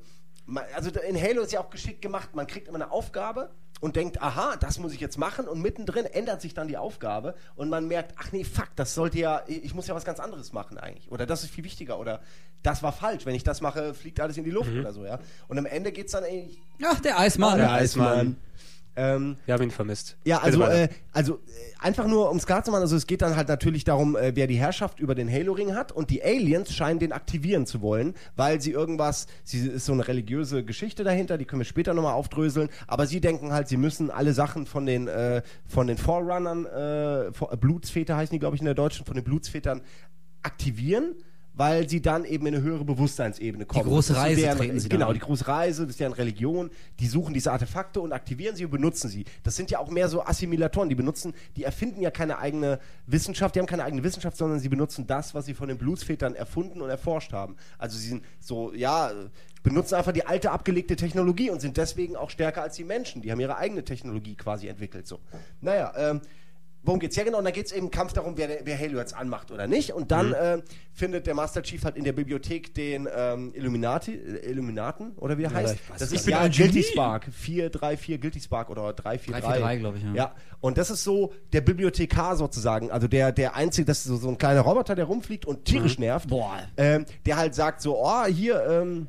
man, 0.47 0.65
also 0.75 0.91
in 0.91 1.21
Halo 1.21 1.43
ist 1.43 1.53
ja 1.53 1.61
auch 1.61 1.71
geschickt 1.71 2.03
gemacht, 2.03 2.35
man 2.35 2.47
kriegt 2.47 2.69
immer 2.69 2.77
eine 2.77 2.91
Aufgabe 2.91 3.51
und 3.81 3.97
denkt, 3.97 4.21
aha, 4.21 4.57
das 4.57 4.79
muss 4.79 4.93
ich 4.93 5.01
jetzt 5.01 5.19
machen 5.19 5.47
und 5.47 5.61
mittendrin 5.61 6.05
ändert 6.05 6.41
sich 6.41 6.55
dann 6.55 6.67
die 6.67 6.77
Aufgabe 6.77 7.35
und 7.55 7.69
man 7.69 7.87
merkt, 7.87 8.15
ach 8.17 8.33
nee, 8.33 8.43
fuck, 8.43 8.71
das 8.75 8.95
sollte 8.95 9.19
ja, 9.19 9.43
ich 9.47 9.73
muss 9.75 9.87
ja 9.87 9.95
was 9.95 10.05
ganz 10.05 10.19
anderes 10.19 10.53
machen 10.53 10.79
eigentlich 10.79 11.11
oder 11.13 11.27
das 11.27 11.45
ist 11.45 11.51
viel 11.51 11.63
wichtiger 11.63 11.99
oder 12.01 12.21
das 12.65 12.83
war 12.83 12.93
falsch, 12.93 13.25
wenn 13.25 13.37
ich 13.37 13.45
das 13.45 13.61
mache, 13.61 13.95
fliegt 13.95 14.19
alles 14.19 14.37
in 14.37 14.43
die 14.43 14.51
Luft 14.51 14.73
oder 14.73 14.93
so, 14.93 15.05
ja. 15.05 15.21
Und 15.47 15.59
am 15.59 15.67
Ende 15.67 15.93
geht's 15.93 16.13
dann 16.13 16.25
eigentlich, 16.25 16.61
Ach, 16.85 16.99
der 16.99 17.21
Eismann. 17.21 17.59
Der 17.59 17.71
Eismann. 17.71 18.37
Ähm, 18.99 19.37
Wir 19.47 19.55
haben 19.55 19.63
ihn 19.63 19.71
vermisst. 19.71 20.17
ja, 20.25 20.39
also, 20.39 20.63
äh, 20.63 20.89
also 21.13 21.35
äh, 21.35 21.39
einfach 21.79 22.07
nur, 22.09 22.31
um 22.31 22.37
es 22.37 22.47
klar 22.47 22.65
zu 22.65 22.73
machen, 22.73 22.83
also 22.83 22.97
es 22.97 23.07
geht 23.07 23.23
dann 23.23 23.37
halt 23.37 23.49
natürlich 23.49 23.85
darum, 23.85 24.17
äh, 24.17 24.33
wer 24.35 24.49
die 24.49 24.57
Herrschaft 24.57 24.99
über 24.99 25.15
den 25.15 25.31
Halo-Ring 25.31 25.75
hat 25.77 25.93
und 25.93 26.11
die 26.11 26.23
Aliens 26.23 26.75
scheinen 26.75 26.99
den 26.99 27.13
aktivieren 27.13 27.65
zu 27.65 27.81
wollen, 27.81 28.15
weil 28.35 28.61
sie 28.61 28.73
irgendwas, 28.73 29.29
sie 29.45 29.69
ist 29.69 29.87
so 29.87 29.93
eine 29.93 30.09
religiöse 30.09 30.65
Geschichte 30.65 31.05
dahinter, 31.05 31.39
die 31.39 31.45
können 31.45 31.61
wir 31.61 31.67
später 31.67 31.95
nochmal 31.95 32.15
aufdröseln, 32.15 32.69
aber 32.89 33.07
sie 33.07 33.21
denken 33.21 33.53
halt, 33.53 33.69
sie 33.69 33.77
müssen 33.77 34.11
alle 34.11 34.33
Sachen 34.33 34.67
von 34.67 34.85
den, 34.85 35.07
äh, 35.07 35.43
von 35.67 35.87
den 35.87 35.97
Forerunnern, 35.97 36.67
äh, 36.67 37.31
Blutsväter 37.57 38.17
heißen 38.17 38.35
die, 38.35 38.41
glaube 38.41 38.57
ich, 38.57 38.61
in 38.61 38.67
der 38.67 38.75
Deutschen, 38.75 39.07
von 39.07 39.15
den 39.15 39.25
Blutsvätern 39.25 39.83
aktivieren. 40.43 41.15
Weil 41.59 41.89
sie 41.89 42.01
dann 42.01 42.25
eben 42.25 42.47
in 42.47 42.55
eine 42.55 42.63
höhere 42.63 42.85
Bewusstseinsebene 42.85 43.67
kommen. 43.67 43.85
große 43.85 44.13
ist 44.13 44.17
so 44.17 44.25
Reise 44.25 44.41
deren, 44.41 44.59
treten 44.59 44.79
sie 44.79 44.89
Genau, 44.89 45.07
dann 45.07 45.15
die 45.15 45.21
große 45.21 45.49
Reise, 45.49 45.83
das 45.83 45.91
ist 45.91 46.01
deren 46.01 46.13
Religion, 46.13 46.71
die 47.01 47.07
suchen 47.09 47.35
diese 47.35 47.51
Artefakte 47.51 48.01
und 48.01 48.13
aktivieren 48.13 48.55
sie 48.55 48.65
und 48.65 48.71
benutzen 48.71 49.09
sie. 49.09 49.25
Das 49.43 49.57
sind 49.57 49.71
ja 49.71 49.81
auch 49.81 49.91
mehr 49.91 50.09
so 50.09 50.25
Assimilatoren, 50.25 50.89
die 50.89 50.95
benutzen, 50.95 51.35
die 51.57 51.65
erfinden 51.65 52.01
ja 52.01 52.13
keine 52.13 52.39
eigene 52.39 52.79
Wissenschaft, 53.07 53.57
die 53.57 53.59
haben 53.59 53.67
keine 53.67 53.83
eigene 53.83 54.05
Wissenschaft, 54.05 54.37
sondern 54.37 54.61
sie 54.61 54.69
benutzen 54.69 55.09
das, 55.09 55.35
was 55.35 55.47
sie 55.47 55.55
von 55.55 55.67
den 55.67 55.79
Blutsvätern 55.79 56.37
erfunden 56.37 56.81
und 56.81 56.91
erforscht 56.91 57.33
haben. 57.33 57.57
Also 57.77 57.99
sie 57.99 58.09
sind 58.09 58.25
so, 58.39 58.73
ja, 58.73 59.11
benutzen 59.65 59.97
einfach 59.97 60.13
die 60.13 60.27
alte 60.27 60.53
abgelegte 60.53 60.97
Technologie 60.97 61.51
und 61.51 61.61
sind 61.61 61.77
deswegen 61.77 62.17
auch 62.17 62.31
stärker 62.31 62.63
als 62.63 62.77
die 62.77 62.85
Menschen. 62.85 63.23
Die 63.23 63.33
haben 63.33 63.41
ihre 63.41 63.57
eigene 63.57 63.85
Technologie 63.85 64.37
quasi 64.37 64.69
entwickelt. 64.69 65.07
So. 65.07 65.19
Naja, 65.61 65.93
ähm, 65.97 66.21
Worum 66.89 67.01
geht's? 67.01 67.17
Ja, 67.17 67.25
genau. 67.25 67.37
Und 67.37 67.45
da 67.45 67.51
geht's 67.51 67.71
eben 67.71 67.87
im 67.87 67.91
Kampf 67.91 68.15
darum, 68.15 68.39
wer, 68.39 68.61
wer 68.65 68.79
Halo 68.79 68.99
jetzt 68.99 69.15
anmacht 69.15 69.51
oder 69.51 69.67
nicht. 69.67 69.93
Und 69.93 70.11
dann 70.11 70.33
äh, 70.33 70.63
findet 70.95 71.27
der 71.27 71.35
Master 71.35 71.63
Chief 71.63 71.85
halt 71.85 71.97
in 71.97 72.05
der 72.05 72.15
Bibliothek 72.15 72.73
den 72.73 73.07
ähm, 73.15 73.53
Illuminati, 73.55 74.15
äh, 74.15 74.51
Illuminaten, 74.51 75.13
oder 75.17 75.37
wie 75.37 75.43
der 75.43 75.53
heißt. 75.53 75.75
ich 75.75 75.91
weiß 75.91 75.99
Das 75.99 76.13
ist 76.13 76.21
Ich 76.21 76.25
bin 76.25 76.33
ja 76.33 76.41
ein 76.41 76.51
Guilty. 76.51 76.83
Spark. 76.83 77.29
434 77.31 78.19
Guilty 78.19 78.41
Spark 78.41 78.71
oder 78.71 78.95
343. 78.95 79.45
343, 79.45 79.81
glaub 79.81 79.97
ich, 79.97 80.03
ja. 80.03 80.15
Ja. 80.15 80.35
Und 80.61 80.79
das 80.79 80.89
ist 80.89 81.05
so 81.05 81.35
der 81.53 81.61
Bibliothekar 81.61 82.37
sozusagen. 82.37 82.91
Also 82.91 83.07
der, 83.07 83.33
der 83.33 83.55
einzige, 83.55 83.85
das 83.85 83.99
ist 83.99 84.05
so, 84.05 84.17
so 84.17 84.31
ein 84.31 84.39
kleiner 84.39 84.63
Roboter, 84.63 84.95
der 84.95 85.05
rumfliegt 85.05 85.45
und 85.45 85.67
tierisch 85.67 85.99
nervt. 85.99 86.31
Boah. 86.31 86.57
Ähm, 86.79 87.05
der 87.27 87.37
halt 87.37 87.55
sagt 87.55 87.83
so, 87.83 88.03
oh, 88.03 88.25
hier, 88.25 88.65
ähm, 88.67 89.09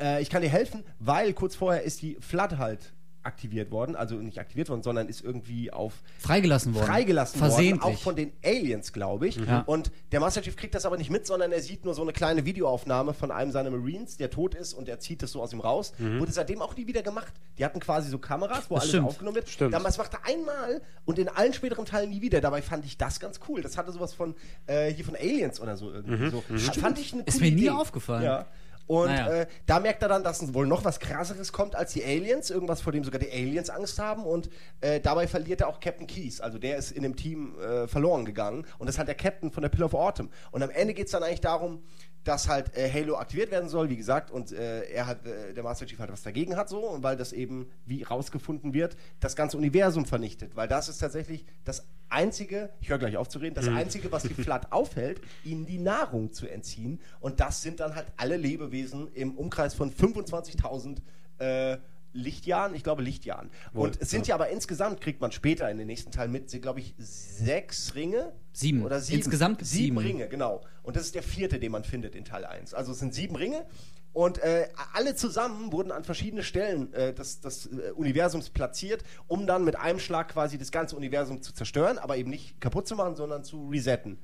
äh, 0.00 0.22
ich 0.22 0.30
kann 0.30 0.42
dir 0.42 0.50
helfen, 0.50 0.84
weil 1.00 1.32
kurz 1.32 1.56
vorher 1.56 1.82
ist 1.82 2.00
die 2.00 2.16
Flood 2.20 2.58
halt 2.58 2.92
aktiviert 3.24 3.70
worden, 3.70 3.96
also 3.96 4.16
nicht 4.16 4.38
aktiviert 4.38 4.68
worden, 4.68 4.82
sondern 4.82 5.08
ist 5.08 5.22
irgendwie 5.22 5.72
auf 5.72 5.94
Freigelassen 6.18 6.74
worden. 6.74 6.86
freigelassen 6.86 7.38
Versehentlich. 7.38 7.82
worden, 7.82 7.94
auch 7.94 8.00
von 8.00 8.16
den 8.16 8.32
Aliens, 8.44 8.92
glaube 8.92 9.28
ich. 9.28 9.36
Ja. 9.36 9.60
Und 9.66 9.90
der 10.12 10.20
Master 10.20 10.42
Chief 10.42 10.56
kriegt 10.56 10.74
das 10.74 10.86
aber 10.86 10.96
nicht 10.96 11.10
mit, 11.10 11.26
sondern 11.26 11.52
er 11.52 11.60
sieht 11.62 11.84
nur 11.84 11.94
so 11.94 12.02
eine 12.02 12.12
kleine 12.12 12.44
Videoaufnahme 12.44 13.14
von 13.14 13.30
einem 13.30 13.50
seiner 13.52 13.70
Marines, 13.70 14.16
der 14.16 14.30
tot 14.30 14.54
ist 14.54 14.74
und 14.74 14.88
er 14.88 14.98
zieht 14.98 15.22
es 15.22 15.32
so 15.32 15.42
aus 15.42 15.52
ihm 15.52 15.60
raus. 15.60 15.92
Wurde 15.98 16.32
seitdem 16.32 16.62
auch 16.62 16.76
nie 16.76 16.86
wieder 16.86 17.02
gemacht. 17.02 17.32
Die 17.58 17.64
hatten 17.64 17.80
quasi 17.80 18.08
so 18.10 18.18
Kameras, 18.18 18.68
wo 18.68 18.74
Das 18.74 18.82
alles 18.82 18.88
stimmt. 18.90 19.06
aufgenommen 19.08 19.36
wird. 19.36 19.48
Stimmt. 19.48 19.74
Das 19.74 19.98
macht 19.98 20.14
er 20.14 20.26
einmal 20.26 20.80
und 21.04 21.18
in 21.18 21.28
allen 21.28 21.52
späteren 21.52 21.84
Teilen 21.84 22.10
nie 22.10 22.22
wieder. 22.22 22.40
Dabei 22.40 22.62
fand 22.62 22.84
ich 22.84 22.98
das 22.98 23.20
ganz 23.20 23.40
cool. 23.48 23.62
Das 23.62 23.76
hatte 23.78 23.92
sowas 23.92 24.14
von 24.14 24.34
äh, 24.66 24.92
hier 24.92 25.04
von 25.04 25.14
Aliens 25.16 25.60
oder 25.60 25.76
so 25.76 25.90
irgendwie. 25.92 26.30
So. 26.30 26.42
Fand 26.80 26.98
ich 26.98 27.12
eine 27.12 27.22
Ist 27.22 27.34
coole 27.38 27.50
mir 27.50 27.56
nie 27.56 27.62
Idee. 27.62 27.70
aufgefallen. 27.70 28.22
Ja. 28.24 28.46
Und 28.92 29.06
Naja. 29.06 29.26
äh, 29.28 29.46
da 29.64 29.80
merkt 29.80 30.02
er 30.02 30.08
dann, 30.08 30.22
dass 30.22 30.52
wohl 30.52 30.66
noch 30.66 30.84
was 30.84 31.00
krasseres 31.00 31.50
kommt 31.50 31.74
als 31.74 31.94
die 31.94 32.04
Aliens, 32.04 32.50
irgendwas, 32.50 32.82
vor 32.82 32.92
dem 32.92 33.04
sogar 33.04 33.18
die 33.20 33.30
Aliens 33.30 33.70
Angst 33.70 33.98
haben. 33.98 34.26
Und 34.26 34.50
äh, 34.82 35.00
dabei 35.00 35.26
verliert 35.26 35.62
er 35.62 35.68
auch 35.68 35.80
Captain 35.80 36.06
Keys. 36.06 36.42
Also 36.42 36.58
der 36.58 36.76
ist 36.76 36.92
in 36.92 37.02
dem 37.02 37.16
Team 37.16 37.58
äh, 37.58 37.88
verloren 37.88 38.26
gegangen. 38.26 38.66
Und 38.78 38.86
das 38.86 38.96
ist 38.96 38.98
halt 38.98 39.08
der 39.08 39.14
Captain 39.14 39.50
von 39.50 39.62
der 39.62 39.70
Pill 39.70 39.82
of 39.82 39.94
Autumn. 39.94 40.28
Und 40.50 40.62
am 40.62 40.68
Ende 40.68 40.92
geht 40.92 41.06
es 41.06 41.12
dann 41.12 41.22
eigentlich 41.22 41.40
darum, 41.40 41.82
dass 42.24 42.48
halt 42.48 42.76
äh, 42.76 42.90
Halo 42.90 43.16
aktiviert 43.16 43.50
werden 43.50 43.68
soll, 43.68 43.88
wie 43.88 43.96
gesagt, 43.96 44.30
und 44.30 44.52
äh, 44.52 44.82
er 44.84 45.06
hat, 45.06 45.26
äh, 45.26 45.52
der 45.54 45.62
Master 45.62 45.86
Chief 45.86 45.98
halt 45.98 46.12
was 46.12 46.22
dagegen 46.22 46.56
hat 46.56 46.68
so, 46.68 46.78
und 46.78 47.02
weil 47.02 47.16
das 47.16 47.32
eben, 47.32 47.70
wie 47.84 48.02
rausgefunden 48.02 48.74
wird, 48.74 48.96
das 49.20 49.34
ganze 49.36 49.56
Universum 49.56 50.06
vernichtet. 50.06 50.54
Weil 50.54 50.68
das 50.68 50.88
ist 50.88 50.98
tatsächlich 50.98 51.44
das 51.64 51.86
einzige, 52.08 52.70
ich 52.80 52.90
höre 52.90 52.98
gleich 52.98 53.16
auf 53.16 53.28
zu 53.28 53.38
reden, 53.38 53.54
das 53.54 53.68
einzige, 53.68 54.12
was 54.12 54.22
die 54.22 54.34
Flat 54.34 54.70
aufhält, 54.72 55.20
ihnen 55.44 55.66
die 55.66 55.78
Nahrung 55.78 56.32
zu 56.32 56.48
entziehen. 56.48 57.00
Und 57.20 57.40
das 57.40 57.62
sind 57.62 57.80
dann 57.80 57.94
halt 57.94 58.06
alle 58.16 58.36
Lebewesen 58.36 59.08
im 59.14 59.36
Umkreis 59.36 59.74
von 59.74 59.92
25.000 59.92 60.98
äh, 61.38 61.78
Lichtjahren, 62.12 62.74
ich 62.74 62.84
glaube 62.84 63.02
Lichtjahren. 63.02 63.50
Wohl, 63.72 63.88
und 63.88 64.00
es 64.00 64.10
sind 64.10 64.26
ja. 64.26 64.34
aber 64.34 64.50
insgesamt, 64.50 65.00
kriegt 65.00 65.20
man 65.20 65.32
später 65.32 65.70
in 65.70 65.78
den 65.78 65.86
nächsten 65.86 66.10
Teilen 66.10 66.30
mit, 66.30 66.50
glaube 66.62 66.80
ich 66.80 66.94
sechs 66.98 67.94
Ringe. 67.94 68.32
Sieben. 68.52 68.84
Oder 68.84 69.00
sieben. 69.00 69.18
Insgesamt 69.18 69.64
sieben 69.64 69.98
sieben. 69.98 69.98
Ringe, 69.98 70.28
genau. 70.28 70.62
Und 70.82 70.96
das 70.96 71.04
ist 71.04 71.14
der 71.14 71.22
vierte, 71.22 71.58
den 71.58 71.72
man 71.72 71.84
findet 71.84 72.14
in 72.14 72.24
Teil 72.24 72.44
1. 72.44 72.74
Also 72.74 72.92
es 72.92 72.98
sind 72.98 73.14
sieben 73.14 73.36
Ringe. 73.36 73.66
Und 74.12 74.38
äh, 74.38 74.68
alle 74.92 75.14
zusammen 75.14 75.72
wurden 75.72 75.90
an 75.90 76.04
verschiedene 76.04 76.42
Stellen 76.42 76.92
äh, 76.92 77.14
des, 77.14 77.40
des 77.40 77.66
äh, 77.66 77.92
Universums 77.92 78.50
platziert, 78.50 79.04
um 79.26 79.46
dann 79.46 79.64
mit 79.64 79.76
einem 79.76 79.98
Schlag 79.98 80.28
quasi 80.28 80.58
das 80.58 80.70
ganze 80.70 80.96
Universum 80.96 81.40
zu 81.40 81.54
zerstören, 81.54 81.98
aber 81.98 82.18
eben 82.18 82.28
nicht 82.28 82.60
kaputt 82.60 82.86
zu 82.86 82.94
machen, 82.94 83.16
sondern 83.16 83.42
zu 83.42 83.68
resetten. 83.70 84.18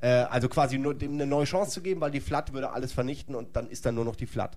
Äh, 0.00 0.08
also 0.08 0.48
quasi 0.48 0.78
nur 0.78 0.94
dem 0.94 1.14
eine 1.14 1.26
neue 1.26 1.44
Chance 1.44 1.72
zu 1.72 1.82
geben, 1.82 2.00
weil 2.00 2.12
die 2.12 2.20
Flat 2.20 2.52
würde 2.52 2.70
alles 2.70 2.92
vernichten 2.92 3.34
und 3.34 3.56
dann 3.56 3.68
ist 3.68 3.84
dann 3.84 3.96
nur 3.96 4.04
noch 4.04 4.16
die 4.16 4.26
Flat. 4.26 4.56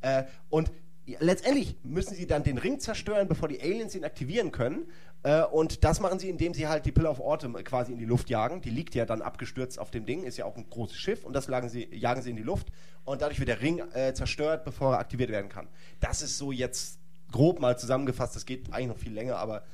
Äh, 0.00 0.24
und 0.48 0.72
letztendlich 1.20 1.76
müssen 1.82 2.14
sie 2.14 2.26
dann 2.26 2.42
den 2.42 2.58
Ring 2.58 2.78
zerstören, 2.80 3.28
bevor 3.28 3.48
die 3.48 3.60
Aliens 3.60 3.94
ihn 3.94 4.04
aktivieren 4.04 4.52
können. 4.52 4.86
Äh, 5.24 5.42
und 5.44 5.84
das 5.84 6.00
machen 6.00 6.18
sie, 6.18 6.28
indem 6.28 6.54
sie 6.54 6.66
halt 6.68 6.84
die 6.86 6.92
Pillar 6.92 7.10
of 7.12 7.20
Autumn 7.20 7.54
quasi 7.64 7.92
in 7.92 7.98
die 7.98 8.04
Luft 8.04 8.30
jagen. 8.30 8.60
Die 8.60 8.70
liegt 8.70 8.94
ja 8.94 9.04
dann 9.04 9.22
abgestürzt 9.22 9.78
auf 9.78 9.90
dem 9.90 10.04
Ding, 10.06 10.24
ist 10.24 10.36
ja 10.36 10.44
auch 10.44 10.56
ein 10.56 10.68
großes 10.68 10.96
Schiff 10.96 11.24
und 11.24 11.32
das 11.34 11.46
sie, 11.70 11.88
jagen 11.94 12.22
sie 12.22 12.30
in 12.30 12.36
die 12.36 12.42
Luft. 12.42 12.68
Und 13.04 13.22
dadurch 13.22 13.38
wird 13.38 13.48
der 13.48 13.60
Ring 13.60 13.80
äh, 13.94 14.14
zerstört, 14.14 14.64
bevor 14.64 14.94
er 14.94 14.98
aktiviert 15.00 15.30
werden 15.30 15.48
kann. 15.48 15.68
Das 16.00 16.22
ist 16.22 16.38
so 16.38 16.52
jetzt 16.52 16.98
grob 17.30 17.60
mal 17.60 17.78
zusammengefasst, 17.78 18.36
das 18.36 18.44
geht 18.46 18.72
eigentlich 18.72 18.88
noch 18.88 18.98
viel 18.98 19.12
länger, 19.12 19.36
aber 19.36 19.64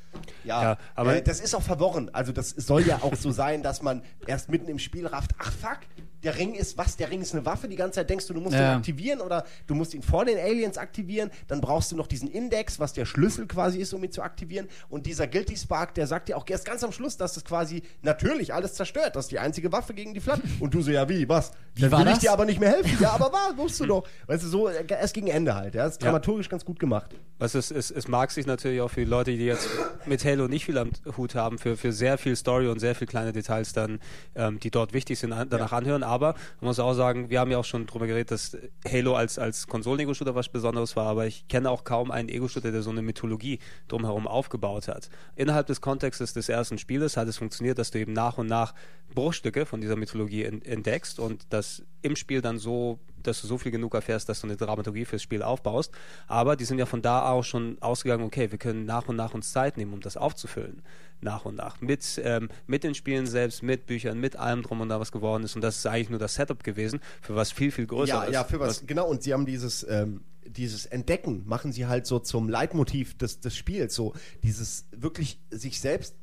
ja, 0.45 0.63
Ja, 0.63 0.79
aber- 0.95 1.17
äh, 1.17 1.23
das 1.23 1.41
ist 1.41 1.55
auch 1.55 1.63
verworren. 1.63 2.09
Also 2.13 2.33
das 2.33 2.51
soll 2.51 2.87
ja 2.87 2.99
auch 3.03 3.17
so 3.17 3.31
sein, 3.33 3.63
dass 3.63 3.83
man 3.83 4.03
erst 4.27 4.49
mitten 4.49 4.69
im 4.69 4.79
Spiel 4.79 5.07
rafft, 5.07 5.33
ach 5.39 5.53
fuck, 5.53 5.79
der 6.23 6.37
Ring 6.37 6.55
ist 6.55 6.77
was? 6.79 6.97
Der 6.97 7.11
Ring 7.11 7.21
ist 7.23 7.35
eine 7.35 7.45
Waffe. 7.47 7.69
Die 7.69 7.77
ganze 7.77 7.97
Zeit 7.97 8.11
denkst 8.11 8.27
du, 8.27 8.35
du 8.35 8.41
musst 8.41 8.55
Ja. 8.55 8.73
ihn 8.73 8.77
aktivieren 8.79 9.21
oder 9.21 9.45
du 9.67 9.75
musst 9.75 9.95
ihn 9.95 10.03
vor 10.03 10.25
den 10.25 10.39
Aliens 10.39 10.77
aktivieren. 10.79 11.31
Dann 11.47 11.61
brauchst 11.61 11.93
du 11.93 11.97
noch 11.97 12.07
diesen 12.07 12.29
Index, 12.29 12.79
was 12.81 12.93
der 12.93 13.05
Schlüssel 13.05 13.47
quasi 13.47 13.79
ist, 13.81 13.93
um 13.95 14.03
ihn 14.03 14.11
zu 14.13 14.23
aktivieren. 14.23 14.67
Und 14.89 15.07
dieser 15.07 15.27
Guilty 15.27 15.57
Spark, 15.57 15.95
der 15.95 16.07
sagt 16.07 16.29
dir 16.29 16.37
auch 16.37 16.45
erst 16.49 16.65
ganz 16.65 16.83
am 16.83 16.93
Schluss, 16.93 17.17
dass 17.17 17.35
das 17.35 17.45
quasi 17.45 17.83
natürlich 18.03 18.53
alles 18.55 18.75
zerstört. 18.75 19.17
Das 19.17 19.27
ist 19.27 19.31
die 19.31 19.39
einzige 19.39 19.71
Waffe 19.73 19.95
gegen 19.95 20.15
die 20.15 20.21
Flat. 20.21 20.41
Und 20.61 20.75
du 20.75 20.83
so, 20.83 20.91
ja 20.91 21.09
wie, 21.09 21.29
was? 21.29 21.53
War 21.79 22.01
will 22.01 22.07
ich 22.09 22.13
das? 22.15 22.19
dir 22.21 22.33
aber 22.33 22.45
nicht 22.45 22.59
mehr 22.61 22.71
helfen. 22.71 22.97
Ja, 23.01 23.11
aber 23.13 23.33
war, 23.33 23.57
wusstest 23.57 23.81
du 23.83 23.87
doch. 23.87 24.09
Weißt 24.27 24.43
du, 24.45 24.49
so 24.49 24.69
äh, 24.69 24.85
erst 24.89 25.15
gegen 25.15 25.29
Ende 25.29 25.55
halt. 25.55 25.75
Ja, 25.75 25.85
das 25.85 25.95
ist 25.95 26.03
Ja. 26.03 26.07
dramaturgisch 26.09 26.49
ganz 26.49 26.65
gut 26.65 26.79
gemacht. 26.81 27.15
Was 27.39 27.55
es, 27.55 27.71
es, 27.71 27.91
es 27.93 28.09
mag 28.09 28.33
sich 28.33 28.47
natürlich 28.47 28.81
auch 28.81 28.89
für 28.89 29.01
die 29.01 29.07
Leute, 29.11 29.31
die 29.31 29.45
jetzt 29.47 29.69
mit 30.07 30.25
Halo 30.25 30.49
nicht 30.49 30.65
viel 30.65 30.77
am 30.77 30.91
Hut 31.17 31.37
haben, 31.37 31.59
für, 31.59 31.77
für 31.77 31.93
sehr 31.93 32.19
viel 32.19 32.35
Story 32.35 32.67
und 32.67 32.81
sehr 32.81 32.97
viel 32.97 33.07
kleine 33.07 33.33
Details 33.33 33.73
dann, 33.73 34.01
ähm, 34.35 34.59
die 34.59 34.73
dort 34.73 34.93
wichtig 34.93 35.21
sind, 35.21 35.33
an, 35.33 35.49
danach 35.49 35.73
anhören. 35.73 36.03
Aber 36.09 36.35
man 36.61 36.69
muss 36.69 36.79
auch 36.81 36.95
sagen, 36.95 37.31
wir 37.31 37.41
haben 37.41 37.51
ja 37.51 37.59
auch 37.59 37.65
schon 37.65 37.87
drüber 37.87 38.07
geredet, 38.07 38.31
dass 38.31 38.57
Halo 38.91 39.15
als, 39.15 39.39
als 39.39 39.67
Konsolen-Ego-Shooter 39.67 40.35
was 40.35 40.49
Besonderes 40.49 40.97
war, 40.97 41.07
aber 41.07 41.27
ich 41.27 41.47
kenne 41.49 41.71
auch 41.71 41.85
kaum 41.85 42.11
einen 42.11 42.29
Ego-Shooter, 42.29 42.73
der 42.73 42.83
so 42.83 42.91
eine 42.91 43.03
Mythologie 43.03 43.59
drumherum 43.89 44.27
aufgebaut 44.27 44.89
hat. 44.89 45.11
Innerhalb 45.37 45.67
des 45.67 45.81
Kontextes 45.81 46.33
des 46.33 46.49
ersten 46.49 46.79
Spieles 46.79 47.17
hat 47.17 47.29
es 47.29 47.37
funktioniert, 47.39 47.79
dass 47.79 47.91
du 47.91 47.99
eben 47.99 48.13
nach 48.13 48.39
und 48.39 48.47
nach 48.47 48.75
Bruchstücke 49.15 49.67
von 49.67 49.81
dieser 49.81 49.97
Mythologie 49.97 50.45
en- 50.45 50.63
entdeckst 50.63 51.19
und 51.21 51.47
das 51.51 51.83
im 52.03 52.17
Spiel 52.17 52.41
dann 52.41 52.59
so 52.59 52.99
dass 53.23 53.41
du 53.41 53.47
so 53.47 53.59
viel 53.59 53.73
genug 53.73 53.95
erfährst, 53.95 54.29
dass 54.29 54.41
du 54.41 54.47
eine 54.47 54.57
Dramaturgie 54.57 55.05
fürs 55.05 55.23
Spiel 55.23 55.43
aufbaust. 55.43 55.93
Aber 56.27 56.57
die 56.57 56.65
sind 56.65 56.79
ja 56.79 56.87
von 56.87 57.03
da 57.03 57.29
auch 57.31 57.45
schon 57.45 57.77
ausgegangen, 57.81 58.25
okay, 58.25 58.51
wir 58.51 58.59
können 58.59 58.85
nach 58.85 59.09
und 59.09 59.17
nach 59.17 59.35
uns 59.35 59.53
Zeit 59.53 59.77
nehmen, 59.77 59.93
um 59.93 60.01
das 60.01 60.17
aufzufüllen. 60.17 60.83
Nach 61.21 61.45
und 61.45 61.57
nach. 61.57 61.81
Mit, 61.81 62.21
ähm, 62.23 62.49
mit 62.69 62.85
den 62.85 62.95
Spielen 62.95 63.27
selbst, 63.27 63.63
mit 63.63 63.87
Büchern, 63.87 64.21
mit 64.21 64.37
allem 64.37 64.63
drum 64.63 64.81
und 64.81 64.89
da 64.89 65.01
was 65.01 65.11
geworden 65.11 65.43
ist. 65.43 65.57
Und 65.57 65.63
das 65.63 65.79
ist 65.79 65.87
eigentlich 65.87 66.11
nur 66.11 66.21
das 66.21 66.37
Setup 66.37 66.63
gewesen 66.63 67.01
für 67.21 67.35
was 67.35 67.51
viel, 67.51 67.73
viel 67.73 67.87
größeres. 67.87 68.27
Ja, 68.27 68.33
ja, 68.33 68.45
für 68.45 68.61
was, 68.61 68.87
genau. 68.87 69.09
Und 69.09 69.25
sie 69.25 69.33
haben 69.33 69.45
dieses, 69.45 69.85
ähm, 69.89 70.21
dieses 70.47 70.87
Entdecken, 70.87 71.43
machen 71.47 71.73
sie 71.73 71.87
halt 71.87 72.07
so 72.07 72.19
zum 72.21 72.49
Leitmotiv 72.49 73.17
des, 73.19 73.41
des 73.41 73.57
Spiels. 73.57 73.95
So 73.95 74.15
dieses 74.43 74.87
wirklich 74.93 75.41
sich 75.51 75.81
selbst, 75.81 76.15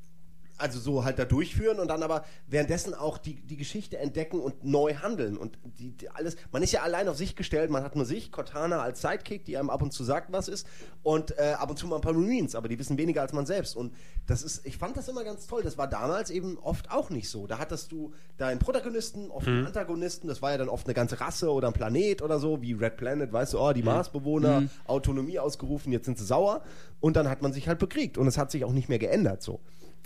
also 0.57 0.79
so 0.79 1.03
halt 1.03 1.19
da 1.19 1.25
durchführen 1.25 1.79
und 1.79 1.89
dann 1.89 2.03
aber 2.03 2.23
währenddessen 2.47 2.93
auch 2.93 3.17
die, 3.17 3.35
die 3.35 3.57
Geschichte 3.57 3.97
entdecken 3.97 4.39
und 4.39 4.63
neu 4.63 4.95
handeln. 4.95 5.37
Und 5.37 5.57
die, 5.79 5.91
die 5.91 6.09
alles, 6.09 6.37
man 6.51 6.63
ist 6.63 6.71
ja 6.71 6.81
allein 6.81 7.07
auf 7.07 7.17
sich 7.17 7.35
gestellt, 7.35 7.69
man 7.69 7.83
hat 7.83 7.95
nur 7.95 8.05
sich, 8.05 8.31
Cortana 8.31 8.81
als 8.81 9.01
Sidekick, 9.01 9.45
die 9.45 9.57
einem 9.57 9.69
ab 9.69 9.81
und 9.81 9.91
zu 9.91 10.03
sagt, 10.03 10.31
was 10.31 10.47
ist, 10.47 10.65
und 11.03 11.37
äh, 11.37 11.55
ab 11.57 11.69
und 11.69 11.77
zu 11.77 11.87
mal 11.87 11.97
ein 11.97 12.01
paar 12.01 12.13
Marines, 12.13 12.55
aber 12.55 12.67
die 12.67 12.79
wissen 12.79 12.97
weniger 12.97 13.21
als 13.21 13.33
man 13.33 13.45
selbst. 13.45 13.75
Und 13.75 13.93
das 14.27 14.43
ist, 14.43 14.65
ich 14.65 14.77
fand 14.77 14.95
das 14.97 15.07
immer 15.07 15.23
ganz 15.23 15.47
toll. 15.47 15.61
Das 15.63 15.77
war 15.77 15.87
damals 15.87 16.29
eben 16.29 16.57
oft 16.59 16.91
auch 16.91 17.09
nicht 17.09 17.29
so. 17.29 17.47
Da 17.47 17.59
hattest 17.59 17.91
du 17.91 18.13
deinen 18.37 18.59
Protagonisten, 18.59 19.29
oft 19.31 19.47
einen 19.47 19.67
Antagonisten, 19.67 20.27
das 20.27 20.41
war 20.41 20.51
ja 20.51 20.57
dann 20.57 20.69
oft 20.69 20.87
eine 20.87 20.93
ganze 20.93 21.19
Rasse 21.19 21.51
oder 21.51 21.67
ein 21.67 21.73
Planet 21.73 22.21
oder 22.21 22.39
so, 22.39 22.61
wie 22.61 22.73
Red 22.73 22.97
Planet, 22.97 23.31
weißt 23.31 23.53
du, 23.53 23.59
oh, 23.59 23.73
die 23.73 23.83
Marsbewohner, 23.83 24.63
Autonomie 24.85 25.39
ausgerufen, 25.39 25.91
jetzt 25.91 26.05
sind 26.05 26.17
sie 26.17 26.25
sauer. 26.25 26.61
Und 27.01 27.15
dann 27.17 27.29
hat 27.29 27.41
man 27.41 27.53
sich 27.53 27.67
halt 27.67 27.79
bekriegt. 27.79 28.17
Und 28.17 28.27
es 28.27 28.37
hat 28.37 28.51
sich 28.51 28.63
auch 28.63 28.71
nicht 28.71 28.89
mehr 28.89 28.99
geändert 28.99 29.43
so. 29.43 29.59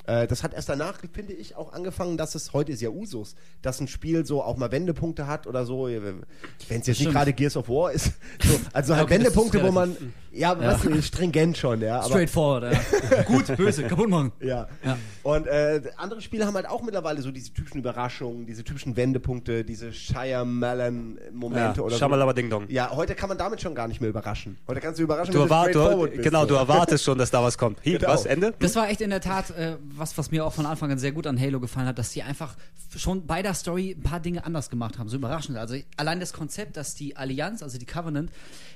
Äh, 0.05 0.27
Das 0.27 0.43
hat 0.43 0.53
erst 0.53 0.69
danach, 0.69 0.99
finde 1.13 1.33
ich, 1.33 1.55
auch 1.55 1.73
angefangen, 1.73 2.17
dass 2.17 2.35
es 2.35 2.53
heute 2.53 2.71
ist 2.71 2.81
ja 2.81 2.89
Usus, 2.89 3.35
dass 3.61 3.79
ein 3.79 3.87
Spiel 3.87 4.25
so 4.25 4.41
auch 4.43 4.57
mal 4.57 4.71
Wendepunkte 4.71 5.27
hat 5.27 5.47
oder 5.47 5.65
so. 5.65 5.85
Wenn 5.87 6.23
es 6.67 6.69
jetzt 6.69 6.87
nicht 6.87 6.97
Stimmt. 6.99 7.13
gerade 7.13 7.33
Gears 7.33 7.57
of 7.57 7.69
War 7.69 7.91
ist. 7.91 8.11
So, 8.41 8.59
also 8.73 8.95
halt 8.95 9.05
Okay, 9.05 9.15
Wendepunkte, 9.15 9.61
wo 9.63 9.71
man, 9.71 9.95
relativ- 10.31 10.39
ja, 10.39 10.59
weißt 10.59 10.85
du, 10.85 11.01
stringent 11.01 11.57
schon, 11.57 11.81
ja. 11.81 11.97
Aber, 11.99 12.05
Straightforward, 12.09 12.73
ja. 13.11 13.21
Gut, 13.27 13.55
böse, 13.57 13.83
kaputt 13.83 14.09
machen. 14.09 14.31
ja. 14.39 14.67
Ja. 14.83 14.97
Und 15.23 15.47
äh, 15.47 15.81
andere 15.97 16.21
Spiele 16.21 16.45
haben 16.45 16.55
halt 16.55 16.67
auch 16.67 16.81
mittlerweile 16.81 17.21
so 17.21 17.31
diese 17.31 17.51
typischen 17.53 17.79
Überraschungen, 17.79 18.45
diese 18.45 18.63
typischen 18.63 18.95
Wendepunkte, 18.95 19.63
diese 19.63 19.91
Shyamalan-Momente 19.93 21.79
Ja, 21.79 21.83
oder 21.85 21.95
Shamalaba 21.97 22.33
Ding 22.33 22.49
Dong. 22.49 22.65
so. 22.67 22.73
Ja, 22.73 22.91
heute 22.95 23.15
kann 23.15 23.29
man 23.29 23.37
damit 23.37 23.61
schon 23.61 23.75
gar 23.75 23.87
nicht 23.87 24.01
mehr 24.01 24.09
überraschen. 24.09 24.57
Heute 24.67 24.79
kannst 24.79 24.99
du 24.99 25.03
überraschen, 25.03 25.33
Du, 25.33 25.39
erwart, 25.41 25.69
straightforward 25.71 26.11
du, 26.11 26.15
bist, 26.17 26.23
genau, 26.23 26.41
so. 26.41 26.47
du 26.47 26.53
erwartest 26.55 27.03
schon, 27.03 27.17
dass 27.17 27.31
da 27.31 27.43
was 27.43 27.57
kommt. 27.57 27.77
Hier, 27.81 27.99
Genau. 27.99 28.11
was, 28.13 28.25
Ende? 28.25 28.53
Das 28.59 28.75
war 28.75 28.89
echt 28.89 29.01
in 29.01 29.09
der 29.09 29.21
Tat 29.21 29.49
äh, 29.51 29.75
was, 29.95 30.17
was 30.17 30.31
mir 30.31 30.45
auch 30.45 30.53
von 30.53 30.65
Anfang 30.65 30.91
an 30.91 30.97
sehr 30.99 31.11
gut 31.11 31.27
an 31.27 31.39
Halo 31.39 31.59
gefallen 31.59 31.87
hat, 31.87 31.97
dass 31.99 32.11
die 32.11 32.23
einfach 32.23 32.55
schon 32.95 33.25
bei 33.27 33.41
der 33.41 33.53
Story 33.53 33.95
ein 33.97 34.01
paar 34.03 34.19
Dinge 34.19 34.45
anders 34.45 34.69
gemacht 34.69 34.97
haben, 34.97 35.09
so 35.09 35.17
überraschend. 35.17 35.57
Also 35.57 35.75
allein 35.97 36.19
das 36.19 36.33
Konzept, 36.33 36.77
dass 36.77 36.95
die 36.95 37.15
Allianz, 37.17 37.61
also 37.61 37.77
die 37.77 37.85
Covenant, 37.85 38.31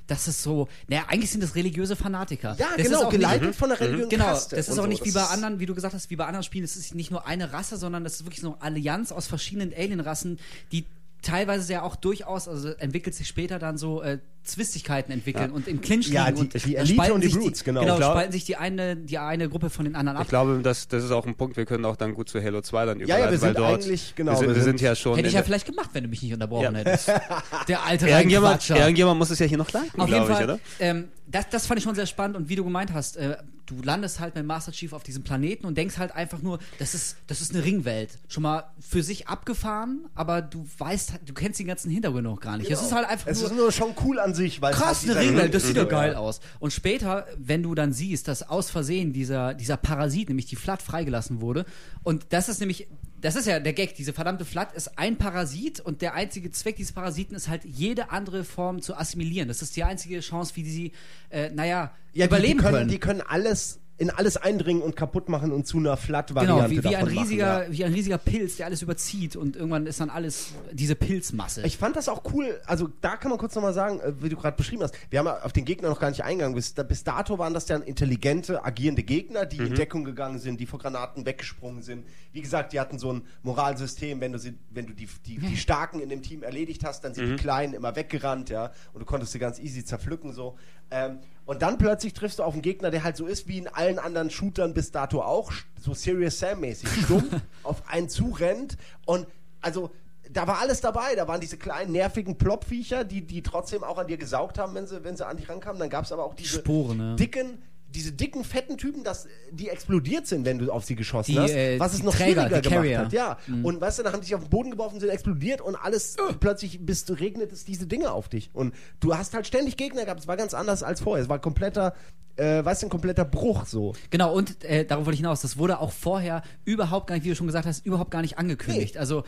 das 0.08 0.28
ist 0.28 0.44
so, 0.44 0.68
naja, 0.88 1.04
eigentlich 1.08 1.32
sind 1.32 1.42
das 1.44 1.56
religiöse 1.56 1.96
Fanatiker. 1.96 2.56
Ja, 2.60 2.68
das 2.78 2.88
genau, 2.88 3.00
ist 3.00 3.06
auch 3.06 3.10
geleitet 3.12 3.48
nicht, 3.48 3.60
von 3.60 3.70
der 3.70 3.80
religiösen 3.80 4.10
Genau, 4.10 4.26
Kaste 4.26 4.56
das 4.56 4.68
ist 4.68 4.80
auch 4.80 4.84
so. 4.84 4.88
nicht 4.90 5.06
wie 5.06 5.12
Das 5.12 5.28
bei 5.30 5.34
anderen, 5.34 5.60
wie 5.60 5.66
du 5.66 5.76
gesagt 5.76 5.94
hast, 5.94 6.10
wie 6.10 6.16
bei 6.16 6.26
anderen 6.26 6.44
Spielen. 6.44 6.64
Es 6.66 6.76
ist 6.76 6.96
nicht 6.96 7.12
nur 7.12 7.28
eine 7.28 7.54
Rasse, 7.54 7.78
sondern 7.78 8.06
es 8.06 8.16
ist 8.16 8.26
wirklich 8.26 8.42
so 8.42 8.54
eine 8.60 8.62
Allianz 8.62 9.12
aus 9.12 9.28
verschiedenen 9.28 9.74
Alien-Rassen, 9.78 10.40
die 10.72 10.86
teilweise 11.22 11.72
ja 11.72 11.84
auch 11.84 11.96
durchaus, 11.96 12.50
also 12.50 12.68
entwickelt 12.72 13.16
sich 13.16 13.30
später 13.30 13.58
dann 13.58 13.78
so 13.78 14.02
äh, 14.02 14.18
Zwistigkeiten 14.44 15.10
entwickeln 15.14 15.52
und 15.52 15.70
im 15.70 15.80
Clinch 15.80 16.10
Ja, 16.10 16.26
liegen 16.28 16.36
die- 16.36 16.42
und 16.42 16.54
die 16.66 16.74
da 16.74 16.80
Elite 16.82 16.94
spalten 16.96 17.14
und 17.16 17.22
die 17.24 17.28
sich 17.30 17.38
Brutes, 17.40 17.64
genau. 17.64 17.80
genau 17.80 17.94
Ich 17.94 18.00
glaub- 18.00 18.12
spalten 18.12 18.32
sich 18.34 18.44
die 18.44 18.58
eine, 18.58 18.98
die 18.98 19.18
eine 19.20 19.48
Gruppe 19.48 19.70
von 19.70 19.86
den 19.86 19.96
anderen 19.96 20.18
ab. 20.18 20.24
Ich 20.24 20.30
glaube, 20.30 20.60
das, 20.62 20.90
das 20.90 21.02
ist 21.02 21.12
auch 21.12 21.26
ein 21.26 21.36
Punkt, 21.36 21.56
wir 21.56 21.66
können 21.66 21.86
auch 21.86 21.96
dann 21.96 22.14
gut 22.14 22.28
zu 22.28 22.44
Halo 22.44 22.60
2 22.60 22.86
dann 22.86 23.00
ja, 23.00 23.06
überleiten, 23.06 23.32
wir 23.32 23.42
weil 23.42 23.48
sind 23.48 23.58
dort, 23.58 23.84
eigentlich- 23.86 24.14
genau, 24.16 24.32
wir 24.34 24.38
sind, 24.40 24.48
wir 24.50 24.54
sind- 24.56 24.64
sind 24.66 24.82
ja 24.82 24.96
schon 24.98 25.16
Hätte 25.16 25.30
ich 25.30 25.34
ja 25.34 25.44
vielleicht 25.44 25.66
gemacht, 25.66 25.92
wenn 25.94 26.04
du 26.04 26.10
mich 26.10 26.22
nicht 26.22 26.34
unterbrochen 26.34 26.64
Ja. 26.64 26.72
hättest. 26.74 27.08
Der 27.70 27.84
alte 27.86 28.10
Irgendjemand, 28.10 28.70
irgendjemand 28.70 29.18
muss 29.18 29.30
es 29.30 29.40
ja 29.40 29.46
hier 29.46 29.58
noch 29.58 29.72
leiten, 29.72 30.02
Auf 30.02 30.10
jeden 30.10 30.26
glaube 30.26 30.32
ich, 30.32 30.36
Fall, 30.38 30.44
oder? 30.46 30.60
ähm, 30.82 31.08
das, 31.34 31.50
das 31.50 31.66
fand 31.66 31.80
ich 31.80 31.84
schon 31.84 31.96
sehr 31.96 32.06
spannend 32.06 32.38
und 32.38 32.48
wie 32.48 32.56
du 32.56 32.64
gemeint 32.64 32.94
hast, 32.94 33.18
äh, 33.18 33.38
du 33.66 33.82
landest 33.82 34.20
halt 34.20 34.36
mit 34.36 34.46
Master 34.46 34.72
Chief 34.72 34.94
auf 34.94 35.02
diesem 35.02 35.24
Planeten 35.24 35.66
und 35.66 35.76
denkst 35.78 35.98
halt 35.98 36.12
einfach 36.12 36.42
nur, 36.42 36.60
das 36.78 36.94
ist, 36.94 37.18
das 37.28 37.42
ist 37.42 37.56
eine 37.56 37.64
Ringwelt. 37.64 38.20
Schon 38.28 38.44
mal 38.44 38.66
für 38.80 39.02
sich 39.02 39.28
abgefahren, 39.28 40.06
aber 40.14 40.44
du 40.44 40.68
weißt, 40.78 41.14
du 41.26 41.34
kennst 41.34 41.60
den 41.60 41.68
ganzen 41.68 41.90
Hintergrund 41.90 42.24
noch 42.26 42.40
gar 42.40 42.58
nicht. 42.58 42.70
Es 42.70 42.82
ist 42.82 42.92
halt 42.92 43.08
einfach 43.08 43.28
Es 43.28 43.40
nur, 43.40 43.50
ist 43.50 43.58
nur 43.58 43.72
schon 43.72 43.96
cool 44.04 44.20
an 44.20 44.36
sich, 44.36 44.62
weil 44.62 44.74
es 44.74 44.80
krass, 44.80 45.08
halt 45.08 45.18
eine 45.18 45.28
Ringwelt, 45.28 45.54
das 45.56 45.64
sieht 45.64 45.78
doch 45.78 45.90
geil 45.90 46.14
aus. 46.14 46.40
Und 46.60 46.72
später, 46.72 47.26
wenn 47.38 47.64
du 47.64 47.74
dann 47.74 47.94
siehst, 47.94 48.28
dass 48.28 48.48
aus 48.48 48.70
Versehen 48.70 49.12
dieser, 49.12 49.56
dieser 49.56 49.78
Parasit, 49.78 50.30
nämlich 50.30 50.46
die 50.46 50.56
Flat, 50.56 50.84
freigelassen 50.84 51.42
wurde, 51.42 51.66
und 52.04 52.28
das 52.30 52.50
ist 52.50 52.60
nämlich, 52.60 52.88
das 53.24 53.38
ist 53.38 53.48
ja 53.48 53.62
der 53.62 53.72
Gag, 53.72 53.96
diese 53.96 54.12
verdammte 54.12 54.44
Flat 54.44 54.74
ist 54.74 55.00
ein 55.00 55.18
Parasit 55.18 55.80
und 55.80 56.02
der 56.02 56.14
einzige 56.14 56.52
Zweck 56.52 56.76
dieses 56.76 56.92
Parasiten 56.92 57.36
ist 57.36 57.48
halt, 57.48 57.64
jede 57.64 58.12
andere 58.12 58.44
Form 58.44 58.82
zu 58.82 58.98
assimilieren. 58.98 59.48
Das 59.48 59.62
ist 59.62 59.78
die 59.78 59.86
einzige 59.86 60.20
Chance, 60.20 60.58
wie 60.58 60.70
sie, 60.70 60.92
äh, 61.30 61.50
naja, 61.50 61.96
Ja, 62.12 62.28
die, 62.28 62.34
überleben 62.34 62.58
die 62.58 62.64
können, 62.64 62.74
können. 62.76 62.90
Die 62.90 63.00
können 63.00 63.22
alles 63.22 63.80
in 64.04 64.10
alles 64.10 64.36
eindringen 64.36 64.84
und 64.84 64.98
kaputt 64.98 65.30
machen 65.30 65.54
und 65.54 65.66
zu 65.66 65.78
einer 65.78 65.96
Flat-Variante 65.96 66.70
Genau, 66.70 66.84
wie, 66.84 66.90
wie, 66.90 66.96
ein 66.96 67.08
riesiger, 67.08 67.60
machen, 67.60 67.72
ja. 67.72 67.78
wie 67.78 67.86
ein 67.86 67.94
riesiger 67.94 68.18
Pilz, 68.18 68.58
der 68.58 68.66
alles 68.66 68.82
überzieht 68.82 69.38
und 69.38 69.56
irgendwann 69.56 69.86
ist 69.86 70.02
dann 70.02 70.10
alles 70.10 70.50
diese 70.74 70.96
Pilzmasse. 70.96 71.62
Ich 71.66 71.78
fand 71.78 71.96
das 71.96 72.10
auch 72.10 72.22
cool, 72.34 72.60
also 72.66 72.90
da 73.00 73.16
kann 73.16 73.30
man 73.30 73.40
kurz 73.40 73.56
nochmal 73.56 73.74
sagen, 73.74 74.02
äh, 74.02 74.22
wie 74.22 74.28
du 74.28 74.36
gerade 74.36 74.58
beschrieben 74.58 74.84
hast, 74.84 74.94
wir 75.10 75.20
haben 75.20 75.28
ja 75.28 75.42
auf 75.42 75.54
den 75.54 75.64
Gegner 75.64 75.88
noch 75.88 76.02
gar 76.02 76.10
nicht 76.10 76.22
eingegangen, 76.22 76.54
bis, 76.54 76.74
bis 76.74 77.06
dato 77.06 77.40
waren 77.40 77.54
das 77.54 77.66
dann 77.66 77.82
intelligente, 77.82 78.66
agierende 78.66 79.04
Gegner, 79.04 79.46
die 79.46 79.58
in 79.58 79.74
Deckung 79.74 80.04
gegangen 80.04 80.40
sind, 80.40 80.60
die 80.60 80.66
vor 80.66 80.80
Granaten 80.80 81.26
weggesprungen 81.26 81.82
sind. 81.82 82.06
Wie 82.34 82.42
gesagt, 82.42 82.74
die 82.74 82.82
hatten 82.82 83.00
so 83.00 83.14
ein 83.14 83.22
Moralsystem, 83.44 84.20
wenn 84.20 84.34
du, 84.34 84.40
sie, 84.40 84.56
wenn 84.70 84.86
du 84.86 84.94
die, 84.94 85.08
die, 85.26 85.38
die 85.38 85.58
Starken 85.58 86.02
in 86.02 86.10
dem 86.10 86.22
Team 86.22 86.44
erledigt 86.44 86.84
hast, 86.84 87.06
dann 87.06 87.14
sind 87.14 87.30
die 87.30 87.36
Kleinen 87.38 87.74
immer 87.74 87.96
weggerannt, 87.96 88.50
ja, 88.50 88.72
und 88.92 89.00
du 89.00 89.06
konntest 89.06 89.32
sie 89.32 89.40
ganz 89.40 89.60
easy 89.60 89.86
zerpflücken, 89.86 90.34
so. 90.34 90.58
Ähm, 90.94 91.20
und 91.46 91.62
dann 91.62 91.78
plötzlich 91.78 92.14
triffst 92.14 92.40
du 92.40 92.44
auf 92.44 92.54
einen 92.54 92.62
Gegner, 92.62 92.90
der 92.92 93.04
halt 93.04 93.18
so 93.18 93.26
ist 93.26 93.48
wie 93.48 93.58
in 93.58 93.68
allen 93.68 94.00
anderen 94.00 94.30
Shootern 94.30 94.74
bis 94.74 94.92
dato 94.92 95.22
auch, 95.22 95.52
so 95.82 95.94
Serious 95.94 96.40
Sam-mäßig, 96.40 96.88
stumm 97.04 97.30
auf 97.64 97.84
einen 97.90 98.08
zurennt 98.08 98.78
und 99.06 99.28
also 99.60 99.92
da 100.32 100.48
war 100.48 100.60
alles 100.60 100.82
dabei. 100.82 101.16
Da 101.16 101.28
waren 101.28 101.42
diese 101.42 101.58
kleinen 101.58 101.92
nervigen 101.92 102.38
Plopviecher, 102.38 103.04
die, 103.04 103.26
die 103.26 103.44
trotzdem 103.44 103.84
auch 103.84 103.98
an 103.98 104.08
dir 104.08 104.18
gesaugt 104.18 104.58
haben, 104.58 104.74
wenn 104.74 104.88
sie, 104.88 105.04
wenn 105.04 105.18
sie 105.18 105.28
an 105.28 105.38
dich 105.38 105.50
rankamen. 105.50 105.80
Dann 105.80 105.90
gab 105.90 106.06
es 106.06 106.12
aber 106.12 106.24
auch 106.24 106.34
diese 106.34 106.60
Sporen, 106.60 107.00
ja. 107.00 107.16
dicken, 107.16 107.62
diese 107.94 108.12
dicken, 108.12 108.44
fetten 108.44 108.78
Typen, 108.78 109.04
dass, 109.04 109.28
die 109.52 109.70
explodiert 109.70 110.28
sind, 110.28 110.46
wenn 110.46 110.58
du 110.60 110.72
auf 110.72 110.84
sie 110.84 110.96
geschossen 110.96 111.32
Die, 111.34 111.40
hast. 111.40 111.52
äh, 111.52 111.80
was 111.80 111.94
es 111.94 112.04
noch 112.04 112.14
Träger, 112.16 112.42
schwieriger 112.48 112.62
gemacht 112.62 112.76
Carrier. 112.76 113.00
hat. 113.00 113.14
Ja. 113.14 113.38
Und 113.64 113.80
weißt 113.80 114.00
du, 114.00 114.04
dann 114.04 114.14
haben 114.14 114.22
die 114.22 114.26
sich 114.28 114.36
auf 114.36 114.42
den 114.42 114.50
Boden 114.50 114.72
geworfen, 114.72 115.00
sind 115.00 115.10
explodiert 115.10 115.62
und 115.62 115.76
alles 115.76 116.16
plötzlich 116.40 116.86
bist 116.86 117.10
du 117.10 117.14
regnet 117.14 117.52
es 117.52 117.66
diese 117.66 117.88
Dinge 117.88 118.12
auf 118.12 118.30
dich. 118.30 118.50
Und 118.54 118.74
du 119.00 119.16
hast 119.16 119.34
halt 119.34 119.48
ständig 119.48 119.78
Gegner 119.78 120.06
gehabt. 120.06 120.20
Es 120.22 120.28
war 120.28 120.38
ganz 120.38 120.54
anders 120.54 120.84
als 120.84 121.02
vorher. 121.02 121.24
Es 121.24 121.30
war 121.30 121.40
kompletter, 121.40 121.94
äh, 122.36 122.66
weißt 122.66 122.82
du, 122.82 122.88
ein 122.88 122.90
kompletter 122.90 123.26
Bruch 123.26 123.66
so. 123.66 123.94
Genau, 124.10 124.34
und 124.34 124.64
äh, 124.64 124.86
darauf 124.86 125.06
wollte 125.06 125.16
ich 125.16 125.20
hinaus, 125.22 125.42
das 125.42 125.58
wurde 125.58 125.80
auch 125.80 125.92
vorher 125.92 126.42
überhaupt 126.66 127.08
gar 127.08 127.16
nicht, 127.16 127.26
wie 127.26 127.30
du 127.30 127.36
schon 127.36 127.48
gesagt 127.48 127.66
hast, 127.68 127.86
überhaupt 127.86 128.12
gar 128.12 128.22
nicht 128.22 128.38
angekündigt. 128.38 128.98
Also 128.98 129.20
äh, 129.20 129.24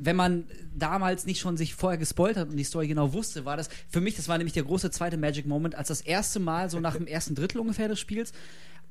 wenn 0.00 0.16
man 0.16 0.44
damals 0.74 1.26
nicht 1.26 1.40
schon 1.40 1.56
sich 1.56 1.74
vorher 1.74 1.98
gespoilt 1.98 2.36
hat 2.36 2.48
und 2.48 2.56
die 2.56 2.64
Story 2.64 2.88
genau 2.88 3.12
wusste, 3.12 3.44
war 3.44 3.56
das 3.56 3.68
für 3.88 4.00
mich, 4.00 4.16
das 4.16 4.28
war 4.28 4.38
nämlich 4.38 4.54
der 4.54 4.64
große 4.64 4.90
zweite 4.90 5.16
Magic 5.16 5.46
Moment, 5.46 5.74
als 5.74 5.88
das 5.88 6.00
erste 6.00 6.38
Mal 6.38 6.70
so 6.70 6.80
nach 6.80 6.94
dem 6.94 7.06
ersten 7.06 7.34
Drittel 7.34 7.60
ungefähr 7.60 7.88
des 7.88 7.98
Spiels, 7.98 8.32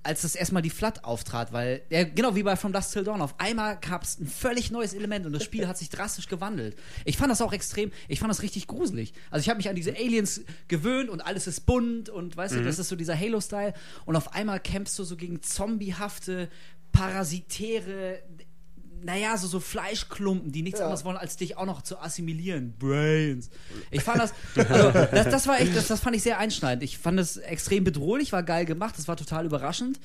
als 0.06 0.22
das 0.22 0.36
erstmal 0.36 0.62
die 0.62 0.70
Flat 0.70 1.04
auftrat, 1.04 1.52
weil, 1.52 1.82
ja, 1.90 2.04
genau 2.04 2.36
wie 2.36 2.44
bei 2.44 2.56
From 2.56 2.72
Dust 2.72 2.94
Till 2.94 3.04
Dawn, 3.04 3.22
auf 3.22 3.40
einmal 3.40 3.80
gab 3.80 4.04
es 4.04 4.20
ein 4.20 4.28
völlig 4.28 4.70
neues 4.70 4.94
Element 4.94 5.26
und 5.26 5.34
das 5.34 5.44
Spiel 5.44 5.68
hat 5.68 5.80
sich 5.80 5.90
drastisch 5.90 6.28
gewandelt. 6.28 6.78
Ich 7.06 7.18
fand 7.18 7.32
das 7.32 7.42
auch 7.42 7.54
extrem, 7.54 7.92
ich 8.08 8.20
fand 8.20 8.30
das 8.30 8.44
richtig 8.44 8.68
gruselig. 8.68 9.14
Also 9.32 9.42
ich 9.42 9.50
habe 9.50 9.58
mich 9.58 9.68
an 9.68 9.76
diese 9.76 9.96
Aliens 9.96 10.42
gewöhnt 10.68 11.10
und 11.10 11.22
alles 11.22 11.48
ist 11.48 11.66
bunt 11.66 12.10
und 12.10 12.38
weißt 12.38 12.56
du, 12.56 12.64
das 12.64 12.78
ist 12.78 12.90
so 12.90 12.96
dieser 12.96 13.20
Halo-Style 13.20 13.74
und 14.06 14.16
auf 14.16 14.36
einmal 14.36 14.60
kämpfst 14.60 15.00
du 15.00 15.04
so 15.04 15.16
gegen 15.16 15.42
zombiehafte, 15.42 16.50
parasitäre, 16.92 18.20
naja, 19.06 19.38
so, 19.38 19.48
so 19.48 19.60
Fleischklumpen, 19.60 20.52
die 20.52 20.64
nichts 20.64 20.80
Ja. 20.80 20.86
anderes 20.86 21.06
wollen, 21.06 21.18
als 21.18 21.38
dich 21.38 21.58
auch 21.58 21.66
noch 21.66 21.82
zu 21.84 22.00
assimilieren. 22.00 22.74
Brains. 22.80 23.50
Ich 23.92 24.02
fand 24.04 24.20
das, 24.20 24.34
also, 24.70 24.92
das, 24.92 25.30
das 25.30 25.48
war 25.48 25.60
echt, 25.60 25.76
das, 25.76 25.88
das 25.88 26.00
fand 26.00 26.16
ich 26.16 26.24
sehr 26.24 26.40
einschneidend. 26.40 26.84
Ich 26.84 26.98
fand 26.98 27.20
es 27.20 27.38
extrem 27.38 27.84
bedrohlich, 27.84 28.32
war 28.32 28.44
geil 28.44 28.66
gemacht, 28.66 28.96
das 28.98 29.08
war 29.08 29.16
total 29.16 29.46
überraschend. 29.46 30.00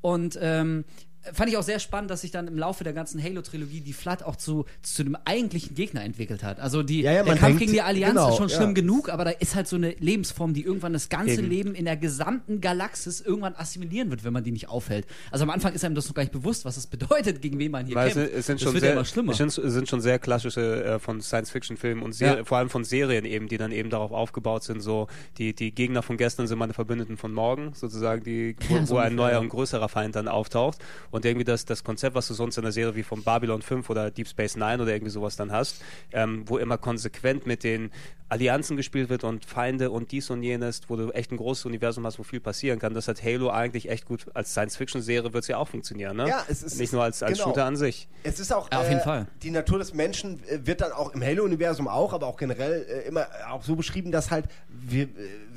Und 0.00 0.38
ähm, 0.40 0.84
fand 1.32 1.50
ich 1.50 1.56
auch 1.56 1.62
sehr 1.62 1.78
spannend, 1.78 2.10
dass 2.10 2.20
sich 2.22 2.30
dann 2.30 2.46
im 2.48 2.58
Laufe 2.58 2.84
der 2.84 2.92
ganzen 2.92 3.22
Halo-Trilogie 3.22 3.80
die 3.80 3.92
Flat 3.92 4.22
auch 4.22 4.36
zu, 4.36 4.64
zu 4.82 5.04
dem 5.04 5.16
eigentlichen 5.24 5.74
Gegner 5.74 6.02
entwickelt 6.04 6.42
hat. 6.42 6.60
Also 6.60 6.82
die, 6.82 7.02
Ja, 7.02 7.12
ja, 7.12 7.22
der 7.22 7.34
Kampf 7.34 7.42
denkt- 7.46 7.60
gegen 7.60 7.72
die 7.72 7.82
Allianz 7.82 8.14
genau, 8.14 8.30
ist 8.30 8.36
schon 8.36 8.48
ja. 8.48 8.56
schlimm 8.56 8.74
genug, 8.74 9.08
aber 9.08 9.24
da 9.24 9.30
ist 9.30 9.54
halt 9.54 9.68
so 9.68 9.76
eine 9.76 9.90
Lebensform, 9.98 10.54
die 10.54 10.62
irgendwann 10.62 10.92
das 10.92 11.08
ganze 11.08 11.34
Eben. 11.40 11.48
Leben 11.48 11.74
in 11.74 11.84
der 11.84 11.96
gesamten 11.96 12.60
Galaxis 12.60 13.20
irgendwann 13.20 13.54
assimilieren 13.56 14.10
wird, 14.10 14.24
wenn 14.24 14.32
man 14.32 14.44
die 14.44 14.52
nicht 14.52 14.68
aufhält. 14.68 15.06
Also 15.30 15.44
am 15.44 15.50
Anfang 15.50 15.72
ist 15.72 15.84
einem 15.84 15.94
das 15.94 16.06
noch 16.08 16.14
gar 16.14 16.22
nicht 16.22 16.32
bewusst, 16.32 16.64
was 16.64 16.76
es 16.76 16.86
bedeutet, 16.86 17.40
gegen 17.42 17.58
wen 17.58 17.70
man 17.70 17.86
hier 17.86 17.94
Weil 17.94 18.08
es, 18.08 18.14
kämpft. 18.14 18.34
es 18.34 18.46
sind 18.46 18.60
das 18.60 18.62
schon 18.64 18.74
wird 18.74 18.82
ja 18.84 18.88
sehr, 18.88 18.96
immer 18.96 19.04
schlimmer. 19.04 19.32
Es 19.32 19.38
sind, 19.38 19.52
sind 19.52 19.88
schon 19.88 20.00
sehr 20.00 20.18
klassische 20.18 20.84
äh, 20.84 20.98
von 20.98 21.20
Science-Fiction-Filmen 21.20 22.02
und 22.02 22.12
Ser 22.12 22.38
Ja. 22.38 22.44
vor 22.44 22.58
allem 22.58 22.70
von 22.70 22.84
Serien 22.84 23.24
eben, 23.24 23.48
die 23.48 23.56
dann 23.58 23.72
eben 23.72 23.90
darauf 23.90 24.12
aufgebaut 24.12 24.64
sind, 24.64 24.80
so 24.80 25.08
die, 25.38 25.54
die 25.54 25.72
Gegner 25.72 26.02
von 26.02 26.16
gestern 26.16 26.46
sind 26.46 26.58
meine 26.58 26.74
Verbündeten 26.74 27.16
von 27.16 27.32
morgen, 27.32 27.72
sozusagen, 27.74 28.22
die, 28.24 28.56
wo, 28.68 28.74
Ja, 28.76 28.86
so 28.86 28.94
wo 28.94 28.98
ein 28.98 29.14
neuer 29.14 29.32
ja. 29.32 29.38
und 29.38 29.48
größerer 29.48 29.88
Feind 29.88 30.16
dann 30.16 30.28
auftaucht 30.28 30.78
und 31.10 31.15
irgendwie 31.24 31.44
das, 31.44 31.64
das 31.64 31.82
Konzept, 31.84 32.14
was 32.14 32.28
du 32.28 32.34
sonst 32.34 32.58
in 32.58 32.64
einer 32.64 32.72
Serie 32.72 32.94
wie 32.96 33.02
von 33.02 33.22
Babylon 33.22 33.62
5 33.62 33.88
oder 33.90 34.10
Deep 34.10 34.28
Space 34.28 34.56
Nine 34.56 34.82
oder 34.82 34.92
irgendwie 34.92 35.10
sowas 35.10 35.36
dann 35.36 35.52
hast, 35.52 35.82
ähm, 36.12 36.44
wo 36.46 36.58
immer 36.58 36.78
konsequent 36.78 37.46
mit 37.46 37.64
den 37.64 37.90
Allianzen 38.28 38.76
gespielt 38.76 39.08
wird 39.08 39.22
und 39.22 39.44
Feinde 39.44 39.90
und 39.92 40.10
dies 40.10 40.30
und 40.30 40.42
jenes, 40.42 40.80
wo 40.88 40.96
du 40.96 41.10
echt 41.12 41.30
ein 41.30 41.36
großes 41.36 41.64
Universum 41.66 42.04
hast, 42.04 42.18
wo 42.18 42.24
viel 42.24 42.40
passieren 42.40 42.78
kann. 42.80 42.92
Das 42.92 43.06
hat 43.06 43.22
Halo 43.22 43.50
eigentlich 43.50 43.88
echt 43.88 44.04
gut, 44.04 44.26
als 44.34 44.50
Science-Fiction-Serie 44.50 45.32
wird 45.32 45.44
es 45.44 45.48
ja 45.48 45.58
auch 45.58 45.68
funktionieren, 45.68 46.16
ne? 46.16 46.28
Ja, 46.28 46.44
es 46.48 46.62
ist- 46.64 46.78
Nicht 46.78 46.92
nur 46.92 47.04
als, 47.04 47.22
als 47.22 47.34
genau. 47.38 47.50
Shooter 47.50 47.64
an 47.64 47.76
sich. 47.76 48.08
Es 48.24 48.40
ist 48.40 48.52
auch 48.52 48.68
Ja, 48.72 48.80
auf 48.80 48.86
äh, 48.86 48.90
jeden 48.90 49.02
Fall. 49.02 49.28
die 49.42 49.52
Natur 49.52 49.78
des 49.78 49.94
Menschen 49.94 50.42
äh, 50.48 50.66
wird 50.66 50.80
dann 50.80 50.90
auch 50.90 51.14
im 51.14 51.22
Halo-Universum 51.22 51.86
auch, 51.86 52.12
aber 52.12 52.26
auch 52.26 52.36
generell 52.36 52.84
äh, 52.88 53.06
immer 53.06 53.26
auch 53.48 53.62
so 53.62 53.76
beschrieben, 53.76 54.10
dass 54.10 54.32
halt 54.32 54.46
wir 54.68 55.04
äh, 55.04 55.08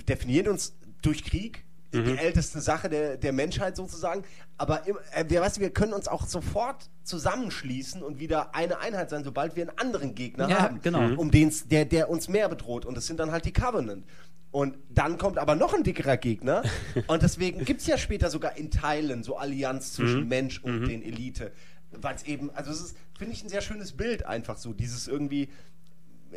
definieren 0.07 0.49
uns 0.49 0.76
durch 1.01 1.24
Krieg. 1.24 1.64
Mhm. 1.92 2.06
Die 2.06 2.18
älteste 2.18 2.62
Sache 2.62 2.90
der, 2.90 3.18
der 3.18 3.34
Menschheit 3.34 3.76
sozusagen. 3.76 4.24
Aber 4.58 4.86
im, 4.88 4.98
äh, 5.14 5.26
wir, 5.28 5.42
weißt, 5.42 5.60
wir 5.60 5.72
können 5.72 5.94
uns 5.94 6.08
auch 6.08 6.28
sofort 6.28 6.90
zusammenschließen 7.04 8.04
und 8.04 8.20
wieder 8.20 8.56
eine 8.56 8.80
Einheit 8.80 9.10
sein, 9.10 9.24
sobald 9.24 9.56
wir 9.56 9.68
einen 9.68 9.78
anderen 9.78 10.16
Gegner 10.16 10.50
Ja, 10.50 10.60
haben, 10.60 10.82
genau. 10.82 11.20
um 11.20 11.32
den's, 11.32 11.68
der, 11.68 11.86
der 11.86 12.10
uns 12.10 12.28
mehr 12.28 12.50
bedroht. 12.50 12.86
Und 12.86 12.96
das 12.96 13.08
sind 13.08 13.20
dann 13.20 13.32
halt 13.32 13.46
die 13.46 13.54
Covenant. 13.54 14.06
Und 14.52 14.78
dann 14.90 15.18
kommt 15.18 15.38
aber 15.38 15.56
noch 15.56 15.74
ein 15.74 15.84
dickerer 15.84 16.18
Gegner. 16.18 16.64
und 17.08 17.22
deswegen 17.22 17.66
gibt 17.66 17.82
es 17.82 17.88
ja 17.88 17.98
später 17.98 18.30
sogar 18.30 18.58
in 18.58 18.72
Teilen 18.72 19.24
so 19.24 19.38
Allianz 19.38 19.94
zwischen 19.94 20.28
Mensch 20.28 20.60
und 20.64 20.88
den 20.88 21.04
Elite. 21.04 21.52
Weil 21.92 22.16
es 22.16 22.24
eben, 22.24 22.52
also 22.52 22.72
es 22.72 22.82
ist, 22.82 22.98
finde 23.18 23.34
ich, 23.34 23.44
ein 23.44 23.50
sehr 23.50 23.62
schönes 23.62 23.94
Bild 23.94 24.26
einfach 24.26 24.58
so. 24.58 24.74
Dieses 24.74 25.08
irgendwie, 25.08 25.50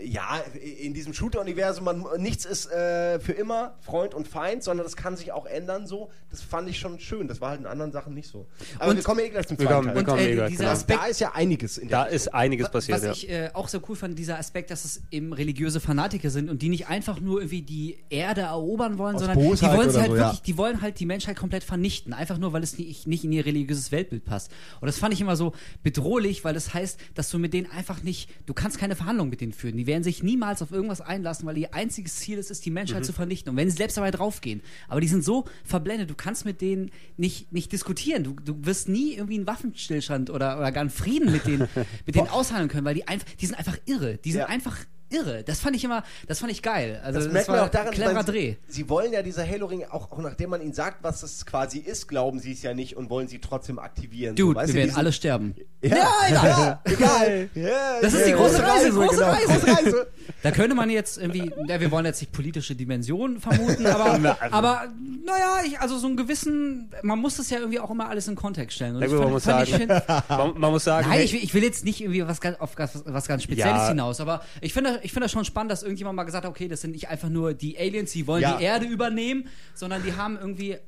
ja, 0.03 0.43
in 0.61 0.95
diesem 0.95 1.13
Shooter-Universum, 1.13 1.85
man, 1.85 2.05
nichts 2.19 2.45
ist 2.45 2.71
äh, 2.71 3.21
für 3.21 3.33
immer 3.33 3.75
Freund 3.81 4.15
und 4.15 4.27
Feind, 4.27 4.63
sondern 4.63 4.85
das 4.85 4.97
kann 4.97 5.17
sich 5.17 5.33
auch 5.33 5.45
ändern 5.47 5.87
so. 5.87 6.11
Das 6.31 6.41
fand 6.41 6.69
ich 6.71 6.79
schon 6.79 6.99
schön. 6.99 7.29
Das 7.29 7.41
war 7.43 7.51
halt 7.51 7.61
in 7.61 7.67
anderen 7.67 7.93
Sachen 7.93 8.15
nicht 8.15 8.29
so. 8.29 8.47
Aber 8.79 8.91
Und- 8.91 8.97
wir 8.97 9.03
kommen 9.05 9.21
ja 9.21 9.27
eh 9.27 9.31
gleich 9.31 9.47
zum 9.47 9.59
zweiten 9.59 9.85
Teil. 9.85 9.95
wir 9.95 9.99
Und 10.01 10.05
kommen 10.07 10.19
äh, 10.21 10.29
mega, 10.31 10.49
dieser 10.49 10.61
genau. 10.65 10.73
Aspekt, 10.73 11.01
da 11.01 11.07
ist 11.07 11.21
ja 11.21 11.33
einiges 11.35 11.77
in 11.79 11.89
der 11.89 11.99
Da 11.99 12.03
Richtung. 12.05 12.17
ist 12.17 12.35
einiges 12.35 12.71
passiert, 12.71 12.99
was 12.99 13.05
ja. 13.05 13.13
ich 13.13 13.31
äh, 13.31 13.51
auch 13.53 13.69
sehr 13.69 13.81
cool 13.89 13.97
fand, 13.97 14.19
dieser 14.19 14.39
Aspekt, 14.39 14.71
dass 14.71 14.85
es 14.87 15.03
eben 15.11 15.33
religiöse 15.35 15.79
Fanatiker 15.81 16.31
sind 16.31 16.49
und 16.49 16.63
die 16.63 16.71
nicht 16.71 16.89
einfach 16.89 17.21
nur 17.21 17.41
irgendwie 17.41 17.63
die 17.63 17.99
Erde 18.09 18.43
erobern 18.43 18.97
wollen, 18.99 19.17
Aus 19.17 19.23
sondern 19.23 19.39
die 19.39 19.45
Bosheit 19.47 19.77
wollen 19.77 19.91
sie 19.91 19.97
oder 19.97 20.03
halt 20.03 20.11
so, 20.13 20.17
ja. 20.17 20.25
wirklich, 20.27 20.43
die 20.43 20.57
wollen 20.57 20.81
halt 20.81 21.01
die 21.01 21.07
Menschheit 21.07 21.37
komplett 21.37 21.65
vernichten, 21.65 22.15
einfach 22.15 22.39
nur, 22.39 22.53
weil 22.55 22.63
es 22.63 22.79
nicht, 22.79 23.07
nicht 23.07 23.25
in 23.25 23.33
ihr 23.33 23.45
religiöses 23.45 23.93
Weltbild 23.93 24.25
passt. 24.25 24.51
Und 24.81 24.87
das 24.87 24.99
fand 24.99 25.13
ich 25.13 25.21
immer 25.21 25.37
so 25.37 25.53
bedrohlich, 25.83 26.45
weil 26.45 26.55
das 26.55 26.73
heißt, 26.73 26.99
dass 27.15 27.31
du 27.31 27.39
mit 27.39 27.53
denen 27.53 27.71
einfach 27.71 28.03
nicht, 28.03 28.31
du 28.47 28.55
kannst 28.55 28.79
keine 28.79 28.97
Verhandlungen 28.97 29.29
mit 29.31 29.41
denen 29.41 29.53
führen. 29.53 29.77
Die 29.83 29.87
werden 29.89 30.05
sich 30.05 30.23
niemals 30.23 30.63
auf 30.63 30.71
irgendwas 30.71 31.01
einlassen, 31.01 31.45
weil 31.45 31.59
ihr 31.59 31.75
einziges 31.75 32.15
Ziel 32.15 32.39
ist, 32.39 32.53
ist 32.53 32.65
die 32.65 32.71
Menschheit 32.71 33.01
Mhm. 33.01 33.05
zu 33.07 33.13
vernichten. 33.13 33.51
Und 33.51 33.57
wenn 33.57 33.69
sie 33.69 33.77
selbst 33.77 33.97
dabei 33.97 34.13
draufgehen, 34.13 34.61
aber 34.87 35.01
die 35.01 35.09
sind 35.09 35.25
so 35.25 35.45
verblendet, 35.65 36.09
du 36.09 36.15
kannst 36.15 36.45
mit 36.45 36.61
denen 36.61 36.93
nicht, 37.17 37.53
nicht 37.53 37.73
diskutieren. 37.73 38.23
Du, 38.23 38.35
du 38.35 38.65
wirst 38.65 38.89
nie 38.89 39.15
irgendwie 39.15 39.35
einen 39.35 39.47
Waffenstillstand 39.49 40.31
oder, 40.31 40.57
oder 40.59 40.71
gar 40.71 40.83
einen 40.83 40.91
Frieden 40.91 41.33
mit 41.33 41.47
denen, 41.49 41.67
mit 42.07 42.15
denen 42.15 42.29
aushandeln 42.29 42.69
können, 42.69 42.85
weil 42.85 42.95
die 42.95 43.09
einfach, 43.09 43.27
die 43.41 43.47
sind 43.47 43.57
einfach 43.57 43.77
irre. 43.87 44.19
Die 44.19 44.31
sind 44.31 44.43
Ja. 44.43 44.47
einfach 44.47 44.77
irre. 45.13 45.43
Das 45.45 45.61
fand 45.61 45.77
ich 45.77 45.85
immer, 45.85 46.03
das 46.27 46.39
fand 46.41 46.51
ich 46.53 46.63
geil. 46.63 47.01
Also 47.05 47.19
Das, 47.19 47.25
das, 47.27 47.33
merkt 47.33 47.49
man 47.49 47.61
auch 47.61 47.69
daran, 47.69 47.89
ein 47.89 47.95
cleverer 47.95 48.15
weil 48.17 48.25
Dreh. 48.25 48.55
Sie, 48.67 48.73
sie 48.83 48.89
wollen 48.89 49.13
ja 49.13 49.23
diese 49.23 49.49
Halo-Ring, 49.49 49.85
auch, 49.91 50.11
auch 50.11 50.19
nachdem 50.19 50.51
man 50.51 50.61
ihnen 50.63 50.73
sagt, 50.73 51.03
was 51.03 51.23
es 51.23 51.47
quasi 51.47 51.79
ist, 51.79 52.09
glauben 52.09 52.39
sie 52.41 52.53
es 52.53 52.63
ja 52.63 52.75
nicht 52.75 52.97
und 52.97 53.11
wollen 53.11 53.29
sie 53.29 53.39
trotzdem 53.41 53.79
aktivieren. 53.79 54.35
Dude, 54.37 54.53
so, 54.53 54.57
weißt 54.57 54.69
wir 54.69 54.73
du, 54.73 54.79
werden 54.79 54.89
diesen- 54.89 54.99
alle 54.99 55.13
sterben. 55.13 55.55
Ja, 55.83 55.97
ja, 56.31 56.81
egal. 56.85 57.49
Ja, 57.55 58.01
Das 58.01 58.13
ist 58.15 58.25
die 58.27 58.31
ja, 58.31 58.37
große 58.37 58.59
ja, 58.59 58.69
Reise, 58.73 58.91
große 58.91 59.15
genau, 59.17 59.31
Reise. 59.31 59.47
große 59.47 59.67
Reise. 59.67 60.07
Da 60.43 60.51
könnte 60.53 60.75
man 60.77 60.91
jetzt 60.91 61.19
irgendwie, 61.19 61.51
ja, 61.67 61.81
wir 61.81 61.91
wollen 61.91 62.05
jetzt 62.07 62.21
nicht 62.21 62.33
politische 62.33 62.75
Dimensionen 62.77 63.41
vermuten, 63.41 63.87
aber, 63.87 64.19
Na, 64.23 64.37
also- 64.41 64.55
aber 64.57 64.89
naja, 65.25 65.59
ich, 65.67 65.79
also 65.81 65.99
so 65.99 66.07
einen 66.07 66.17
gewissen, 66.17 66.91
man 67.03 67.19
muss 67.19 67.37
das 67.37 67.51
ja 67.51 67.59
irgendwie 67.59 67.81
auch 67.81 67.91
immer 67.91 68.09
alles 68.09 68.29
in 68.29 68.35
Kontext 68.37 68.77
stellen. 68.77 68.95
Gut, 69.01 69.11
man 69.11 69.19
fand- 69.19 69.31
muss 69.33 69.45
fand 69.45 69.65
ich 69.65 69.71
sagen, 69.71 69.89
find- 69.89 70.29
man, 70.29 70.59
man 70.59 70.71
muss 70.71 70.85
sagen, 70.85 71.09
Nein, 71.09 71.21
ich 71.23 71.33
will, 71.33 71.41
ich 71.43 71.53
will 71.55 71.63
jetzt 71.65 71.85
nicht 71.85 72.01
irgendwie 72.01 72.27
was 72.27 72.41
ganz, 72.41 72.59
auf 72.61 72.71
was, 72.77 73.03
was 73.07 73.27
ganz 73.27 73.43
Spezielles 73.43 73.83
Ja. 73.83 73.89
hinaus, 73.89 74.21
aber 74.21 74.43
ich 74.61 74.73
finde 74.73 75.01
ich 75.03 75.13
finde 75.13 75.25
das 75.25 75.33
schon 75.33 75.45
spannend, 75.45 75.71
dass 75.73 75.83
irgendjemand 75.83 76.17
mal 76.17 76.25
gesagt 76.25 76.45
hat, 76.45 76.51
okay, 76.51 76.69
das 76.69 76.81
sind 76.81 76.93
nicht 76.93 77.09
einfach 77.09 77.29
nur 77.29 77.55
die 77.55 77.79
Aliens, 77.79 78.13
die 78.13 78.27
wollen 78.27 78.43
Ja. 78.43 78.57
die 78.57 78.65
Erde 78.65 78.87
übernehmen, 78.87 79.49
sondern 79.75 80.03
die 80.03 80.15
haben 80.15 80.39
irgendwie, 80.39 80.73
äh, 80.73 80.79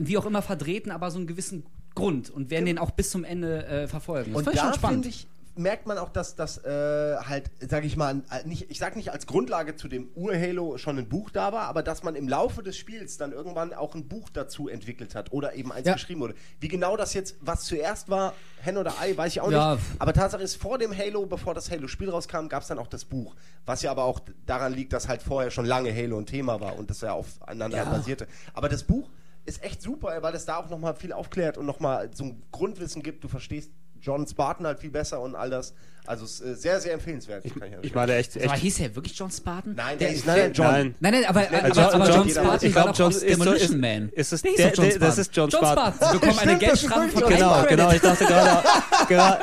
wie 0.00 0.18
auch 0.18 0.26
immer 0.26 0.42
verdrehten, 0.42 0.90
aber 0.90 1.10
so 1.10 1.18
einen 1.18 1.26
gewissen 1.26 1.64
Grund 1.94 2.30
und 2.30 2.50
werden 2.50 2.66
den 2.66 2.78
auch 2.78 2.90
bis 2.90 3.10
zum 3.10 3.24
Ende 3.24 3.66
äh, 3.66 3.86
verfolgen. 3.88 4.32
Das 4.32 4.46
Und 4.46 4.56
da 4.56 4.72
finde 4.72 5.08
ich, 5.08 5.26
merkt 5.56 5.86
man 5.86 5.98
auch, 5.98 6.08
dass 6.08 6.34
das 6.34 6.58
äh, 6.64 7.16
halt, 7.16 7.50
sage 7.60 7.86
ich 7.86 7.96
mal, 7.96 8.22
äh, 8.30 8.46
nicht, 8.46 8.70
ich 8.70 8.78
sag 8.78 8.96
nicht 8.96 9.12
als 9.12 9.26
Grundlage 9.26 9.76
zu 9.76 9.88
dem 9.88 10.08
Ur-Halo 10.14 10.78
schon 10.78 10.98
ein 10.98 11.08
Buch 11.08 11.30
da 11.30 11.52
war, 11.52 11.62
aber 11.68 11.82
dass 11.82 12.02
man 12.02 12.16
im 12.16 12.28
Laufe 12.28 12.62
des 12.62 12.76
Spiels 12.76 13.16
dann 13.18 13.32
irgendwann 13.32 13.72
auch 13.72 13.94
ein 13.94 14.08
Buch 14.08 14.28
dazu 14.30 14.68
entwickelt 14.68 15.14
hat 15.14 15.32
oder 15.32 15.54
eben 15.54 15.70
eins 15.72 15.86
Ja. 15.86 15.94
geschrieben 15.94 16.20
wurde. 16.20 16.34
Wie 16.60 16.68
genau 16.68 16.96
das 16.96 17.14
jetzt, 17.14 17.36
was 17.40 17.64
zuerst 17.64 18.08
war, 18.08 18.34
Hen 18.62 18.76
oder 18.78 18.98
Ei, 19.00 19.16
weiß 19.16 19.32
ich 19.32 19.40
auch 19.40 19.50
Ja. 19.50 19.74
nicht. 19.74 19.84
Aber 19.98 20.12
Tatsache 20.12 20.42
ist, 20.42 20.56
vor 20.56 20.78
dem 20.78 20.96
Halo, 20.96 21.26
bevor 21.26 21.54
das 21.54 21.70
Halo-Spiel 21.70 22.10
rauskam, 22.10 22.48
gab 22.48 22.62
es 22.62 22.68
dann 22.68 22.78
auch 22.78 22.88
das 22.88 23.04
Buch. 23.04 23.34
Was 23.66 23.82
ja 23.82 23.90
aber 23.90 24.04
auch 24.04 24.20
daran 24.46 24.72
liegt, 24.72 24.92
dass 24.92 25.08
halt 25.08 25.22
vorher 25.22 25.50
schon 25.50 25.66
lange 25.66 25.94
Halo 25.94 26.18
ein 26.18 26.26
Thema 26.26 26.60
war 26.60 26.76
und 26.78 26.90
das 26.90 27.00
ja 27.02 27.12
aufeinander 27.12 27.76
Ja. 27.78 27.84
basierte. 27.84 28.26
Aber 28.54 28.68
das 28.68 28.82
Buch 28.84 29.08
ist 29.44 29.62
echt 29.62 29.82
super, 29.82 30.22
weil 30.22 30.34
es 30.34 30.46
da 30.46 30.56
auch 30.56 30.70
nochmal 30.70 30.94
viel 30.94 31.12
aufklärt 31.12 31.58
und 31.58 31.66
nochmal 31.66 32.10
so 32.14 32.24
ein 32.24 32.42
Grundwissen 32.50 33.02
gibt. 33.02 33.22
Du 33.22 33.28
verstehst 33.28 33.70
John 34.04 34.26
Spartan 34.26 34.66
halt 34.66 34.78
viel 34.78 34.90
besser 34.90 35.20
und 35.20 35.34
all 35.34 35.50
das. 35.50 35.74
Also 36.06 36.24
äh, 36.44 36.54
sehr, 36.54 36.80
sehr 36.80 36.92
empfehlenswert. 36.94 37.44
Ich, 37.46 37.52
ich 37.82 37.94
meine 37.94 38.14
echt, 38.16 38.36
Aber 38.36 38.52
echt 38.52 38.62
hieß 38.62 38.80
er 38.80 38.94
wirklich 38.94 39.16
John 39.18 39.30
Spartan? 39.30 39.74
Nein, 39.74 39.98
der 39.98 40.08
der 40.08 40.16
ist 40.16 40.26
nein, 40.26 40.36
nein, 40.38 40.52
John. 40.52 40.66
Nein. 40.66 40.94
Nein, 41.00 41.12
nein, 41.14 41.24
aber, 41.24 41.40
aber, 41.40 41.58
aber, 41.58 41.68
John- 41.68 41.84
aber 41.84 42.06
John- 42.06 42.14
John 42.16 42.30
Spartan 42.30 42.68
ich 42.68 42.74
war 42.74 42.92
John 42.92 43.10
ist 43.10 43.22
Demolition 43.22 43.56
ist- 43.70 43.78
Man. 43.80 44.08
ist 44.10 44.32
es 44.34 44.42
Der 44.42 44.52
der- 44.52 44.72
John 44.72 44.84
der- 44.84 44.84
das 44.84 44.94
Spartan. 44.94 45.20
ist 45.20 45.36
John 45.36 45.50
Spartan. 45.50 45.92
Sie 45.94 46.18
bekommen 46.18 46.38
eine 46.38 46.56
Stimmt, 46.56 46.62
das 46.62 46.72
ist 46.74 46.80
Geldstrafe 46.90 47.08
von 47.08 47.28
Genau, 47.32 47.64
genau. 47.66 47.92
Ich 47.92 48.00
dachte 48.02 48.24
gerade, 48.26 48.68
genau, 49.08 49.36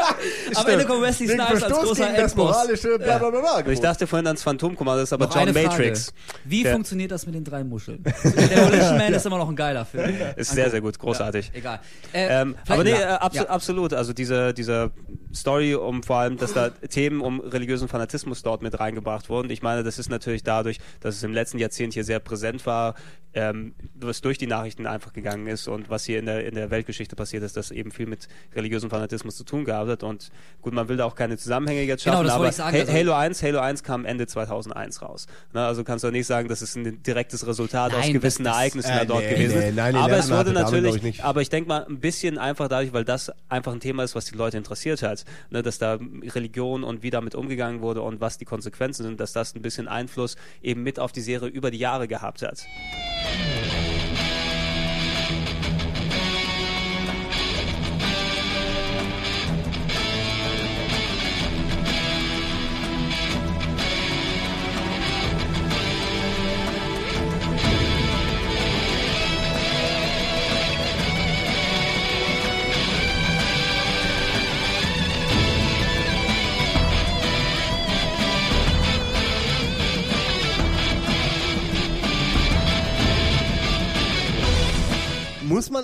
Am 0.56 0.68
Ende 0.68 0.86
kommt 0.86 1.02
Wesley 1.02 1.28
Snipes 1.30 1.64
als 1.64 1.74
großer 1.80 2.10
das 2.14 2.32
Endboss. 2.32 2.68
bla 3.00 3.72
ich 3.72 3.80
dachte 3.80 4.06
vorhin 4.08 4.28
ans 4.28 4.44
Phantomkommando, 4.44 5.00
das 5.02 5.10
ist 5.10 5.14
aber 5.14 5.26
Noch 5.26 5.36
John 5.36 5.48
eine 5.50 5.54
Matrix. 5.54 6.14
Wie 6.46 6.64
funktioniert 6.66 7.12
das 7.12 7.26
mit 7.26 7.34
den 7.34 7.44
drei 7.44 7.64
Muscheln? 7.64 8.04
Demolition 8.24 8.98
Man 8.98 9.14
ist 9.14 9.26
immer 9.26 9.38
noch 9.40 9.50
ein 9.50 9.56
geiler 9.56 9.86
Film. 9.86 10.14
Ist 10.36 10.52
sehr, 10.52 10.70
sehr 10.70 10.82
gut, 10.82 11.00
großartig. 11.00 11.48
Ja, 11.54 11.60
egal. 11.60 11.80
Äh, 12.14 12.42
Ähm, 12.42 12.56
aber 12.68 12.84
nee, 12.84 12.92
ja, 12.92 13.16
äh, 13.16 13.20
abso 13.20 13.44
ja. 13.44 13.50
absolut. 13.50 13.94
Also 13.94 14.14
diese, 14.14 14.54
diese 14.54 14.92
Story 15.34 15.76
um 15.76 16.04
vor 16.04 16.18
allem, 16.18 16.38
dass 16.54 16.72
da 16.82 16.88
Themen 16.88 17.22
um 17.22 17.40
religiösen 17.40 17.88
Fanatismus 17.88 18.42
dort 18.44 18.62
mit 18.62 18.80
reingebracht 18.80 19.30
wurden. 19.30 19.50
Ich 19.50 19.62
meine, 19.62 19.84
das 19.84 20.00
ist 20.00 20.10
natürlich 20.10 20.44
dadurch, 20.44 20.80
dass 21.00 21.16
es 21.16 21.24
im 21.24 21.34
letzten 21.34 21.58
Jahrzehnt 21.60 21.94
hier 21.94 22.04
sehr 22.04 22.20
präsent 22.20 22.66
war, 22.66 22.96
ähm, 23.34 23.74
was 23.96 24.20
durch 24.20 24.38
die 24.38 24.48
Nachrichten 24.48 24.86
einfach 24.86 25.14
gegangen 25.14 25.48
ist 25.48 25.70
und 25.70 25.90
was 25.90 26.04
hier 26.04 26.20
in 26.20 26.26
der, 26.26 26.46
in 26.46 26.54
der 26.54 26.70
Weltgeschichte 26.70 27.16
passiert 27.16 27.44
ist, 27.44 27.56
das 27.56 27.72
eben 27.72 27.92
viel 27.92 28.06
mit 28.06 28.28
religiösem 28.54 28.90
Fanatismus 28.90 29.38
zu 29.38 29.46
tun 29.46 29.64
gehabt 29.64 29.90
hat. 29.90 30.04
Und 30.04 30.32
gut, 30.62 30.74
man 30.74 30.90
will 30.90 30.98
da 30.98 31.06
auch 31.06 31.16
keine 31.16 31.38
Zusammenhänge 31.38 31.84
jetzt 31.84 32.04
Genau, 32.04 32.18
schaffen, 32.18 32.28
wollte 32.28 32.36
aber 32.36 32.52
sagen, 32.52 32.78
also- 32.78 32.92
Halo 32.92 33.14
1, 33.14 33.42
Halo 33.42 33.60
1 33.60 33.84
kam 33.84 34.04
Ende 34.04 34.28
2001 34.28 35.02
raus. 35.02 35.28
Na, 35.54 35.68
also 35.68 35.86
kannst 35.86 36.04
du 36.04 36.12
nicht 36.12 36.28
sagen, 36.28 36.50
das 36.50 36.62
ist 36.62 36.76
ein 36.76 37.02
direktes 37.04 37.48
Resultat 37.48 37.94
aus 37.94 38.02
Nein, 38.02 38.14
gewissen 38.14 38.44
das- 38.44 38.52
das- 38.54 38.60
Ereignissen 38.60 38.92
äh, 38.92 38.98
da 39.00 39.06
dort 39.06 39.24
nee, 39.24 39.30
gewesen. 39.30 39.60
nee, 39.60 39.72
nein, 39.72 39.96
aber 39.96 40.18
es 40.18 40.30
wurde 40.30 40.52
natürlich, 40.52 41.02
ich, 41.02 41.24
aber 41.24 41.42
ich 41.42 41.50
denke 41.50 41.70
mal 41.70 41.86
ein 41.86 42.00
bisschen 42.02 42.38
einfach 42.38 42.68
dadurch, 42.68 42.92
weil 42.92 43.06
das 43.06 43.32
einfach 43.48 43.72
ein 43.72 43.80
Thema 43.80 44.04
ist, 44.04 44.14
was 44.14 44.26
die 44.26 44.36
Leute 44.36 44.58
interessiert 44.58 45.04
hat, 45.04 45.24
ne, 45.52 45.62
dass 45.64 45.78
da 45.80 46.00
Religion 46.42 46.84
und 46.84 47.04
wie 47.04 47.12
damit 47.12 47.36
umgegangen 47.36 47.82
wurde 47.82 48.02
und 48.02 48.20
was 48.20 48.38
die 48.38 48.46
Konsequenzen 48.46 49.04
sind, 49.04 49.20
dass 49.20 49.32
das 49.32 49.56
ein 49.56 49.62
bisschen 49.62 49.88
Einfluss 49.88 50.36
eben 50.62 50.84
mit 50.84 51.00
auf 51.00 51.12
die 51.12 51.22
Serie 51.22 51.50
über 51.50 51.72
die 51.72 51.78
Jahre 51.78 52.08
gehabt 52.08 52.42
hat. 52.42 52.66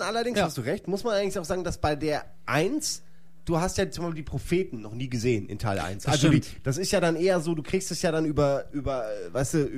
Allerdings, 0.08 0.40
Ja. 0.40 0.46
hast 0.46 0.58
du 0.58 0.62
recht, 0.62 0.88
muss 0.88 1.04
man 1.04 1.14
allerdings 1.14 1.38
auch 1.38 1.46
sagen, 1.46 1.64
dass 1.64 1.78
bei 1.78 1.96
der 1.96 2.26
1 2.46 3.04
du 3.46 3.60
hast 3.62 3.78
ja 3.78 3.90
zum 3.90 4.04
Beispiel 4.04 4.24
die 4.24 4.30
Propheten 4.30 4.82
noch 4.82 4.94
nie 4.94 5.10
gesehen 5.10 5.48
in 5.48 5.58
Teil 5.58 5.80
1. 5.80 6.04
Das 6.04 6.14
also 6.16 6.30
die, 6.30 6.42
das 6.64 6.78
ist 6.78 6.92
ja 6.92 7.00
dann 7.00 7.16
eher 7.16 7.40
so, 7.40 7.56
du 7.56 7.64
kriegst 7.64 7.92
es 7.92 8.02
ja 8.02 8.12
dann 8.12 8.26
über, 8.26 8.66
über 8.74 9.06
äh, 9.10 9.34
weißt 9.34 9.54
du, 9.54 9.70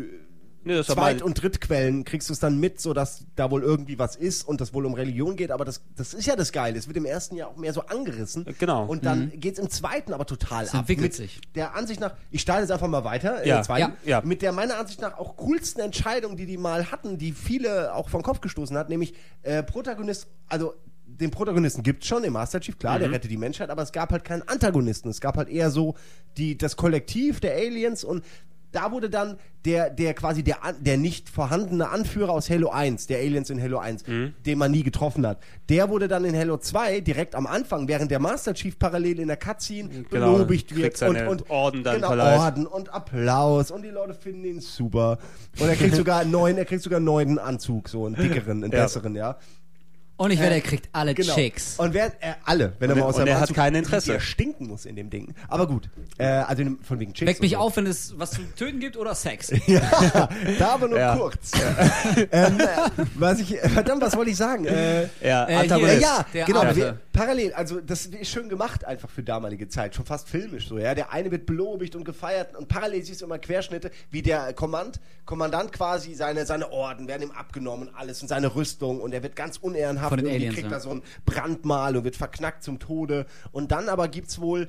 Nee, 0.63 0.75
das 0.75 0.87
Zweit- 0.87 0.97
mein- 1.17 1.21
und 1.23 1.41
Drittquellen 1.41 2.03
kriegst 2.03 2.27
du 2.29 2.33
es 2.33 2.39
dann 2.39 2.59
mit, 2.59 2.81
sodass 2.81 3.25
da 3.35 3.49
wohl 3.49 3.63
irgendwie 3.63 3.97
was 3.97 4.15
ist 4.15 4.47
und 4.47 4.59
das 4.61 4.73
wohl 4.73 4.85
um 4.85 4.93
Religion 4.93 5.35
geht, 5.35 5.51
aber 5.51 5.63
das, 5.65 5.81
das 5.95 6.13
ist 6.13 6.25
ja 6.25 6.35
das 6.35 6.51
Geile. 6.51 6.77
Es 6.77 6.87
wird 6.87 6.97
im 6.97 7.05
ersten 7.05 7.35
Jahr 7.37 7.49
auch 7.49 7.55
mehr 7.55 7.73
so 7.73 7.81
angerissen. 7.81 8.45
Genau. 8.59 8.85
Und 8.85 9.05
dann 9.05 9.31
geht's 9.35 9.57
im 9.59 9.69
zweiten 9.69 10.13
aber 10.13 10.25
total 10.25 10.65
Es 10.65 10.71
ab. 10.73 10.81
entwickelt 10.81 11.03
mit 11.03 11.13
sich. 11.13 11.39
Der 11.55 11.75
Ansicht 11.75 11.99
nach, 12.01 12.13
ich 12.29 12.41
starte 12.41 12.61
jetzt 12.63 12.71
einfach 12.71 12.87
mal 12.87 13.03
weiter, 13.05 13.45
Ja, 13.45 13.59
äh, 13.59 13.63
zweiten, 13.63 13.93
ja, 14.03 14.19
ja. 14.19 14.21
mit 14.25 14.41
der 14.41 14.51
meiner 14.51 14.77
Ansicht 14.77 15.01
nach 15.01 15.17
auch 15.17 15.37
coolsten 15.37 15.79
Entscheidung, 15.81 16.35
die 16.35 16.45
die 16.45 16.57
mal 16.57 16.91
hatten, 16.91 17.17
die 17.17 17.31
viele 17.31 17.93
auch 17.95 18.09
vom 18.09 18.21
Kopf 18.21 18.41
gestoßen 18.41 18.77
hat, 18.77 18.89
nämlich 18.89 19.13
äh, 19.43 19.63
Protagonist, 19.63 20.27
also 20.47 20.73
den 21.05 21.31
Protagonisten 21.31 21.83
gibt's 21.83 22.05
schon 22.07 22.23
im 22.23 22.33
Master 22.33 22.59
Chief, 22.61 22.77
klar, 22.77 22.95
Mhm. 22.97 22.99
der 23.01 23.11
rettet 23.11 23.31
die 23.31 23.37
Menschheit, 23.37 23.69
aber 23.69 23.81
es 23.81 23.91
gab 23.91 24.11
halt 24.11 24.23
keinen 24.23 24.41
Antagonisten. 24.47 25.09
Es 25.09 25.19
gab 25.19 25.37
halt 25.37 25.49
eher 25.49 25.71
so 25.71 25.95
die, 26.37 26.57
das 26.57 26.75
Kollektiv 26.77 27.39
der 27.39 27.55
Aliens 27.55 28.03
und 28.03 28.23
da 28.71 28.91
wurde 28.91 29.09
dann 29.09 29.37
der, 29.65 29.89
der 29.89 30.13
quasi 30.13 30.43
der, 30.43 30.57
der 30.79 30.97
nicht 30.97 31.27
vorhandene 31.27 31.89
Anführer 31.89 32.31
aus 32.31 32.49
Halo 32.49 32.69
1, 32.69 33.07
der 33.07 33.19
Aliens 33.19 33.49
in 33.49 33.61
Halo 33.61 33.77
1, 33.79 34.07
Mhm. 34.07 34.33
den 34.45 34.57
man 34.57 34.71
nie 34.71 34.83
getroffen 34.83 35.25
hat, 35.27 35.39
der 35.67 35.89
wurde 35.89 36.07
dann 36.07 36.23
in 36.23 36.35
Halo 36.37 36.57
2 36.57 37.01
direkt 37.01 37.35
am 37.35 37.45
Anfang, 37.47 37.87
während 37.87 38.09
der 38.11 38.19
Master 38.19 38.53
Chief 38.53 38.77
parallel 38.79 39.19
in 39.19 39.27
der 39.27 39.37
Cutscene 39.37 39.89
Genau, 40.09 40.33
belobigt 40.33 40.75
wird 40.75 41.01
und, 41.01 41.17
und 41.27 41.49
Orden 41.49 41.83
dann 41.83 41.95
genau, 41.95 42.07
verleiht. 42.07 42.39
Orden 42.39 42.67
und 42.67 42.93
Applaus 42.93 43.71
und 43.71 43.81
die 43.81 43.89
Leute 43.89 44.13
finden 44.13 44.45
ihn 44.45 44.59
super. 44.61 45.17
Und 45.59 45.67
er 45.67 45.75
kriegt 45.75 45.95
sogar 45.97 46.19
einen 46.19 46.31
neuen, 46.31 46.57
er 46.57 46.65
kriegt 46.65 46.83
sogar 46.83 46.97
einen 46.97 47.05
neuen 47.05 47.39
Anzug, 47.39 47.89
so 47.89 48.05
einen 48.05 48.15
dickeren, 48.15 48.63
einen 48.63 48.71
Ja. 48.71 48.83
besseren, 48.83 49.15
ja. 49.15 49.37
Und 50.19 50.31
ich 50.31 50.39
werde, 50.39 50.55
er 50.55 50.61
kriegt 50.61 50.89
alle 50.91 51.13
Genau. 51.15 51.33
Chicks. 51.33 51.75
Und 51.79 51.93
wer, 51.93 52.07
äh, 52.19 52.33
alle, 52.45 52.73
wenn 52.79 52.89
er 52.89 52.95
Und 52.95 52.99
mal 52.99 53.05
aus 53.07 53.13
er- 53.15 53.19
seinem 53.19 53.23
und 53.23 53.33
er 53.35 53.39
hat 53.39 53.53
kein 53.53 53.73
Interesse. 53.73 54.11
der 54.11 54.19
stinken 54.19 54.67
muss 54.67 54.85
in 54.85 54.95
dem 54.97 55.09
Ding. 55.09 55.33
Aber 55.47 55.65
gut, 55.65 55.89
äh, 56.17 56.25
also 56.25 56.61
von 56.83 56.99
wegen 56.99 57.13
Chicks. 57.13 57.29
Weckt 57.29 57.41
mich 57.41 57.53
und 57.55 57.59
so. 57.61 57.65
auf, 57.67 57.77
wenn 57.77 57.85
es 57.87 58.13
was 58.19 58.31
zu 58.31 58.41
töten 58.57 58.79
gibt 58.81 58.97
oder 58.97 59.15
Sex. 59.15 59.51
Ja, 59.67 60.27
da 60.59 60.67
aber 60.73 60.87
nur 60.89 60.99
Ja. 60.99 61.15
kurz. 61.15 61.51
ähm, 62.31 62.59
äh, 62.59 62.65
was 63.15 63.39
ich, 63.39 63.55
äh, 63.63 63.69
verdammt, 63.69 64.01
was 64.01 64.15
wollte 64.17 64.31
ich 64.31 64.37
sagen? 64.37 64.65
Äh, 64.65 65.03
Ja, 65.21 65.47
Äh, 65.47 65.67
hier- 65.69 65.99
ja, 65.99 66.25
der 66.33 66.45
genau. 66.45 66.75
Wir, 66.75 66.99
parallel, 67.13 67.53
also 67.53 67.79
das 67.79 68.05
ist 68.07 68.29
schön 68.29 68.49
gemacht 68.49 68.83
einfach 68.85 69.09
für 69.09 69.23
damalige 69.23 69.69
Zeit, 69.69 69.95
schon 69.95 70.05
fast 70.05 70.27
filmisch 70.27 70.67
so, 70.67 70.77
ja. 70.77 70.93
Der 70.95 71.13
eine 71.13 71.31
wird 71.31 71.45
belobigt 71.45 71.95
und 71.95 72.03
gefeiert 72.03 72.55
und 72.57 72.67
parallel 72.67 73.03
siehst 73.03 73.21
du 73.21 73.25
immer 73.25 73.39
Querschnitte, 73.39 73.89
wie 74.11 74.21
der 74.21 74.51
Kommand, 74.53 74.99
Kommandant 75.25 75.71
quasi 75.71 76.13
seine, 76.13 76.45
seine 76.45 76.71
Orden 76.71 77.07
werden 77.07 77.23
ihm 77.23 77.31
abgenommen, 77.31 77.89
alles 77.95 78.21
und 78.21 78.27
seine 78.27 78.53
Rüstung 78.55 78.99
und 78.99 79.13
er 79.13 79.23
wird 79.23 79.35
ganz 79.35 79.57
unehrenhaft 79.57 80.08
Von 80.09 80.17
den 80.17 80.27
Aliens, 80.27 80.55
kriegt 80.55 80.67
ja. 80.67 80.71
da 80.71 80.79
so 80.79 80.91
ein 80.91 81.01
Brandmal 81.25 81.95
und 81.95 82.03
wird 82.03 82.15
verknackt 82.15 82.63
zum 82.63 82.79
Tode 82.79 83.25
und 83.51 83.71
dann 83.71 83.89
aber 83.89 84.07
gibt's 84.07 84.39
wohl 84.39 84.67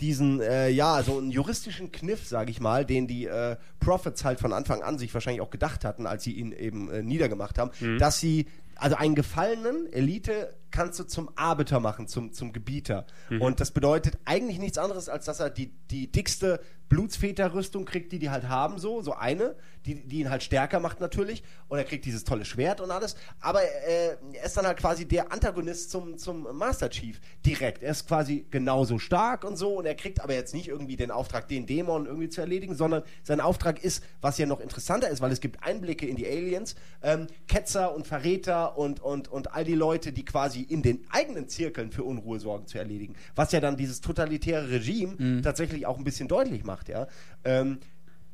diesen, 0.00 0.40
äh, 0.40 0.70
ja, 0.70 1.02
so 1.02 1.18
einen 1.18 1.30
juristischen 1.30 1.92
Kniff, 1.92 2.26
sage 2.26 2.50
ich 2.50 2.60
mal, 2.60 2.84
den 2.84 3.06
die 3.06 3.26
äh, 3.26 3.56
Prophets 3.80 4.24
halt 4.24 4.40
von 4.40 4.52
Anfang 4.52 4.82
an 4.82 4.98
sich 4.98 5.12
wahrscheinlich 5.12 5.42
auch 5.42 5.50
gedacht 5.50 5.84
hatten, 5.84 6.06
als 6.06 6.24
sie 6.24 6.32
ihn 6.32 6.52
eben 6.52 6.90
äh, 6.90 7.02
niedergemacht 7.02 7.58
haben, 7.58 7.70
dass 7.98 8.18
sie, 8.18 8.46
also 8.76 8.96
einen 8.96 9.14
Gefallenen, 9.14 9.92
Elite, 9.92 10.54
kannst 10.70 10.98
du 10.98 11.04
zum 11.04 11.30
Arbiter 11.36 11.80
machen, 11.80 12.08
zum, 12.08 12.32
zum 12.32 12.52
Gebieter. 12.52 13.06
Und 13.40 13.60
das 13.60 13.70
bedeutet 13.70 14.18
eigentlich 14.24 14.58
nichts 14.58 14.78
anderes, 14.78 15.08
als 15.08 15.24
dass 15.24 15.40
er 15.40 15.50
die, 15.50 15.72
die 15.90 16.10
dickste 16.10 16.60
Blutsväterrüstung 16.90 17.84
kriegt, 17.84 18.10
die 18.12 18.18
die 18.18 18.30
halt 18.30 18.48
haben, 18.48 18.78
so, 18.78 19.00
so 19.00 19.14
eine, 19.14 19.54
die, 19.86 19.94
die 20.06 20.20
ihn 20.20 20.28
halt 20.28 20.42
stärker 20.42 20.80
macht 20.80 21.00
natürlich. 21.00 21.44
Und 21.68 21.78
er 21.78 21.84
kriegt 21.84 22.04
dieses 22.04 22.24
tolle 22.24 22.44
Schwert 22.44 22.80
und 22.80 22.90
alles. 22.90 23.14
Aber 23.40 23.62
äh, 23.62 24.16
er 24.32 24.44
ist 24.44 24.56
dann 24.56 24.66
halt 24.66 24.78
quasi 24.78 25.06
der 25.06 25.32
Antagonist 25.32 25.92
zum, 25.92 26.18
zum 26.18 26.48
Master 26.52 26.90
Chief 26.90 27.20
direkt. 27.46 27.84
Er 27.84 27.92
ist 27.92 28.08
quasi 28.08 28.44
genauso 28.50 28.98
stark 28.98 29.44
und 29.44 29.56
so. 29.56 29.78
Und 29.78 29.86
er 29.86 29.94
kriegt 29.94 30.20
aber 30.20 30.34
jetzt 30.34 30.52
nicht 30.52 30.66
irgendwie 30.66 30.96
den 30.96 31.12
Auftrag, 31.12 31.46
den 31.46 31.64
Dämon 31.64 32.06
irgendwie 32.06 32.28
zu 32.28 32.40
erledigen, 32.40 32.74
sondern 32.74 33.04
sein 33.22 33.40
Auftrag 33.40 33.82
ist, 33.82 34.02
was 34.20 34.36
ja 34.38 34.46
noch 34.46 34.60
interessanter 34.60 35.08
ist, 35.08 35.20
weil 35.20 35.30
es 35.30 35.40
gibt 35.40 35.62
Einblicke 35.62 36.06
in 36.06 36.16
die 36.16 36.26
Aliens, 36.26 36.74
ähm, 37.02 37.28
Ketzer 37.46 37.94
und 37.94 38.08
Verräter 38.08 38.76
und, 38.76 38.98
und, 38.98 39.28
und 39.28 39.54
all 39.54 39.64
die 39.64 39.76
Leute, 39.76 40.12
die 40.12 40.24
quasi 40.24 40.59
in 40.62 40.82
den 40.82 41.00
eigenen 41.10 41.48
Zirkeln 41.48 41.90
für 41.90 42.04
Unruhe 42.04 42.40
sorgen, 42.40 42.66
zu 42.66 42.78
erledigen. 42.78 43.14
Was 43.34 43.52
ja 43.52 43.60
dann 43.60 43.76
dieses 43.76 44.00
totalitäre 44.00 44.70
Regime 44.70 45.40
tatsächlich 45.42 45.86
auch 45.86 45.98
ein 45.98 46.04
bisschen 46.04 46.28
deutlich 46.28 46.64
macht, 46.64 46.88
ja. 46.88 47.06
Ähm, 47.44 47.78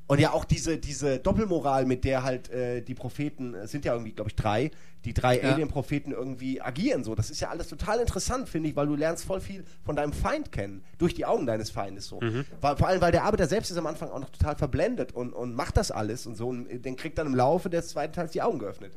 und 0.09 0.21
ja, 0.21 0.33
auch 0.33 0.45
diese, 0.45 0.79
diese 0.79 1.19
Doppelmoral, 1.19 1.85
mit 1.85 2.05
der 2.05 2.23
halt 2.23 2.49
äh, 2.51 2.81
die 2.81 2.95
Propheten, 2.95 3.55
es 3.55 3.73
sind 3.73 3.85
ja 3.85 3.93
irgendwie, 3.93 4.13
glaube 4.13 4.31
ich, 4.31 4.37
drei, 4.37 4.71
die 5.05 5.13
drei 5.13 5.41
Ja. 5.41 5.53
Alien-Propheten 5.53 6.13
irgendwie 6.13 6.63
agieren 6.63 7.03
so. 7.03 7.17
Das 7.17 7.29
ist 7.29 7.41
ja 7.41 7.49
alles 7.49 7.67
total 7.67 7.99
interessant, 7.99 8.49
finde 8.49 8.69
ich, 8.69 8.77
weil 8.77 8.87
du 8.87 8.95
lernst 8.95 9.25
voll 9.25 9.41
viel 9.41 9.65
von 9.85 9.97
deinem 9.97 10.13
Feind 10.13 10.53
kennen, 10.53 10.85
durch 10.99 11.15
die 11.15 11.25
Augen 11.25 11.45
deines 11.45 11.71
Feindes 11.71 12.07
so. 12.07 12.21
Weil, 12.61 12.77
vor 12.77 12.87
allem, 12.87 13.01
weil 13.01 13.11
der 13.11 13.25
Arbeiter 13.25 13.49
selbst 13.49 13.73
ist 13.73 13.79
am 13.79 13.87
Anfang 13.87 14.11
auch 14.11 14.21
noch 14.21 14.31
total 14.31 14.55
verblendet 14.55 15.11
und, 15.13 15.33
und 15.33 15.57
macht 15.57 15.77
das 15.77 15.91
alles 15.91 16.25
und 16.27 16.37
so 16.37 16.49
und 16.49 16.69
den 16.85 16.95
kriegt 16.95 17.19
dann 17.19 17.27
im 17.27 17.35
Laufe 17.35 17.69
des 17.69 17.89
zweiten 17.89 18.13
Teils 18.13 18.31
die 18.31 18.43
Augen 18.43 18.61
geöffnet. 18.61 18.93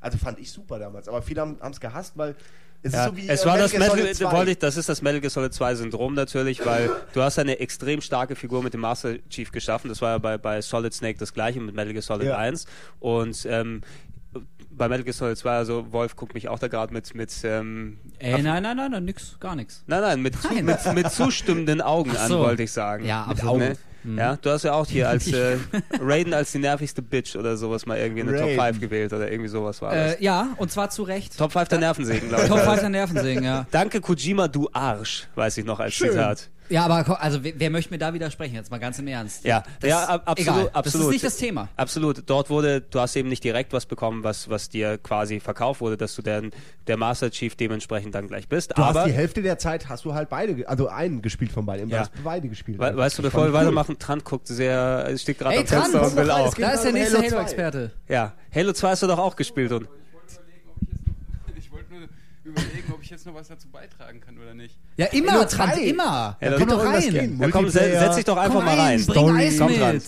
Also 0.00 0.18
fand 0.18 0.38
ich 0.38 0.50
super 0.50 0.78
damals, 0.78 1.08
aber 1.08 1.22
viele 1.22 1.40
haben 1.40 1.58
es 1.70 1.80
gehasst, 1.80 2.12
weil 2.16 2.34
es 2.82 2.92
Ja, 2.92 3.04
ist 3.06 3.10
so 3.10 3.16
wie 3.16 3.28
es 3.28 3.42
äh, 3.42 3.46
war 3.46 3.58
das 3.58 3.72
Metal 3.72 3.90
Solid 3.90 4.16
2. 4.16 4.32
wollte 4.32 4.50
ich, 4.52 4.58
das 4.58 4.76
ist 4.76 4.88
das 4.88 5.02
Metal 5.02 5.20
Gear 5.20 5.30
Solid 5.30 5.52
2 5.54 5.74
Syndrom 5.76 6.14
natürlich, 6.14 6.64
weil 6.64 6.90
du 7.14 7.22
hast 7.22 7.38
eine 7.38 7.58
extrem 7.58 8.00
starke 8.00 8.36
Figur 8.36 8.62
mit 8.62 8.74
dem 8.74 8.80
Master 8.80 9.16
Chief 9.28 9.50
geschaffen. 9.50 9.88
Das 9.88 10.00
war 10.02 10.10
ja 10.10 10.18
bei, 10.18 10.38
bei 10.38 10.60
Solid 10.60 10.92
Snake 10.94 11.18
das 11.18 11.32
gleiche 11.32 11.60
mit 11.60 11.74
Metal 11.74 11.92
Gear 11.92 12.02
Solid 12.02 12.28
Ja. 12.28 12.36
1. 12.36 12.66
Und 13.00 13.46
ähm, 13.48 13.80
bei 14.70 14.88
Metal 14.88 15.04
Gear 15.04 15.14
Solid 15.14 15.38
2, 15.38 15.50
also 15.56 15.90
Wolf 15.92 16.14
guckt 16.16 16.34
mich 16.34 16.48
auch 16.48 16.58
da 16.58 16.68
gerade 16.68 16.92
mit, 16.92 17.14
mit 17.14 17.32
ähm, 17.44 17.98
Ey, 18.18 18.42
nein, 18.42 18.62
nein, 18.62 18.76
nein, 18.76 18.90
nein, 18.90 19.04
nix, 19.06 19.36
gar 19.40 19.56
nichts. 19.56 19.82
Nein, 19.86 20.02
nein, 20.02 20.20
mit, 20.22 20.40
zu, 20.40 20.52
Nein. 20.52 20.66
mit, 20.66 20.94
mit 20.94 21.10
zustimmenden 21.10 21.80
Augen 21.80 22.12
Ach 22.14 22.20
an, 22.24 22.28
so. 22.28 22.38
wollte 22.40 22.62
ich 22.62 22.72
sagen. 22.72 23.06
Ja, 23.06 23.26
mit 23.26 23.38
absolut. 23.38 23.78
Augen. 24.06 24.18
Ja, 24.18 24.36
du 24.36 24.50
hast 24.50 24.62
ja 24.64 24.72
auch 24.72 24.86
hier 24.86 25.08
als 25.08 25.32
äh, 25.32 25.56
Raiden 26.00 26.34
als 26.34 26.52
die 26.52 26.58
nervigste 26.58 27.02
Bitch 27.02 27.36
oder 27.36 27.56
sowas 27.56 27.86
mal 27.86 27.98
irgendwie 27.98 28.20
in 28.20 28.26
der 28.28 28.38
Top 28.40 28.48
Raiden. 28.50 28.74
5 28.76 28.80
gewählt 28.80 29.12
oder 29.12 29.30
irgendwie 29.30 29.48
sowas 29.48 29.82
war 29.82 29.94
das. 29.94 30.14
Äh, 30.14 30.24
ja, 30.24 30.48
und 30.56 30.70
zwar 30.70 30.90
zu 30.90 31.02
Recht. 31.02 31.36
Top 31.36 31.52
5 31.52 31.68
der 31.68 31.78
Nervensägen, 31.78 32.28
glaube 32.28 32.44
ich. 32.44 32.48
Top 32.48 32.58
war 32.58 32.64
5 32.64 32.74
das. 32.74 32.80
der 32.80 32.90
Nervensägen, 32.90 33.44
ja. 33.44 33.66
Danke 33.70 34.00
Kojima, 34.00 34.48
du 34.48 34.68
Arsch, 34.72 35.28
weiß 35.34 35.58
ich 35.58 35.64
noch 35.64 35.80
als 35.80 35.94
Schön. 35.94 36.10
Zitat. 36.10 36.48
Ja, 36.68 36.84
aber 36.86 37.20
also 37.22 37.42
wer, 37.44 37.52
wer 37.56 37.70
möchte 37.70 37.92
mir 37.92 37.98
da 37.98 38.12
widersprechen? 38.14 38.54
Jetzt 38.54 38.70
mal 38.70 38.78
ganz 38.78 38.98
im 38.98 39.06
Ernst. 39.06 39.44
Ja, 39.44 39.62
Das- 39.80 39.90
ja, 39.90 40.04
ab, 40.04 40.22
absolut, 40.26 40.38
egal. 40.56 40.70
absolut. 40.72 40.84
Das 40.84 40.94
ist 40.94 41.12
nicht 41.12 41.24
das 41.24 41.36
Thema. 41.36 41.68
Absolut. 41.76 42.22
Dort 42.26 42.50
wurde, 42.50 42.80
du 42.80 43.00
hast 43.00 43.14
eben 43.16 43.28
nicht 43.28 43.44
direkt 43.44 43.72
was 43.72 43.86
bekommen, 43.86 44.24
was, 44.24 44.48
was 44.50 44.68
dir 44.68 44.98
quasi 44.98 45.40
verkauft 45.40 45.80
wurde, 45.80 45.96
dass 45.96 46.14
du 46.16 46.22
der, 46.22 46.42
der 46.86 46.96
Master 46.96 47.30
Chief 47.30 47.54
dementsprechend 47.56 48.14
dann 48.14 48.28
gleich 48.28 48.48
bist. 48.48 48.72
Du 48.76 48.82
Aber 48.82 49.00
hast 49.00 49.06
die 49.08 49.12
Hälfte 49.12 49.42
der 49.42 49.58
Zeit 49.58 49.88
hast 49.88 50.04
du 50.04 50.14
halt 50.14 50.28
beide, 50.28 50.68
also 50.68 50.88
einen 50.88 51.22
gespielt 51.22 51.52
von 51.52 51.66
beiden. 51.66 51.88
Du 51.88 51.94
Ja. 51.94 52.00
hast 52.02 52.12
beide 52.24 52.48
gespielt. 52.48 52.78
we 52.78 52.96
weißt 52.96 53.18
du, 53.18 53.22
bevor 53.22 53.42
wir 53.42 53.48
cool. 53.48 53.54
weitermachen, 53.54 53.98
Trant 53.98 54.24
guckt 54.24 54.46
sehr, 54.48 55.06
es 55.10 55.22
steht 55.22 55.38
gerade 55.38 55.58
am 55.58 55.66
Fenster 55.66 56.02
und 56.02 56.16
will 56.16 56.30
auch. 56.30 56.54
Da 56.54 56.70
ist 56.70 56.82
der 56.84 56.92
nächste 56.92 57.18
Halo 57.18 57.28
2. 57.28 57.36
Halo-Experte. 57.36 57.90
Ja, 58.08 58.32
Halo 58.54 58.72
2 58.72 58.90
hast 58.90 59.02
du 59.02 59.06
doch 59.06 59.18
auch 59.18 59.36
gespielt 59.36 59.72
und 59.72 59.88
überlegen, 62.46 62.92
ob 62.92 63.02
ich 63.02 63.10
jetzt 63.10 63.26
noch 63.26 63.34
was 63.34 63.48
dazu 63.48 63.68
beitragen 63.68 64.20
kann 64.20 64.38
oder 64.38 64.54
nicht. 64.54 64.76
Ja, 64.96 65.06
immer, 65.06 65.46
Trant, 65.48 65.74
2. 65.74 65.80
immer. 65.82 66.36
Ja, 66.40 66.50
Komm 66.58 66.58
da- 66.68 66.74
doch 66.74 66.78
irgendwas 66.84 67.06
rein. 67.14 67.38
ja, 67.40 67.48
komm, 67.50 67.68
setz 67.68 68.16
dich 68.16 68.24
doch 68.24 68.36
einfach 68.36 68.54
Komm 68.56 68.64
mal 68.64 68.70
rein. 68.74 68.80
rein, 68.80 68.98
Story. 69.00 69.56
Komm 69.58 69.70
mit. 69.92 70.02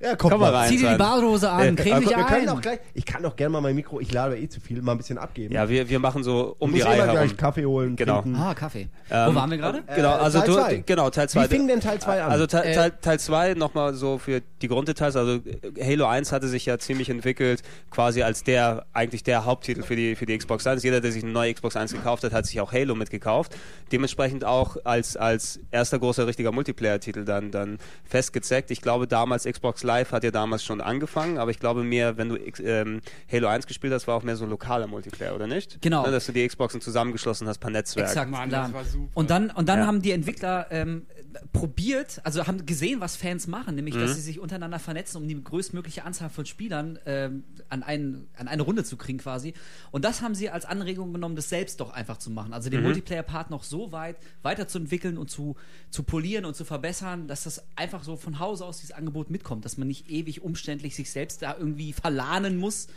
Ja, 0.00 0.14
komm, 0.16 0.30
Komm 0.30 0.40
mal 0.40 0.54
rein. 0.54 0.68
Zieh 0.68 0.78
dir 0.78 0.90
die. 0.92 0.96
Badehose 0.96 1.50
an, 1.50 1.74
creme 1.76 1.92
Aber 1.96 2.00
dich 2.06 2.16
wir 2.16 2.24
können 2.24 2.48
auch 2.48 2.54
ein. 2.56 2.60
gleich, 2.60 2.78
ich 2.94 3.04
kann 3.04 3.22
doch 3.22 3.34
gerne 3.36 3.50
mal 3.52 3.60
mein 3.60 3.74
Mikro, 3.74 4.00
ich 4.00 4.12
lade 4.12 4.38
eh 4.38 4.48
zu 4.48 4.60
viel, 4.60 4.80
mal 4.82 4.92
ein 4.92 4.98
bisschen 4.98 5.18
abgeben. 5.18 5.52
Ja, 5.54 5.68
wir, 5.68 5.88
wir 5.88 5.98
machen 5.98 6.22
so 6.22 6.54
um 6.58 6.72
die 6.72 6.80
eh 6.80 6.84
Reihe 6.84 6.98
herum. 6.98 7.12
gleich 7.16 7.36
Kaffee 7.36 7.66
holen, 7.66 7.96
Genau. 7.96 8.22
trinken. 8.22 8.38
Ah, 8.40 8.54
Kaffee. 8.54 8.88
Ähm, 9.10 9.30
Wo 9.30 9.34
waren 9.34 9.50
wir 9.50 9.58
gerade? 9.58 9.82
Genau, 9.94 10.14
Äh, 10.14 10.18
also 10.20 10.38
Teil 10.38 10.46
du, 10.48 10.54
zwei. 10.54 10.82
genau, 10.86 11.10
Teil 11.10 11.28
2. 11.28 11.44
Wie 11.44 11.48
fing 11.48 11.66
denn 11.68 11.80
Teil 11.80 12.00
2 12.00 12.22
an? 12.22 12.30
Also 12.30 12.46
Teil, 12.46 12.66
Äh, 12.66 12.74
Teil, 12.74 12.92
Teil 13.00 13.18
2 13.20 13.54
nochmal 13.54 13.94
so 13.94 14.18
für 14.18 14.40
die 14.62 14.68
Grunddetails. 14.68 15.16
Also 15.16 15.40
Halo 15.82 16.06
1 16.06 16.30
hatte 16.32 16.48
sich 16.48 16.66
ja 16.66 16.78
ziemlich 16.78 17.08
entwickelt, 17.10 17.62
quasi 17.90 18.22
als 18.22 18.44
der, 18.44 18.86
eigentlich 18.92 19.22
der 19.24 19.44
Haupttitel 19.44 19.82
für 19.82 19.96
die, 19.96 20.14
für 20.16 20.26
die 20.26 20.36
Xbox 20.38 20.66
1. 20.66 20.82
Jeder, 20.82 21.00
der 21.00 21.10
sich 21.12 21.22
eine 21.24 21.32
neue 21.32 21.52
Xbox 21.54 21.76
1 21.76 21.92
gekauft 21.92 22.22
hat, 22.24 22.32
hat 22.32 22.46
sich 22.46 22.60
auch 22.60 22.72
Halo 22.72 22.94
mitgekauft. 22.94 23.56
Dementsprechend 23.92 24.44
auch 24.44 24.76
als, 24.84 25.16
als 25.16 25.58
erster 25.70 25.98
großer 25.98 26.26
richtiger 26.26 26.52
Multiplayer-Titel 26.52 27.24
dann, 27.24 27.50
dann 27.50 27.78
festgezeckt. 28.04 28.70
Ich 28.70 28.80
glaube 28.82 29.06
damals 29.06 29.44
Xbox 29.44 29.82
Live 29.88 30.12
hat 30.12 30.22
ja 30.22 30.30
damals 30.30 30.62
schon 30.62 30.80
angefangen, 30.80 31.38
aber 31.38 31.50
ich 31.50 31.58
glaube 31.58 31.82
mehr, 31.82 32.16
wenn 32.18 32.28
du 32.28 32.36
X- 32.36 32.60
ähm, 32.64 33.00
Halo 33.32 33.48
1 33.48 33.66
gespielt 33.66 33.92
hast, 33.92 34.06
war 34.06 34.14
auch 34.16 34.22
mehr 34.22 34.36
so 34.36 34.44
ein 34.44 34.50
lokaler 34.50 34.86
Multiplayer, 34.86 35.34
oder 35.34 35.46
nicht? 35.46 35.80
Genau. 35.80 36.04
Ne, 36.04 36.12
dass 36.12 36.26
du 36.26 36.32
die 36.32 36.46
Xboxen 36.46 36.80
zusammengeschlossen 36.80 37.48
hast 37.48 37.58
per 37.58 37.70
Netzwerk. 37.70 38.08
Exakt, 38.08 38.30
Mann, 38.30 38.50
das 38.50 38.72
war 38.72 38.84
super. 38.84 39.08
Und 39.14 39.30
dann, 39.30 39.50
und 39.50 39.68
dann 39.68 39.78
Ja. 39.80 39.86
haben 39.86 40.02
die 40.02 40.12
Entwickler 40.12 40.66
ähm, 40.70 41.06
probiert, 41.52 42.20
also 42.24 42.46
haben 42.46 42.66
gesehen, 42.66 43.00
was 43.00 43.16
Fans 43.16 43.46
machen, 43.46 43.74
nämlich, 43.76 43.94
Mhm. 43.94 44.00
dass 44.00 44.14
sie 44.16 44.20
sich 44.20 44.40
untereinander 44.40 44.78
vernetzen, 44.78 45.16
um 45.22 45.28
die 45.28 45.42
größtmögliche 45.42 46.04
Anzahl 46.04 46.30
von 46.30 46.46
Spielern 46.46 46.98
ähm, 47.06 47.44
an, 47.68 47.82
ein, 47.82 48.26
an 48.36 48.48
eine 48.48 48.62
Runde 48.62 48.84
zu 48.84 48.96
kriegen 48.96 49.18
quasi. 49.18 49.54
Und 49.90 50.04
das 50.04 50.22
haben 50.22 50.34
sie 50.34 50.50
als 50.50 50.64
Anregung 50.64 51.12
genommen, 51.12 51.36
das 51.36 51.48
selbst 51.48 51.80
doch 51.80 51.90
einfach 51.90 52.18
zu 52.18 52.30
machen. 52.30 52.52
Also 52.52 52.70
den 52.70 52.80
Mhm. 52.80 52.86
Multiplayer-Part 52.86 53.50
noch 53.50 53.62
so 53.64 53.92
weit 53.92 54.16
weiterzuentwickeln 54.42 55.16
und 55.18 55.30
zu, 55.30 55.56
zu 55.90 56.02
polieren 56.02 56.44
und 56.44 56.54
zu 56.56 56.64
verbessern, 56.64 57.28
dass 57.28 57.44
das 57.44 57.62
einfach 57.76 58.02
so 58.04 58.16
von 58.16 58.38
Hause 58.38 58.64
aus 58.64 58.78
dieses 58.78 58.92
Angebot 58.92 59.30
mitkommt, 59.30 59.64
dass 59.64 59.76
man 59.78 59.88
nicht 59.88 60.10
ewig 60.10 60.42
umständlich 60.42 60.94
sich 60.94 61.10
selbst 61.10 61.42
da 61.42 61.56
irgendwie 61.56 61.92
verlahnen 61.92 62.56
muss. 62.56 62.88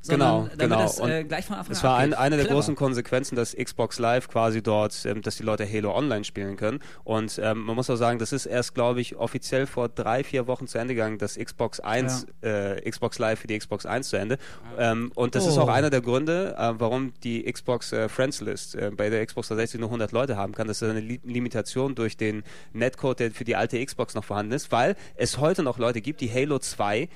Sondern 0.00 0.44
Genau, 0.44 0.48
damit 0.56 0.60
genau. 0.60 0.78
das 0.82 1.00
äh, 1.00 1.24
gleich 1.24 1.44
von 1.46 1.56
Anfang 1.56 1.72
Es 1.72 1.78
an 1.84 1.90
war 1.90 1.96
ein, 1.98 2.14
eine 2.14 2.36
der 2.36 2.44
Clever. 2.46 2.56
großen 2.60 2.76
Konsequenzen, 2.76 3.36
dass 3.36 3.54
Xbox 3.56 3.98
Live 3.98 4.28
quasi 4.28 4.62
dort, 4.62 5.04
ähm, 5.06 5.22
dass 5.22 5.36
die 5.36 5.42
Leute 5.42 5.66
Halo 5.70 5.94
Online 5.94 6.24
spielen 6.24 6.56
können. 6.56 6.78
Und 7.04 7.40
ähm, 7.42 7.62
man 7.64 7.74
muss 7.76 7.90
auch 7.90 7.96
sagen, 7.96 8.18
das 8.18 8.32
ist 8.32 8.46
erst, 8.46 8.74
glaube 8.74 9.00
ich, 9.00 9.16
offiziell 9.16 9.66
vor 9.66 9.88
drei, 9.88 10.22
vier 10.24 10.46
Wochen 10.46 10.66
zu 10.66 10.78
Ende 10.78 10.94
gegangen, 10.94 11.18
das 11.18 11.36
Xbox 11.36 11.80
1, 11.80 12.26
äh, 12.42 12.88
Xbox 12.88 13.18
Live 13.18 13.40
für 13.40 13.46
die 13.48 13.58
Xbox 13.58 13.86
1 13.86 14.08
zu 14.08 14.16
Ende. 14.16 14.38
Ähm, 14.78 15.10
und 15.14 15.34
das 15.34 15.46
ist 15.46 15.58
Oh. 15.58 15.62
auch 15.62 15.68
einer 15.68 15.90
der 15.90 16.00
Gründe, 16.00 16.54
äh, 16.58 16.72
warum 16.78 17.12
die 17.24 17.42
Xbox 17.50 17.92
äh, 17.92 18.08
Friends 18.08 18.40
List 18.40 18.74
äh, 18.76 18.90
bei 18.96 19.10
der 19.10 19.24
Xbox 19.26 19.48
360 19.48 19.80
nur 19.80 19.88
100 19.88 20.12
Leute 20.12 20.36
haben 20.36 20.54
kann. 20.54 20.68
Das 20.68 20.80
ist 20.80 20.88
eine 20.88 21.00
Li 21.00 21.20
Limitation 21.24 21.94
durch 21.94 22.16
den 22.16 22.44
Netcode, 22.72 23.18
der 23.20 23.30
für 23.32 23.44
die 23.44 23.56
alte 23.56 23.84
Xbox 23.84 24.14
noch 24.14 24.24
vorhanden 24.24 24.52
ist, 24.52 24.70
weil 24.72 24.94
es 25.16 25.38
heute 25.38 25.62
noch 25.62 25.78
Leute 25.78 26.00
gibt, 26.00 26.20
die 26.20 26.32
Halo 26.32 26.58
2 26.58 27.08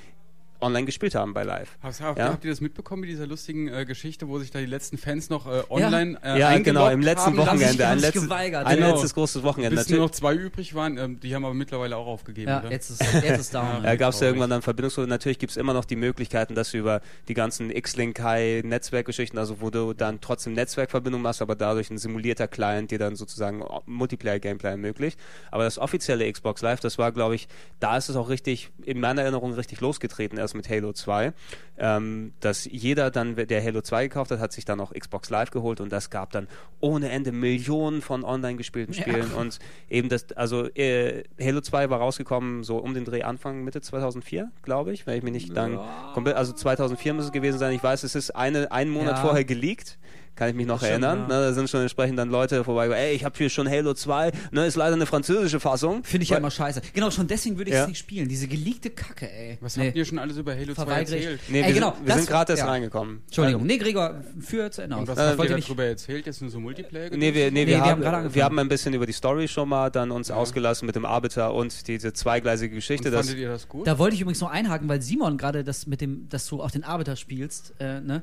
online 0.63 0.87
gespielt 0.87 1.15
haben 1.15 1.35
bei 1.35 1.43
Live. 1.43 1.77
Habt, 1.83 2.01
Ja? 2.01 2.29
habt 2.31 2.45
ihr 2.45 2.51
das 2.51 2.61
mitbekommen 2.61 3.01
mit 3.01 3.11
dieser 3.11 3.27
lustigen 3.27 3.69
äh, 3.69 3.85
Geschichte, 3.85 4.29
wo 4.29 4.39
sich 4.39 4.51
da 4.51 4.59
die 4.61 4.67
letzten 4.67 4.99
Fans 4.99 5.29
noch 5.31 5.47
äh, 5.47 5.63
online 5.71 6.19
äh, 6.23 6.39
ja, 6.39 6.59
genau, 6.59 6.89
im 6.89 7.01
letzten 7.01 7.27
haben? 7.27 7.37
Wochenende. 7.39 7.87
Ein, 7.87 7.99
sich 7.99 8.07
letztes, 8.07 8.23
geweigert. 8.25 8.67
ein 8.67 8.77
Genau. 8.77 8.91
letztes 8.93 9.15
großes 9.15 9.43
Wochenende. 9.43 9.77
Bis 9.77 9.89
nur 9.89 9.99
Natürlich, 9.99 10.13
noch 10.13 10.19
zwei 10.19 10.35
übrig 10.35 10.75
waren, 10.75 10.97
ähm, 10.99 11.21
die 11.21 11.35
haben 11.35 11.45
aber 11.45 11.55
mittlerweile 11.55 11.97
auch 11.97 12.07
aufgegeben. 12.07 12.49
Ja, 12.51 12.61
oder? 12.61 12.71
jetzt 12.71 12.91
ist, 12.91 13.03
jetzt 13.13 13.41
ist 13.41 13.55
down. 13.55 13.83
da 13.83 13.97
gab 13.97 14.15
es 14.15 14.21
ja 14.21 14.27
irgendwann 14.29 14.51
dann 14.51 14.63
Verbindungsprobleme. 14.63 15.11
Natürlich 15.13 15.39
gibt 15.39 15.51
es 15.51 15.57
immer 15.57 15.73
noch 15.75 15.85
die 15.85 15.97
Möglichkeiten, 15.97 16.55
dass 16.55 16.71
du 16.71 16.79
über 16.79 17.01
die 17.29 17.35
ganzen 17.35 17.71
X-Link 17.71 18.21
High 18.21 18.65
Netzwerkgeschichten, 18.65 19.39
also 19.39 19.61
wo 19.61 19.71
du 19.71 19.93
dann 19.93 20.21
trotzdem 20.21 20.53
Netzwerkverbindung 20.55 21.23
machst, 21.23 21.43
aber 21.43 21.55
dadurch 21.57 21.91
ein 21.91 21.99
simulierter 21.99 22.49
Client 22.49 22.91
dir 22.91 22.99
dann 22.99 23.17
sozusagen 23.17 23.63
Multiplayer-Gameplay 23.87 24.71
ermöglicht. 24.71 25.19
Aber 25.51 25.65
das 25.65 25.79
offizielle 25.79 26.31
Xbox 26.31 26.63
Live, 26.63 26.81
das 26.81 26.99
war, 26.99 27.13
glaube 27.13 27.35
ich, 27.35 27.49
da 27.81 27.97
ist 27.97 28.09
es 28.09 28.17
auch 28.17 28.29
richtig, 28.29 28.71
in 28.85 29.01
meiner 29.01 29.23
Erinnerung 29.23 29.53
richtig 29.55 29.81
losgetreten, 29.81 30.39
erst 30.39 30.52
mit 30.55 30.69
Halo 30.69 30.93
2. 30.93 31.33
Ähm, 31.79 32.33
dass 32.41 32.65
jeder 32.67 33.11
dann, 33.11 33.35
der 33.35 33.63
Halo 33.65 33.81
2 33.81 34.05
gekauft 34.05 34.31
hat, 34.31 34.39
hat 34.39 34.53
sich 34.53 34.65
dann 34.65 34.79
auch 34.79 34.93
Xbox 34.93 35.31
Live 35.31 35.51
geholt 35.51 35.81
und 35.81 35.91
das 35.91 36.11
gab 36.11 36.31
dann 36.31 36.47
ohne 36.81 37.09
Ende 37.11 37.33
Millionen 37.33 38.03
von 38.03 38.25
online 38.25 38.57
gespielten 38.57 38.93
Spielen 38.95 39.33
und 39.33 39.59
eben 39.89 40.09
das, 40.09 40.31
also 40.33 40.67
äh, 40.75 41.25
Halo 41.41 41.61
2 41.61 41.91
war 41.91 41.99
rausgekommen 41.99 42.63
so 42.63 42.77
um 42.77 42.95
den 42.95 43.05
Dreh 43.05 43.23
Anfang 43.23 43.65
Mitte 43.65 43.81
2004, 43.81 44.53
glaube 44.63 44.93
ich, 44.93 45.07
wenn 45.07 45.17
ich 45.17 45.23
mich 45.25 45.33
nicht 45.33 45.57
dann 45.57 45.81
komplett, 46.15 46.37
also 46.37 46.53
2004 46.53 47.15
muss 47.15 47.25
es 47.25 47.33
gewesen 47.33 47.59
sein. 47.59 47.73
Ich 47.75 47.83
weiß, 47.83 48.03
es 48.05 48.15
ist 48.15 48.31
eine, 48.37 48.71
einen 48.71 48.91
Monat 48.91 49.17
Ja. 49.17 49.23
vorher 49.23 49.45
geleakt. 49.45 49.99
Kann 50.35 50.49
ich 50.49 50.55
mich 50.55 50.67
noch 50.67 50.83
erinnern. 50.83 51.21
ja. 51.21 51.27
Ne, 51.27 51.45
da 51.47 51.53
sind 51.53 51.69
schon 51.69 51.83
entsprechend 51.83 52.19
dann 52.19 52.31
Leute 52.31 52.65
vorbei, 52.65 52.89
ey, 52.89 53.15
ich 53.15 53.25
habe 53.25 53.37
hier 53.37 53.51
schon 53.51 53.69
Halo 53.69 53.93
2, 53.93 54.33
ne, 54.51 54.67
ist 54.67 54.77
leider 54.77 54.95
eine 54.95 55.05
französische 55.05 55.61
Fassung. 55.61 56.03
Finde 56.05 56.25
ich 56.25 56.31
ja 56.31 56.39
immer 56.39 56.51
scheiße. 56.51 56.81
Genau, 56.95 57.11
schon 57.11 57.27
deswegen 57.27 57.59
würde 57.59 57.71
ich 57.71 57.77
es 57.77 57.83
Ja. 57.83 57.87
nicht 57.87 57.99
spielen. 57.99 58.29
Diese 58.29 58.49
geleakte 58.49 58.89
Kacke, 58.91 59.31
ey. 59.31 59.59
Was 59.61 59.77
Nee. 59.77 59.89
habt 59.89 59.97
ihr 59.97 60.05
schon 60.07 60.19
alles 60.19 60.39
über 60.39 60.53
Halo 60.55 60.69
2 60.69 60.75
Verweigere 60.75 61.17
ich. 61.17 61.23
erzählt? 61.25 61.41
Nee, 61.49 61.61
Ey, 61.61 61.67
wir, 61.69 61.75
genau, 61.75 61.93
sind, 61.97 62.07
wir 62.07 62.15
sind 62.15 62.27
gerade 62.29 62.53
erst 62.55 62.63
ja. 62.63 62.69
reingekommen. 62.71 63.21
Entschuldigung. 63.27 63.67
Nee, 63.67 63.77
Gregor, 63.77 64.23
für 64.41 64.71
zu 64.71 64.83
Ende 64.83 64.97
Und 64.97 65.07
was 65.09 65.19
Äh, 65.19 65.23
habt 65.37 65.45
ihr 65.51 65.59
darüber 65.59 65.85
erzählt? 65.85 66.25
Jetzt 66.27 66.41
nur 66.41 66.51
so 66.51 66.61
Multiplayer? 66.61 67.11
Nee, 67.11 67.35
wir, 67.35 67.51
nee, 67.51 67.63
Nee, 67.63 67.67
wir, 67.67 67.77
wir 67.77 67.85
haben, 67.85 68.05
haben 68.05 68.35
wir 68.35 68.45
haben 68.45 68.59
ein 68.59 68.69
bisschen 68.69 68.95
über 68.95 69.05
die 69.07 69.13
Story 69.13 69.47
schon 69.49 69.69
mal 69.69 69.91
dann 69.91 70.11
uns 70.11 70.31
ausgelassen 70.31 70.87
mit 70.87 70.97
dem 70.97 71.05
Arbiter 71.05 71.53
und 71.53 71.87
diese 71.89 72.13
zweigleisige 72.15 72.75
Geschichte. 72.75 73.09
Und 73.09 73.15
Das, 73.15 73.27
fandet 73.27 73.43
ihr 73.43 73.49
das 73.51 73.69
gut? 73.69 73.87
Da 73.87 73.99
wollte 73.99 74.15
ich 74.15 74.23
übrigens 74.23 74.41
noch 74.41 74.51
einhaken, 74.51 74.89
weil 74.89 75.03
Simon 75.03 75.37
gerade 75.37 75.63
das 75.63 75.87
mit 75.87 76.01
dem, 76.01 76.29
dass 76.31 76.47
du 76.47 76.63
auch 76.63 76.71
den 76.71 76.85
Arbeiter 76.85 77.17
spielst, 77.17 77.75
äh, 77.79 78.01
ne? 78.01 78.23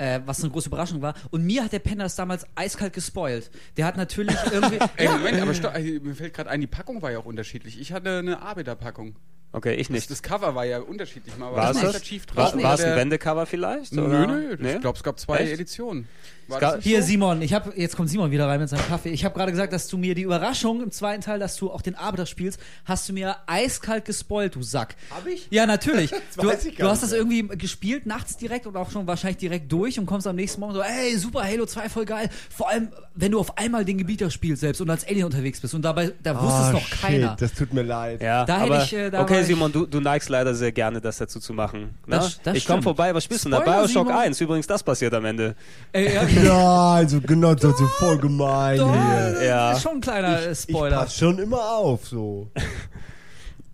Äh, 0.00 0.20
was 0.26 0.40
eine 0.44 0.52
große 0.52 0.68
Überraschung 0.68 1.02
war. 1.02 1.14
Und 1.30 1.44
mir 1.48 1.64
hat 1.64 1.72
der 1.72 1.78
Penner 1.78 2.04
das 2.04 2.14
damals 2.14 2.46
eiskalt 2.54 2.92
gespoilt. 2.92 3.50
Der 3.76 3.86
hat 3.86 3.96
natürlich 3.96 4.36
irgendwie. 4.52 4.78
Ey, 4.96 5.08
Moment, 5.08 5.40
aber 5.40 5.54
stopp, 5.54 5.72
mir 5.78 6.14
fällt 6.14 6.34
gerade 6.34 6.50
ein, 6.50 6.60
die 6.60 6.66
Packung 6.66 7.00
war 7.02 7.10
ja 7.10 7.18
auch 7.18 7.24
unterschiedlich. 7.24 7.80
Ich 7.80 7.92
hatte 7.92 8.18
eine 8.18 8.42
Arbeiterpackung. 8.42 9.16
okay, 9.52 9.74
ich 9.74 9.86
Das, 9.88 9.94
nicht. 9.94 10.10
das 10.10 10.22
Cover 10.22 10.54
war 10.54 10.66
ja 10.66 10.78
unterschiedlich. 10.80 11.36
Mal 11.38 11.50
War 11.54 11.70
es 11.70 11.80
das 11.80 11.92
das? 11.94 12.06
schief 12.06 12.26
drauf. 12.26 12.36
War, 12.36 12.54
nicht. 12.54 12.64
war 12.64 12.74
es 12.74 12.80
Der- 12.82 12.92
ein 12.92 12.98
Wendecover 12.98 13.46
vielleicht? 13.46 13.92
Nö, 13.94 14.02
oder? 14.06 14.26
nö, 14.26 14.56
Nee? 14.60 14.74
ich 14.74 14.80
glaube, 14.82 14.96
es 14.98 15.02
gab 15.02 15.18
zwei 15.18 15.38
Echt? 15.38 15.52
Editionen. 15.54 16.06
Nicht 16.48 16.82
Hier, 16.82 17.02
so? 17.02 17.08
Simon, 17.08 17.42
ich 17.42 17.52
habe 17.52 17.72
jetzt 17.76 17.94
kommt 17.96 18.08
Simon 18.08 18.30
wieder 18.30 18.48
rein 18.48 18.58
mit 18.58 18.68
seinem 18.70 18.86
Kaffee. 18.88 19.10
Ich 19.10 19.24
habe 19.24 19.34
gerade 19.36 19.52
gesagt, 19.52 19.72
dass 19.72 19.86
du 19.88 19.98
mir 19.98 20.14
die 20.14 20.22
Überraschung 20.22 20.82
im 20.82 20.90
zweiten 20.90 21.20
Teil, 21.20 21.38
dass 21.38 21.56
du 21.56 21.70
auch 21.70 21.82
den 21.82 21.94
Arbeiter 21.94 22.24
spielst, 22.26 22.58
hast 22.86 23.08
du 23.08 23.12
mir 23.12 23.36
eiskalt 23.46 24.06
gespoilt, 24.06 24.54
du 24.54 24.62
Sack. 24.62 24.96
Hab 25.10 25.26
ich? 25.26 25.46
Ja, 25.50 25.66
natürlich. 25.66 26.10
du, 26.36 26.46
weiß 26.46 26.64
ich 26.64 26.76
gar 26.76 26.86
du 26.86 26.90
hast 26.90 27.02
nicht 27.02 27.12
das 27.12 27.18
irgendwie 27.18 27.46
gespielt 27.58 28.06
nachts 28.06 28.36
direkt 28.38 28.66
und 28.66 28.76
auch 28.76 28.90
schon 28.90 29.06
wahrscheinlich 29.06 29.36
direkt 29.38 29.70
durch 29.70 29.98
und 29.98 30.06
kommst 30.06 30.26
am 30.26 30.36
nächsten 30.36 30.60
Morgen 30.60 30.72
so, 30.74 30.80
ey, 30.82 31.16
super, 31.18 31.44
Halo 31.44 31.66
2 31.66 31.88
voll 31.90 32.04
geil. 32.06 32.30
Vor 32.48 32.70
allem, 32.70 32.88
wenn 33.14 33.32
du 33.32 33.40
auf 33.40 33.58
einmal 33.58 33.84
den 33.84 33.98
Gebieter 33.98 34.30
spielst 34.30 34.60
selbst 34.60 34.80
und 34.80 34.88
als 34.88 35.06
Alien 35.06 35.24
unterwegs 35.26 35.60
bist 35.60 35.74
und 35.74 35.82
dabei, 35.82 36.12
da 36.22 36.34
wusste 36.40 36.46
es 36.60 36.66
Ah, 36.68 36.72
noch 36.72 36.86
shit, 36.86 37.00
keiner. 37.00 37.36
Das 37.38 37.52
tut 37.52 37.74
mir 37.74 37.82
leid. 37.82 38.22
Ja, 38.22 38.44
Da 38.46 38.60
hätte 38.60 38.72
aber, 38.72 38.84
ich, 38.84 38.92
äh, 38.94 39.10
da 39.10 39.20
okay, 39.22 39.42
Simon, 39.42 39.70
du, 39.70 39.84
du 39.86 40.00
neigst 40.00 40.28
leider 40.28 40.54
sehr 40.54 40.72
gerne, 40.72 41.00
das 41.00 41.18
dazu 41.18 41.40
zu 41.40 41.52
machen. 41.52 41.80
Ne? 42.06 42.16
Das- 42.16 42.40
das 42.42 42.56
ich 42.56 42.66
komme 42.66 42.82
vorbei, 42.82 43.14
was 43.14 43.24
spielst 43.24 43.44
du 43.44 43.50
denn 43.50 43.58
da? 43.58 43.64
Bioshock 43.64 44.06
Simon. 44.06 44.12
1, 44.22 44.40
übrigens, 44.40 44.66
das 44.66 44.82
passiert 44.82 45.12
am 45.14 45.24
Ende. 45.24 45.54
Ey, 45.92 46.14
ja, 46.14 46.22
Ja, 46.44 46.92
also 46.94 47.20
genau, 47.20 47.54
das 47.54 47.80
ist 47.80 47.90
voll 47.98 48.18
gemein 48.18 48.78
doch, 48.78 48.92
hier. 48.92 49.44
Ja. 49.44 49.72
ist 49.72 49.82
schon 49.82 49.96
ein 49.96 50.00
kleiner 50.00 50.50
Ich 50.50 50.58
Spoiler. 50.60 50.98
pass 50.98 51.16
schon 51.16 51.38
immer 51.38 51.70
auf, 51.70 52.06
so. 52.06 52.50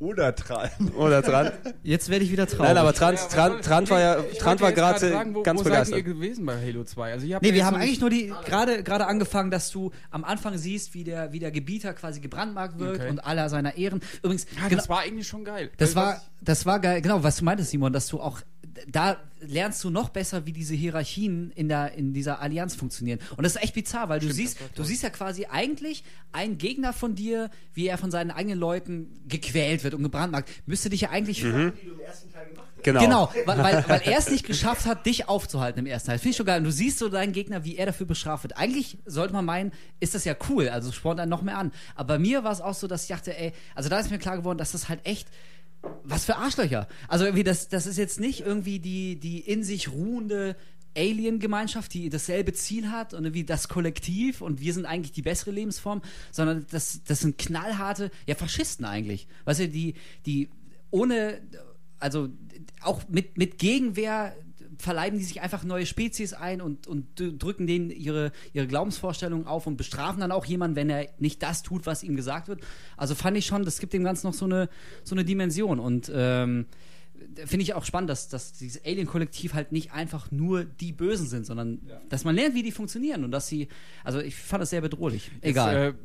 Oder 0.00 0.32
dran. 0.32 0.68
Oder 0.98 1.22
dran? 1.22 1.52
Jetzt 1.82 2.10
werde 2.10 2.24
ich 2.26 2.30
wieder 2.30 2.46
traurig. 2.46 2.64
Nein, 2.66 2.76
aber 2.76 2.92
Trant, 2.92 3.18
Ja, 3.34 3.48
Trant 3.60 3.88
soll- 3.88 3.96
war 3.96 4.00
ja, 4.00 4.16
ich 4.30 4.44
wollte 4.44 4.62
war 4.62 4.72
gerade 4.72 4.98
gerade 4.98 5.08
sagen, 5.10 5.34
wo, 5.34 5.42
ganz 5.42 5.60
wo 5.60 5.64
begeistert. 5.64 5.86
seid 5.94 5.96
ihr 5.98 6.02
gewesen 6.14 6.44
bei 6.44 6.60
Halo 6.60 6.84
2? 6.84 7.12
Also 7.12 7.24
ich 7.26 7.32
Nee, 7.40 7.48
ja 7.48 7.54
wir 7.54 7.64
haben 7.64 7.76
eigentlich 7.76 8.00
nur 8.00 8.10
die 8.10 8.30
gerade 8.44 8.82
gerade 8.82 9.06
angefangen, 9.06 9.50
dass 9.50 9.70
du 9.70 9.92
am 10.10 10.24
Anfang 10.24 10.58
siehst, 10.58 10.92
wie 10.92 11.04
der 11.04 11.32
wie 11.32 11.38
der 11.38 11.52
Gebieter 11.52 11.94
quasi 11.94 12.20
gebrandmarkt 12.20 12.78
wird 12.78 12.96
Okay. 12.96 13.08
und 13.08 13.20
aller 13.20 13.48
seiner 13.48 13.76
Ehren. 13.78 14.02
Übrigens, 14.22 14.46
Ja, 14.56 14.68
genau, 14.68 14.80
das 14.80 14.88
war 14.90 14.98
eigentlich 15.00 15.28
schon 15.28 15.44
geil. 15.44 15.70
das 15.78 15.90
Also, 15.90 16.00
war 16.00 16.20
das 16.42 16.66
war 16.66 16.80
geil. 16.80 17.00
Genau, 17.00 17.22
was 17.22 17.36
du 17.36 17.44
meintest, 17.44 17.70
Simon, 17.70 17.92
dass 17.92 18.08
du 18.08 18.20
auch 18.20 18.40
da 18.88 19.16
lernst 19.40 19.82
du 19.84 19.90
noch 19.90 20.08
besser, 20.08 20.46
wie 20.46 20.52
diese 20.52 20.74
Hierarchien 20.74 21.52
in 21.54 21.68
der 21.68 21.92
in 21.92 22.12
dieser 22.12 22.40
Allianz 22.40 22.74
funktionieren. 22.74 23.18
Und 23.36 23.44
das 23.44 23.56
ist 23.56 23.62
echt 23.62 23.74
bizarr, 23.74 24.08
weil 24.08 24.20
du 24.20 24.32
siehst, 24.32 24.58
du 24.74 24.84
siehst 24.84 25.02
ja 25.02 25.10
quasi 25.10 25.46
eigentlich 25.46 26.04
einen 26.32 26.58
Gegner 26.58 26.92
von 26.92 27.14
dir, 27.14 27.50
wie 27.74 27.86
er 27.86 27.98
von 27.98 28.10
seinen 28.10 28.30
eigenen 28.30 28.58
Leuten 28.58 29.20
gequält 29.28 29.84
wird 29.84 29.94
und 29.94 30.02
gebrandmarkt. 30.02 30.50
Müsste 30.66 30.90
dich 30.90 31.02
ja 31.02 31.10
eigentlich 31.10 31.44
Genau. 32.84 33.00
Genau, 33.00 33.32
weil, 33.46 33.58
weil, 33.58 33.88
weil 33.88 34.00
er 34.04 34.18
es 34.18 34.30
nicht 34.30 34.46
geschafft 34.46 34.84
hat, 34.84 35.06
dich 35.06 35.26
aufzuhalten 35.26 35.80
im 35.80 35.86
ersten 35.86 36.08
Teil. 36.08 36.18
Finde 36.18 36.30
ich 36.30 36.36
schon 36.36 36.46
geil. 36.46 36.58
Und 36.58 36.64
du 36.64 36.72
siehst 36.72 36.98
so 36.98 37.08
deinen 37.08 37.32
Gegner, 37.32 37.64
wie 37.64 37.76
er 37.76 37.86
dafür 37.86 38.06
bestraft 38.06 38.44
wird. 38.44 38.58
Eigentlich 38.58 38.98
sollte 39.06 39.32
man 39.32 39.44
meinen, 39.44 39.72
ist 40.00 40.14
das 40.14 40.26
ja 40.26 40.36
cool, 40.50 40.68
also 40.68 40.92
spornt 40.92 41.18
einen 41.18 41.30
noch 41.30 41.40
mehr 41.40 41.56
an. 41.56 41.72
Aber 41.94 42.14
bei 42.14 42.18
mir 42.18 42.44
war 42.44 42.52
es 42.52 42.60
auch 42.60 42.74
so, 42.74 42.86
dass 42.86 43.04
ich 43.04 43.08
dachte, 43.08 43.36
ey, 43.36 43.52
also 43.74 43.88
da 43.88 43.98
ist 43.98 44.10
mir 44.10 44.18
klar 44.18 44.36
geworden, 44.36 44.58
dass 44.58 44.72
das 44.72 44.90
halt 44.90 45.00
echt 45.04 45.28
was 46.04 46.24
für 46.24 46.36
Arschlöcher. 46.36 46.88
Also 47.08 47.24
irgendwie, 47.24 47.44
das, 47.44 47.68
das 47.68 47.86
ist 47.86 47.96
jetzt 47.96 48.20
nicht 48.20 48.40
irgendwie 48.40 48.78
die, 48.78 49.16
die 49.16 49.40
in 49.40 49.64
sich 49.64 49.90
ruhende 49.90 50.56
Alien-Gemeinschaft, 50.96 51.92
die 51.94 52.08
dasselbe 52.08 52.52
Ziel 52.52 52.90
hat 52.90 53.14
und 53.14 53.24
irgendwie 53.24 53.44
das 53.44 53.68
Kollektiv 53.68 54.40
und 54.40 54.60
wir 54.60 54.72
sind 54.72 54.86
eigentlich 54.86 55.12
die 55.12 55.22
bessere 55.22 55.50
Lebensform, 55.50 56.02
sondern 56.30 56.66
das, 56.70 57.02
das 57.04 57.20
sind 57.20 57.38
knallharte, 57.38 58.10
ja, 58.26 58.34
Faschisten 58.34 58.84
eigentlich. 58.84 59.26
Weißt 59.44 59.60
du, 59.60 59.68
die, 59.68 59.94
die 60.26 60.50
ohne, 60.90 61.40
also 61.98 62.28
auch 62.82 63.02
mit, 63.08 63.36
mit 63.38 63.58
Gegenwehr 63.58 64.36
verleiben 64.84 65.18
die 65.18 65.24
sich 65.24 65.40
einfach 65.40 65.64
neue 65.64 65.86
Spezies 65.86 66.34
ein 66.34 66.60
und, 66.60 66.86
und 66.86 67.06
drücken 67.16 67.66
denen 67.66 67.90
ihre, 67.90 68.32
ihre 68.52 68.66
Glaubensvorstellungen 68.66 69.46
auf 69.46 69.66
und 69.66 69.76
bestrafen 69.76 70.20
dann 70.20 70.30
auch 70.30 70.44
jemanden, 70.44 70.76
wenn 70.76 70.90
er 70.90 71.08
nicht 71.18 71.42
das 71.42 71.62
tut, 71.62 71.86
was 71.86 72.02
ihm 72.02 72.16
gesagt 72.16 72.48
wird. 72.48 72.60
Also 72.96 73.14
fand 73.14 73.36
ich 73.36 73.46
schon, 73.46 73.64
das 73.64 73.78
gibt 73.78 73.94
dem 73.94 74.04
Ganzen 74.04 74.26
noch 74.26 74.34
so 74.34 74.44
eine, 74.44 74.68
so 75.02 75.14
eine 75.14 75.24
Dimension. 75.24 75.80
Und 75.80 76.12
ähm, 76.14 76.66
finde 77.46 77.62
ich 77.62 77.74
auch 77.74 77.84
spannend, 77.84 78.10
dass, 78.10 78.28
dass 78.28 78.52
dieses 78.52 78.84
Alien-Kollektiv 78.84 79.54
halt 79.54 79.72
nicht 79.72 79.92
einfach 79.92 80.30
nur 80.30 80.64
die 80.64 80.92
Bösen 80.92 81.26
sind, 81.26 81.46
sondern 81.46 81.80
dass 82.10 82.24
man 82.24 82.34
lernt, 82.34 82.54
wie 82.54 82.62
die 82.62 82.72
funktionieren 82.72 83.24
und 83.24 83.30
dass 83.30 83.48
sie, 83.48 83.68
also 84.04 84.20
ich 84.20 84.36
fand 84.36 84.60
das 84.60 84.70
sehr 84.70 84.82
bedrohlich. 84.82 85.30
Egal. 85.40 85.74
Jetzt, 85.74 85.94
äh, 85.94 85.98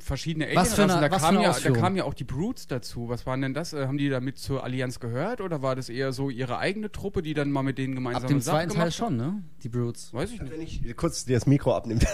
verschiedene 0.00 0.48
Was 0.54 0.74
für 0.74 0.82
eine- 0.82 0.94
Alienrassen, 0.94 1.10
da, 1.10 1.10
was 1.10 1.20
für 1.22 1.26
kamen 1.26 1.38
eine 1.38 1.46
ja, 1.46 1.70
da 1.74 1.80
kamen 1.80 1.96
ja 1.96 2.04
auch 2.04 2.14
die 2.14 2.24
Brutes 2.24 2.66
dazu. 2.66 3.08
Was 3.08 3.26
waren 3.26 3.40
denn 3.40 3.54
das? 3.54 3.72
Äh, 3.72 3.86
haben 3.86 3.98
die 3.98 4.08
damit 4.08 4.38
zur 4.38 4.64
Allianz 4.64 5.00
gehört 5.00 5.40
oder 5.40 5.62
war 5.62 5.76
das 5.76 5.88
eher 5.88 6.12
so 6.12 6.30
ihre 6.30 6.58
eigene 6.58 6.90
Truppe, 6.90 7.22
die 7.22 7.34
dann 7.34 7.50
mal 7.50 7.62
mit 7.62 7.78
denen 7.78 7.94
gemeinsam 7.94 8.22
Ab 8.22 8.28
dem 8.28 8.40
Sachen 8.40 8.68
zweiten 8.68 8.74
Teil 8.74 8.92
schon, 8.92 9.16
ne? 9.16 9.42
Die 9.62 9.68
Brutes. 9.68 10.12
Weiß 10.12 10.32
ich 10.32 10.40
nicht. 10.40 10.52
Wenn 10.52 10.60
ich 10.60 10.96
kurz 10.96 11.24
dir 11.24 11.36
das 11.36 11.46
Mikro 11.46 11.74
abnehme. 11.74 12.00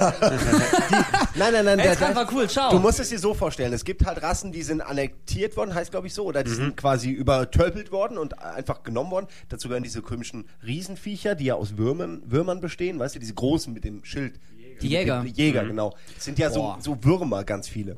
nein, 1.34 1.52
nein, 1.52 1.64
nein. 1.64 1.78
Ey, 1.78 1.96
Trump 1.96 2.14
war 2.14 2.32
cool, 2.32 2.48
ciao. 2.48 2.70
Du 2.70 2.78
musst 2.78 3.00
es 3.00 3.08
dir 3.08 3.18
so 3.18 3.34
vorstellen, 3.34 3.72
es 3.72 3.84
gibt 3.84 4.04
halt 4.06 4.22
Rassen, 4.22 4.52
die 4.52 4.62
sind 4.62 4.80
annektiert 4.80 5.56
worden, 5.56 5.74
heißt 5.74 5.90
glaube 5.90 6.06
ich 6.06 6.14
so, 6.14 6.24
oder 6.24 6.44
die 6.44 6.50
sind 6.50 6.76
quasi 6.76 7.10
übertölpelt 7.10 7.90
worden 7.92 8.18
und 8.18 8.38
einfach 8.40 8.82
genommen 8.82 9.10
worden. 9.10 9.26
Dazu 9.48 9.68
gehören 9.68 9.82
diese 9.82 10.02
komischen 10.02 10.46
Riesenviecher, 10.64 11.34
die 11.34 11.46
ja 11.46 11.54
aus 11.54 11.76
Würmern, 11.76 12.22
Würmern 12.26 12.60
bestehen, 12.60 12.98
weißt 12.98 13.14
du, 13.14 13.18
diese 13.18 13.34
großen 13.34 13.72
mit 13.72 13.84
dem 13.84 14.04
Schild. 14.04 14.38
Die 14.82 14.88
Jäger. 14.88 15.24
Die 15.24 15.32
Jäger, 15.32 15.64
genau. 15.64 15.94
Das 16.14 16.24
sind 16.24 16.38
ja 16.38 16.50
so, 16.50 16.76
so 16.80 17.02
Würmer, 17.04 17.44
ganz 17.44 17.68
viele. 17.68 17.96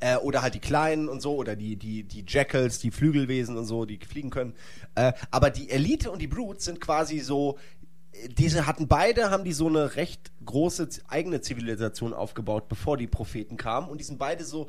Äh, 0.00 0.16
oder 0.16 0.42
halt 0.42 0.54
die 0.54 0.60
Kleinen 0.60 1.08
und 1.08 1.20
so, 1.20 1.34
oder 1.36 1.54
die, 1.54 1.76
die, 1.76 2.02
die 2.04 2.24
Jackals, 2.26 2.78
die 2.78 2.90
Flügelwesen 2.90 3.56
und 3.56 3.66
so, 3.66 3.84
die 3.84 3.98
fliegen 3.98 4.30
können. 4.30 4.54
Äh, 4.94 5.12
aber 5.30 5.50
die 5.50 5.70
Elite 5.70 6.10
und 6.10 6.20
die 6.20 6.26
Brutes 6.26 6.64
sind 6.64 6.80
quasi 6.80 7.20
so, 7.20 7.58
diese 8.36 8.66
hatten 8.66 8.88
beide, 8.88 9.30
haben 9.30 9.44
die 9.44 9.52
so 9.52 9.68
eine 9.68 9.96
recht 9.96 10.32
große 10.44 10.88
eigene 11.08 11.40
Zivilisation 11.40 12.12
aufgebaut, 12.12 12.68
bevor 12.68 12.96
die 12.96 13.06
Propheten 13.06 13.56
kamen. 13.56 13.88
Und 13.88 13.98
die 13.98 14.04
sind 14.04 14.18
beide 14.18 14.44
so 14.44 14.68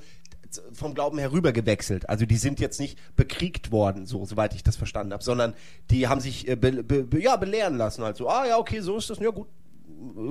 vom 0.71 0.93
Glauben 0.93 1.17
herüber 1.17 1.51
gewechselt. 1.51 2.09
Also 2.09 2.25
die 2.25 2.37
sind 2.37 2.59
jetzt 2.59 2.79
nicht 2.79 2.97
bekriegt 3.15 3.71
worden, 3.71 4.05
so 4.05 4.25
soweit 4.25 4.53
ich 4.53 4.63
das 4.63 4.75
verstanden 4.75 5.13
habe, 5.13 5.23
sondern 5.23 5.53
die 5.89 6.07
haben 6.07 6.21
sich 6.21 6.47
äh, 6.47 6.55
be, 6.55 6.83
be, 6.83 7.03
be, 7.03 7.21
ja, 7.21 7.35
belehren 7.37 7.75
lassen. 7.75 8.03
Halt 8.03 8.17
so, 8.17 8.29
ah 8.29 8.45
ja, 8.45 8.57
okay, 8.57 8.81
so 8.81 8.97
ist 8.97 9.09
das, 9.09 9.19
ja 9.19 9.31
gut, 9.31 9.47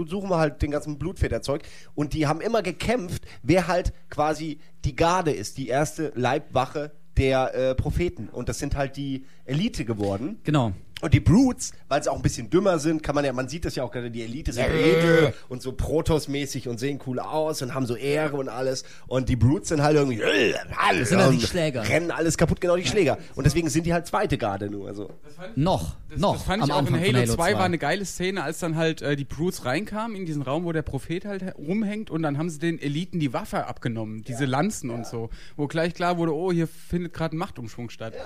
suchen 0.07 0.31
wir 0.31 0.39
halt 0.39 0.62
den 0.62 0.70
ganzen 0.70 0.99
Blutfederzeug. 0.99 1.62
Und 1.94 2.12
die 2.15 2.27
haben 2.27 2.40
immer 2.40 2.62
gekämpft, 2.62 3.24
wer 3.43 3.69
halt 3.69 3.93
quasi 4.11 4.59
die 4.85 4.97
Garde 4.97 5.32
ist, 5.32 5.59
die 5.59 5.69
erste 5.69 6.12
Leibwache 6.15 6.93
der 7.16 7.55
äh, 7.55 7.74
Propheten. 7.74 8.28
Und 8.28 8.49
das 8.49 8.59
sind 8.59 8.74
halt 8.74 8.97
die 8.97 9.24
Elite 9.44 9.85
geworden. 9.85 10.39
Genau. 10.44 10.73
Und 11.02 11.12
die 11.12 11.20
Brutes, 11.20 11.72
weil 11.88 12.00
sie 12.00 12.10
auch 12.10 12.16
ein 12.16 12.22
bisschen 12.22 12.48
dümmer 12.48 12.78
sind, 12.78 13.02
kann 13.02 13.16
man 13.16 13.24
ja, 13.24 13.32
man 13.32 13.48
sieht 13.48 13.64
das 13.64 13.74
ja 13.74 13.82
auch 13.82 13.90
gerade, 13.90 14.08
die 14.08 14.22
Elite 14.22 14.52
sind 14.52 14.66
edel 14.66 15.34
und 15.48 15.60
so 15.60 15.72
Protoss-mäßig 15.72 16.68
und 16.68 16.78
sehen 16.78 17.00
cool 17.08 17.18
aus 17.18 17.60
und 17.60 17.74
haben 17.74 17.86
so 17.86 17.96
Ehre 17.96 18.36
und 18.36 18.48
alles. 18.48 18.84
Und 19.08 19.28
die 19.28 19.34
Brutes 19.34 19.70
sind 19.70 19.82
halt 19.82 19.96
irgendwie, 19.96 20.20
äh, 20.20 20.54
alles, 20.76 21.08
sind 21.08 21.18
halt 21.18 21.34
die 21.34 21.44
Schläger. 21.44 21.88
Rennen 21.88 22.12
alles 22.12 22.38
kaputt, 22.38 22.60
genau 22.60 22.76
die 22.76 22.86
Schläger. 22.86 23.18
Und 23.34 23.44
deswegen 23.44 23.68
sind 23.68 23.84
die 23.84 23.92
halt 23.92 24.06
zweite 24.06 24.38
Garde 24.38 24.70
nur. 24.70 24.86
Also. 24.86 25.10
Noch. 25.56 25.96
Das, 26.08 26.20
noch. 26.20 26.34
das 26.34 26.44
fand 26.44 26.62
am 26.62 26.68
ich 26.68 26.72
auch 26.72 26.78
in 26.78 26.86
Anfang 26.94 27.00
Halo, 27.00 27.26
von 27.26 27.36
2 27.36 27.54
war 27.54 27.64
eine 27.64 27.78
geile 27.78 28.04
Szene, 28.04 28.44
als 28.44 28.60
dann 28.60 28.76
halt 28.76 29.02
äh, 29.02 29.16
die 29.16 29.24
Brutes 29.24 29.64
reinkamen 29.64 30.16
in 30.16 30.24
diesen 30.24 30.42
Raum, 30.42 30.62
wo 30.62 30.70
der 30.70 30.82
Prophet 30.82 31.24
halt 31.24 31.42
rumhängt 31.58 32.10
und 32.10 32.22
dann 32.22 32.38
haben 32.38 32.48
sie 32.48 32.60
den 32.60 32.80
Eliten 32.80 33.18
die 33.18 33.32
Waffe 33.32 33.66
abgenommen, 33.66 34.22
diese 34.22 34.44
Lanzen 34.44 34.90
und 34.90 35.04
so, 35.04 35.30
wo 35.56 35.66
gleich 35.66 35.94
klar 35.94 36.16
wurde, 36.16 36.32
oh, 36.32 36.52
hier 36.52 36.68
findet 36.68 37.12
gerade 37.12 37.34
ein 37.34 37.38
Machtumschwung 37.38 37.90
statt. 37.90 38.14
Ja. 38.16 38.22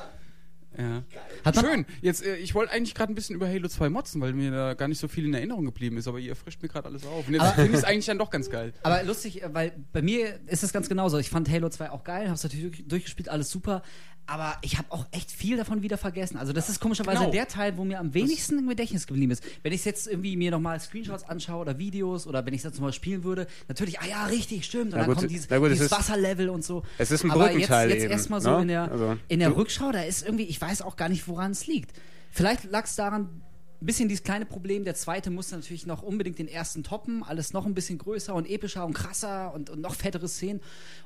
Hat 1.44 1.56
man- 1.56 1.64
Schön. 1.64 1.86
Jetzt, 2.02 2.24
äh, 2.24 2.36
ich 2.36 2.54
wollte 2.54 2.72
eigentlich 2.72 2.94
gerade 2.94 3.12
ein 3.12 3.14
bisschen 3.14 3.34
über 3.36 3.48
Halo 3.48 3.68
2 3.68 3.88
motzen, 3.88 4.20
weil 4.20 4.32
mir 4.32 4.50
da 4.50 4.74
gar 4.74 4.88
nicht 4.88 4.98
so 4.98 5.08
viel 5.08 5.24
in 5.24 5.34
Erinnerung 5.34 5.64
geblieben 5.64 5.96
ist, 5.96 6.08
aber 6.08 6.18
ihr 6.18 6.36
frischt 6.36 6.62
mir 6.62 6.68
gerade 6.68 6.86
alles 6.88 7.04
auf. 7.06 7.26
Und 7.28 7.34
jetzt 7.34 7.46
finde 7.54 7.70
ich 7.70 7.76
es 7.78 7.84
eigentlich 7.84 8.06
dann 8.06 8.18
doch 8.18 8.30
ganz 8.30 8.50
geil. 8.50 8.72
Aber 8.82 9.02
lustig, 9.04 9.42
äh, 9.42 9.54
weil 9.54 9.72
bei 9.92 10.02
mir 10.02 10.38
ist 10.46 10.62
es 10.62 10.72
ganz 10.72 10.88
genauso. 10.88 11.18
Ich 11.18 11.30
fand 11.30 11.48
Halo 11.50 11.68
2 11.68 11.90
auch 11.90 12.04
geil, 12.04 12.28
hab's 12.30 12.42
natürlich 12.42 12.70
durch- 12.76 12.88
durchgespielt, 12.88 13.28
alles 13.28 13.50
super. 13.50 13.82
Aber 14.28 14.56
ich 14.62 14.76
habe 14.76 14.90
auch 14.90 15.06
echt 15.12 15.30
viel 15.30 15.56
davon 15.56 15.82
wieder 15.82 15.96
vergessen. 15.98 16.36
Also 16.36 16.52
das 16.52 16.68
ist 16.68 16.80
komischerweise 16.80 17.20
Genau. 17.20 17.30
der 17.30 17.46
Teil, 17.46 17.76
wo 17.76 17.84
mir 17.84 18.00
am 18.00 18.12
wenigsten 18.12 18.58
im 18.58 18.68
Gedächtnis 18.68 19.06
geblieben 19.06 19.30
ist. 19.30 19.42
Wenn 19.62 19.72
ich 19.72 19.84
jetzt 19.84 20.08
irgendwie 20.08 20.36
mir 20.36 20.50
nochmal 20.50 20.80
Screenshots 20.80 21.22
anschaue 21.28 21.60
oder 21.60 21.78
Videos 21.78 22.26
oder 22.26 22.44
wenn 22.44 22.52
ich 22.52 22.58
es 22.60 22.64
jetzt 22.64 22.80
mal 22.80 22.92
spielen 22.92 23.22
würde, 23.22 23.46
natürlich, 23.68 24.00
ah 24.00 24.06
ja, 24.06 24.24
richtig, 24.26 24.64
stimmt. 24.64 24.86
Und 24.86 24.90
Na 24.92 24.96
dann 24.98 25.06
gut, 25.06 25.18
kommt 25.18 25.30
dieses, 25.30 25.48
gut, 25.48 25.62
es 25.66 25.72
dieses 25.74 25.90
Wasserlevel 25.92 26.48
und 26.48 26.64
so. 26.64 26.82
es 26.98 27.12
ist 27.12 27.22
ein 27.22 27.30
Aber 27.30 27.48
Brückenteil 27.48 27.88
jetzt, 27.90 28.02
jetzt 28.02 28.10
erstmal 28.10 28.40
so 28.40 28.50
ne? 28.56 28.62
in 28.62 28.68
der, 28.68 28.90
Also, 28.90 29.16
in 29.28 29.38
der 29.38 29.56
Rückschau, 29.56 29.92
da 29.92 30.02
ist 30.02 30.24
irgendwie, 30.24 30.44
ich 30.44 30.60
weiß 30.60 30.82
auch 30.82 30.96
gar 30.96 31.08
nicht, 31.08 31.28
woran 31.28 31.52
es 31.52 31.68
liegt. 31.68 31.92
Vielleicht 32.32 32.64
lag 32.64 32.84
es 32.84 32.96
daran, 32.96 33.42
ein 33.80 33.86
bisschen 33.86 34.08
dieses 34.08 34.24
kleine 34.24 34.46
Problem, 34.46 34.84
der 34.84 34.94
zweite 34.94 35.30
musste 35.30 35.54
natürlich 35.54 35.86
noch 35.86 36.02
unbedingt 36.02 36.38
den 36.40 36.48
ersten 36.48 36.82
toppen, 36.82 37.22
alles 37.22 37.52
noch 37.52 37.64
ein 37.66 37.74
bisschen 37.74 37.98
größer 37.98 38.34
und 38.34 38.48
epischer 38.50 38.84
und 38.86 38.94
krasser 38.94 39.54
und, 39.54 39.70
und 39.70 39.80
noch 39.80 39.94
fettere 39.94 40.26
Szenen. 40.28 40.60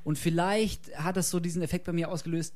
Und 0.05 0.19
vielleicht 0.19 0.97
hat 0.97 1.17
das 1.17 1.31
so 1.31 1.39
diesen 1.41 1.61
Effekt 1.63 1.85
bei 1.85 1.93
mir 1.93 2.09
ausgelöst, 2.11 2.55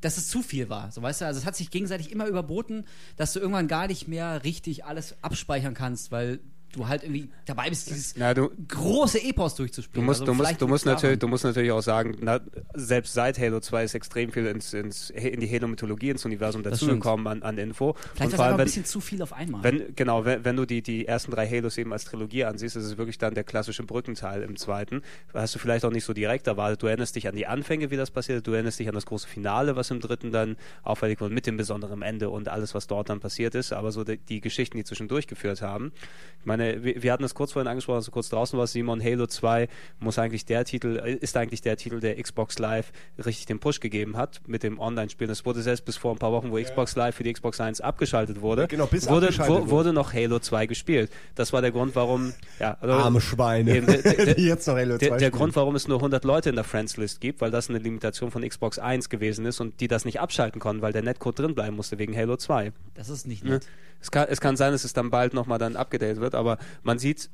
dass 0.00 0.18
es 0.18 0.28
zu 0.28 0.42
viel 0.42 0.68
war. 0.68 0.90
So 0.92 1.02
weißt 1.02 1.20
du, 1.20 1.26
also 1.26 1.38
es 1.38 1.46
hat 1.46 1.56
sich 1.56 1.70
gegenseitig 1.70 2.12
immer 2.12 2.26
überboten, 2.26 2.84
dass 3.16 3.32
du 3.32 3.40
irgendwann 3.40 3.68
gar 3.68 3.86
nicht 3.86 4.08
mehr 4.08 4.44
richtig 4.44 4.84
alles 4.84 5.16
abspeichern 5.22 5.74
kannst, 5.74 6.12
weil 6.12 6.40
du 6.72 6.86
halt 6.88 7.02
irgendwie 7.04 7.28
dabei 7.46 7.68
bist, 7.70 7.88
dieses 7.88 8.14
Ja, 8.16 8.34
du, 8.34 8.50
große 8.68 9.22
Epos 9.22 9.54
Du 9.54 9.62
durchzuspielen. 9.62 10.04
musst, 10.04 10.20
Also 10.22 10.32
du, 10.32 10.36
musst, 10.36 10.60
du, 10.60 10.68
musst 10.68 10.86
natürlich, 10.86 11.18
du 11.18 11.28
musst 11.28 11.44
natürlich 11.44 11.72
auch 11.72 11.80
sagen, 11.82 12.16
na, 12.20 12.40
selbst 12.74 13.14
seit 13.14 13.38
Halo 13.38 13.60
2 13.60 13.84
ist 13.84 13.94
extrem 13.94 14.30
viel 14.32 14.46
ins, 14.46 14.74
ins, 14.74 15.10
in 15.10 15.40
die 15.40 15.48
Halo-Mythologie, 15.50 16.10
ins 16.10 16.24
Universum 16.24 16.62
dazugekommen 16.62 17.26
an, 17.26 17.42
an 17.42 17.56
Info. 17.58 17.94
Vielleicht 17.94 18.20
und 18.20 18.30
war 18.32 18.36
vor 18.36 18.44
allem, 18.46 18.60
ein 18.60 18.64
bisschen 18.64 18.84
zu 18.84 19.00
viel 19.00 19.22
auf 19.22 19.32
einmal. 19.32 19.62
wenn, 19.64 19.94
genau, 19.94 20.24
wenn, 20.24 20.44
wenn 20.44 20.56
du 20.56 20.66
die, 20.66 20.82
die 20.82 21.06
ersten 21.06 21.30
drei 21.30 21.48
Halos 21.48 21.78
eben 21.78 21.92
als 21.92 22.04
Trilogie 22.04 22.44
ansiehst, 22.44 22.76
ist 22.76 22.84
es 22.84 22.98
wirklich 22.98 23.18
dann 23.18 23.34
der 23.34 23.44
klassische 23.44 23.82
Brückenteil 23.84 24.42
im 24.42 24.56
zweiten. 24.56 25.02
Hast 25.32 25.54
du 25.54 25.58
vielleicht 25.58 25.84
auch 25.84 25.90
nicht 25.90 26.04
so 26.04 26.12
direkt 26.12 26.46
erwartet. 26.46 26.82
Du 26.82 26.86
erinnerst 26.88 27.16
dich 27.16 27.28
an 27.28 27.36
die 27.36 27.46
Anfänge, 27.46 27.90
wie 27.90 27.96
das 27.96 28.10
passiert, 28.10 28.46
du 28.46 28.52
erinnerst 28.52 28.78
dich 28.78 28.88
an 28.88 28.94
das 28.94 29.06
große 29.06 29.28
Finale, 29.28 29.76
was 29.76 29.90
im 29.90 30.00
dritten 30.00 30.32
dann 30.32 30.56
auffällig 30.82 31.20
wurde, 31.20 31.32
mit 31.34 31.46
dem 31.46 31.56
besonderen 31.56 32.02
Ende 32.02 32.28
und 32.30 32.48
alles, 32.48 32.74
was 32.74 32.86
dort 32.86 33.08
dann 33.08 33.20
passiert 33.20 33.54
ist. 33.54 33.72
Aber 33.72 33.92
so 33.92 34.04
die, 34.04 34.18
die 34.18 34.40
Geschichten, 34.40 34.76
die 34.76 34.84
zwischendurch 34.84 35.26
geführt 35.26 35.62
haben. 35.62 35.92
Ich 36.40 36.46
meine, 36.46 36.55
wir, 36.58 37.02
wir 37.02 37.12
hatten 37.12 37.24
es 37.24 37.34
kurz 37.34 37.52
vorhin 37.52 37.68
angesprochen, 37.68 37.96
als 37.96 38.06
du 38.06 38.10
kurz 38.10 38.28
draußen 38.28 38.58
warst, 38.58 38.72
Simon, 38.72 39.02
Halo 39.02 39.26
2 39.26 39.68
muss 40.00 40.18
eigentlich 40.18 40.44
der 40.44 40.64
Titel, 40.64 41.00
äh, 41.04 41.14
ist 41.14 41.36
eigentlich 41.36 41.60
der 41.62 41.76
Titel, 41.76 42.00
der 42.00 42.20
Xbox 42.22 42.58
Live 42.58 42.92
richtig 43.24 43.46
den 43.46 43.58
Push 43.58 43.80
gegeben 43.80 44.16
hat 44.16 44.40
mit 44.46 44.62
dem 44.62 44.78
Online-Spielen. 44.78 45.30
Es 45.30 45.44
wurde 45.44 45.62
selbst 45.62 45.84
bis 45.84 45.96
vor 45.96 46.12
ein 46.12 46.18
paar 46.18 46.32
Wochen, 46.32 46.50
wo 46.50 46.60
Xbox 46.60 46.96
Live 46.96 47.16
für 47.16 47.22
die 47.24 47.32
Xbox 47.32 47.60
1 47.60 47.80
abgeschaltet 47.80 48.40
wurde, 48.40 48.66
Genau, 48.68 48.86
bis 48.86 49.08
wurde, 49.08 49.26
abgeschaltet 49.26 49.56
wurde. 49.56 49.70
wurde 49.70 49.92
noch 49.92 50.12
Halo 50.12 50.38
2 50.38 50.66
gespielt. 50.66 51.10
Das 51.34 51.52
war 51.52 51.62
der 51.62 51.70
Grund, 51.72 51.94
warum, 51.94 52.32
ja, 52.58 52.76
also 52.80 52.94
Arme 52.94 53.20
Schweine, 53.20 53.76
Eben, 53.76 53.86
der- 53.86 54.02
der- 54.02 54.38
jetzt 54.40 54.66
noch 54.66 54.76
Halo 54.76 54.98
2 54.98 55.06
der, 55.08 55.16
der. 55.18 55.30
Grund, 55.30 55.56
warum 55.56 55.74
es 55.76 55.88
nur 55.88 55.98
100 55.98 56.24
Leute 56.24 56.48
in 56.50 56.54
der 56.54 56.64
Friends-List 56.64 57.20
gibt, 57.20 57.40
weil 57.40 57.50
das 57.50 57.68
eine 57.70 57.78
Limitation 57.78 58.30
von 58.30 58.46
Xbox 58.48 58.78
1 58.78 59.08
gewesen 59.08 59.46
ist 59.46 59.60
und 59.60 59.80
die 59.80 59.88
das 59.88 60.04
nicht 60.04 60.20
abschalten 60.20 60.60
konnten, 60.60 60.82
weil 60.82 60.92
der 60.92 61.02
Netcode 61.02 61.38
drin 61.38 61.54
bleiben 61.54 61.76
musste 61.76 61.98
wegen 61.98 62.16
Halo 62.16 62.36
2. 62.36 62.72
das 62.94 63.08
ist 63.08 63.26
nicht 63.26 63.44
Ne? 63.44 63.50
nett. 63.52 63.66
Es 64.00 64.10
kann, 64.10 64.26
es 64.30 64.40
kann 64.40 64.56
sein, 64.56 64.72
dass 64.72 64.84
es 64.84 64.92
dann 64.92 65.10
bald 65.10 65.34
nochmal 65.34 65.58
dann 65.58 65.76
abgedatet 65.76 66.20
wird, 66.20 66.34
aber 66.34 66.58
man 66.82 66.98
sieht, 66.98 67.30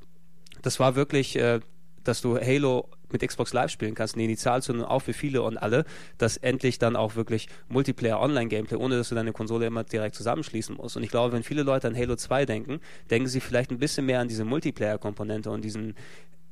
das 0.63 0.79
war 0.81 0.95
wirklich, 0.95 1.37
äh, 1.37 1.61
dass 2.05 2.21
du 2.21 2.37
Halo 2.39 2.89
mit 3.11 3.27
Xbox 3.27 3.53
Live 3.53 3.71
spielen 3.71 3.95
kannst, 3.95 4.15
eine 4.15 4.25
Initialzündung 4.25 4.87
auch 4.87 5.01
für 5.01 5.13
viele 5.13 5.43
und 5.43 5.57
alle, 5.59 5.85
dass 6.19 6.37
endlich 6.39 6.79
dann 6.79 6.97
auch 6.97 7.15
wirklich 7.15 7.47
Multiplayer-Online-Gameplay, 7.69 8.77
ohne 8.77 8.97
dass 8.97 9.11
du 9.11 9.15
deine 9.15 9.33
Konsole 9.33 9.67
immer 9.67 9.85
direkt 9.85 10.15
zusammenschließen 10.17 10.77
musst. 10.77 10.97
Und 10.97 11.03
ich 11.03 11.11
glaube, 11.11 11.33
wenn 11.35 11.43
viele 11.43 11.63
Leute 11.63 11.89
an 11.89 11.97
Halo 11.97 12.17
2 12.17 12.47
denken, 12.47 12.81
denken 13.11 13.29
sie 13.29 13.41
vielleicht 13.41 13.71
ein 13.71 13.79
bisschen 13.79 14.07
mehr 14.07 14.21
an 14.21 14.29
diese 14.29 14.45
Multiplayer-Komponente 14.45 15.51
und 15.51 15.63
diesen 15.63 15.95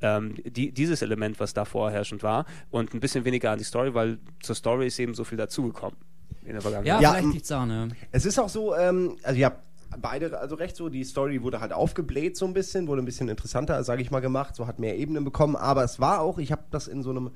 ähm, 0.03 0.35
die, 0.43 0.71
dieses 0.71 1.01
Element, 1.03 1.39
was 1.39 1.53
da 1.53 1.63
vorherrschend 1.65 2.23
war, 2.23 2.45
und 2.71 2.93
ein 2.93 2.99
bisschen 2.99 3.23
weniger 3.23 3.51
an 3.51 3.59
die 3.59 3.63
Story, 3.63 3.93
weil 3.93 4.17
zur 4.41 4.55
Story 4.55 4.87
ist 4.87 4.99
eben 4.99 5.13
so 5.13 5.23
viel 5.23 5.37
dazugekommen 5.37 5.95
in 6.43 6.53
der 6.53 6.61
Vergangenheit. 6.61 7.01
Ja, 7.01 7.01
Ja, 7.01 7.09
vielleicht 7.11 7.25
m- 7.25 7.31
liegt's 7.33 7.49
daran, 7.49 7.69
ja. 7.69 7.87
Es 8.11 8.25
ist 8.25 8.39
auch 8.39 8.49
so, 8.49 8.75
ähm, 8.75 9.17
also 9.21 9.39
ja, 9.39 9.51
beide 9.99 10.39
also 10.39 10.55
recht 10.55 10.75
so, 10.75 10.89
die 10.89 11.03
Story 11.03 11.41
wurde 11.41 11.59
halt 11.59 11.73
aufgebläht 11.73 12.37
so 12.37 12.45
ein 12.45 12.53
bisschen, 12.53 12.87
wurde 12.87 13.01
ein 13.01 13.05
bisschen 13.05 13.29
interessanter, 13.29 13.83
sage 13.83 14.01
ich 14.01 14.11
mal, 14.11 14.19
gemacht, 14.19 14.55
so 14.55 14.67
hat 14.67 14.79
mehr 14.79 14.97
Ebenen 14.97 15.23
bekommen, 15.23 15.55
aber 15.55 15.83
es 15.83 15.99
war 15.99 16.21
auch, 16.21 16.37
ich 16.37 16.51
habe 16.51 16.63
das 16.71 16.87
in 16.87 17.03
so 17.03 17.09
einem 17.09 17.31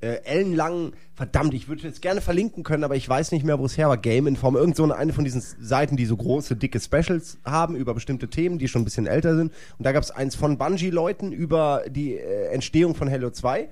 äh, 0.00 0.22
ellenlangen, 0.24 0.92
verdammt, 1.14 1.54
ich 1.54 1.68
würde 1.68 1.82
jetzt 1.82 2.02
gerne 2.02 2.20
verlinken 2.20 2.62
können, 2.62 2.84
aber 2.84 2.96
ich 2.96 3.08
weiß 3.08 3.32
nicht 3.32 3.44
mehr, 3.44 3.58
wo 3.58 3.64
es 3.64 3.78
her 3.78 3.88
war, 3.88 3.96
Game 3.96 4.26
Inform, 4.26 4.56
irgend 4.56 4.76
so 4.76 4.90
eine, 4.90 5.12
von 5.12 5.24
diesen 5.24 5.40
Seiten, 5.40 5.96
die 5.96 6.04
so 6.04 6.16
große, 6.16 6.54
dicke 6.56 6.80
Specials 6.80 7.38
haben 7.44 7.76
über 7.76 7.94
bestimmte 7.94 8.28
Themen, 8.28 8.58
die 8.58 8.68
schon 8.68 8.82
ein 8.82 8.84
bisschen 8.84 9.06
älter 9.06 9.34
sind. 9.36 9.52
Und 9.78 9.86
da 9.86 9.92
gab 9.92 10.02
es 10.02 10.10
eins 10.10 10.34
von 10.34 10.58
Bungie-Leuten 10.58 11.32
über 11.32 11.84
die 11.88 12.14
äh, 12.14 12.48
Entstehung 12.48 12.94
von 12.94 13.10
Halo 13.10 13.30
2 13.30 13.70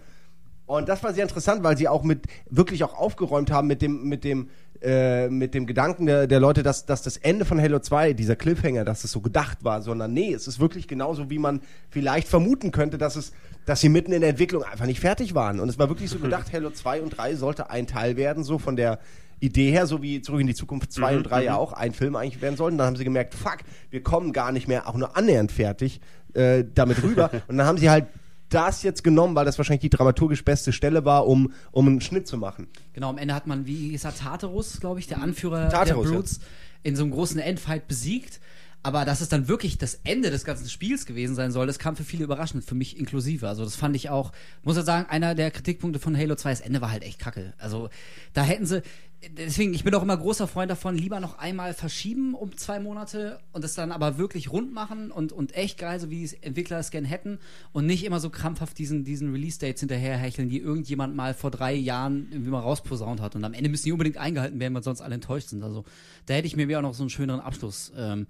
und 0.66 0.89
das 0.89 1.02
war 1.02 1.12
sehr 1.12 1.24
interessant, 1.24 1.62
weil 1.62 1.77
sie 1.77 1.89
auch 1.89 2.02
mit 2.05 2.27
wirklich 2.48 2.85
auch 2.85 2.94
aufgeräumt 2.94 3.51
haben 3.51 3.69
mit 3.69 3.82
dem 3.82 4.09
mit 4.09 4.24
dem 4.24 4.48
äh, 4.82 5.28
mit 5.28 5.55
dem 5.55 5.66
Gedanken 5.66 6.06
der, 6.06 6.26
der 6.26 6.40
Leute, 6.40 6.62
dass, 6.62 6.84
dass 6.86 7.02
das 7.02 7.16
Ende 7.16 7.44
von 7.44 7.60
Halo 7.60 7.78
2, 7.78 8.12
dieser 8.12 8.36
Cliffhanger, 8.36 8.84
dass 8.84 9.05
es 9.05 9.12
so 9.12 9.20
gedacht 9.20 9.64
war, 9.64 9.82
sondern 9.82 10.12
nee, 10.12 10.32
es 10.32 10.46
ist 10.46 10.60
wirklich 10.60 10.88
genauso, 10.88 11.30
wie 11.30 11.38
man 11.38 11.60
vielleicht 11.90 12.28
vermuten 12.28 12.70
könnte, 12.70 12.98
dass 12.98 13.16
es, 13.16 13.32
dass 13.66 13.80
sie 13.80 13.88
mitten 13.88 14.12
in 14.12 14.20
der 14.20 14.30
Entwicklung 14.30 14.62
einfach 14.62 14.86
nicht 14.86 15.01
fertig 15.01 15.34
waren. 15.34 15.60
Und 15.60 15.68
es 15.68 15.78
war 15.78 15.88
wirklich 15.88 16.10
so 16.10 16.18
gedacht, 16.20 16.52
Halo 16.52 16.70
2 16.70 17.02
und 17.02 17.16
3 17.16 17.36
sollte 17.36 17.70
ein 17.70 17.86
Teil 17.86 18.16
werden, 18.16 18.44
so 18.44 18.59
von 18.59 18.76
der 18.76 18.98
Idee 19.40 19.70
her, 19.70 19.86
so 19.86 20.02
wie 20.02 20.22
Zurück 20.22 20.40
in 20.40 20.46
die 20.46 20.55
Zukunft 20.55 20.92
2 20.92 21.18
und 21.18 21.22
3 21.24 21.44
ja 21.44 21.56
auch 21.56 21.72
ein 21.72 21.92
Film 21.92 22.16
eigentlich 22.16 22.40
werden 22.42 22.56
sollten. 22.56 22.78
Dann 22.78 22.88
haben 22.88 22.96
sie 22.96 23.05
gemerkt, 23.05 23.34
fuck, 23.34 23.59
wir 23.90 24.02
kommen 24.02 24.32
gar 24.32 24.52
nicht 24.52 24.68
mehr 24.68 24.88
auch 24.88 24.94
nur 24.94 25.16
annähernd 25.16 25.52
fertig 25.52 26.01
äh, 26.34 26.64
damit 26.74 27.02
rüber. 27.02 27.30
und 27.48 27.59
dann 27.59 27.66
haben 27.66 27.78
sie 27.78 27.90
halt 27.90 28.06
das 28.55 28.82
jetzt 28.82 29.02
genommen, 29.05 29.35
weil 29.35 29.44
das 29.44 29.59
wahrscheinlich 29.59 29.82
die 29.82 29.90
dramaturgisch 29.90 30.44
beste 30.44 30.72
Stelle 30.72 31.05
war, 31.05 31.26
um, 31.26 31.52
um 31.72 31.86
einen 31.89 32.01
Schnitt 32.01 32.26
zu 32.26 32.39
machen. 32.39 32.68
Genau, 32.93 33.10
am 33.10 33.18
Ende 33.18 33.35
hat 33.35 33.47
man, 33.47 33.66
wie 33.66 33.94
er, 33.94 34.14
Tartarus, 34.14 34.81
glaube 34.81 35.01
ich, 35.01 35.06
der 35.06 35.20
Anführer 35.20 35.68
Tartarus, 35.68 36.06
der 36.06 36.12
Brutes, 36.14 36.40
in 36.82 36.97
so 36.97 37.02
einem 37.02 37.12
großen 37.12 37.40
Endfight 37.40 37.89
besiegt. 37.89 38.40
Aber 38.85 39.06
dass 39.06 39.22
es 39.22 39.31
dann 39.31 39.48
wirklich 39.48 39.78
das 39.78 39.98
Ende 40.05 40.31
des 40.31 40.44
ganzen 40.44 40.68
Spiels 40.68 41.06
gewesen 41.06 41.35
sein 41.35 41.52
soll, 41.52 41.66
das 41.66 41.78
kam 41.78 41.97
für 41.97 42.05
viele 42.05 42.24
überraschend, 42.24 42.64
für 42.64 42.74
mich 42.74 42.98
inklusive. 42.98 43.48
Also 43.48 43.64
das 43.64 43.76
fand 43.76 43.97
ich 43.97 44.10
auch, 44.10 44.31
muss 44.62 44.76
ich 44.76 44.85
sagen, 44.85 45.09
einer 45.09 45.35
der 45.35 45.51
Kritikpunkte 45.51 45.98
von 45.98 46.14
Halo 46.14 46.35
2, 46.35 46.51
das 46.51 46.60
Ende 46.60 46.82
war 46.82 46.90
halt 46.90 47.02
echt 47.02 47.18
kacke. 47.18 47.55
Also 47.56 47.89
da 48.35 48.43
hätten 48.43 48.66
sie, 48.66 48.82
deswegen, 49.30 49.74
ich 49.74 49.84
bin 49.84 49.94
auch 49.94 50.02
immer 50.02 50.16
großer 50.16 50.46
Freund 50.46 50.70
davon, 50.70 50.96
lieber 50.96 51.20
noch 51.20 51.38
einmal 51.38 51.74
verschieben 51.74 52.34
um 52.34 52.56
zwei 52.56 52.80
Monate 52.80 53.40
und 53.52 53.64
es 53.64 53.74
dann 53.74 53.92
aber 53.92 54.18
wirklich 54.18 54.51
rund 54.52 54.72
machen 54.72 55.10
und, 55.10 55.32
und 55.32 55.55
echt 55.55 55.78
geil, 55.78 56.01
so 56.01 56.10
wie 56.10 56.26
die 56.26 56.42
Entwickler 56.42 56.78
es 56.78 56.90
gern 56.90 57.05
hätten 57.05 57.38
und 57.72 57.86
nicht 57.86 58.05
immer 58.05 58.20
so 58.20 58.30
krampfhaft 58.30 58.78
diesen, 58.78 59.05
diesen 59.05 59.32
Release-Dates 59.32 59.80
hinterherhecheln, 59.80 60.48
die 60.48 60.59
irgendjemand 60.59 61.14
mal 61.14 61.34
vor 61.34 61.51
drei 61.51 61.74
Jahren 61.74 62.28
irgendwie 62.30 62.51
mal 62.51 62.60
rausposaunt 62.60 63.20
hat. 63.20 63.36
Und 63.36 63.44
am 63.44 63.55
Ende 63.55 63.70
müssen 63.70 63.84
die 63.84 63.92
unbedingt 63.92 64.16
eingehalten 64.16 64.60
werden, 64.60 64.74
weil 64.74 64.82
sonst 64.82 65.01
alle 65.01 65.14
enttäuscht 65.14 65.48
sind. 65.48 65.62
Also 65.62 65.84
da 66.26 66.34
hätte 66.34 66.46
ich 66.46 66.56
mir 66.56 66.78
auch 66.78 66.82
noch 66.82 66.94
so 66.94 67.02
einen 67.02 67.10
schöneren 67.10 67.40
Abschluss 67.40 67.92
ähm, 67.96 68.26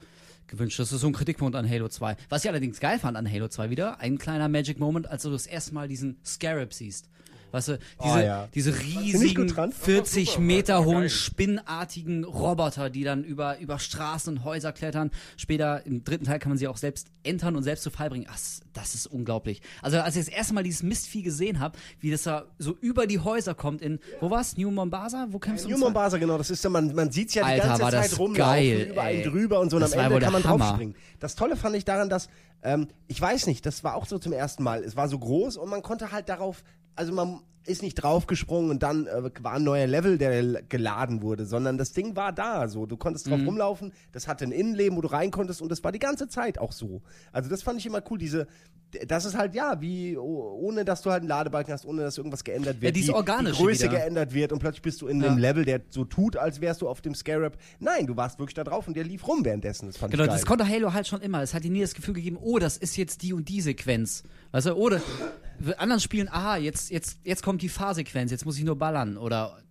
gewünscht. 0.46 0.78
Das 0.78 0.92
ist 0.92 1.00
so 1.00 1.06
ein 1.06 1.12
Kritikpunkt 1.12 1.56
an 1.56 1.68
Halo 1.68 1.88
2. 1.88 2.16
Was 2.28 2.44
ich 2.44 2.50
allerdings 2.50 2.80
geil 2.80 2.98
fand 2.98 3.16
an 3.16 3.30
Halo 3.30 3.48
2 3.48 3.70
wieder, 3.70 4.00
ein 4.00 4.18
kleiner 4.18 4.48
Magic 4.48 4.78
Moment, 4.78 5.08
als 5.08 5.22
du 5.22 5.30
das 5.30 5.46
erste 5.46 5.74
Mal 5.74 5.88
diesen 5.88 6.16
Scarab 6.24 6.72
siehst. 6.72 7.08
Weißt 7.54 7.68
du, 7.68 7.78
diese, 8.02 8.14
Oh, 8.14 8.18
ja. 8.18 8.48
diese 8.52 8.76
riesigen, 8.80 9.46
gut 9.46 9.56
dran. 9.56 9.70
40 9.70 10.40
Meter 10.40 10.84
hohen, 10.84 11.08
spinnartigen 11.08 12.24
Roboter, 12.24 12.90
die 12.90 13.04
dann 13.04 13.22
über, 13.22 13.58
über 13.60 13.78
Straßen 13.78 14.36
und 14.38 14.44
Häuser 14.44 14.72
klettern. 14.72 15.12
Später 15.36 15.86
im 15.86 16.02
dritten 16.02 16.24
Teil 16.24 16.40
kann 16.40 16.50
man 16.50 16.58
sie 16.58 16.66
auch 16.66 16.76
selbst 16.76 17.06
entern 17.22 17.54
und 17.54 17.62
selbst 17.62 17.82
zu 17.84 17.90
Fall 17.90 18.10
bringen. 18.10 18.26
Ach, 18.28 18.36
das 18.72 18.94
ist 18.96 19.06
unglaublich. 19.06 19.62
Also 19.82 20.00
als 20.00 20.16
ich 20.16 20.26
das 20.26 20.34
erste 20.34 20.52
Mal 20.52 20.64
dieses 20.64 20.82
Mistvieh 20.82 21.22
gesehen 21.22 21.60
habe, 21.60 21.78
wie 22.00 22.10
das 22.10 22.24
da 22.24 22.46
so 22.58 22.76
über 22.80 23.06
die 23.06 23.20
Häuser 23.20 23.54
kommt 23.54 23.82
in, 23.82 24.00
wo 24.20 24.30
war's? 24.30 24.56
New 24.56 24.72
Mombasa? 24.72 25.28
Wo 25.30 25.38
kämpfst 25.38 25.64
du? 25.66 25.70
New 25.70 25.78
Mombasa, 25.78 26.18
genau, 26.18 26.36
das 26.36 26.50
ist 26.50 26.64
ja, 26.64 26.70
man, 26.70 26.92
man 26.92 27.12
sieht 27.12 27.32
ja 27.36 27.44
die 27.44 27.50
Alter, 27.52 27.68
ganze 27.68 27.82
war 27.84 27.90
das 27.92 28.10
Zeit 28.10 28.18
rumlaufen, 28.18 28.52
geil, 28.52 28.88
überall 28.90 29.14
ey. 29.14 29.22
drüber 29.22 29.60
und 29.60 29.70
so 29.70 29.76
und 29.76 29.82
Das 29.82 29.92
am 29.92 30.00
Ende 30.12 30.18
kann 30.18 30.32
man 30.32 30.42
draufspringen. 30.42 30.96
Das 31.20 31.36
Tolle 31.36 31.54
fand 31.56 31.76
ich 31.76 31.84
daran, 31.84 32.08
dass, 32.10 32.28
ähm, 32.64 32.88
ich 33.06 33.20
weiß 33.20 33.46
nicht, 33.46 33.64
das 33.64 33.84
war 33.84 33.94
auch 33.94 34.06
so 34.06 34.18
zum 34.18 34.32
ersten 34.32 34.64
Mal, 34.64 34.82
es 34.82 34.96
war 34.96 35.08
so 35.08 35.20
groß 35.20 35.56
und 35.56 35.70
man 35.70 35.82
konnte 35.82 36.10
halt 36.10 36.28
darauf, 36.28 36.64
also 36.96 37.12
man 37.12 37.40
ist 37.66 37.82
nicht 37.82 37.94
draufgesprungen 37.94 38.70
und 38.70 38.82
dann 38.82 39.06
äh, 39.06 39.30
war 39.40 39.54
ein 39.54 39.64
neuer 39.64 39.86
Level, 39.86 40.18
der 40.18 40.62
geladen 40.64 41.22
wurde, 41.22 41.46
sondern 41.46 41.78
das 41.78 41.92
Ding 41.94 42.14
war 42.14 42.30
da, 42.30 42.68
so, 42.68 42.84
du 42.84 42.98
konntest 42.98 43.26
Mhm. 43.26 43.30
drauf 43.30 43.46
rumlaufen, 43.46 43.92
das 44.12 44.28
hatte 44.28 44.44
ein 44.44 44.52
Innenleben, 44.52 44.98
wo 44.98 45.00
du 45.00 45.08
rein 45.08 45.30
konntest 45.30 45.62
und 45.62 45.70
das 45.70 45.82
war 45.82 45.90
die 45.90 45.98
ganze 45.98 46.28
Zeit 46.28 46.58
auch 46.58 46.72
so. 46.72 47.00
Also 47.32 47.48
das 47.48 47.62
fand 47.62 47.78
ich 47.80 47.86
immer 47.86 48.02
cool, 48.10 48.18
diese, 48.18 48.46
das 49.08 49.24
ist 49.24 49.34
halt, 49.34 49.54
ja, 49.54 49.80
wie, 49.80 50.14
oh, 50.18 50.58
ohne 50.60 50.84
dass 50.84 51.00
du 51.00 51.10
halt 51.10 51.20
einen 51.22 51.28
Ladebalken 51.30 51.72
hast, 51.72 51.86
ohne 51.86 52.02
dass 52.02 52.18
irgendwas 52.18 52.44
geändert 52.44 52.82
wird. 52.82 52.84
Ja, 52.84 52.90
dieses 52.90 53.08
die, 53.08 53.14
Organische 53.14 53.56
die 53.56 53.62
Größe 53.64 53.84
wieder. 53.84 53.92
geändert 53.98 54.34
wird 54.34 54.52
und 54.52 54.58
plötzlich 54.58 54.82
bist 54.82 55.00
du 55.00 55.06
in 55.08 55.22
Ja. 55.22 55.28
einem 55.28 55.38
Level, 55.38 55.64
der 55.64 55.80
so 55.88 56.04
tut, 56.04 56.36
als 56.36 56.60
wärst 56.60 56.82
du 56.82 56.88
auf 56.90 57.00
dem 57.00 57.14
Scarab. 57.14 57.56
Nein, 57.80 58.06
du 58.06 58.14
warst 58.18 58.38
wirklich 58.38 58.54
da 58.54 58.64
drauf 58.64 58.86
und 58.88 58.94
der 58.94 59.04
lief 59.04 59.26
rum 59.26 59.42
währenddessen. 59.42 59.86
Das 59.86 59.96
fand 59.96 60.10
Genau, 60.12 60.24
ich 60.24 60.28
geil. 60.28 60.36
das 60.36 60.44
konnte 60.46 60.68
Halo 60.68 60.92
halt 60.92 61.08
schon 61.08 61.22
immer. 61.22 61.40
Es 61.42 61.54
hat 61.54 61.64
dir 61.64 61.70
nie 61.70 61.80
das 61.80 61.94
Gefühl 61.94 62.12
gegeben, 62.12 62.36
oh, 62.38 62.58
das 62.58 62.76
ist 62.76 62.98
jetzt 62.98 63.22
die 63.22 63.32
und 63.32 63.48
die 63.48 63.62
Sequenz. 63.62 64.22
Weißt 64.52 64.66
du, 64.66 64.74
oder 64.74 65.00
anderen 65.76 66.00
Spielen, 66.00 66.28
aha, 66.28 66.56
jetzt, 66.56 66.90
jetzt, 66.90 67.18
jetzt 67.24 67.42
kommt 67.42 67.62
die 67.62 67.68
Fahrsequenz, 67.68 68.30
jetzt 68.30 68.44
muss 68.44 68.58
ich 68.58 68.64
nur 68.64 68.76
ballern. 68.76 69.16
Oder, 69.16 69.62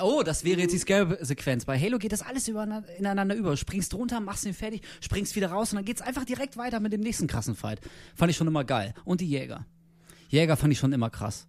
oh, 0.00 0.22
das 0.24 0.44
wäre 0.44 0.60
jetzt 0.60 0.72
die 0.72 0.78
Scare-Sequenz. 0.78 1.64
Bei 1.64 1.78
Halo 1.78 1.98
geht 1.98 2.12
das 2.12 2.22
alles 2.22 2.48
ineinander 2.48 3.34
über. 3.34 3.56
Springst 3.56 3.94
runter, 3.94 4.20
machst 4.20 4.44
ihn 4.44 4.54
fertig, 4.54 4.82
springst 5.00 5.36
wieder 5.36 5.50
raus 5.50 5.72
und 5.72 5.76
dann 5.76 5.84
geht's 5.84 6.02
einfach 6.02 6.24
direkt 6.24 6.56
weiter 6.56 6.80
mit 6.80 6.92
dem 6.92 7.00
nächsten 7.00 7.26
krassen 7.26 7.54
Fight. 7.54 7.80
Fand 8.14 8.30
ich 8.30 8.36
schon 8.36 8.46
immer 8.46 8.64
geil. 8.64 8.94
Und 9.04 9.20
die 9.20 9.28
Jäger. 9.28 9.66
Jäger 10.28 10.56
fand 10.56 10.72
ich 10.72 10.78
schon 10.78 10.92
immer 10.92 11.10
krass. 11.10 11.46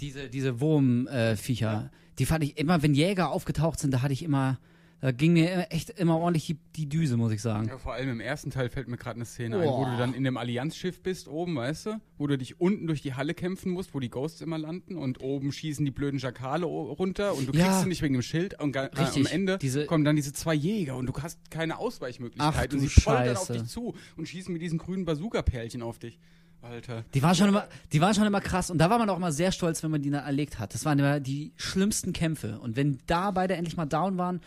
Diese, 0.00 0.28
diese 0.28 0.60
Wurmviecher, 0.60 1.90
die 2.18 2.26
fand 2.26 2.44
ich 2.44 2.56
immer, 2.56 2.82
wenn 2.82 2.94
Jäger 2.94 3.30
aufgetaucht 3.30 3.80
sind, 3.80 3.92
da 3.92 4.02
hatte 4.02 4.12
ich 4.12 4.22
immer, 4.22 4.58
da 5.00 5.12
ging 5.12 5.32
mir 5.34 5.70
echt 5.70 5.90
immer 5.90 6.18
ordentlich 6.18 6.46
die, 6.46 6.58
die 6.74 6.88
Düse, 6.88 7.16
muss 7.16 7.30
ich 7.32 7.40
sagen. 7.40 7.68
Ja, 7.68 7.78
vor 7.78 7.92
allem 7.92 8.08
im 8.10 8.20
ersten 8.20 8.50
Teil 8.50 8.68
fällt 8.68 8.88
mir 8.88 8.96
gerade 8.96 9.14
eine 9.16 9.24
Szene 9.24 9.58
ein, 9.60 9.68
wo 9.68 9.84
du 9.84 9.96
dann 9.96 10.12
in 10.12 10.24
dem 10.24 10.36
Allianzschiff 10.36 11.02
bist, 11.02 11.28
oben, 11.28 11.54
weißt 11.54 11.86
du? 11.86 12.00
Wo 12.16 12.26
du 12.26 12.36
dich 12.36 12.60
unten 12.60 12.86
durch 12.88 13.00
die 13.00 13.14
Halle 13.14 13.34
kämpfen 13.34 13.70
musst, 13.72 13.94
wo 13.94 14.00
die 14.00 14.10
Ghosts 14.10 14.40
immer 14.40 14.58
landen 14.58 14.96
und 14.96 15.20
oben 15.20 15.52
schießen 15.52 15.84
die 15.84 15.90
blöden 15.92 16.18
Schakale 16.18 16.66
runter 16.66 17.34
und 17.36 17.46
du 17.48 17.52
Ja. 17.56 17.66
kriegst 17.66 17.82
sie 17.82 17.88
nicht 17.88 18.02
wegen 18.02 18.14
dem 18.14 18.22
Schild 18.22 18.60
und 18.60 18.74
äh, 18.74 18.90
am 18.94 19.26
Ende 19.26 19.58
diese- 19.58 19.86
kommen 19.86 20.04
dann 20.04 20.16
diese 20.16 20.32
zwei 20.32 20.54
Jäger 20.54 20.96
und 20.96 21.06
du 21.06 21.12
hast 21.22 21.50
keine 21.50 21.78
Ausweichmöglichkeit 21.78 22.54
Ach, 22.56 22.62
und 22.62 22.72
du 22.72 22.78
sie 22.88 23.00
poltern 23.00 23.36
auf 23.36 23.46
dich 23.48 23.64
zu 23.66 23.94
und 24.16 24.26
schießen 24.28 24.52
mit 24.52 24.62
diesen 24.62 24.78
grünen 24.78 25.04
Bazooka-Perlchen 25.04 25.82
auf 25.82 25.98
dich. 25.98 26.18
Alter. 26.60 27.04
Die 27.14 27.22
waren 27.22 27.36
schon 27.36 27.48
immer, 27.50 27.68
die 27.92 28.00
waren 28.00 28.14
schon 28.14 28.26
immer 28.26 28.40
krass 28.40 28.68
und 28.68 28.78
da 28.78 28.90
war 28.90 28.98
man 28.98 29.08
auch 29.10 29.16
immer 29.16 29.30
sehr 29.30 29.52
stolz, 29.52 29.84
wenn 29.84 29.92
man 29.92 30.02
die 30.02 30.10
dann 30.10 30.24
erlegt 30.24 30.58
hat. 30.58 30.74
Das 30.74 30.84
waren 30.84 30.98
immer 30.98 31.20
die 31.20 31.52
schlimmsten 31.54 32.12
Kämpfe 32.12 32.58
und 32.58 32.74
wenn 32.74 32.98
da 33.06 33.30
beide 33.30 33.54
endlich 33.54 33.76
mal 33.76 33.86
down 33.86 34.18
waren, 34.18 34.40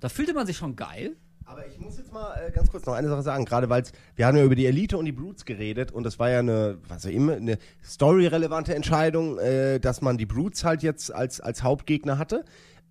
da 0.00 0.08
fühlte 0.08 0.34
man 0.34 0.46
sich 0.46 0.56
schon 0.56 0.76
geil. 0.76 1.16
Aber 1.44 1.64
ich 1.66 1.78
muss 1.78 1.96
jetzt 1.96 2.12
mal 2.12 2.34
äh, 2.34 2.50
ganz 2.50 2.70
kurz 2.70 2.84
noch 2.86 2.94
eine 2.94 3.08
Sache 3.08 3.22
sagen, 3.22 3.44
gerade 3.44 3.70
weil 3.70 3.84
wir 4.16 4.26
haben 4.26 4.36
ja 4.36 4.44
über 4.44 4.56
die 4.56 4.66
Elite 4.66 4.98
und 4.98 5.04
die 5.04 5.12
Brutes 5.12 5.44
geredet 5.44 5.92
und 5.92 6.02
das 6.02 6.18
war 6.18 6.28
ja 6.28 6.40
eine, 6.40 6.78
was 6.88 7.06
auch 7.06 7.10
immer, 7.10 7.34
eine 7.34 7.58
storyrelevante 7.84 8.74
Entscheidung, 8.74 9.38
äh, 9.38 9.78
dass 9.78 10.02
man 10.02 10.18
die 10.18 10.26
Brutes 10.26 10.64
halt 10.64 10.82
jetzt 10.82 11.14
als, 11.14 11.40
als 11.40 11.62
Hauptgegner 11.62 12.18
hatte. 12.18 12.44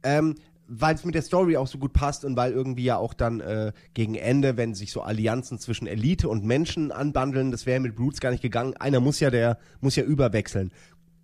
Ähm, 0.03 0.35
weil 0.67 0.95
es 0.95 1.05
mit 1.05 1.15
der 1.15 1.21
Story 1.21 1.57
auch 1.57 1.67
so 1.67 1.77
gut 1.77 1.93
passt 1.93 2.25
und 2.25 2.35
weil 2.35 2.51
irgendwie 2.51 2.85
ja 2.85 2.97
auch 2.97 3.13
dann 3.13 3.39
äh, 3.39 3.71
gegen 3.93 4.15
Ende, 4.15 4.57
wenn 4.57 4.73
sich 4.73 4.91
so 4.91 5.01
Allianzen 5.01 5.59
zwischen 5.59 5.85
Elite 5.85 6.27
und 6.27 6.43
Menschen 6.43 6.91
anbandeln, 6.91 7.51
das 7.51 7.65
wäre 7.65 7.79
mit 7.79 7.95
Brutes 7.95 8.19
gar 8.19 8.31
nicht 8.31 8.41
gegangen. 8.41 8.75
Einer 8.77 8.99
muss 8.99 9.19
ja 9.19 9.29
der, 9.29 9.59
muss 9.81 9.95
ja 9.95 10.03
überwechseln. 10.03 10.71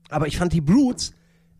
Aber 0.10 0.28
ich 0.28 0.38
fand 0.38 0.54
die 0.54 0.62
Brutes, 0.62 1.14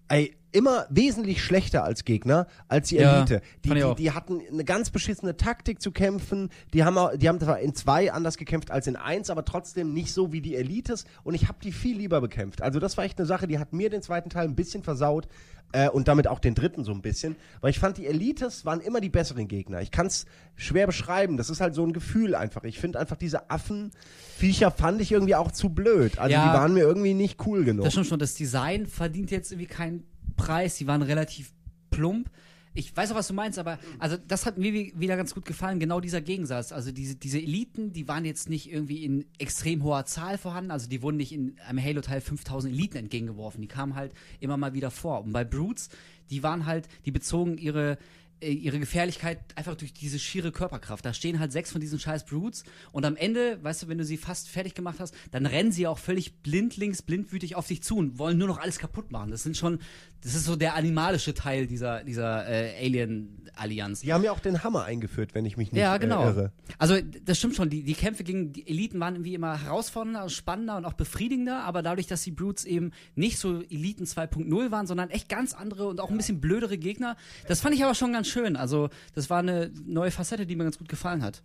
ey, 0.10 0.36
immer 0.52 0.86
wesentlich 0.90 1.44
schlechter 1.44 1.84
als 1.84 2.04
Gegner 2.06 2.48
als 2.68 2.90
die 2.90 2.96
Ja, 2.98 3.18
Elite. 3.18 3.42
Die, 3.64 3.70
die, 3.70 3.96
die 3.98 4.12
hatten 4.12 4.42
eine 4.52 4.64
ganz 4.66 4.90
beschissene 4.90 5.38
Taktik 5.38 5.82
zu 5.82 5.92
kämpfen. 5.92 6.50
Die 6.74 6.84
haben, 6.84 6.98
auch- 6.98 7.16
die 7.16 7.28
haben 7.30 7.40
zwar 7.40 7.60
in 7.60 7.74
zwei 7.76 8.12
anders 8.12 8.38
gekämpft 8.38 8.72
als 8.72 8.88
in 8.88 8.96
eins, 8.96 9.30
aber 9.30 9.46
trotzdem 9.46 9.94
nicht 9.94 10.14
so 10.14 10.32
wie 10.34 10.42
die 10.42 10.56
Elites. 10.56 11.06
Und 11.24 11.36
ich 11.36 11.48
habe 11.48 11.58
die 11.64 11.72
viel 11.72 11.98
lieber 11.98 12.20
bekämpft. 12.22 12.62
Also 12.62 12.80
das 12.80 12.98
war 12.98 13.06
echt 13.06 13.18
eine 13.20 13.26
Sache, 13.28 13.48
die 13.48 13.60
hat 13.60 13.74
mir 13.74 13.90
den 13.90 14.02
zweiten 14.02 14.30
Teil 14.30 14.46
ein 14.48 14.56
bisschen 14.56 14.84
versaut 14.84 15.28
äh, 15.74 15.88
und 15.90 16.10
damit 16.10 16.28
auch 16.28 16.40
den 16.40 16.54
dritten 16.54 16.84
so 16.84 16.92
ein 16.92 17.02
bisschen. 17.02 17.38
Weil 17.62 17.70
ich 17.70 17.80
fand, 17.80 17.98
die 17.98 18.06
Elites 18.06 18.66
waren 18.66 18.82
immer 18.82 19.00
die 19.00 19.08
besseren 19.10 19.48
Gegner. 19.48 19.82
Ich 19.82 19.92
kann 19.92 20.08
es 20.08 20.26
schwer 20.58 20.86
beschreiben. 20.86 21.38
Das 21.38 21.50
ist 21.50 21.62
halt 21.62 21.74
so 21.76 21.86
ein 21.86 21.94
Gefühl 21.94 22.36
einfach. 22.36 22.66
Ich 22.66 22.78
finde 22.80 23.00
einfach 23.00 23.16
diese 23.16 23.50
Affenviecher 23.50 24.72
fand 24.72 25.02
ich 25.02 25.12
irgendwie 25.12 25.36
auch 25.36 25.52
zu 25.52 25.70
blöd. 25.70 26.20
Also 26.20 26.34
Ja. 26.34 26.52
die 26.52 26.58
waren 26.58 26.74
mir 26.74 26.82
irgendwie 26.82 27.14
nicht 27.14 27.46
cool 27.46 27.64
genug. 27.64 27.86
Das 27.86 27.94
stimmt 27.94 28.08
schon, 28.08 28.20
das 28.20 28.34
Design 28.36 28.86
verdient 28.86 29.32
jetzt 29.32 29.52
irgendwie 29.52 29.68
keinen 29.68 30.04
Preis, 30.36 30.76
die 30.78 30.88
waren 30.88 31.02
relativ 31.02 31.52
plump. 31.90 32.30
Ich 32.74 32.96
weiß 32.96 33.12
auch, 33.12 33.16
was 33.16 33.28
du 33.28 33.34
meinst, 33.34 33.60
aber 33.60 33.80
also 34.00 34.16
das 34.16 34.46
hat 34.46 34.58
mir 34.58 34.72
wie- 34.72 34.94
wieder 34.96 35.18
ganz 35.18 35.34
gut 35.34 35.44
gefallen, 35.44 35.78
genau 35.80 36.00
dieser 36.00 36.22
Gegensatz. 36.22 36.72
Also 36.72 36.94
diese, 36.94 37.16
diese 37.16 37.38
Eliten, 37.38 37.92
die 37.92 38.08
waren 38.08 38.24
jetzt 38.24 38.48
nicht 38.50 38.72
irgendwie 38.72 39.04
in 39.04 39.26
extrem 39.40 39.84
hoher 39.84 40.06
Zahl 40.06 40.38
vorhanden, 40.38 40.72
also 40.72 40.88
die 40.88 41.02
wurden 41.02 41.18
nicht 41.18 41.34
in 41.34 41.60
einem 41.68 41.84
Halo-Teil 41.84 42.22
5000 42.22 42.74
Eliten 42.74 42.96
entgegengeworfen, 42.98 43.62
die 43.62 43.68
kamen 43.68 43.96
halt 43.96 44.14
immer 44.40 44.56
mal 44.56 44.74
wieder 44.74 44.90
vor. 44.90 45.22
Und 45.22 45.34
bei 45.34 45.44
Brutes, 45.44 45.90
die 46.30 46.44
waren 46.44 46.66
halt, 46.66 46.88
die 47.06 47.12
bezogen 47.12 47.58
ihre 47.58 47.98
äh, 48.44 48.54
ihre 48.54 48.80
Gefährlichkeit 48.80 49.38
einfach 49.56 49.76
durch 49.76 49.94
diese 49.94 50.18
schiere 50.18 50.52
Körperkraft. 50.52 51.06
Da 51.06 51.14
stehen 51.14 51.40
halt 51.40 51.52
sechs 51.52 51.72
von 51.72 51.80
diesen 51.80 52.00
scheiß 52.00 52.26
Brutes 52.26 52.64
und 52.92 53.06
am 53.06 53.16
Ende, 53.16 53.64
weißt 53.64 53.84
du, 53.84 53.88
wenn 53.88 54.00
du 54.00 54.04
sie 54.06 54.18
fast 54.18 54.50
fertig 54.50 54.74
gemacht 54.74 55.00
hast, 55.00 55.14
dann 55.30 55.46
rennen 55.46 55.72
sie 55.72 55.86
auch 55.86 56.00
völlig 56.00 56.42
blindlings, 56.42 57.04
blindwütig 57.04 57.56
auf 57.56 57.68
dich 57.68 57.84
zu 57.84 57.98
und 57.98 58.18
wollen 58.18 58.40
nur 58.40 58.48
noch 58.48 58.58
alles 58.60 58.80
kaputt 58.80 59.12
machen. 59.12 59.30
Das 59.30 59.44
sind 59.44 59.58
schon, 59.58 59.78
das 60.24 60.36
ist 60.36 60.46
so 60.46 60.56
der 60.56 60.76
animalische 60.76 61.34
Teil 61.34 61.68
dieser, 61.68 62.04
dieser 62.04 62.48
äh, 62.48 62.86
Alien-Allianz. 62.86 64.02
die 64.02 64.14
haben 64.14 64.24
ja 64.24 64.32
auch 64.32 64.40
den 64.40 64.64
Hammer 64.64 64.84
eingeführt, 64.86 65.34
wenn 65.34 65.46
ich 65.46 65.58
mich 65.58 65.72
nicht 65.72 65.82
Ja, 65.82 65.98
genau. 65.98 66.24
äh, 66.24 66.28
irre. 66.28 66.52
Also 66.78 66.96
das 67.26 67.38
stimmt 67.38 67.56
schon, 67.56 67.70
die, 67.70 67.84
die 67.84 67.94
Kämpfe 67.94 68.24
gegen 68.24 68.54
die 68.54 68.68
Eliten 68.68 69.00
waren 69.00 69.16
irgendwie 69.16 69.34
immer 69.34 69.64
herausfordernder, 69.64 70.30
spannender 70.30 70.78
und 70.78 70.86
auch 70.86 70.94
befriedigender, 70.94 71.64
aber 71.64 71.82
dadurch, 71.82 72.08
dass 72.08 72.22
die 72.24 72.32
Brutes 72.32 72.66
eben 72.66 72.92
nicht 73.16 73.38
so 73.40 73.62
Eliten 73.62 74.06
2.0 74.06 74.72
waren, 74.72 74.88
sondern 74.88 75.10
echt 75.10 75.28
ganz 75.30 75.54
andere 75.54 75.88
und 75.88 76.00
auch 76.00 76.10
ein 76.12 76.18
bisschen 76.18 76.40
blödere 76.42 76.78
Gegner, 76.78 77.18
das 77.48 77.62
fand 77.62 77.76
ich 77.76 77.84
aber 77.84 77.96
schon 77.96 78.14
ganz 78.14 78.28
schön. 78.28 78.56
Also 78.56 78.90
das 79.16 79.30
war 79.30 79.40
eine 79.40 79.72
neue 79.86 80.12
Facette, 80.12 80.46
die 80.46 80.56
mir 80.56 80.64
ganz 80.66 80.78
gut 80.78 80.90
gefallen 80.90 81.24
hat. 81.24 81.42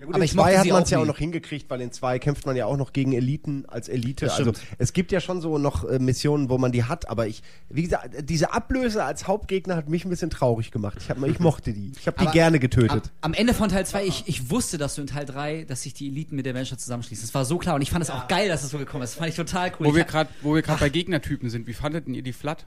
Ja, 0.00 0.06
gut, 0.06 0.14
aber 0.14 0.22
in 0.22 0.24
ich 0.24 0.32
zwei 0.32 0.56
hat 0.56 0.66
man 0.66 0.82
es 0.82 0.88
ja 0.90 0.98
auch 0.98 1.04
noch 1.04 1.18
hingekriegt, 1.18 1.68
weil 1.68 1.82
in 1.82 1.92
zwei 1.92 2.18
kämpft 2.18 2.46
man 2.46 2.56
ja 2.56 2.64
auch 2.64 2.78
noch 2.78 2.94
gegen 2.94 3.12
Eliten 3.12 3.66
als 3.68 3.86
Elite. 3.90 4.24
Das 4.24 4.38
Also 4.38 4.52
es 4.78 4.94
gibt 4.94 5.12
ja 5.12 5.20
schon 5.20 5.42
so 5.42 5.58
noch 5.58 5.84
äh, 5.84 5.98
Missionen, 5.98 6.48
wo 6.48 6.56
man 6.56 6.72
die 6.72 6.84
hat, 6.84 7.06
aber 7.10 7.26
ich, 7.26 7.42
wie 7.68 7.82
gesagt, 7.82 8.14
diese 8.28 8.54
Ablöse 8.54 9.04
als 9.04 9.28
Hauptgegner 9.28 9.76
hat 9.76 9.90
mich 9.90 10.06
ein 10.06 10.08
bisschen 10.08 10.30
traurig 10.30 10.70
gemacht. 10.70 10.96
Ich, 11.00 11.10
hab, 11.10 11.22
ich 11.22 11.38
mochte 11.40 11.74
die. 11.74 11.92
Ich 12.00 12.06
habe 12.06 12.16
die 12.18 12.22
Aber 12.24 12.32
gerne 12.32 12.56
Am, 12.56 12.60
getötet. 12.60 13.10
am 13.20 13.34
Ende 13.34 13.52
von 13.52 13.68
Teil 13.68 13.84
2, 13.84 14.06
ich, 14.06 14.24
ich 14.26 14.48
wusste, 14.48 14.78
dass 14.78 14.94
du 14.94 15.02
in 15.02 15.06
Teil 15.06 15.26
3, 15.26 15.64
dass 15.64 15.82
sich 15.82 15.92
die 15.92 16.08
Eliten 16.08 16.34
mit 16.34 16.46
der 16.46 16.54
Menschheit 16.54 16.80
zusammenschließen. 16.80 17.26
Das 17.26 17.34
war 17.34 17.44
so 17.44 17.58
klar 17.58 17.74
und 17.74 17.82
ich 17.82 17.90
fand 17.90 18.02
es 18.02 18.08
auch 18.10 18.26
geil, 18.26 18.48
dass 18.48 18.64
es 18.64 18.70
so 18.70 18.78
gekommen 18.78 19.04
ist. 19.04 19.10
Das 19.10 19.18
fand 19.18 19.28
ich 19.28 19.36
total 19.36 19.70
cool. 19.78 19.84
Wo 19.86 19.90
Ich 19.90 19.96
wir 19.96 20.02
hab- 20.04 20.08
gerade 20.08 20.30
wo 20.40 20.54
wir 20.54 20.62
gerade 20.62 20.80
bei 20.80 20.88
Gegnertypen 20.88 21.50
sind, 21.50 21.66
wie 21.66 21.74
fandet 21.74 22.08
ihr 22.08 22.22
die 22.22 22.32
Flat? 22.32 22.64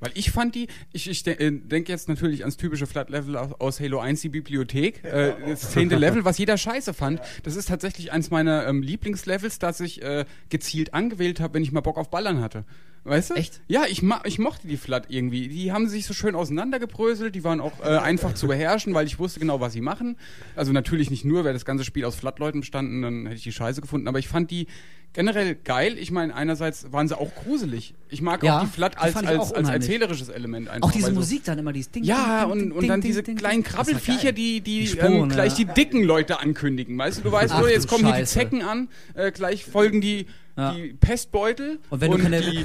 Weil 0.00 0.10
ich 0.14 0.30
fand 0.30 0.54
die, 0.54 0.68
ich, 0.92 1.08
ich 1.08 1.22
de 1.22 1.34
äh, 1.34 1.50
denke 1.50 1.90
jetzt 1.90 2.08
natürlich 2.08 2.42
ans 2.42 2.56
typische 2.56 2.86
Flat-Level 2.86 3.36
aus, 3.36 3.52
aus 3.58 3.80
Halo 3.80 3.98
1, 3.98 4.20
die 4.20 4.28
Bibliothek. 4.28 5.02
Äh, 5.04 5.34
das 5.48 5.70
zehnte 5.72 5.96
Level, 5.96 6.24
was 6.24 6.38
jeder 6.38 6.58
scheiße 6.58 6.92
fand. 6.92 7.20
Das 7.44 7.56
ist 7.56 7.68
tatsächlich 7.68 8.12
eins 8.12 8.30
meiner 8.30 8.66
ähm, 8.66 8.82
Lieblingslevels, 8.82 9.58
das 9.58 9.80
ich 9.80 10.02
äh, 10.02 10.26
gezielt 10.50 10.92
angewählt 10.92 11.40
habe, 11.40 11.54
wenn 11.54 11.62
ich 11.62 11.72
mal 11.72 11.80
Bock 11.80 11.96
auf 11.96 12.10
Ballern 12.10 12.40
hatte. 12.40 12.64
Weißt 13.06 13.30
du? 13.30 13.34
Echt? 13.34 13.60
Ja, 13.68 13.84
ich, 13.88 14.02
ich 14.24 14.38
mochte 14.38 14.66
die 14.66 14.76
Flat 14.76 15.06
irgendwie. 15.08 15.46
Die 15.48 15.70
haben 15.70 15.88
sich 15.88 16.06
so 16.06 16.12
schön 16.14 16.34
auseinandergebröselt, 16.34 17.34
die 17.34 17.44
waren 17.44 17.60
auch 17.60 17.80
äh, 17.80 17.84
einfach 17.98 18.34
zu 18.34 18.48
beherrschen, 18.48 18.94
weil 18.94 19.06
ich 19.06 19.18
wusste 19.18 19.38
genau, 19.40 19.60
was 19.60 19.72
sie 19.72 19.80
machen. 19.80 20.16
Also 20.56 20.72
natürlich 20.72 21.10
nicht 21.10 21.24
nur, 21.24 21.44
wäre 21.44 21.54
das 21.54 21.64
ganze 21.64 21.84
Spiel 21.84 22.04
aus 22.04 22.16
Flat-Leuten 22.16 22.60
bestanden, 22.60 23.02
dann 23.02 23.26
hätte 23.26 23.36
ich 23.36 23.44
die 23.44 23.52
Scheiße 23.52 23.80
gefunden, 23.80 24.08
aber 24.08 24.18
ich 24.18 24.26
fand 24.28 24.50
die 24.50 24.66
generell 25.12 25.54
geil. 25.54 25.96
Ich 25.98 26.10
meine, 26.10 26.34
einerseits 26.34 26.92
waren 26.92 27.08
sie 27.08 27.16
auch 27.18 27.34
gruselig. 27.34 27.94
Ich 28.10 28.20
mag 28.20 28.42
Ja, 28.42 28.58
auch 28.58 28.64
die 28.64 28.66
Flat 28.66 28.94
die 28.94 28.98
als, 28.98 29.16
auch 29.16 29.22
als, 29.24 29.52
als 29.52 29.68
erzählerisches 29.70 30.28
Element 30.28 30.68
einfach. 30.68 30.88
Auch 30.88 30.92
diese 30.92 31.06
weil 31.06 31.14
so- 31.14 31.20
Musik 31.20 31.44
dann 31.44 31.58
immer, 31.58 31.72
dieses 31.72 31.90
Ding. 31.92 32.04
ja, 32.04 32.42
ding, 32.42 32.50
und, 32.52 32.58
ding, 32.58 32.72
und 32.72 32.80
ding, 32.82 32.88
dann 32.88 33.00
diese 33.00 33.22
kleinen 33.22 33.62
Krabbelfiecher, 33.62 34.32
die, 34.32 34.60
die, 34.60 34.80
Die 34.80 34.86
Sporen, 34.88 35.14
ähm, 35.14 35.28
gleich 35.30 35.58
ja. 35.58 35.64
die 35.64 35.72
dicken 35.72 36.02
Leute 36.02 36.40
ankündigen. 36.40 36.98
Weißt 36.98 37.18
du, 37.18 37.22
du 37.22 37.32
weißt, 37.32 37.54
Ach, 37.54 37.62
du 37.62 37.68
jetzt 37.68 37.88
kommen 37.88 38.04
hier 38.04 38.12
die 38.14 38.20
Scheiße. 38.20 38.32
Zecken 38.34 38.62
an, 38.62 38.88
äh, 39.14 39.30
gleich 39.32 39.64
folgen 39.64 40.00
die, 40.02 40.26
Ja. 40.56 40.72
die 40.72 40.94
Pestbeutel. 40.94 41.78
Und 41.90 42.00
wenn 42.00 42.10
du 42.10 42.18
keine, 42.18 42.40
die, 42.40 42.64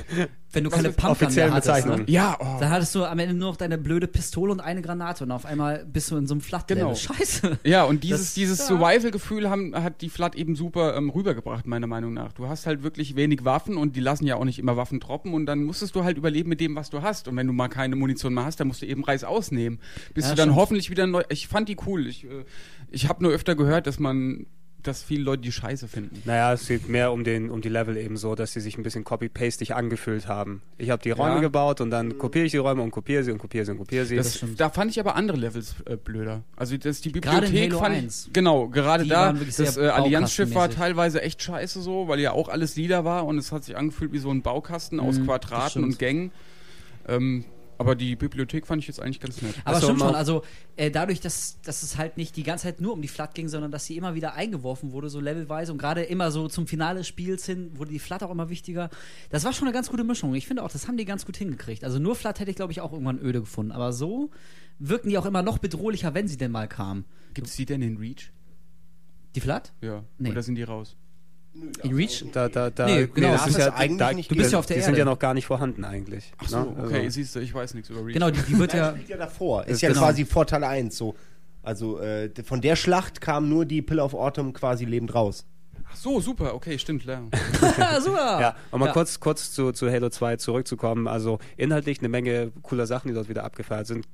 wenn 0.53 0.63
du 0.63 0.69
keine 0.69 0.91
Pumpgun 0.91 1.34
mehr 1.35 1.53
hattest, 1.53 1.85
ne? 1.85 2.03
ja, 2.07 2.38
oh. 2.39 2.57
dann 2.59 2.69
hattest 2.69 2.95
du 2.95 3.03
am 3.03 3.19
Ende 3.19 3.34
nur 3.34 3.49
noch 3.49 3.57
deine 3.57 3.77
blöde 3.77 4.07
Pistole 4.07 4.51
und 4.51 4.59
eine 4.61 4.81
Granate 4.81 5.23
und 5.26 5.31
auf 5.31 5.45
einmal 5.45 5.85
bist 5.85 6.09
du 6.11 6.15
in 6.18 6.26
so 6.26 6.34
einem 6.34 6.41
flat 6.41 6.68
Genau. 6.69 6.95
Scheiße. 6.95 7.59
Ja, 7.65 7.84
und 7.84 8.03
dieses, 8.03 8.22
Das- 8.27 8.34
dieses 8.35 8.59
ja. 8.59 8.65
Survival-Gefühl 8.65 9.49
hat 9.49 10.01
die 10.01 10.09
Flat 10.09 10.35
eben 10.35 10.55
super 10.55 10.95
ähm, 10.95 11.09
rübergebracht, 11.09 11.68
meiner 11.68 11.88
Meinung 11.88 12.13
nach. 12.13 12.31
Du 12.34 12.47
hast 12.47 12.65
halt 12.65 12.81
wirklich 12.84 13.15
wenig 13.18 13.43
Waffen 13.43 13.76
und 13.76 13.95
die 13.95 13.99
lassen 14.01 14.26
ja 14.26 14.35
auch 14.38 14.45
nicht 14.45 14.59
immer 14.59 14.77
Waffen 14.77 14.99
droppen 15.01 15.34
und 15.34 15.45
dann 15.45 15.63
musstest 15.63 15.93
du 15.95 16.03
halt 16.05 16.18
überleben 16.18 16.47
mit 16.49 16.61
dem, 16.61 16.76
was 16.76 16.89
du 16.89 17.01
hast. 17.01 17.27
Und 17.27 17.35
wenn 17.35 17.47
du 17.47 17.53
mal 17.53 17.68
keine 17.68 17.95
Munition 17.97 18.34
mehr 18.34 18.45
hast, 18.45 18.59
dann 18.59 18.68
musst 18.68 18.81
du 18.81 18.85
eben 18.85 19.03
Reiß 19.03 19.23
ausnehmen. 19.26 19.80
Bis 20.13 20.26
Ja, 20.26 20.31
du 20.31 20.35
dann 20.38 20.45
stimmt. 20.49 20.55
hoffentlich 20.61 20.89
wieder 20.89 21.07
neu. 21.07 21.23
Ich 21.30 21.47
fand 21.49 21.68
die 21.68 21.77
cool. 21.85 22.07
Ich, 22.07 22.23
äh, 22.23 22.45
ich 22.89 23.09
habe 23.09 23.22
nur 23.23 23.31
öfter 23.34 23.55
gehört, 23.55 23.85
dass 23.88 23.99
man, 23.99 24.45
dass 24.83 25.03
viele 25.03 25.23
Leute 25.23 25.41
die 25.43 25.51
scheiße 25.51 25.87
finden. 25.87 26.21
Naja, 26.25 26.53
es 26.53 26.67
geht 26.67 26.89
mehr 26.89 27.11
um, 27.11 27.23
den, 27.23 27.49
um 27.49 27.61
die 27.61 27.69
Level 27.69 27.97
eben 27.97 28.17
so, 28.17 28.35
dass 28.35 28.53
sie 28.53 28.59
sich 28.61 28.77
ein 28.77 28.83
bisschen 28.83 29.03
copy-pastig 29.03 29.75
angefühlt 29.75 30.27
haben. 30.27 30.61
Ich 30.77 30.89
habe 30.89 31.01
die 31.01 31.11
Räume 31.11 31.35
Ja. 31.35 31.41
gebaut 31.41 31.81
und 31.81 31.89
dann 31.91 32.17
kopiere 32.17 32.45
ich 32.45 32.51
die 32.51 32.57
Räume 32.57 32.81
und 32.81 32.91
kopiere 32.91 33.23
sie 33.23 33.31
und 33.31 33.37
kopiere 33.37 33.65
sie 33.65 33.71
und 33.71 33.77
kopiere 33.77 34.05
sie. 34.05 34.15
Das, 34.15 34.37
stimmt. 34.37 34.59
da 34.59 34.69
fand 34.69 34.91
ich 34.91 34.99
aber 34.99 35.15
andere 35.15 35.37
Levels 35.37 35.75
äh, 35.85 35.95
blöder. 35.97 36.43
Also 36.55 36.77
das, 36.77 37.01
die 37.01 37.11
Gerade 37.11 37.47
in 37.47 37.51
Bibliothek 37.53 37.71
Halo 37.73 37.79
fand 37.83 37.95
1. 37.95 38.25
ich, 38.27 38.33
genau, 38.33 38.67
gerade 38.69 39.03
Die 39.03 39.09
da, 39.09 39.33
das 39.33 39.77
äh, 39.77 39.87
Allianzschiff 39.87 40.53
war 40.55 40.69
teilweise 40.69 41.21
echt 41.21 41.41
scheiße 41.41 41.81
so, 41.81 42.07
weil 42.07 42.19
ja 42.19 42.31
auch 42.31 42.49
alles 42.49 42.75
lila 42.75 43.03
war 43.05 43.25
und 43.25 43.37
es 43.37 43.51
hat 43.51 43.63
sich 43.63 43.77
angefühlt 43.77 44.11
wie 44.11 44.19
so 44.19 44.29
ein 44.31 44.41
Baukasten 44.41 44.99
aus 44.99 45.15
Mhm, 45.15 45.19
das 45.19 45.25
Quadraten 45.27 45.83
und 45.83 45.99
Gängen. 45.99 46.31
Ähm, 47.07 47.45
aber 47.81 47.95
die 47.95 48.15
Bibliothek 48.15 48.65
fand 48.65 48.81
ich 48.81 48.87
jetzt 48.87 49.01
eigentlich 49.01 49.19
ganz 49.19 49.41
nett. 49.41 49.53
Aber 49.65 49.81
stimmt 49.81 49.99
mal- 49.99 50.05
schon, 50.07 50.15
also 50.15 50.43
äh, 50.77 50.89
dadurch, 50.89 51.19
dass, 51.19 51.59
dass 51.61 51.83
es 51.83 51.97
halt 51.97 52.15
nicht 52.15 52.37
die 52.37 52.43
ganze 52.43 52.63
Zeit 52.63 52.79
nur 52.79 52.93
um 52.93 53.01
die 53.01 53.09
Flat 53.09 53.35
ging, 53.35 53.49
sondern 53.49 53.71
dass 53.71 53.85
sie 53.85 53.97
immer 53.97 54.15
wieder 54.15 54.35
eingeworfen 54.35 54.93
wurde, 54.93 55.09
so 55.09 55.19
levelweise 55.19 55.71
und 55.73 55.77
gerade 55.77 56.03
immer 56.03 56.31
so 56.31 56.47
zum 56.47 56.65
Finale 56.67 56.99
des 56.99 57.07
Spiels 57.07 57.45
hin 57.45 57.71
wurde 57.77 57.91
die 57.91 57.99
Flat 57.99 58.23
auch 58.23 58.31
immer 58.31 58.49
wichtiger. 58.49 58.89
Das 59.29 59.43
war 59.43 59.51
schon 59.51 59.67
eine 59.67 59.73
ganz 59.73 59.89
gute 59.89 60.03
Mischung. 60.05 60.33
Ich 60.35 60.47
finde 60.47 60.63
auch, 60.63 60.71
das 60.71 60.87
haben 60.87 60.95
die 60.97 61.05
ganz 61.05 61.25
gut 61.25 61.35
hingekriegt. 61.35 61.83
Also 61.83 61.99
nur 61.99 62.15
Flat 62.15 62.39
hätte 62.39 62.49
ich, 62.51 62.55
glaube 62.55 62.71
ich, 62.71 62.79
auch 62.81 62.93
irgendwann 62.93 63.19
öde 63.19 63.41
gefunden. 63.41 63.71
Aber 63.73 63.91
so 63.91 64.31
wirken 64.79 65.09
die 65.09 65.17
auch 65.17 65.25
immer 65.25 65.41
noch 65.43 65.57
bedrohlicher, 65.57 66.13
wenn 66.13 66.27
sie 66.27 66.37
denn 66.37 66.51
mal 66.51 66.67
kamen. 66.67 67.05
Gibt 67.33 67.47
es 67.47 67.55
die 67.55 67.65
denn 67.65 67.81
in 67.81 67.97
Reach? 67.97 68.31
Die 69.35 69.39
Flat? 69.41 69.73
Ja. 69.81 70.03
Nee. 70.17 70.31
Oder 70.31 70.43
sind 70.43 70.55
die 70.55 70.63
raus? 70.63 70.95
In 71.83 71.93
Reach? 71.95 72.23
Da, 72.31 72.47
da, 72.49 72.69
da, 72.69 72.85
Nee, 72.85 73.07
genau, 73.13 73.31
das 73.33 73.41
das 73.45 73.49
ist 73.51 73.57
ja, 73.59 73.73
eigentlich 73.73 73.97
da, 73.99 74.13
nicht 74.13 74.31
Du 74.31 74.35
bist 74.35 74.53
ja 74.53 74.59
auf 74.59 74.65
der 74.65 74.75
die 74.75 74.79
Erde. 74.81 74.91
sind 74.93 74.97
ja 74.99 75.05
noch 75.05 75.19
gar 75.19 75.33
nicht 75.33 75.45
vorhanden 75.45 75.83
eigentlich. 75.83 76.31
Ach 76.37 76.47
so, 76.47 76.59
ne? 76.61 76.75
okay, 76.85 76.97
Also, 76.99 77.09
siehst 77.09 77.35
du, 77.35 77.39
ich 77.39 77.53
weiß 77.53 77.73
nichts 77.73 77.89
über 77.89 78.05
Reach. 78.05 78.13
Genau, 78.13 78.29
die, 78.31 78.41
die 78.41 78.57
wird 78.57 78.73
ja. 78.73 78.95
Ja 79.07 79.17
davor. 79.17 79.63
Ist 79.65 79.73
Ist 79.73 79.81
ja 79.81 79.89
genau. 79.89 80.01
quasi 80.01 80.25
Vorteil 80.25 80.63
1. 80.63 80.95
So. 80.97 81.15
Also 81.61 81.99
äh, 81.99 82.29
von 82.43 82.61
der 82.61 82.75
Schlacht 82.75 83.19
kam 83.21 83.49
nur 83.49 83.65
die 83.65 83.81
Pill 83.81 83.99
of 83.99 84.13
Autumn 84.13 84.53
quasi 84.53 84.85
lebend 84.85 85.13
raus. 85.13 85.45
Ach 85.93 85.95
so, 85.97 86.21
super, 86.21 86.55
okay, 86.55 86.79
stimmt, 86.79 87.03
klar. 87.03 87.21
super! 88.01 88.39
Ja, 88.39 88.55
um 88.71 88.79
mal 88.79 88.85
Ja. 88.87 88.93
kurz, 88.93 89.19
kurz 89.19 89.51
zu, 89.51 89.73
zu 89.73 89.91
Halo 89.91 90.09
2 90.09 90.37
zurückzukommen. 90.37 91.05
Also 91.07 91.39
inhaltlich 91.57 91.99
eine 91.99 92.07
Menge 92.07 92.51
cooler 92.61 92.87
Sachen, 92.87 93.09
die 93.09 93.13
dort 93.13 93.27
wieder 93.27 93.43
abgefeiert 93.43 93.87
sind. 93.87 94.07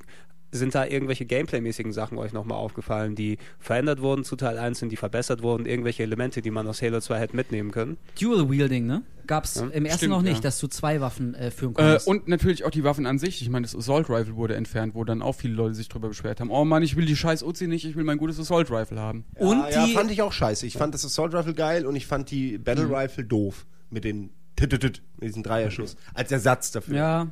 Sind 0.52 0.76
da 0.76 0.86
irgendwelche 0.86 1.26
Gameplay-mäßigen 1.26 1.92
Sachen 1.92 2.18
euch 2.18 2.32
nochmal 2.32 2.58
aufgefallen, 2.58 3.16
die 3.16 3.38
verändert 3.60 4.02
wurden 4.02 4.24
zu 4.24 4.38
Teil 4.38 4.58
1 4.58 4.82
und 4.82 4.90
die 4.90 4.96
verbessert 4.96 5.42
wurden? 5.44 5.66
Irgendwelche 5.66 6.04
Elemente, 6.04 6.42
die 6.42 6.52
man 6.52 6.66
aus 6.68 6.82
Halo 6.82 7.02
2 7.02 7.20
hätte 7.20 7.36
mitnehmen 7.36 7.72
können? 7.72 7.98
Dual 8.20 8.50
Wielding, 8.50 8.86
ne? 8.86 9.02
Gab's 9.28 9.56
Ja, 9.56 9.64
im 9.68 9.84
ersten 9.84 9.98
stimmt, 9.98 10.12
noch 10.14 10.22
nicht, 10.22 10.36
ja. 10.36 10.42
dass 10.44 10.58
du 10.60 10.68
zwei 10.68 11.02
Waffen 11.02 11.36
äh, 11.36 11.52
führen 11.52 11.72
Äh, 11.74 11.76
konntest. 11.76 12.08
und 12.08 12.30
natürlich 12.30 12.64
auch 12.64 12.70
die 12.72 12.86
Waffen 12.86 13.06
an 13.06 13.20
sich. 13.20 13.42
Ich 13.42 13.50
meine, 13.50 13.64
das 13.66 13.76
Assault 13.76 14.10
Rifle 14.10 14.38
wurde 14.38 14.56
entfernt, 14.56 14.96
wo 14.96 15.04
dann 15.04 15.22
auch 15.22 15.34
viele 15.34 15.54
Leute 15.54 15.76
sich 15.76 15.90
drüber 15.90 16.08
beschwert 16.08 16.40
haben. 16.40 16.50
Oh 16.50 16.64
Mann, 16.64 16.82
ich 16.82 16.96
will 16.96 17.06
die 17.06 17.18
scheiß 17.18 17.44
Uzi 17.44 17.68
nicht, 17.68 17.84
ich 17.84 17.98
will 17.98 18.06
mein 18.06 18.18
gutes 18.18 18.40
Assault 18.40 18.72
Rifle 18.72 19.02
haben. 19.02 19.26
Und 19.36 19.60
ja, 19.70 19.84
die- 19.86 19.92
ja, 19.94 20.00
fand 20.00 20.12
ich 20.12 20.22
auch 20.22 20.32
scheiße. 20.32 20.66
Ich 20.66 20.78
fand 20.78 20.94
das 20.94 21.04
Assault 21.04 21.34
Rifle 21.34 21.54
geil 21.56 21.86
und 21.86 21.98
ich 21.98 22.08
fand 22.08 22.32
die 22.32 22.58
Battle 22.58 22.86
Mhm. 22.86 22.94
Rifle 22.94 23.26
doof. 23.26 23.66
Mit 23.90 24.06
den 24.06 24.30
mit 24.60 25.02
diesem 25.22 25.44
Dreierschuss. 25.44 25.98
Als 26.16 26.32
Ersatz 26.32 26.72
dafür. 26.72 26.96
Ja. 26.96 27.28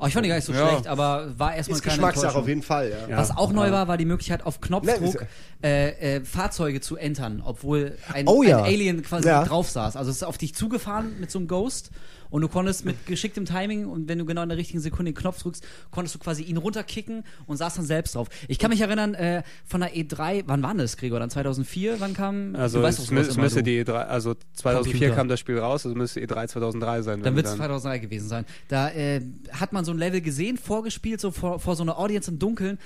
Oh, 0.00 0.06
ich 0.06 0.12
fand 0.12 0.24
die 0.24 0.28
gar 0.28 0.36
nicht 0.36 0.44
so 0.44 0.52
Ja. 0.52 0.68
schlecht, 0.68 0.86
aber 0.86 1.38
war 1.38 1.54
erstmal 1.54 1.78
Ist 1.78 1.84
keine 1.84 1.96
Geschmackssache 1.96 2.38
auf 2.38 2.46
jeden 2.48 2.62
Fall, 2.62 2.92
ja. 3.08 3.16
Was 3.16 3.36
auch 3.36 3.52
neu 3.52 3.70
war, 3.72 3.88
war 3.88 3.96
die 3.96 4.04
Möglichkeit, 4.04 4.46
auf 4.46 4.60
Knopfdruck 4.60 5.20
Ne, 5.22 5.26
äh, 5.62 6.16
äh, 6.16 6.24
Fahrzeuge 6.24 6.80
zu 6.80 6.96
entern, 6.96 7.42
obwohl 7.44 7.96
ein, 8.12 8.28
Oh 8.28 8.42
ein 8.42 8.52
Alien 8.54 9.02
quasi 9.02 9.28
drauf 9.28 9.68
saß. 9.70 9.96
Also 9.96 10.10
es 10.10 10.18
ist 10.18 10.22
auf 10.22 10.38
dich 10.38 10.54
zugefahren 10.54 11.18
mit 11.18 11.30
so 11.30 11.38
einem 11.40 11.48
Ghost 11.48 11.90
und 12.30 12.42
du 12.42 12.48
konntest 12.48 12.84
mit 12.84 13.06
geschicktem 13.06 13.44
Timing 13.44 13.86
und 13.86 14.08
wenn 14.08 14.18
du 14.18 14.24
genau 14.24 14.42
in 14.42 14.48
der 14.48 14.58
richtigen 14.58 14.80
Sekunde 14.80 15.12
den 15.12 15.16
Knopf 15.16 15.42
drückst, 15.42 15.66
konntest 15.90 16.14
du 16.14 16.18
quasi 16.18 16.42
ihn 16.42 16.56
runterkicken 16.56 17.24
und 17.46 17.56
saß 17.56 17.74
dann 17.76 17.84
selbst 17.84 18.14
drauf. 18.14 18.28
Ich 18.48 18.58
kann 18.58 18.70
mich 18.70 18.80
erinnern, 18.80 19.14
äh, 19.14 19.42
von 19.66 19.80
der 19.80 19.94
E3, 19.94 20.44
wann 20.46 20.62
war 20.62 20.74
das, 20.74 20.96
Gregor? 20.96 21.20
Dann 21.20 21.30
2004? 21.30 22.00
Wann 22.00 22.14
kam? 22.14 22.54
Also 22.54 22.82
weißt 22.82 22.98
es, 22.98 23.10
es 23.10 23.36
müsste 23.36 23.62
die 23.62 23.84
E3, 23.84 23.92
also 23.92 24.34
2004 24.54 24.92
Computer. 24.92 25.14
kam 25.14 25.28
das 25.28 25.40
Spiel 25.40 25.58
raus, 25.58 25.84
also 25.84 25.96
müsste 25.96 26.20
E3 26.20 26.48
2003 26.48 27.02
sein. 27.02 27.22
Dann 27.22 27.34
wir 27.34 27.36
wird 27.36 27.46
es 27.46 27.56
2003 27.56 27.98
gewesen 27.98 28.28
sein. 28.28 28.44
Da 28.68 28.90
äh, 28.90 29.20
hat 29.52 29.72
man 29.72 29.84
so 29.84 29.92
ein 29.92 29.98
Level 29.98 30.20
gesehen, 30.20 30.58
vorgespielt, 30.58 31.20
so 31.20 31.30
vor, 31.30 31.58
vor 31.60 31.76
so 31.76 31.82
einer 31.82 31.98
Audience 31.98 32.30
im 32.30 32.38
Dunkeln. 32.38 32.78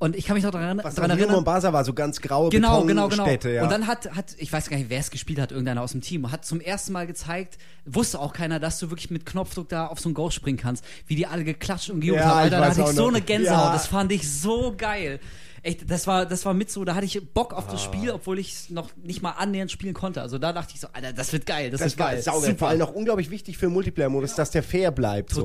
Und 0.00 0.14
ich 0.14 0.26
kann 0.26 0.34
mich 0.34 0.44
noch 0.44 0.52
daran, 0.52 0.80
Was 0.84 0.94
daran 0.94 1.10
erinnern. 1.10 1.32
Mombasa 1.32 1.72
war, 1.72 1.84
so 1.84 1.92
ganz 1.92 2.20
graue 2.20 2.50
Genau, 2.50 2.82
genau, 2.84 3.08
genau. 3.08 3.24
Betonstädte, 3.24 3.50
ja. 3.50 3.64
Und 3.64 3.72
dann 3.72 3.88
hat, 3.88 4.14
hat, 4.14 4.26
ich 4.38 4.52
weiß 4.52 4.68
gar 4.70 4.76
nicht, 4.76 4.90
wer 4.90 5.00
es 5.00 5.10
gespielt 5.10 5.40
hat, 5.40 5.50
irgendeiner 5.50 5.82
aus 5.82 5.90
dem 5.90 6.02
Team, 6.02 6.30
hat 6.30 6.44
zum 6.44 6.60
ersten 6.60 6.92
Mal 6.92 7.08
gezeigt, 7.08 7.58
wusste 7.84 8.20
auch 8.20 8.32
keiner, 8.32 8.60
dass 8.60 8.78
du 8.78 8.90
wirklich 8.90 9.10
mit 9.10 9.26
Knopfdruck 9.26 9.68
da 9.68 9.86
auf 9.88 9.98
so 9.98 10.08
einen 10.08 10.14
Ghost 10.14 10.36
springen 10.36 10.56
kannst, 10.58 10.84
wie 11.08 11.16
die 11.16 11.26
alle 11.26 11.42
geklatscht 11.42 11.90
und 11.90 11.98
gejubelt 12.00 12.22
Ja, 12.22 12.30
haben. 12.30 12.38
Alter, 12.38 12.58
da 12.60 12.66
hatte 12.66 12.80
ich 12.82 12.86
so 12.88 13.02
noch. 13.02 13.08
eine 13.08 13.22
Gänsehaut, 13.22 13.66
Ja. 13.66 13.72
das 13.72 13.88
fand 13.88 14.12
ich 14.12 14.30
so 14.30 14.72
geil. 14.76 15.18
Echt, 15.64 15.90
das 15.90 16.06
war, 16.06 16.24
das 16.24 16.44
war 16.46 16.54
mit 16.54 16.70
so, 16.70 16.84
da 16.84 16.94
hatte 16.94 17.04
ich 17.04 17.20
Bock 17.34 17.52
auf 17.52 17.68
Ah. 17.68 17.72
das 17.72 17.82
Spiel, 17.82 18.12
obwohl 18.12 18.38
ich 18.38 18.52
es 18.52 18.70
noch 18.70 18.90
nicht 19.02 19.22
mal 19.22 19.32
annähernd 19.32 19.72
spielen 19.72 19.94
konnte. 19.94 20.22
Also 20.22 20.38
da 20.38 20.52
dachte 20.52 20.74
ich 20.76 20.80
so, 20.80 20.86
Alter, 20.92 21.12
das 21.12 21.32
wird 21.32 21.44
geil, 21.46 21.70
das, 21.72 21.80
das 21.80 21.98
wird 21.98 22.08
geil. 22.08 22.22
saugeil. 22.22 22.54
Vor 22.54 22.68
allem 22.68 22.82
auch 22.82 22.92
unglaublich 22.94 23.30
wichtig 23.30 23.58
für 23.58 23.66
den 23.66 23.72
Multiplayer-Modus, 23.72 24.36
dass 24.36 24.52
der 24.52 24.62
fair 24.62 24.92
bleibt. 24.92 25.30
So. 25.34 25.42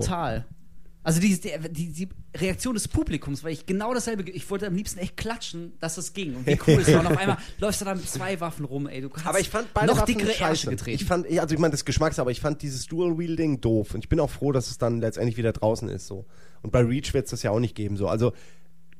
Also 1.04 1.20
die, 1.20 1.38
die, 1.40 1.90
die, 1.92 2.10
Reaktion 2.36 2.74
des 2.74 2.88
Publikums, 2.88 3.44
weil 3.44 3.52
ich 3.52 3.66
genau 3.66 3.94
dasselbe, 3.94 4.30
ich 4.32 4.50
wollte 4.50 4.68
am 4.68 4.76
liebsten 4.76 5.00
echt 5.00 5.18
klatschen, 5.18 5.74
dass 5.80 5.98
es 5.98 6.14
ging 6.14 6.36
und 6.36 6.48
wie 6.48 6.58
cool 6.66 6.82
es 6.82 6.92
war. 6.94 7.02
Und 7.02 7.08
auf 7.08 7.18
einmal 7.18 7.38
läufst 7.60 7.82
du 7.82 7.86
da 7.86 7.94
mit 7.94 8.10
zwei 8.10 8.40
Waffen 8.40 8.64
rum, 8.64 8.88
ey. 8.88 9.02
Du 9.02 9.10
kannst 9.10 9.28
Aber 9.28 9.40
ich 9.40 9.50
fand 9.50 9.74
beide 9.74 9.88
noch 9.88 9.98
Waffen 9.98 10.18
dickere 10.18 10.30
Ärsche 10.30 10.46
scheiße. 10.46 10.70
getreten. 10.70 10.96
Ich 10.96 11.06
fand, 11.06 11.28
also 11.40 11.54
ich 11.54 11.60
meine, 11.60 11.72
das 11.72 11.84
Geschmacks, 11.84 12.20
aber 12.20 12.32
ich 12.32 12.40
fand 12.40 12.62
dieses 12.62 12.88
Dual-Wielding 12.88 13.60
doof. 13.60 13.94
Und 13.94 14.04
ich 14.04 14.10
bin 14.10 14.20
auch 14.22 14.30
froh, 14.30 14.54
dass 14.54 14.72
es 14.72 14.78
dann 14.78 15.02
letztendlich 15.02 15.36
wieder 15.36 15.52
draußen 15.52 15.90
ist. 15.90 16.08
so. 16.08 16.26
Und 16.62 16.72
bei 16.72 16.80
Reach 16.80 17.14
wird 17.14 17.26
es 17.26 17.32
das 17.32 17.44
ja 17.44 17.52
auch 17.52 17.60
nicht 17.60 17.76
geben. 17.76 17.98
so. 17.98 18.08
Also 18.08 18.32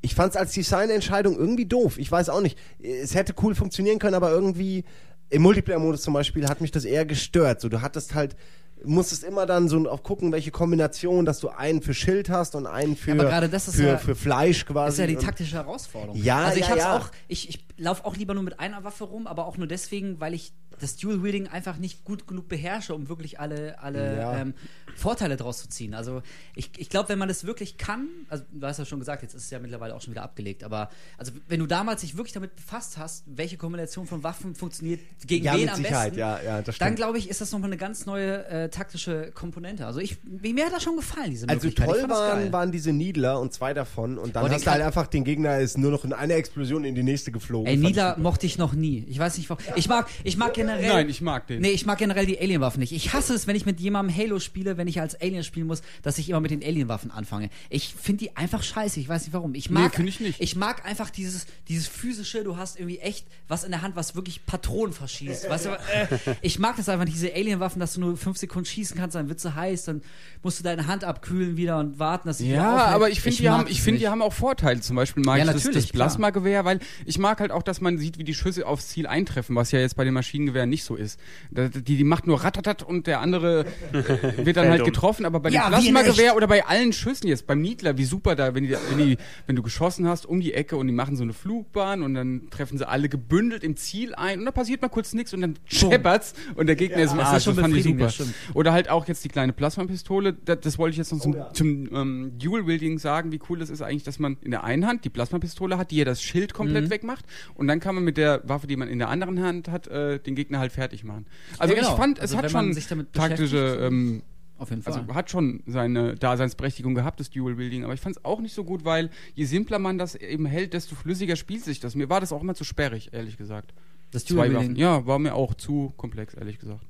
ich 0.02 0.14
fand 0.14 0.34
es 0.34 0.36
als 0.36 0.52
Designentscheidung 0.52 1.36
irgendwie 1.36 1.64
doof. 1.64 1.98
Ich 1.98 2.12
weiß 2.12 2.28
auch 2.28 2.42
nicht. 2.42 2.58
Es 2.82 3.14
hätte 3.14 3.34
cool 3.42 3.54
funktionieren 3.54 3.98
können, 3.98 4.14
aber 4.14 4.30
irgendwie 4.30 4.84
im 5.30 5.42
Multiplayer-Modus 5.42 6.02
zum 6.02 6.12
Beispiel 6.12 6.46
hat 6.46 6.60
mich 6.60 6.70
das 6.70 6.84
eher 6.84 7.06
gestört. 7.06 7.62
So, 7.62 7.70
du 7.70 7.80
hattest 7.80 8.14
halt 8.14 8.36
musstest 8.82 9.24
immer 9.24 9.46
dann 9.46 9.68
so 9.68 9.88
auf 9.88 10.02
gucken, 10.02 10.32
welche 10.32 10.50
Kombination, 10.50 11.24
dass 11.24 11.40
du 11.40 11.48
einen 11.48 11.82
für 11.82 11.94
Schild 11.94 12.28
hast 12.28 12.54
und 12.54 12.66
einen 12.66 12.96
für, 12.96 13.12
aber 13.12 13.24
gerade 13.24 13.48
das 13.48 13.68
ist 13.68 13.76
für, 13.76 13.86
ja- 13.86 13.98
für 13.98 14.14
Fleisch 14.14 14.66
quasi. 14.66 14.86
Das 14.86 14.94
ist 14.94 15.00
ja 15.00 15.06
die 15.06 15.16
taktische 15.16 15.56
Herausforderung. 15.56 16.16
Ja, 16.16 16.44
also 16.44 16.58
ich 16.58 16.66
ja, 16.66 16.70
hab's 16.70 16.82
ja. 16.82 16.96
auch, 16.98 17.10
ich, 17.28 17.48
ich 17.48 17.64
laufe 17.76 18.04
auch 18.04 18.16
lieber 18.16 18.34
nur 18.34 18.42
mit 18.42 18.60
einer 18.60 18.84
Waffe 18.84 19.04
rum, 19.04 19.26
aber 19.26 19.46
auch 19.46 19.56
nur 19.56 19.66
deswegen, 19.66 20.20
weil 20.20 20.34
ich 20.34 20.52
das 20.80 20.96
Dual 20.96 21.22
Wielding 21.22 21.48
einfach 21.48 21.76
nicht 21.78 22.04
gut 22.04 22.26
genug 22.26 22.48
beherrsche, 22.48 22.94
um 22.94 23.08
wirklich 23.08 23.40
alle, 23.40 23.78
alle 23.80 24.16
Ja. 24.16 24.36
ähm, 24.38 24.54
Vorteile 24.96 25.36
draus 25.36 25.58
zu 25.58 25.68
ziehen. 25.68 25.94
Also 25.94 26.22
ich, 26.54 26.70
ich 26.76 26.88
glaube, 26.88 27.08
wenn 27.08 27.18
man 27.18 27.28
das 27.28 27.44
wirklich 27.44 27.78
kann, 27.78 28.08
also 28.28 28.44
du 28.52 28.66
hast 28.66 28.78
ja 28.78 28.84
schon 28.84 29.00
gesagt, 29.00 29.22
jetzt 29.22 29.34
ist 29.34 29.44
es 29.44 29.50
ja 29.50 29.58
mittlerweile 29.58 29.94
auch 29.94 30.00
schon 30.00 30.12
wieder 30.12 30.22
abgelegt, 30.22 30.62
aber 30.62 30.88
also 31.18 31.32
wenn 31.48 31.60
du 31.60 31.66
damals 31.66 32.02
dich 32.02 32.16
wirklich 32.16 32.32
damit 32.32 32.54
befasst 32.56 32.96
hast, 32.96 33.24
welche 33.26 33.56
Kombination 33.56 34.06
von 34.06 34.22
Waffen 34.22 34.54
funktioniert 34.54 35.00
gegen 35.26 35.44
Ja, 35.44 35.54
wen 35.56 35.68
am 35.68 35.76
Sicherheit, 35.76 36.14
besten, 36.14 36.20
ja, 36.20 36.40
ja, 36.42 36.62
dann 36.62 36.94
glaube 36.94 37.18
ich, 37.18 37.28
ist 37.28 37.40
das 37.40 37.50
nochmal 37.52 37.70
eine 37.70 37.76
ganz 37.76 38.06
neue 38.06 38.46
äh, 38.46 38.68
taktische 38.68 39.32
Komponente. 39.32 39.86
Also 39.86 40.00
ich, 40.00 40.18
mir 40.24 40.66
hat 40.66 40.72
das 40.72 40.82
schon 40.82 40.96
gefallen, 40.96 41.30
diese 41.30 41.48
Also 41.48 41.70
toll 41.70 42.08
waren, 42.08 42.52
waren 42.52 42.70
diese 42.72 42.92
Niedler 42.92 43.40
und 43.40 43.52
zwei 43.52 43.74
davon 43.74 44.18
und 44.18 44.36
dann 44.36 44.44
Boah, 44.44 44.50
hast 44.50 44.66
du 44.66 44.70
halt 44.70 44.82
einfach 44.82 45.06
den 45.06 45.24
Gegner 45.24 45.58
ist 45.58 45.78
nur 45.78 45.90
noch 45.90 46.04
in 46.04 46.12
einer 46.12 46.34
Explosion 46.34 46.84
in 46.84 46.94
die 46.94 47.02
nächste 47.02 47.32
geflogen. 47.32 47.66
Ey, 47.66 47.78
Fand 47.78 48.16
ich 48.16 48.22
mochte 48.22 48.46
ich 48.46 48.58
noch 48.58 48.74
nie. 48.74 49.04
Ich 49.08 49.18
weiß 49.18 49.38
nicht 49.38 49.50
warum. 49.50 49.62
Ich 49.76 49.88
mag, 49.88 50.08
ich 50.22 50.36
mag 50.36 50.54
generell. 50.66 50.88
Nein, 50.88 51.08
ich 51.08 51.20
mag 51.20 51.46
den. 51.46 51.60
Nee, 51.60 51.70
ich 51.70 51.86
mag 51.86 51.98
generell 51.98 52.26
die 52.26 52.38
Alien-Waffen 52.38 52.80
nicht. 52.80 52.92
Ich 52.92 53.12
hasse 53.12 53.34
es, 53.34 53.46
wenn 53.46 53.56
ich 53.56 53.66
mit 53.66 53.80
jemandem 53.80 54.16
Halo 54.16 54.38
spiele, 54.40 54.76
wenn 54.76 54.88
ich 54.88 55.00
als 55.00 55.20
Alien 55.20 55.44
spielen 55.44 55.66
muss, 55.66 55.82
dass 56.02 56.18
ich 56.18 56.28
immer 56.28 56.40
mit 56.40 56.50
den 56.50 56.62
Alien-Waffen 56.62 57.10
anfange. 57.10 57.50
Ich 57.70 57.94
finde 57.94 58.24
die 58.24 58.36
einfach 58.36 58.62
scheiße. 58.62 59.00
Ich 59.00 59.08
weiß 59.08 59.22
nicht 59.24 59.32
warum. 59.32 59.54
Ich 59.54 59.70
mag, 59.70 59.94
find 59.94 60.08
ich 60.08 60.20
nicht. 60.20 60.40
Ich 60.40 60.56
mag 60.56 60.84
einfach 60.86 61.10
dieses, 61.10 61.46
dieses 61.68 61.88
physische, 61.88 62.44
du 62.44 62.56
hast 62.56 62.78
irgendwie 62.78 62.98
echt 62.98 63.26
was 63.48 63.64
in 63.64 63.70
der 63.70 63.82
Hand, 63.82 63.96
was 63.96 64.14
wirklich 64.14 64.44
Patronen 64.46 64.92
verschießt. 64.92 65.48
Weißt 65.48 65.66
du, 65.66 65.70
äh, 65.70 66.34
ich 66.42 66.58
mag 66.58 66.76
das 66.76 66.88
einfach, 66.88 67.04
diese 67.06 67.32
Alien-Waffen, 67.34 67.80
dass 67.80 67.94
du 67.94 68.00
nur 68.00 68.16
fünf 68.16 68.38
Sekunden 68.38 68.66
schießen 68.66 68.96
kannst, 68.96 69.14
dann 69.16 69.28
wird 69.28 69.40
sie 69.40 69.54
heiß, 69.54 69.84
dann 69.84 70.02
musst 70.42 70.58
du 70.60 70.64
deine 70.64 70.86
Hand 70.86 71.04
abkühlen 71.04 71.56
wieder 71.56 71.78
und 71.78 71.98
warten, 71.98 72.28
dass 72.28 72.38
sie 72.38 72.46
wieder 72.46 72.56
Ja, 72.56 72.84
aber 72.86 73.10
ich 73.10 73.20
finde, 73.20 73.36
die, 73.38 73.48
haben, 73.48 73.66
ich 73.68 73.82
find, 73.82 73.94
nicht. 73.94 74.02
die 74.04 74.08
haben 74.08 74.22
auch 74.22 74.32
Vorteile. 74.32 74.80
Zum 74.80 74.96
Beispiel 74.96 75.22
mag 75.24 75.38
Ja, 75.38 75.44
ich 75.46 75.62
das, 75.62 75.70
das. 75.72 75.86
Plasmagewehr, 75.88 76.64
weil 76.64 76.80
ich 77.06 77.18
mag 77.18 77.40
halt 77.40 77.50
auch, 77.50 77.62
dass 77.62 77.80
man 77.80 77.98
sieht, 77.98 78.18
wie 78.18 78.24
die 78.24 78.34
Schüsse 78.34 78.66
aufs 78.66 78.88
Ziel 78.88 79.06
eintreffen, 79.06 79.54
was 79.56 79.70
ja 79.72 79.78
jetzt 79.80 79.96
bei 79.96 80.04
den 80.04 80.14
Maschinengewehren 80.54 80.70
nicht 80.70 80.84
so 80.84 80.94
ist. 80.96 81.18
Da- 81.50 81.68
Die, 81.68 81.96
die 81.96 82.04
macht 82.04 82.26
nur 82.26 82.42
ratatat 82.42 82.82
und 82.82 83.06
der 83.06 83.20
andere 83.20 83.66
äh, 83.92 84.36
wird 84.46 84.56
dann 84.56 84.68
halt 84.68 84.84
getroffen, 84.84 85.24
aber 85.26 85.40
bei 85.40 85.50
Ja, 85.50 85.68
dem 85.68 85.86
in 85.86 85.92
Plasmagewehr 85.94 86.36
oder 86.36 86.46
bei 86.46 86.64
allen 86.64 86.92
Schüssen 86.92 87.28
jetzt, 87.28 87.46
beim 87.46 87.60
Niedler, 87.60 87.98
wie 87.98 88.04
super 88.04 88.34
da, 88.36 88.54
wenn, 88.54 88.64
die, 88.64 88.76
wenn, 88.90 88.98
die, 88.98 89.16
wenn 89.46 89.56
du 89.56 89.62
geschossen 89.62 90.06
hast 90.08 90.26
um 90.26 90.40
die 90.40 90.54
Ecke 90.54 90.76
und 90.76 90.86
die 90.86 90.92
machen 90.92 91.16
so 91.16 91.22
eine 91.22 91.32
Flugbahn 91.32 92.02
und 92.02 92.14
dann 92.14 92.48
treffen 92.50 92.78
sie 92.78 92.86
alle 92.88 93.08
gebündelt 93.08 93.64
im 93.64 93.76
Ziel 93.76 94.14
ein 94.14 94.38
und 94.40 94.44
dann 94.44 94.54
passiert 94.54 94.82
mal 94.82 94.88
kurz 94.88 95.12
nichts 95.14 95.34
und 95.34 95.40
dann 95.40 95.54
scheppert's 95.66 96.34
und 96.54 96.66
der 96.66 96.76
Gegner 96.76 96.98
ist 97.02 97.12
im 97.12 97.18
das 97.18 97.28
ist 97.28 97.34
Arsch. 97.34 97.44
schon 97.44 97.56
Das 97.56 97.62
fand 97.62 97.76
ich 97.76 97.84
super. 97.84 98.04
das. 98.04 98.22
Oder 98.54 98.72
halt 98.72 98.88
auch 98.90 99.06
jetzt 99.08 99.24
die 99.24 99.28
kleine 99.28 99.52
Plasmapistole. 99.52 100.32
Das, 100.44 100.60
das 100.60 100.78
wollte 100.78 100.92
ich 100.92 100.98
jetzt 100.98 101.12
noch 101.12 101.20
zum, 101.20 101.34
Oh 101.34 101.38
ja. 101.38 101.52
zum 101.52 101.88
ähm, 101.94 102.32
Dual-Wielding 102.38 102.98
sagen, 102.98 103.32
wie 103.32 103.40
cool 103.48 103.58
das 103.58 103.70
ist 103.70 103.82
eigentlich, 103.82 104.04
dass 104.04 104.18
man 104.18 104.36
in 104.42 104.50
der 104.50 104.64
einen 104.64 104.86
Hand 104.86 105.04
die 105.04 105.10
Plasmapistole 105.10 105.78
hat, 105.78 105.90
die 105.90 105.96
ja 105.96 106.04
das 106.04 106.22
Schild 106.22 106.52
Mhm. 106.52 106.56
komplett 106.56 106.90
wegmacht. 106.90 107.24
Und 107.54 107.66
dann 107.68 107.80
kann 107.80 107.94
man 107.94 108.04
mit 108.04 108.16
der 108.16 108.42
Waffe, 108.44 108.66
die 108.66 108.76
man 108.76 108.88
in 108.88 108.98
der 108.98 109.08
anderen 109.08 109.42
Hand 109.42 109.68
hat, 109.68 109.86
äh, 109.88 110.18
den 110.18 110.34
Gegner 110.34 110.43
halt 110.52 110.72
fertig 110.72 111.04
machen. 111.04 111.26
Also 111.58 111.74
Ja, 111.74 111.80
genau. 111.80 111.92
ich 111.92 111.98
fand, 111.98 112.18
es 112.18 112.22
Also 112.22 112.38
hat 112.38 112.50
schon 112.50 112.72
sich 112.72 112.86
damit 112.86 113.12
taktische, 113.12 113.78
ähm, 113.80 114.22
Auf 114.58 114.70
jeden 114.70 114.82
Fall. 114.82 114.92
also 114.94 115.14
hat 115.14 115.30
schon 115.30 115.62
seine 115.66 116.14
Daseinsberechtigung 116.14 116.94
gehabt, 116.94 117.20
das 117.20 117.30
Dual-Wielding. 117.30 117.84
Aber 117.84 117.94
ich 117.94 118.00
fand 118.00 118.16
es 118.16 118.24
auch 118.24 118.40
nicht 118.40 118.54
so 118.54 118.64
gut, 118.64 118.84
weil 118.84 119.10
je 119.34 119.44
simpler 119.44 119.78
man 119.78 119.98
das 119.98 120.14
eben 120.14 120.46
hält, 120.46 120.72
desto 120.74 120.94
flüssiger 120.94 121.36
spielt 121.36 121.64
sich 121.64 121.80
das. 121.80 121.94
Mir 121.94 122.08
war 122.08 122.20
das 122.20 122.32
auch 122.32 122.42
immer 122.42 122.54
zu 122.54 122.64
sperrig, 122.64 123.10
ehrlich 123.12 123.36
gesagt. 123.36 123.72
das 124.12 124.24
Dual-Wielding. 124.24 124.70
Waffen. 124.70 124.76
Ja, 124.76 125.06
war 125.06 125.18
mir 125.18 125.34
auch 125.34 125.54
zu 125.54 125.92
komplex, 125.96 126.34
ehrlich 126.34 126.58
gesagt. 126.60 126.82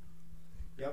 Ja. 0.79 0.91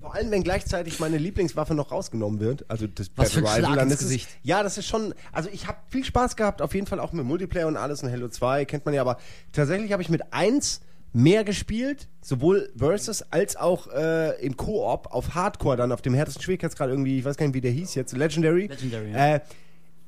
Vor 0.00 0.14
allem, 0.14 0.30
wenn 0.30 0.42
gleichzeitig 0.42 0.98
meine 0.98 1.18
Lieblingswaffe 1.18 1.74
noch 1.74 1.92
rausgenommen 1.92 2.40
wird, 2.40 2.68
also 2.70 2.86
das 2.86 3.10
Was 3.16 3.32
für 3.32 3.40
Schlag 3.40 3.76
dann 3.76 3.88
ist 3.88 3.94
es, 3.94 4.00
Gesicht. 4.00 4.28
Ja, 4.42 4.62
das 4.62 4.78
ist 4.78 4.86
schon, 4.86 5.14
also 5.30 5.50
ich 5.52 5.66
habe 5.68 5.76
viel 5.90 6.04
Spaß 6.04 6.36
gehabt, 6.36 6.62
auf 6.62 6.74
jeden 6.74 6.86
Fall 6.86 6.98
auch 7.00 7.12
mit 7.12 7.24
Multiplayer 7.26 7.68
und 7.68 7.76
alles 7.76 8.02
und 8.02 8.10
Halo 8.10 8.28
2, 8.28 8.64
kennt 8.64 8.84
man 8.86 8.94
ja, 8.94 9.02
aber 9.02 9.18
tatsächlich 9.52 9.92
habe 9.92 10.02
ich 10.02 10.08
mit 10.08 10.32
1 10.32 10.80
mehr 11.12 11.44
gespielt, 11.44 12.08
sowohl 12.20 12.70
Versus 12.76 13.22
als 13.30 13.56
auch 13.56 13.88
äh, 13.88 14.44
im 14.44 14.56
Koop 14.56 15.08
auf 15.12 15.34
Hardcore 15.34 15.76
dann 15.76 15.92
auf 15.92 16.02
dem 16.02 16.14
härtesten 16.14 16.42
Schwierigkeitsgrad 16.42 16.90
irgendwie, 16.90 17.18
ich 17.18 17.24
weiß 17.24 17.36
gar 17.36 17.46
nicht, 17.46 17.54
wie 17.54 17.60
der 17.60 17.72
hieß 17.72 17.94
jetzt, 17.94 18.16
Legendary. 18.16 18.66
Legendary, 18.66 19.12
ja. 19.12 19.34
Äh, 19.36 19.40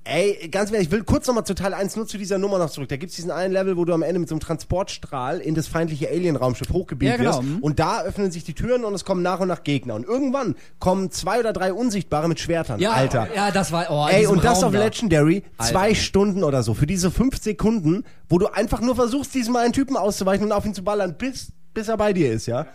Ey, 0.05 0.49
ganz 0.51 0.73
ehrlich, 0.73 0.89
ich 0.89 0.93
will 0.93 1.05
kurz 1.05 1.29
nochmal 1.29 1.45
zu 1.45 1.55
Teil 1.55 1.73
1 1.75 1.95
nur 1.95 2.09
zu 2.09 2.19
dieser 2.19 2.37
Nummer 2.37 2.59
noch 2.59 2.71
zurück. 2.71 2.89
Da 2.89 2.97
gibt's 2.97 3.15
diesen 3.15 3.31
einen 3.31 3.53
Level, 3.53 3.77
wo 3.77 3.85
du 3.85 3.93
am 3.93 4.03
Ende 4.03 4.19
mit 4.19 4.29
so 4.29 4.35
einem 4.35 4.41
Transportstrahl 4.41 5.39
in 5.39 5.55
das 5.55 5.69
feindliche 5.69 6.09
Alien-Raumschiff 6.09 6.71
hochgebeamt 6.71 7.13
Ja, 7.13 7.17
genau. 7.19 7.31
wirst. 7.39 7.43
Mhm. 7.45 7.59
Und 7.59 7.79
da 7.79 8.03
öffnen 8.03 8.33
sich 8.33 8.43
die 8.43 8.55
Türen 8.55 8.85
und 8.85 8.95
es 8.95 9.05
kommen 9.05 9.23
nach 9.23 9.39
und 9.39 9.47
nach 9.47 9.63
Gegner. 9.63 9.95
Und 9.95 10.05
irgendwann 10.05 10.57
kommen 10.81 11.13
zwei 11.13 11.39
oder 11.39 11.53
drei 11.53 11.73
Unsichtbare 11.73 12.29
mit 12.29 12.41
Schwertern. 12.41 12.81
ja, 12.81 12.91
Alter. 12.91 13.29
Ja, 13.33 13.53
das 13.53 13.71
war. 13.71 13.87
Oh, 13.91 14.09
Ey, 14.11 14.27
und 14.27 14.43
das 14.43 14.59
Raum 14.59 14.69
auf 14.69 14.73
da. 14.73 14.85
Legendary, 14.85 15.45
zwei 15.59 15.89
Alter. 15.91 15.95
Stunden 15.95 16.43
oder 16.43 16.65
so. 16.65 16.75
Für 16.75 16.87
diese 16.87 17.13
fünf 17.13 17.41
Sekunden, 17.41 18.03
wo 18.29 18.39
du 18.39 18.49
einfach 18.49 18.81
nur 18.81 18.97
versuchst, 18.97 19.33
diesem 19.35 19.55
einen 19.55 19.73
Typen 19.73 19.97
auszuweichen 19.97 20.47
und 20.47 20.53
auf 20.53 20.67
ihn 20.67 20.75
zu 20.75 20.83
ballern, 20.83 21.15
bis, 21.17 21.53
bis 21.75 21.87
er 21.87 21.97
bei 21.97 22.13
dir 22.13 22.33
ist, 22.33 22.47
ja? 22.47 22.67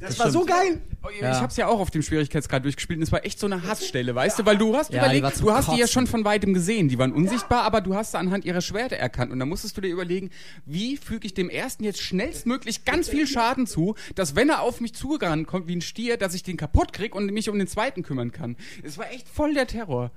Das, 0.00 0.18
war 0.18 0.30
so 0.30 0.44
geil. 0.44 0.80
Oh, 1.06 1.10
Ich 1.14 1.20
Ja. 1.20 1.40
hab's 1.40 1.56
ja 1.56 1.66
auch 1.68 1.80
auf 1.80 1.90
dem 1.90 2.02
Schwierigkeitsgrad 2.02 2.64
durchgespielt 2.64 2.98
und 2.98 3.02
es 3.02 3.12
war 3.12 3.24
echt 3.24 3.38
so 3.38 3.46
eine 3.46 3.62
Hassstelle, 3.62 4.14
weißt 4.14 4.38
du, 4.38 4.46
weil 4.46 4.58
du 4.58 4.76
hast 4.76 4.92
Ja, 4.92 4.98
überlegt, 5.04 5.40
du 5.40 5.52
hast 5.52 5.68
die 5.68 5.72
ja 5.72 5.78
Kotzen. 5.84 5.88
schon 5.88 6.06
von 6.06 6.24
weitem 6.24 6.52
gesehen, 6.54 6.88
die 6.88 6.98
waren 6.98 7.12
unsichtbar, 7.12 7.62
aber 7.62 7.80
du 7.80 7.94
hast 7.94 8.12
sie 8.12 8.18
anhand 8.18 8.44
ihrer 8.44 8.60
Schwerter 8.60 8.96
erkannt 8.96 9.32
und 9.32 9.38
da 9.38 9.46
musstest 9.46 9.76
du 9.76 9.80
dir 9.80 9.88
überlegen, 9.88 10.30
wie 10.64 10.96
füge 10.96 11.26
ich 11.26 11.34
dem 11.34 11.48
ersten 11.50 11.84
jetzt 11.84 12.00
schnellstmöglich 12.00 12.84
ganz 12.84 13.08
viel 13.08 13.26
Schaden 13.26 13.66
zu, 13.66 13.94
dass 14.14 14.34
wenn 14.36 14.48
er 14.48 14.62
auf 14.62 14.80
mich 14.80 14.94
zugerannt 14.94 15.46
kommt 15.46 15.68
wie 15.68 15.76
ein 15.76 15.80
Stier, 15.80 16.16
dass 16.16 16.34
ich 16.34 16.42
den 16.42 16.56
kaputt 16.56 16.92
krieg 16.92 17.14
und 17.14 17.26
mich 17.32 17.48
um 17.48 17.58
den 17.58 17.68
zweiten 17.68 18.02
kümmern 18.02 18.32
kann. 18.32 18.56
Es 18.82 18.98
war 18.98 19.10
echt 19.10 19.28
voll 19.28 19.54
der 19.54 19.66
Terror. 19.66 20.10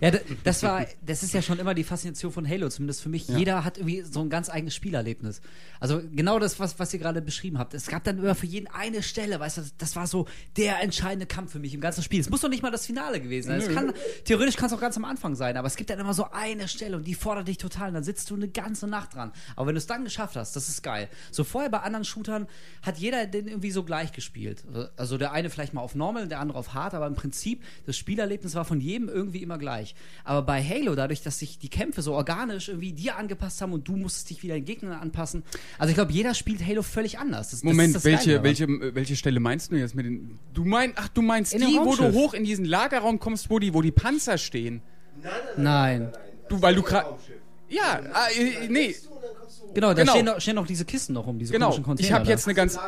Ja, 0.00 0.12
das 0.44 0.62
war, 0.62 0.86
das 1.04 1.22
ist 1.22 1.34
ja 1.34 1.42
schon 1.42 1.58
immer 1.58 1.74
die 1.74 1.84
Faszination 1.84 2.32
von 2.32 2.48
Halo, 2.48 2.68
zumindest 2.68 3.02
für 3.02 3.08
mich. 3.08 3.28
Jeder 3.28 3.64
hat 3.64 3.78
irgendwie 3.78 4.02
so 4.02 4.20
ein 4.20 4.30
ganz 4.30 4.48
eigenes 4.48 4.74
Spielerlebnis. 4.74 5.40
Also 5.80 6.02
genau 6.14 6.38
das, 6.38 6.58
was, 6.60 6.78
was 6.78 6.92
ihr 6.92 7.00
gerade 7.00 7.22
beschrieben 7.22 7.58
habt. 7.58 7.74
Es 7.74 7.86
gab 7.86 8.04
dann 8.04 8.18
immer 8.18 8.34
für 8.34 8.46
jeden 8.46 8.66
eine 8.68 9.02
Stelle, 9.02 9.38
weißt 9.40 9.58
du, 9.58 9.62
das 9.78 9.96
war 9.96 10.06
so 10.06 10.25
der 10.56 10.82
entscheidende 10.82 11.26
Kampf 11.26 11.52
für 11.52 11.58
mich 11.58 11.74
im 11.74 11.80
ganzen 11.80 12.02
Spiel. 12.02 12.20
Es 12.20 12.30
muss 12.30 12.40
doch 12.40 12.48
nicht 12.48 12.62
mal 12.62 12.70
das 12.70 12.86
Finale 12.86 13.20
gewesen 13.20 13.60
sein. 13.60 13.74
Kann, 13.74 13.92
theoretisch 14.24 14.56
kann 14.56 14.66
es 14.66 14.72
auch 14.72 14.80
ganz 14.80 14.96
am 14.96 15.04
Anfang 15.04 15.34
sein, 15.34 15.56
aber 15.56 15.66
es 15.66 15.76
gibt 15.76 15.90
dann 15.90 15.98
immer 15.98 16.14
so 16.14 16.28
eine 16.32 16.68
Stelle 16.68 16.96
und 16.96 17.06
die 17.06 17.14
fordert 17.14 17.48
dich 17.48 17.58
total 17.58 17.88
und 17.88 17.94
dann 17.94 18.04
sitzt 18.04 18.30
du 18.30 18.34
eine 18.34 18.48
ganze 18.48 18.86
Nacht 18.86 19.14
dran. 19.14 19.32
Aber 19.54 19.68
wenn 19.68 19.74
du 19.74 19.78
es 19.78 19.86
dann 19.86 20.04
geschafft 20.04 20.36
hast, 20.36 20.56
das 20.56 20.68
ist 20.68 20.82
geil. 20.82 21.08
So 21.30 21.44
vorher 21.44 21.70
bei 21.70 21.80
anderen 21.80 22.04
Shootern 22.04 22.46
hat 22.82 22.98
jeder 22.98 23.26
den 23.26 23.48
irgendwie 23.48 23.70
so 23.70 23.84
gleich 23.84 24.12
gespielt. 24.12 24.64
Also 24.96 25.18
der 25.18 25.32
eine 25.32 25.50
vielleicht 25.50 25.74
mal 25.74 25.80
auf 25.80 25.94
Normal, 25.94 26.28
der 26.28 26.40
andere 26.40 26.58
auf 26.58 26.74
Hard, 26.74 26.94
aber 26.94 27.06
im 27.06 27.14
Prinzip 27.14 27.62
das 27.86 27.96
Spielerlebnis 27.96 28.54
war 28.54 28.64
von 28.64 28.80
jedem 28.80 29.08
irgendwie 29.08 29.42
immer 29.42 29.58
gleich. 29.58 29.94
Aber 30.24 30.42
bei 30.42 30.62
Halo, 30.62 30.94
dadurch, 30.94 31.22
dass 31.22 31.38
sich 31.38 31.58
die 31.58 31.68
Kämpfe 31.68 32.02
so 32.02 32.14
organisch 32.14 32.68
irgendwie 32.68 32.92
dir 32.92 33.16
angepasst 33.16 33.60
haben 33.60 33.72
und 33.72 33.86
du 33.88 33.96
musstest 33.96 34.30
dich 34.30 34.42
wieder 34.42 34.54
den 34.54 34.64
Gegnern 34.64 34.92
anpassen. 34.92 35.42
Also 35.78 35.90
ich 35.90 35.94
glaube, 35.94 36.12
jeder 36.12 36.34
spielt 36.34 36.64
Halo 36.64 36.82
völlig 36.82 37.18
anders. 37.18 37.50
Das, 37.50 37.62
Moment, 37.62 37.94
das 37.94 38.02
das 38.02 38.12
welche, 38.12 38.30
Geile 38.36 38.42
welche, 38.42 38.94
welche 38.94 39.16
Stelle 39.16 39.40
meinst 39.40 39.70
du 39.70 39.76
jetzt 39.76 39.94
mit 39.94 40.06
den. 40.06 40.15
Du 40.52 40.64
meinst, 40.64 40.96
ach, 40.98 41.08
du 41.08 41.22
meinst 41.22 41.54
In 41.54 41.60
die, 41.60 41.78
wo 41.78 41.94
du 41.94 42.12
hoch 42.12 42.34
in 42.34 42.44
diesen 42.44 42.64
Lagerraum 42.64 43.18
kommst, 43.18 43.50
wo 43.50 43.58
die, 43.58 43.74
wo 43.74 43.82
die 43.82 43.92
Panzer 43.92 44.38
stehen. 44.38 44.82
Nein. 45.56 46.12
Du, 46.48 46.62
weil 46.62 46.74
du 46.74 46.82
gerade. 46.82 47.10
Ja, 47.68 48.00
ah, 48.12 48.28
äh, 48.38 48.68
nee, 48.68 48.94
Genau, 49.74 49.88
da 49.88 50.00
Genau. 50.00 50.12
Stehen, 50.12 50.24
noch, 50.24 50.40
stehen 50.40 50.54
noch 50.54 50.66
diese 50.66 50.84
Kisten 50.86 51.12
noch 51.12 51.26
rum, 51.26 51.38
diese 51.38 51.52
genau. 51.52 51.66
komischen 51.66 51.84
Container. 51.84 52.08
Ich 52.08 52.12
habe 52.14 52.26
jetzt 52.26 52.46
eine 52.46 52.54
ganz. 52.54 52.78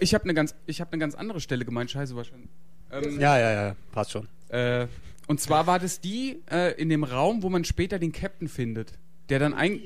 Ich 0.00 0.14
habe 0.14 0.24
eine 0.24 0.34
ganz, 0.34 0.54
ich 0.66 0.80
habe 0.80 0.92
eine 0.92 1.00
ganz 1.00 1.14
andere 1.14 1.40
Stelle 1.40 1.64
gemeint. 1.64 1.90
Scheiße, 1.90 2.16
wahrscheinlich. 2.16 2.50
Ähm, 2.90 3.20
Ja, 3.20 3.38
ja, 3.38 3.52
ja, 3.52 3.76
passt 3.92 4.12
schon. 4.12 4.26
äh, 4.48 4.86
und 5.28 5.40
zwar 5.40 5.66
war 5.66 5.78
das 5.78 6.00
die 6.00 6.42
äh, 6.50 6.72
in 6.80 6.88
dem 6.88 7.04
Raum, 7.04 7.42
wo 7.42 7.50
man 7.50 7.64
später 7.64 7.98
den 7.98 8.12
Captain 8.12 8.48
findet, 8.48 8.94
der 9.28 9.38
dann 9.38 9.54
ein 9.54 9.80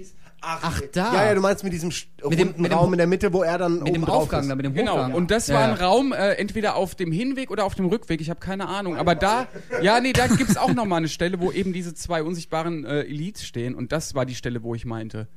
Ach, 0.44 0.80
da. 0.92 1.14
Ja, 1.14 1.24
ja, 1.26 1.34
du 1.36 1.40
meinst 1.40 1.62
mit 1.62 1.72
diesem 1.72 1.90
Mit 2.28 2.38
dem- 2.38 2.48
mit 2.56 2.72
dem- 2.72 2.72
Raum 2.72 2.92
in 2.92 2.98
der 2.98 3.06
Mitte, 3.06 3.32
wo 3.32 3.44
er 3.44 3.58
dann 3.58 3.80
mit 3.84 3.94
dem 3.94 4.04
Aufgang, 4.04 4.40
ist. 4.42 4.48
da, 4.50 4.56
mit 4.56 4.64
dem 4.66 4.74
Genau, 4.74 4.94
Hochgang. 4.94 5.14
und 5.14 5.30
das 5.30 5.46
Ja, 5.46 5.54
war 5.54 5.64
ein 5.68 5.76
ja. 5.78 5.86
Raum, 5.86 6.12
äh, 6.12 6.32
entweder 6.32 6.74
auf 6.74 6.96
dem 6.96 7.12
Hinweg 7.12 7.50
oder 7.52 7.64
auf 7.64 7.76
dem 7.76 7.86
Rückweg, 7.86 8.20
ich 8.20 8.28
habe 8.28 8.40
keine 8.40 8.66
Ahnung. 8.66 8.96
Aber 8.96 9.14
da, 9.14 9.46
ja, 9.82 10.00
nee, 10.00 10.12
da 10.12 10.26
gibt's 10.26 10.56
auch 10.56 10.72
nochmal 10.74 10.98
eine 10.98 11.08
Stelle, 11.08 11.38
wo 11.40 11.52
eben 11.52 11.72
diese 11.72 11.94
zwei 11.94 12.24
unsichtbaren 12.24 12.84
äh, 12.84 13.02
Elites 13.02 13.46
stehen. 13.46 13.74
Und 13.76 13.92
das 13.92 14.16
war 14.16 14.26
die 14.26 14.34
Stelle, 14.34 14.64
wo 14.64 14.74
ich 14.74 14.84
meinte. 14.84 15.28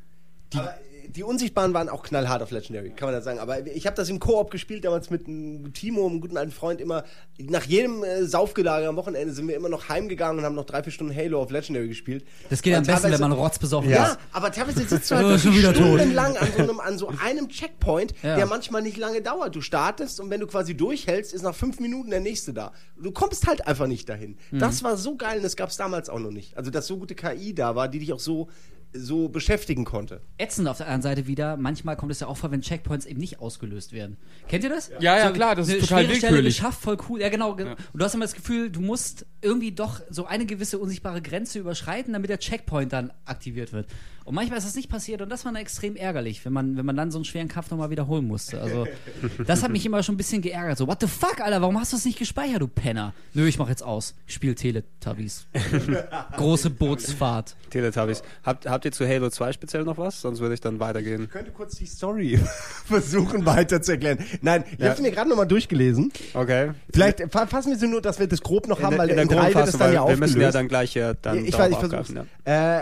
Aber 0.56 0.70
äh, 0.72 0.95
die 1.16 1.24
Unsichtbaren 1.24 1.74
waren 1.74 1.90
auch 1.90 2.04
knallhart 2.04 2.42
auf 2.44 2.52
Legendary, 2.52 2.90
kann 2.92 3.08
man 3.08 3.16
das 3.16 3.24
sagen. 3.24 3.40
Aber 3.40 3.66
ich 3.68 3.86
habe 3.88 3.96
das 3.96 4.10
im 4.10 4.20
Koop 4.20 4.52
gespielt, 4.52 4.84
damals 4.86 5.10
mit 5.10 5.28
einem 5.28 5.74
Timo, 5.74 6.06
einem 6.08 6.22
guten 6.22 6.38
alten 6.38 6.52
Freund, 6.52 6.82
immer. 6.82 7.04
Nach 7.40 7.64
jedem 7.64 8.04
äh, 8.04 8.26
Saufgelager 8.26 8.88
am 8.90 8.96
Wochenende 8.96 9.34
sind 9.34 9.48
wir 9.48 9.56
immer 9.56 9.70
noch 9.70 9.90
heimgegangen 9.90 10.40
und 10.40 10.46
haben 10.46 10.56
noch 10.56 10.66
drei, 10.66 10.84
vier 10.84 10.92
Stunden 10.92 11.16
Halo 11.16 11.42
auf 11.42 11.52
Legendary 11.52 11.88
gespielt. 11.88 12.26
Das 12.50 12.62
geht 12.62 12.74
am 12.74 12.80
Und 12.80 12.88
besten, 12.88 13.12
wenn 13.12 13.20
man 13.20 13.32
rotzbesoffen 13.32 13.90
Ja, 13.90 14.08
ist. 14.08 14.18
aber 14.32 14.52
teilweise 14.52 14.84
sitzt 14.84 15.10
du 15.12 15.16
halt 15.16 15.40
stundenlang 15.40 16.38
an 16.38 16.48
so, 16.56 16.64
einem, 16.64 16.80
an 16.80 16.98
so 16.98 17.08
einem 17.24 17.50
Checkpoint, 17.50 18.14
Ja. 18.24 18.36
der 18.36 18.46
manchmal 18.46 18.82
nicht 18.82 18.98
lange 18.98 19.22
dauert. 19.22 19.56
Du 19.56 19.62
startest 19.62 20.20
und 20.20 20.30
wenn 20.30 20.40
du 20.42 20.48
quasi 20.48 20.76
durchhältst, 20.76 21.34
ist 21.34 21.42
nach 21.44 21.56
fünf 21.56 21.80
Minuten 21.80 22.10
der 22.10 22.20
nächste 22.20 22.54
da. 22.54 22.72
Du 23.02 23.12
kommst 23.12 23.48
halt 23.48 23.68
einfach 23.68 23.88
nicht 23.88 24.10
dahin. 24.10 24.38
Mhm. 24.52 24.60
Das 24.60 24.84
war 24.84 24.98
so 24.98 25.16
geil 25.16 25.38
und 25.38 25.44
das 25.44 25.56
gab 25.56 25.70
es 25.70 25.78
damals 25.78 26.10
auch 26.10 26.20
noch 26.20 26.32
nicht. 26.32 26.58
Also, 26.58 26.72
dass 26.72 26.88
so 26.88 26.98
gute 26.98 27.16
KI 27.16 27.54
da 27.54 27.76
war, 27.76 27.88
die 27.88 28.00
dich 28.00 28.12
auch 28.14 28.20
so, 28.20 28.50
so 28.96 29.30
beschäftigen 29.30 29.86
konnte. 29.86 30.22
Ätzend 30.38 30.68
auf 30.68 30.78
der 30.78 30.88
anderen 30.88 31.02
Seite 31.02 31.28
wieder, 31.28 31.58
manchmal 31.58 31.96
kommt 31.98 32.12
es 32.12 32.20
ja 32.20 32.28
auch 32.28 32.38
vor, 32.38 32.52
wenn 32.52 32.62
Checkpoints 32.62 33.06
eben 33.06 33.20
nicht 33.20 33.40
ausgelöst 33.40 33.92
werden. 33.94 34.18
Kennt 34.48 34.64
ihr 34.64 34.70
das? 34.70 34.90
Ja, 35.00 35.18
ja, 35.18 35.32
klar, 35.32 35.56
das 35.56 35.68
ist 35.68 35.82
total 35.82 36.04
schwere 36.06 36.16
Stelle 36.18 36.32
willkürlich. 36.34 36.58
geschafft, 36.58 36.82
voll 36.82 36.98
cool. 37.10 37.22
Ja, 37.22 37.30
genau. 37.30 37.56
ge- 37.56 37.68
Und 37.68 37.78
du 38.00 38.04
hast 38.06 38.14
immer 38.16 38.26
das 38.26 38.34
Gefühl, 38.36 38.70
du 38.70 38.82
musst 38.82 39.26
irgendwie 39.42 39.72
doch 39.72 40.02
so 40.10 40.26
eine 40.26 40.46
gewisse 40.46 40.80
unsichtbare 40.80 41.22
Grenze 41.22 41.60
überschreiten, 41.60 42.14
damit 42.14 42.30
der 42.30 42.40
Checkpoint 42.40 42.92
dann 42.94 43.12
aktiviert 43.26 43.74
wird. 43.74 43.88
Und 44.24 44.34
manchmal 44.34 44.58
ist 44.58 44.66
das 44.66 44.76
nicht 44.76 44.90
passiert 44.90 45.22
und 45.22 45.30
das 45.30 45.46
war 45.46 45.52
dann 45.54 45.62
extrem 45.62 45.96
ärgerlich, 45.96 46.44
wenn 46.46 46.54
man, 46.54 46.78
wenn 46.78 46.86
man 46.86 46.96
dann 46.98 47.12
so 47.12 47.20
einen 47.20 47.26
schweren 47.26 47.48
Kampf 47.48 47.70
nochmal 47.70 47.92
wiederholen 47.92 48.26
musste. 48.26 48.60
Also, 48.60 48.88
das 49.46 49.62
hat 49.62 49.70
mich 49.72 49.86
immer 49.86 50.02
schon 50.02 50.16
ein 50.16 50.18
bisschen 50.18 50.42
geärgert. 50.42 50.80
So, 50.80 50.88
what 50.88 51.00
the 51.00 51.06
fuck, 51.08 51.42
Alter, 51.42 51.62
warum 51.62 51.80
hast 51.80 51.92
du 51.94 51.98
das 51.98 52.06
nicht 52.06 52.18
gespeichert, 52.18 52.60
du 52.60 52.68
Penner? 52.68 53.14
Nö, 53.36 53.46
ich 53.48 53.60
mach 53.60 53.70
jetzt 53.70 53.84
aus. 53.84 54.16
Ich 54.26 54.34
spiel 54.34 54.56
Teletubbies. 54.56 55.46
Große 56.38 56.72
Bootsfahrt. 56.72 57.56
Teletubbies. 57.70 58.24
Habt, 58.44 58.66
habt 58.68 58.85
habt 58.86 58.94
ihr 59.02 59.06
zu 59.06 59.08
Halo 59.08 59.30
2 59.30 59.54
speziell 59.54 59.84
noch 59.84 59.98
was? 59.98 60.22
Sonst 60.22 60.40
würde 60.40 60.54
ich 60.54 60.62
dann 60.62 60.80
weitergehen. 60.80 61.24
Ich 61.24 61.30
könnte 61.32 61.52
kurz 61.52 61.76
die 61.76 61.86
Story 61.88 62.38
versuchen 62.86 63.46
weiter 63.46 63.82
zu 63.82 63.94
erklären. 63.94 64.20
Nein, 64.42 64.64
ich 64.78 64.86
habe 64.86 65.02
mir 65.02 65.12
gerade 65.12 65.30
nochmal 65.30 65.48
durchgelesen. 65.48 66.12
Okay. 66.34 66.72
Vielleicht 66.94 67.24
fa- 67.32 67.48
fassen 67.48 67.72
wir 67.72 67.78
sie 67.80 67.88
nur, 67.88 68.02
dass 68.02 68.20
wir 68.20 68.28
das 68.28 68.42
grob 68.42 68.68
noch 68.68 68.80
In, 68.80 68.86
haben, 68.86 68.92
der- 68.92 69.00
weil 69.00 69.10
in 69.10 69.16
der 69.16 69.24
in 69.24 69.30
es 69.32 69.36
Grundfassung, 69.36 69.80
dann 69.80 69.88
weil 69.88 69.94
ja 69.96 70.00
wir 70.00 70.04
aufgelöst. 70.04 70.20
müssen 70.22 70.42
ja 70.42 70.52
dann 70.52 70.68
gleich 70.68 70.94
hier 70.94 71.16
dann 71.22 71.46
ich 71.46 71.58
weiß, 71.58 71.72
ich 71.72 71.78
versuch's. 71.78 72.14
ja. 72.14 72.26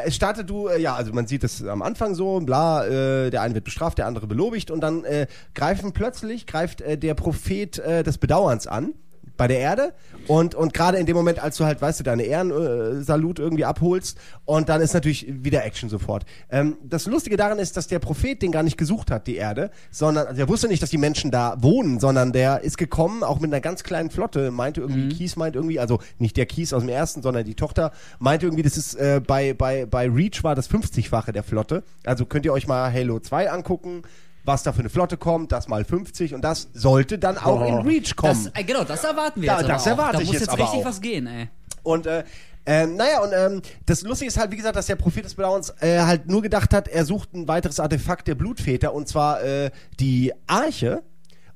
Äh, 0.01 0.07
es 0.07 0.15
startet 0.15 0.49
du, 0.49 0.67
äh, 0.67 0.79
ja, 0.81 0.95
also 0.95 1.13
man 1.13 1.25
sieht 1.27 1.43
es 1.45 1.63
am 1.63 1.81
Anfang 1.81 2.15
so, 2.15 2.39
bla, 2.41 2.85
äh, 2.85 3.29
der 3.29 3.41
eine 3.41 3.53
wird 3.53 3.63
bestraft, 3.63 3.97
der 3.97 4.07
andere 4.07 4.27
belobigt 4.27 4.71
und 4.71 4.81
dann 4.81 5.05
äh, 5.05 5.27
greifen 5.55 5.93
plötzlich, 5.93 6.47
greift 6.47 6.81
äh, 6.81 6.97
der 6.97 7.13
Prophet 7.13 7.79
äh, 7.79 8.03
des 8.03 8.17
Bedauerns 8.17 8.67
an 8.67 8.93
bei 9.37 9.47
der 9.47 9.59
Erde 9.59 9.93
und, 10.27 10.55
und 10.55 10.73
gerade 10.73 10.97
in 10.97 11.05
dem 11.05 11.15
Moment, 11.15 11.39
als 11.39 11.57
du 11.57 11.65
halt, 11.65 11.81
weißt 11.81 11.99
du, 11.99 12.03
deine 12.03 12.23
Ehrensalut 12.23 13.23
Salut 13.23 13.39
irgendwie 13.39 13.65
abholst 13.65 14.17
und 14.45 14.69
dann 14.69 14.81
ist 14.81 14.93
natürlich 14.93 15.25
wieder 15.27 15.63
Action 15.63 15.89
sofort. 15.89 16.25
Ähm, 16.49 16.77
das 16.83 17.05
Lustige 17.05 17.37
daran 17.37 17.59
ist, 17.59 17.77
dass 17.77 17.87
der 17.87 17.99
Prophet 17.99 18.41
den 18.41 18.51
gar 18.51 18.63
nicht 18.63 18.77
gesucht 18.77 19.11
hat, 19.11 19.27
die 19.27 19.35
Erde, 19.35 19.71
sondern, 19.91 20.27
also 20.27 20.41
er 20.41 20.49
wusste 20.49 20.67
nicht, 20.67 20.83
dass 20.83 20.89
die 20.89 20.97
Menschen 20.97 21.31
da 21.31 21.55
wohnen, 21.59 21.99
sondern 21.99 22.33
der 22.33 22.61
ist 22.61 22.77
gekommen, 22.77 23.23
auch 23.23 23.39
mit 23.39 23.51
einer 23.51 23.61
ganz 23.61 23.83
kleinen 23.83 24.09
Flotte, 24.09 24.51
meinte 24.51 24.81
irgendwie, 24.81 25.09
Kies 25.09 25.35
meint 25.35 25.55
irgendwie, 25.55 25.79
also 25.79 25.99
nicht 26.17 26.37
der 26.37 26.45
Kies 26.45 26.73
aus 26.73 26.81
dem 26.81 26.89
ersten, 26.89 27.21
sondern 27.21 27.45
die 27.45 27.55
Tochter, 27.55 27.91
meinte 28.19 28.45
irgendwie, 28.45 28.63
das 28.63 28.77
ist 28.77 28.95
äh, 28.95 29.21
bei, 29.25 29.53
bei, 29.53 29.85
bei 29.85 30.09
Reach 30.09 30.43
war 30.43 30.55
das 30.55 30.69
50-fache 30.69 31.31
der 31.31 31.43
Flotte. 31.43 31.83
Also 32.05 32.25
könnt 32.25 32.45
ihr 32.45 32.53
euch 32.53 32.67
mal 32.67 32.91
Halo 32.91 33.19
2 33.19 33.51
angucken, 33.51 34.03
was 34.45 34.63
da 34.63 34.73
für 34.73 34.79
eine 34.79 34.89
Flotte 34.89 35.17
kommt, 35.17 35.51
das 35.51 35.67
mal 35.67 35.85
50 35.85 36.33
und 36.33 36.41
das 36.41 36.69
sollte 36.73 37.17
dann 37.19 37.37
auch 37.37 37.61
Oh. 37.61 37.65
in 37.65 37.75
Reach 37.87 38.15
kommen. 38.15 38.43
Das, 38.53 38.61
äh, 38.61 38.63
genau, 38.63 38.83
das 38.83 39.03
erwarten 39.03 39.41
wir 39.41 39.47
Ja, 39.47 39.59
jetzt. 39.59 39.69
das 39.69 39.83
auch. 39.83 39.87
erwarte 39.87 40.13
da 40.17 40.19
ich 40.21 40.27
muss 40.27 40.33
jetzt 40.39 40.47
jetzt 40.47 40.59
richtig 40.59 40.79
auch. 40.81 40.85
was 40.85 41.01
gehen, 41.01 41.27
ey. 41.27 41.49
Und 41.83 42.05
äh, 42.07 42.23
ähm, 42.65 42.95
naja, 42.95 43.21
und 43.21 43.31
ähm, 43.33 43.61
das 43.85 44.03
Lustige 44.03 44.29
ist 44.29 44.37
halt, 44.37 44.51
wie 44.51 44.55
gesagt, 44.55 44.75
dass 44.77 44.85
der 44.85 44.95
Prophet 44.95 45.25
des 45.25 45.35
Bedauerns 45.35 45.73
äh, 45.81 45.99
halt 45.99 46.27
nur 46.29 46.41
gedacht 46.41 46.73
hat, 46.73 46.87
er 46.87 47.03
sucht 47.05 47.33
ein 47.33 47.47
weiteres 47.47 47.79
Artefakt 47.79 48.27
der 48.27 48.35
Blutväter 48.35 48.93
und 48.93 49.07
zwar 49.07 49.43
äh, 49.43 49.69
die 49.99 50.31
Arche. 50.47 51.03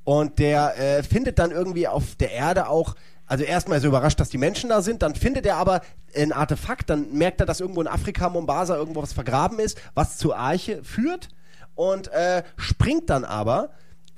Und 0.03 0.39
der 0.39 0.77
äh, 0.79 1.03
findet 1.03 1.37
dann 1.39 1.51
irgendwie 1.51 1.87
auf 1.87 2.15
der 2.15 2.31
Erde 2.31 2.69
auch, 2.69 2.95
also 3.25 3.43
erstmal 3.43 3.77
ist 3.77 3.83
er 3.83 3.89
überrascht, 3.89 4.19
dass 4.21 4.29
die 4.29 4.37
Menschen 4.37 4.69
da 4.69 4.81
sind, 4.81 5.01
dann 5.01 5.15
findet 5.15 5.45
er 5.45 5.57
aber 5.57 5.81
ein 6.15 6.31
Artefakt, 6.31 6.89
dann 6.89 7.11
merkt 7.11 7.41
er, 7.41 7.45
dass 7.45 7.59
irgendwo 7.59 7.81
in 7.81 7.87
Afrika, 7.87 8.29
Mombasa, 8.29 8.75
irgendwo 8.77 9.01
was 9.01 9.11
vergraben 9.11 9.59
ist, 9.59 9.77
was 9.95 10.17
zur 10.17 10.37
Arche 10.37 10.81
führt 10.83 11.27
und 11.77 12.09
äh, 12.09 12.43
springt 12.57 13.09
dann 13.09 13.23
aber 13.23 13.69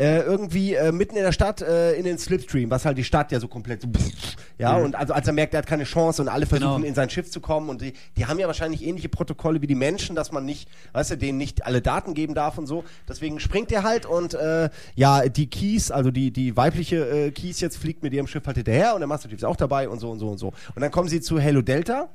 äh, 0.02 0.22
irgendwie 0.22 0.76
äh, 0.76 0.94
mitten 0.94 1.18
in 1.18 1.23
der 1.23 1.34
Stadt 1.34 1.61
äh, 1.61 1.91
in 1.95 2.06
den 2.06 2.18
Slipstream, 2.18 2.72
was 2.72 2.86
halt 2.86 2.98
die 2.98 3.03
Stadt 3.03 3.34
ja 3.34 3.40
so 3.41 3.49
komplett 3.49 3.81
so 3.81 3.90
ja 4.57 4.77
und 4.77 4.95
also 4.95 5.14
als 5.14 5.27
er 5.27 5.34
merkt, 5.34 5.53
er 5.53 5.57
hat 5.57 5.68
keine 5.68 5.84
Chance 5.84 6.22
und 6.22 6.30
alle 6.30 6.45
versuchen 6.45 6.76
Genau. 6.76 6.88
in 6.88 6.95
sein 6.95 7.10
Schiff 7.10 7.30
zu 7.30 7.41
kommen 7.41 7.68
und 7.69 7.81
die, 7.81 7.91
die 8.15 8.26
haben 8.26 8.40
ja 8.40 8.48
wahrscheinlich 8.48 8.86
ähnliche 8.86 9.10
Protokolle 9.10 9.61
wie 9.61 9.68
die 9.68 9.76
Menschen, 9.76 10.15
dass 10.15 10.31
man 10.31 10.45
nicht, 10.45 10.69
weißt 10.94 11.11
du, 11.11 11.18
denen 11.18 11.38
nicht 11.38 11.65
alle 11.65 11.81
Daten 11.81 12.14
geben 12.14 12.34
darf 12.34 12.57
und 12.57 12.65
so. 12.65 12.86
Deswegen 13.10 13.41
springt 13.41 13.73
er 13.73 13.84
halt 13.84 14.06
und 14.06 14.36
äh, 14.36 14.69
ja, 14.95 15.27
die 15.27 15.49
Keys, 15.49 15.91
also 15.91 16.11
die 16.11 16.31
die 16.31 16.56
weibliche 16.56 17.27
äh, 17.27 17.31
Keys 17.31 17.60
jetzt 17.60 17.76
fliegt 17.77 18.02
mit 18.02 18.14
ihrem 18.14 18.27
Schiff 18.27 18.45
halt 18.48 18.56
hinterher 18.56 18.94
und 18.94 19.02
der 19.02 19.07
Master 19.07 19.27
Chief 19.27 19.40
ist 19.40 19.44
auch 19.44 19.57
dabei 19.57 19.90
und 19.90 19.99
so 19.99 20.10
und 20.10 20.19
so 20.19 20.30
und 20.30 20.38
so. 20.38 20.53
Und 20.76 20.81
dann 20.81 20.91
kommen 20.91 21.10
sie 21.10 21.19
zu 21.19 21.41
Halo 21.44 21.61
Delta, 21.61 22.07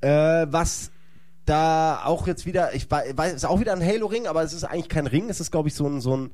äh, 0.00 0.46
was 0.48 0.90
da 1.48 2.02
auch 2.04 2.26
jetzt 2.26 2.46
wieder, 2.46 2.74
ich 2.74 2.90
wei- 2.90 3.12
weiß, 3.16 3.34
ist 3.34 3.44
auch 3.44 3.60
wieder 3.60 3.72
ein 3.72 3.84
Halo-Ring, 3.84 4.26
aber 4.26 4.42
es 4.42 4.52
ist 4.52 4.64
eigentlich 4.64 4.88
kein 4.88 5.06
Ring, 5.06 5.30
es 5.30 5.40
ist, 5.40 5.50
glaube 5.50 5.68
ich, 5.68 5.74
so 5.74 5.86
ein, 5.86 6.00
so 6.00 6.16
ein, 6.16 6.30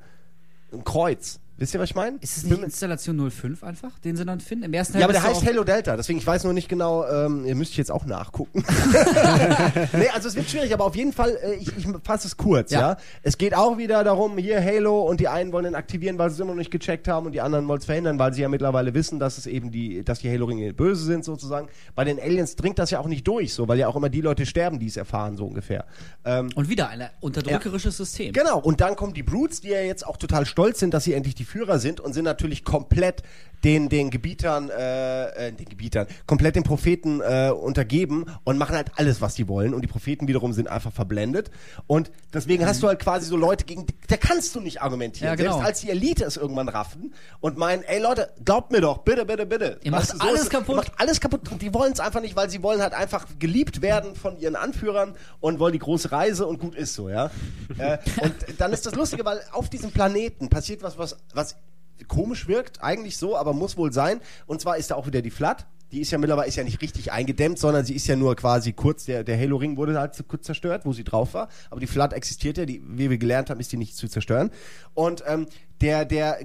ein 0.72 0.84
Kreuz. 0.84 1.40
Wisst 1.56 1.72
ihr, 1.72 1.78
was 1.78 1.90
ich 1.90 1.94
meine? 1.94 2.18
Ist 2.20 2.36
es 2.36 2.44
nicht 2.44 2.60
Installation 2.62 3.31
05 3.31 3.62
einfach, 3.62 3.97
den 4.01 4.16
sie 4.16 4.24
dann 4.24 4.40
finden? 4.40 4.64
Im 4.64 4.74
ersten 4.74 4.98
Ja, 4.98 5.05
aber 5.05 5.12
der 5.12 5.22
heißt 5.22 5.47
Halo 5.47 5.62
Delta, 5.62 5.97
deswegen 5.97 6.18
ich 6.18 6.26
weiß 6.26 6.43
nur 6.43 6.52
nicht 6.52 6.68
genau, 6.68 7.06
ähm, 7.06 7.44
ihr 7.44 7.55
müsst 7.55 7.70
ich 7.70 7.76
jetzt 7.76 7.93
auch 7.93 8.06
nachgucken. 8.06 8.64
nee, 9.93 10.09
also 10.12 10.26
es 10.26 10.35
wird 10.35 10.51
schwierig, 10.51 10.74
aber 10.74 10.85
auf 10.85 10.97
jeden 10.97 11.12
Fall, 11.12 11.39
äh, 11.43 11.55
ich, 11.55 11.68
ich 11.76 11.86
fasse 12.02 12.26
es 12.26 12.36
kurz, 12.36 12.72
ja. 12.72 12.81
Ja. 12.81 12.97
Es 13.22 13.39
geht 13.39 13.55
auch 13.55 13.78
wieder 13.78 14.02
darum, 14.02 14.36
hier 14.36 14.62
Halo 14.62 15.02
und 15.02 15.20
die 15.20 15.28
einen 15.28 15.52
wollen 15.52 15.66
ihn 15.66 15.74
aktivieren, 15.76 16.18
weil 16.18 16.31
sie 16.31 16.35
es 16.35 16.40
immer 16.40 16.51
noch 16.51 16.59
nicht 16.59 16.72
gecheckt 16.72 17.06
haben 17.06 17.26
und 17.26 17.32
die 17.32 17.40
anderen 17.40 17.68
wollen 17.68 17.78
es 17.78 17.85
verhindern, 17.85 18.18
weil 18.18 18.35
sie 18.35 18.43
ja 18.43 18.48
mittlerweile 18.48 18.93
wissen, 18.93 19.20
dass 19.20 19.39
es 19.39 19.47
eben 19.47 19.70
die, 19.70 20.05
dass 20.05 20.18
die 20.18 20.31
Halo-Ringe 20.31 20.72
böse 20.74 21.05
sind 21.05 21.24
sozusagen. 21.24 21.68
Bei 21.94 22.02
den 22.02 22.18
Aliens 22.18 22.56
dringt 22.56 22.81
das 22.81 22.90
ja 22.90 22.98
auch 22.98 23.06
nicht 23.06 23.28
durch, 23.28 23.55
so, 23.55 23.68
weil 23.68 23.78
ja 23.78 23.86
auch 23.86 23.94
immer 23.94 24.09
die 24.09 24.22
Leute 24.22 24.44
sterben, 24.44 24.81
die 24.81 24.86
es 24.86 24.97
erfahren, 24.97 25.36
so 25.36 25.47
ungefähr. 25.47 25.86
Ähm, 26.24 26.51
Und 26.56 26.68
wieder 26.68 26.89
ein 26.89 27.09
unterdrückerisches 27.20 27.97
System. 27.97 28.32
Genau, 28.32 28.59
und 28.59 28.81
dann 28.81 28.97
kommen 28.97 29.14
die 29.14 29.22
Brutes, 29.22 29.60
die 29.60 29.68
ja 29.68 29.81
jetzt 29.82 30.05
auch 30.05 30.16
total 30.16 30.47
stolz 30.47 30.81
sind, 30.81 30.93
dass 30.93 31.05
sie 31.05 31.14
endlich 31.14 31.36
die 31.36 31.43
Führer 31.44 31.78
sind 31.78 32.00
und 32.00 32.12
sind 32.12 32.24
natürlich 32.24 32.64
komplett 32.64 33.22
den, 33.64 33.88
den 33.88 34.10
Gebietern, 34.10 34.68
äh, 34.68 35.48
äh, 35.48 35.52
den 35.52 35.66
Gebietern, 35.66 36.06
komplett 36.26 36.54
den 36.54 36.64
Propheten 36.64 37.20
äh, 37.20 37.50
untergeben 37.50 38.26
und 38.44 38.58
machen 38.58 38.76
halt 38.76 38.92
alles, 38.96 39.20
was 39.20 39.34
die 39.34 39.48
wollen. 39.48 39.72
Und 39.72 39.80
die 39.80 39.88
Propheten 39.88 40.28
wiederum 40.28 40.52
sind 40.52 40.68
einfach 40.68 40.92
verblendet. 40.92 41.50
Und 41.86 42.10
deswegen 42.32 42.66
hast 42.66 42.82
du 42.82 42.88
halt 42.88 43.00
quasi 43.00 43.26
so 43.26 43.36
Leute, 43.36 43.64
gegen 43.64 43.86
die, 43.86 43.94
da 44.06 44.16
kannst 44.16 44.54
du 44.54 44.60
nicht 44.60 44.82
argumentieren. 44.82 45.28
Ja, 45.28 45.34
genau. 45.34 45.52
Selbst 45.52 45.66
als 45.66 45.80
die 45.80 45.90
Elite 45.90 46.24
es 46.24 46.36
irgendwann 46.36 46.68
raffen 46.68 47.14
und 47.40 47.56
meinen, 47.56 47.82
ey 47.84 48.00
Leute, 48.00 48.30
glaubt 48.44 48.70
mir 48.70 48.82
doch, 48.82 48.98
bitte, 48.98 49.24
bitte, 49.24 49.46
bitte. 49.46 49.80
Ihr 49.82 49.90
macht 49.90 50.08
so 50.08 50.18
alles 50.18 50.42
ist 50.42 50.50
kaputt. 50.50 50.68
Ihr 50.68 50.76
macht 50.76 50.92
alles 50.98 51.20
kaputt. 51.20 51.50
Und 51.50 51.62
die 51.62 51.72
wollen 51.72 51.92
es 51.94 52.00
einfach 52.00 52.20
nicht, 52.20 52.36
weil 52.36 52.50
sie 52.50 52.62
wollen 52.62 52.82
halt 52.82 52.92
einfach 52.92 53.26
geliebt 53.38 53.80
werden 53.80 54.14
von 54.14 54.38
ihren 54.38 54.56
Anführern 54.56 55.14
und 55.40 55.58
wollen 55.58 55.72
die 55.72 55.78
große 55.78 56.12
Reise 56.12 56.46
und 56.46 56.58
gut 56.58 56.74
ist 56.74 56.94
so, 56.94 57.08
ja. 57.08 57.30
äh, 57.78 57.98
und 58.20 58.34
dann 58.58 58.72
ist 58.72 58.84
das 58.84 58.94
Lustige, 58.94 59.24
weil 59.24 59.40
auf 59.52 59.70
diesem 59.70 59.90
Planeten 59.90 60.48
passiert 60.50 60.82
was, 60.82 60.98
was, 60.98 61.16
was 61.35 61.56
komisch 62.09 62.48
wirkt, 62.48 62.82
eigentlich 62.82 63.16
so, 63.16 63.36
aber 63.36 63.52
muss 63.52 63.77
wohl 63.77 63.93
sein. 63.93 64.20
Und 64.47 64.61
zwar 64.61 64.77
ist 64.77 64.90
da 64.90 64.97
auch 64.97 65.06
wieder 65.06 65.23
die 65.23 65.31
Flat. 65.31 65.66
Die 65.93 66.01
ist 66.01 66.11
ja 66.11 66.19
mittlerweile 66.19 66.48
ist 66.48 66.56
ja 66.56 66.65
nicht 66.65 66.82
richtig 66.82 67.12
eingedämmt, 67.12 67.59
sondern 67.59 67.85
sie 67.85 67.94
ist 67.94 68.06
ja 68.09 68.16
nur 68.16 68.35
quasi 68.35 68.73
kurz, 68.73 69.05
der, 69.05 69.23
der 69.23 69.39
Halo-Ring 69.39 69.77
wurde 69.77 69.98
halt 69.98 70.15
zu 70.15 70.24
kurz 70.24 70.44
zerstört, 70.44 70.85
wo 70.85 70.93
sie 70.93 71.05
drauf 71.05 71.35
war. 71.35 71.48
Aber 71.70 71.78
die 71.78 71.86
Flat 71.86 72.12
existiert 72.12 72.59
ja, 72.59 72.66
die, 72.66 72.82
wie 72.85 73.11
wir 73.11 73.19
gelernt 73.19 73.48
haben, 73.48 73.61
ist 73.61 73.70
die 73.70 73.77
nicht 73.77 73.97
zu 73.97 74.09
zerstören. 74.09 74.51
Und 74.94 75.23
ähm, 75.27 75.47
der, 75.81 76.05
der 76.05 76.40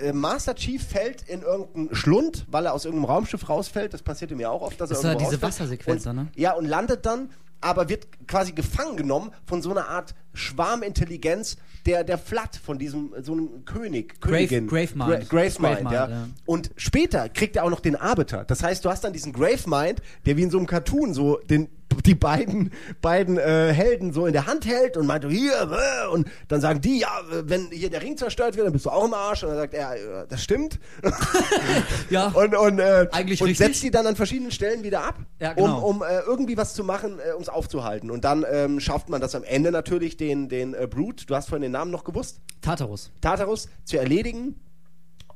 äh, 0.00 0.12
Master 0.12 0.54
Chief 0.54 0.82
fällt 0.82 1.22
in 1.28 1.42
irgendeinen 1.42 1.94
Schlund, 1.94 2.46
weil 2.48 2.66
er 2.66 2.72
aus 2.72 2.86
irgendeinem 2.86 3.10
Raumschiff 3.10 3.48
rausfällt. 3.48 3.92
Das 3.92 4.02
passierte 4.02 4.34
mir 4.34 4.50
auch 4.50 4.62
oft, 4.62 4.80
dass 4.80 4.90
er 4.90 4.94
Das 4.94 5.04
war 5.04 5.10
irgendwo 5.12 5.30
diese 5.30 5.42
rausfällt. 5.42 5.60
Wassersequenz, 5.60 6.06
und, 6.06 6.16
ne? 6.16 6.28
Ja, 6.36 6.52
und 6.54 6.64
landet 6.64 7.04
dann, 7.04 7.30
aber 7.60 7.88
wird 7.88 8.08
quasi 8.26 8.52
gefangen 8.52 8.96
genommen 8.96 9.30
von 9.46 9.62
so 9.62 9.70
einer 9.70 9.88
Art 9.88 10.14
Schwarmintelligenz 10.32 11.56
der, 11.86 12.04
der 12.04 12.18
Flat, 12.18 12.56
von 12.56 12.78
diesem, 12.78 13.14
so 13.22 13.32
einem 13.32 13.64
König, 13.64 14.20
Königin. 14.20 14.66
Gravemind. 14.66 15.28
Gra 15.28 15.42
Gravemind, 15.42 15.58
Gravemind, 15.58 15.92
ja. 15.92 16.08
ja. 16.08 16.28
Und 16.46 16.70
später 16.76 17.28
kriegt 17.28 17.56
er 17.56 17.64
auch 17.64 17.70
noch 17.70 17.80
den 17.80 17.96
Arbiter. 17.96 18.44
Das 18.44 18.62
heißt, 18.62 18.84
du 18.84 18.90
hast 18.90 19.02
dann 19.02 19.12
diesen 19.12 19.32
Gravemind, 19.32 20.02
der 20.26 20.36
wie 20.36 20.42
in 20.42 20.50
so 20.50 20.58
einem 20.58 20.66
Cartoon 20.66 21.14
so 21.14 21.38
den 21.38 21.68
die 22.04 22.14
beiden 22.14 22.72
beiden 23.02 23.36
äh, 23.38 23.72
Helden 23.72 24.12
so 24.12 24.26
in 24.26 24.32
der 24.32 24.46
Hand 24.46 24.66
hält 24.66 24.96
und 24.96 25.06
meint 25.06 25.24
hier 25.26 25.52
äh, 25.70 26.08
und 26.08 26.28
dann 26.48 26.60
sagen 26.60 26.80
die 26.80 27.00
ja 27.00 27.08
äh, 27.30 27.48
wenn 27.48 27.70
hier 27.70 27.90
der 27.90 28.02
Ring 28.02 28.16
zerstört 28.16 28.56
wird 28.56 28.66
dann 28.66 28.72
bist 28.72 28.86
du 28.86 28.90
auch 28.90 29.04
im 29.04 29.14
Arsch 29.14 29.42
und 29.42 29.50
dann 29.50 29.58
sagt 29.58 29.74
er 29.74 29.94
äh, 29.94 30.26
das 30.28 30.42
stimmt 30.42 30.78
Ja. 32.10 32.28
und 32.28 32.54
und, 32.56 32.78
äh, 32.78 33.06
Eigentlich 33.12 33.40
und 33.42 33.48
richtig. 33.48 33.66
setzt 33.66 33.82
die 33.82 33.90
dann 33.90 34.06
an 34.06 34.16
verschiedenen 34.16 34.50
Stellen 34.50 34.82
wieder 34.82 35.04
ab 35.04 35.16
Ja, 35.40 35.52
genau. 35.52 35.78
um 35.80 35.96
um 36.00 36.02
irgendwie 36.26 36.56
was 36.56 36.74
zu 36.74 36.84
machen 36.84 37.18
um 37.36 37.42
es 37.42 37.48
aufzuhalten 37.48 38.10
und 38.10 38.24
dann 38.24 38.44
ähm, 38.50 38.80
schafft 38.80 39.08
man 39.08 39.20
das 39.20 39.34
am 39.34 39.44
Ende 39.44 39.70
natürlich 39.70 40.16
den 40.16 40.48
den 40.48 40.74
Brute 40.88 41.26
du 41.26 41.34
hast 41.34 41.48
vorhin 41.48 41.62
den 41.62 41.72
Namen 41.72 41.90
noch 41.90 42.04
gewusst 42.04 42.40
Tartarus. 42.62 43.10
Tartarus 43.20 43.68
zu 43.84 43.98
erledigen 43.98 44.60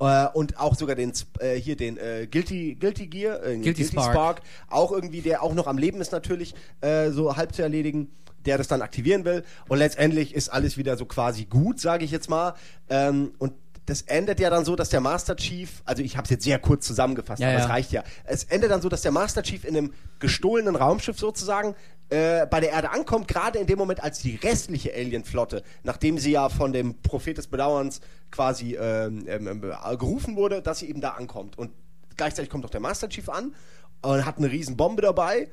äh, 0.01 0.27
und 0.33 0.59
auch 0.59 0.75
sogar 0.75 0.97
den 0.97 1.13
äh, 1.39 1.55
hier 1.55 1.77
den 1.77 1.97
äh, 1.97 2.27
Guilty 2.31 2.77
Guilty 2.77 3.07
Gear 3.07 3.45
äh, 3.45 3.59
Guilty 3.59 3.85
Spark. 3.85 4.43
auch 4.69 4.93
irgendwie 4.93 5.21
der 5.21 5.43
auch 5.43 5.55
noch 5.55 5.67
am 5.67 5.79
Leben 5.79 6.01
ist 6.01 6.13
natürlich 6.13 6.55
äh, 6.81 7.11
so 7.11 7.37
halb 7.37 7.55
zu 7.55 7.63
erledigen 7.63 8.11
der 8.45 8.59
das 8.59 8.69
dann 8.69 8.83
aktivieren 8.83 9.25
will. 9.25 9.43
Und 9.69 9.79
letztendlich 9.79 10.35
ist 10.35 10.51
alles 10.51 10.77
wieder 10.77 10.99
so 10.99 11.07
quasi 11.07 11.47
gut 11.47 11.81
sage 11.81 12.05
ich 12.05 12.11
jetzt 12.11 12.29
mal. 12.29 12.55
Ähm, 12.91 13.33
und 13.39 13.55
das 13.87 14.03
endet 14.03 14.41
ja 14.41 14.51
dann 14.51 14.65
so, 14.65 14.77
dass 14.77 14.89
der 14.89 15.01
Master 15.01 15.37
Chief, 15.37 15.83
also 15.85 16.03
ich 16.03 16.17
habe 16.17 16.25
es 16.25 16.31
jetzt 16.31 16.45
sehr 16.45 16.59
kurz 16.59 16.87
zusammengefasst, 16.87 17.41
Ja, 17.41 17.49
aber 17.49 17.59
ja. 17.59 17.65
es 17.65 17.71
reicht 17.71 17.93
ja. 17.93 18.03
Es 18.25 18.45
endet 18.45 18.71
dann 18.71 18.81
so, 18.81 18.89
dass 18.89 19.03
der 19.03 19.13
Master 19.13 19.43
Chief 19.43 19.65
in 19.65 19.77
einem 19.77 19.93
gestohlenen 20.19 20.77
Raumschiff 20.77 21.19
sozusagen 21.19 21.75
äh, 22.09 22.47
bei 22.47 22.61
der 22.61 22.71
Erde 22.71 22.91
ankommt, 22.91 23.29
gerade 23.29 23.59
in 23.59 23.67
dem 23.67 23.79
Moment, 23.79 24.03
als 24.03 24.21
die 24.21 24.37
restliche 24.37 24.95
Alienflotte, 24.95 25.63
nachdem 25.83 26.19
sie 26.19 26.33
ja 26.33 26.49
von 26.49 26.73
dem 26.73 27.01
Prophet 27.03 27.37
des 27.37 27.47
Bedauerns 27.47 28.01
quasi 28.31 28.75
ähm, 28.75 29.25
ähm, 29.27 29.47
ähm, 29.47 29.61
gerufen 29.99 30.37
wurde, 30.37 30.63
dass 30.63 30.79
sie 30.79 30.89
eben 30.89 31.01
da 31.01 31.11
ankommt. 31.11 31.59
Und 31.59 31.73
gleichzeitig 32.17 32.51
kommt 32.51 32.65
auch 32.65 32.71
der 32.71 32.81
Master 32.81 33.09
Chief 33.09 33.29
an 33.29 33.55
und 34.03 34.25
hat 34.25 34.39
eine 34.39 34.51
riesen 34.51 34.77
Bombe 34.77 35.03
dabei 35.03 35.49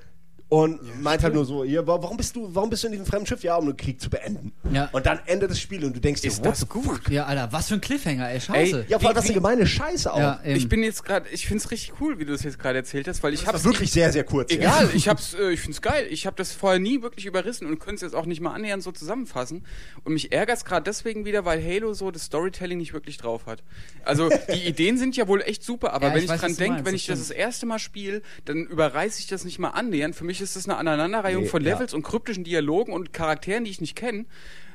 und 0.51 1.01
meint 1.01 1.23
halt 1.23 1.33
nur 1.33 1.45
so, 1.45 1.63
hier, 1.63 1.87
wa- 1.87 1.97
warum 2.01 2.17
bist 2.17 2.35
du, 2.35 2.53
warum 2.53 2.69
bist 2.69 2.83
du 2.83 2.87
in 2.87 2.91
diesem 2.91 3.05
fremden 3.05 3.25
Schiff? 3.25 3.41
Ja, 3.41 3.55
um 3.55 3.67
den 3.67 3.77
Krieg 3.77 4.01
zu 4.01 4.09
beenden. 4.09 4.51
Ja. 4.73 4.89
Und 4.91 5.05
dann 5.05 5.19
endet 5.25 5.49
das 5.49 5.61
Spiel 5.61 5.85
und 5.85 5.95
du 5.95 6.01
denkst 6.01 6.19
dir, 6.21 6.27
Ist 6.27 6.45
das 6.45 6.67
gut? 6.67 6.83
fuck? 6.83 7.09
Ja, 7.09 7.23
Alter, 7.23 7.47
was 7.53 7.69
für 7.69 7.75
ein 7.75 7.79
Cliffhanger, 7.81 8.29
ey, 8.29 8.41
scheiße. 8.41 8.79
Ey, 8.81 8.85
Ja, 8.89 8.99
vor 8.99 9.07
allem, 9.07 9.15
Wie- 9.15 9.19
was 9.19 9.25
eine 9.27 9.33
gemeine 9.33 9.65
Scheiße 9.65 10.11
auch. 10.13 10.19
Ja. 10.19 10.41
Ich 10.43 10.67
bin 10.67 10.83
jetzt 10.83 11.05
gerade, 11.05 11.29
ich 11.29 11.47
finde 11.47 11.63
es 11.63 11.71
richtig 11.71 11.93
cool, 12.01 12.19
wie 12.19 12.25
du 12.25 12.33
das 12.33 12.43
jetzt 12.43 12.59
gerade 12.59 12.79
erzählt 12.79 13.07
hast, 13.07 13.23
weil 13.23 13.33
ich 13.33 13.39
das 13.39 13.47
habe 13.47 13.57
war 13.59 13.63
wirklich 13.71 13.93
sehr, 13.93 14.11
sehr 14.11 14.25
kurz. 14.25 14.51
Egal, 14.51 14.89
ich 14.93 15.07
hab's, 15.07 15.33
äh, 15.35 15.51
ich 15.51 15.61
find's 15.61 15.81
geil. 15.81 16.05
Ich 16.09 16.25
habe 16.25 16.35
das 16.35 16.51
vorher 16.51 16.79
nie 16.81 17.01
wirklich 17.01 17.25
überrissen 17.25 17.65
und 17.65 17.79
könnte 17.79 17.95
es 17.95 18.01
jetzt 18.01 18.15
auch 18.15 18.25
nicht 18.25 18.41
mal 18.41 18.51
annähernd 18.53 18.83
so 18.83 18.91
zusammenfassen. 18.91 19.65
Und 20.03 20.11
mich 20.11 20.33
ärgert's 20.33 20.65
gerade 20.65 20.83
deswegen 20.83 21.23
wieder, 21.23 21.45
weil 21.45 21.63
Halo 21.63 21.93
so 21.93 22.11
das 22.11 22.23
Storytelling 22.25 22.77
nicht 22.77 22.91
wirklich 22.91 23.15
drauf 23.15 23.45
hat. 23.45 23.63
Also 24.03 24.27
die 24.53 24.63
Ideen 24.67 24.97
sind 24.97 25.15
ja 25.15 25.29
wohl 25.29 25.41
echt 25.43 25.63
super, 25.63 25.93
aber 25.93 26.07
Ja, 26.07 26.13
wenn 26.13 26.17
ich 26.19 26.25
ich, 26.25 26.29
weiß, 26.31 26.41
dran 26.41 26.55
denke, 26.57 26.77
wenn 26.79 26.91
das 26.91 26.93
ich 26.95 27.05
das 27.07 27.19
das 27.19 27.31
erste 27.31 27.65
Mal 27.65 27.79
spiele, 27.79 28.21
dann 28.43 28.65
überreiße 28.65 29.19
ich 29.21 29.27
das 29.27 29.45
nicht 29.45 29.57
mal 29.57 29.69
annähernd. 29.69 30.13
Für 30.13 30.25
mich 30.25 30.40
mich 30.41 30.49
ist 30.49 30.55
das 30.55 30.67
eine 30.67 30.77
Aneinanderreihung 30.77 31.43
Nee, 31.43 31.49
von 31.49 31.63
ja. 31.63 31.73
Levels 31.73 31.93
und 31.93 32.03
kryptischen 32.03 32.43
Dialogen 32.43 32.93
und 32.93 33.13
Charakteren, 33.13 33.63
die 33.63 33.71
ich 33.71 33.81
nicht 33.81 33.95
kenne. 33.95 34.25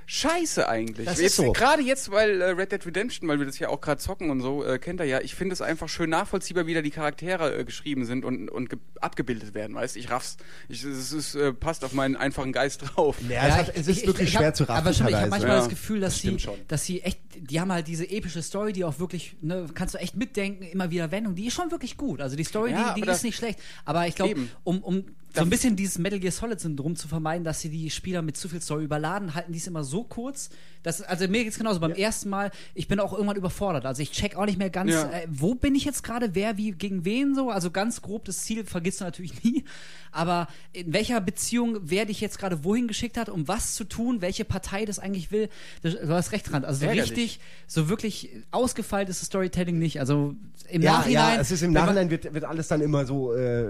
Scheiße 0.08 0.68
eigentlich. 0.68 1.04
Das 1.04 1.18
jetzt, 1.20 1.30
ist 1.32 1.36
so. 1.44 1.52
Gerade 1.52 1.82
jetzt, 1.82 2.12
weil 2.12 2.40
äh, 2.40 2.50
Red 2.50 2.70
Dead 2.70 2.86
Redemption, 2.86 3.28
weil 3.28 3.40
wir 3.40 3.46
das 3.46 3.58
ja 3.58 3.70
auch 3.70 3.80
gerade 3.80 4.00
zocken 4.00 4.30
und 4.30 4.40
so, 4.40 4.64
äh, 4.64 4.78
kennt 4.78 5.00
er 5.00 5.06
ja. 5.06 5.20
Ich 5.20 5.34
finde 5.34 5.52
es 5.52 5.60
einfach 5.60 5.88
schön 5.88 6.10
nachvollziehbar, 6.10 6.68
wie 6.68 6.74
da 6.74 6.80
die 6.80 6.92
Charaktere 6.92 7.58
äh, 7.58 7.64
geschrieben 7.64 8.04
sind 8.04 8.24
und, 8.24 8.48
und 8.48 8.70
ge- 8.70 8.78
abgebildet 9.00 9.52
werden, 9.54 9.74
weißt 9.74 9.96
Ich 9.96 10.08
raff's. 10.08 10.36
Ich, 10.68 10.84
es 10.84 11.10
ist, 11.10 11.34
äh, 11.34 11.52
passt 11.52 11.84
auf 11.84 11.92
meinen 11.92 12.14
einfachen 12.14 12.52
Geist 12.52 12.82
drauf. 12.84 13.16
Ja, 13.28 13.48
es, 13.48 13.54
hat, 13.56 13.72
es 13.76 13.88
ist 13.88 14.06
wirklich 14.06 14.30
schwer 14.30 14.46
hab, 14.46 14.56
zu 14.56 14.62
raffen. 14.68 14.80
Aber 14.86 14.94
schon, 14.94 15.08
ich 15.08 15.14
habe 15.16 15.26
manchmal 15.28 15.50
Ja, 15.50 15.58
das 15.58 15.68
Gefühl, 15.68 15.98
dass 15.98 16.12
das 16.12 16.22
sie, 16.22 16.38
schon. 16.38 16.54
dass 16.68 16.84
sie 16.84 17.00
echt, 17.02 17.18
die 17.40 17.58
haben 17.60 17.72
halt 17.72 17.88
diese 17.88 18.08
epische 18.08 18.42
Story, 18.42 18.72
die 18.72 18.84
auch 18.84 19.00
wirklich, 19.00 19.34
ne, 19.40 19.66
kannst 19.74 19.94
du 19.94 19.98
echt 19.98 20.14
mitdenken, 20.14 20.62
immer 20.62 20.92
wieder 20.92 21.10
Wendung, 21.10 21.34
die 21.34 21.48
ist 21.48 21.54
schon 21.54 21.72
wirklich 21.72 21.96
gut. 21.96 22.20
Also 22.20 22.36
die 22.36 22.44
Story, 22.44 22.70
Ja, 22.70 22.94
die, 22.94 23.00
die 23.00 23.08
ist 23.08 23.24
nicht 23.24 23.36
schlecht. 23.36 23.58
Aber 23.84 24.06
ich 24.06 24.14
glaube, 24.14 24.36
um, 24.62 24.84
um 24.84 25.04
so 25.36 25.42
ein 25.42 25.50
bisschen 25.50 25.76
dieses 25.76 25.98
Metal 25.98 26.18
Gear 26.18 26.32
Solid 26.32 26.58
Syndrom 26.58 26.96
zu 26.96 27.08
vermeiden, 27.08 27.44
dass 27.44 27.60
sie 27.60 27.68
die 27.68 27.90
Spieler 27.90 28.22
mit 28.22 28.36
zu 28.36 28.48
viel 28.48 28.62
Story 28.62 28.84
überladen, 28.84 29.34
halten 29.34 29.52
die 29.52 29.58
es 29.58 29.66
immer 29.66 29.84
so 29.84 30.02
kurz. 30.02 30.48
Dass, 30.86 31.02
also 31.02 31.26
mir 31.26 31.42
geht's 31.42 31.58
genauso. 31.58 31.80
Beim 31.80 31.90
ersten 31.90 32.28
Mal, 32.28 32.52
ich 32.72 32.86
bin 32.86 33.00
auch 33.00 33.12
irgendwann 33.12 33.36
überfordert. 33.36 33.84
Also 33.86 34.02
ich 34.02 34.12
check 34.12 34.36
auch 34.36 34.46
nicht 34.46 34.56
mehr 34.56 34.70
ganz, 34.70 34.92
Ja. 34.92 35.10
äh, 35.10 35.26
wo 35.28 35.56
bin 35.56 35.74
ich 35.74 35.84
jetzt 35.84 36.04
gerade, 36.04 36.36
wer 36.36 36.56
wie 36.58 36.70
gegen 36.70 37.04
wen 37.04 37.34
so. 37.34 37.50
Also 37.50 37.72
ganz 37.72 38.02
grob 38.02 38.24
das 38.24 38.44
Ziel 38.44 38.64
vergisst 38.64 39.00
du 39.00 39.04
natürlich 39.04 39.42
nie. 39.42 39.64
Aber 40.12 40.46
in 40.72 40.92
welcher 40.92 41.20
Beziehung 41.20 41.90
werde 41.90 42.12
ich 42.12 42.20
jetzt 42.20 42.38
gerade 42.38 42.62
wohin 42.62 42.86
geschickt 42.86 43.16
hat, 43.16 43.28
um 43.28 43.48
was 43.48 43.74
zu 43.74 43.82
tun, 43.82 44.20
welche 44.20 44.44
Partei 44.44 44.84
das 44.84 45.00
eigentlich 45.00 45.32
will, 45.32 45.48
das, 45.82 45.94
du 45.94 46.08
hast 46.08 46.30
recht 46.30 46.52
dran. 46.52 46.64
Also 46.64 46.80
so 46.80 46.86
Ärgerlich. 46.86 47.10
richtig, 47.10 47.40
so 47.66 47.88
wirklich 47.88 48.30
ausgefeilt 48.52 49.08
ist 49.08 49.20
das 49.22 49.26
Storytelling 49.26 49.80
nicht. 49.80 49.98
Also 49.98 50.36
im 50.68 50.82
ja, 50.82 50.92
Nachhinein. 50.98 51.34
ja, 51.34 51.40
es 51.40 51.50
ist 51.50 51.62
im 51.62 51.72
Nachhinein 51.72 52.10
wird, 52.10 52.32
wird 52.32 52.44
alles 52.44 52.68
dann 52.68 52.80
immer 52.80 53.04
so 53.06 53.34
äh, 53.34 53.64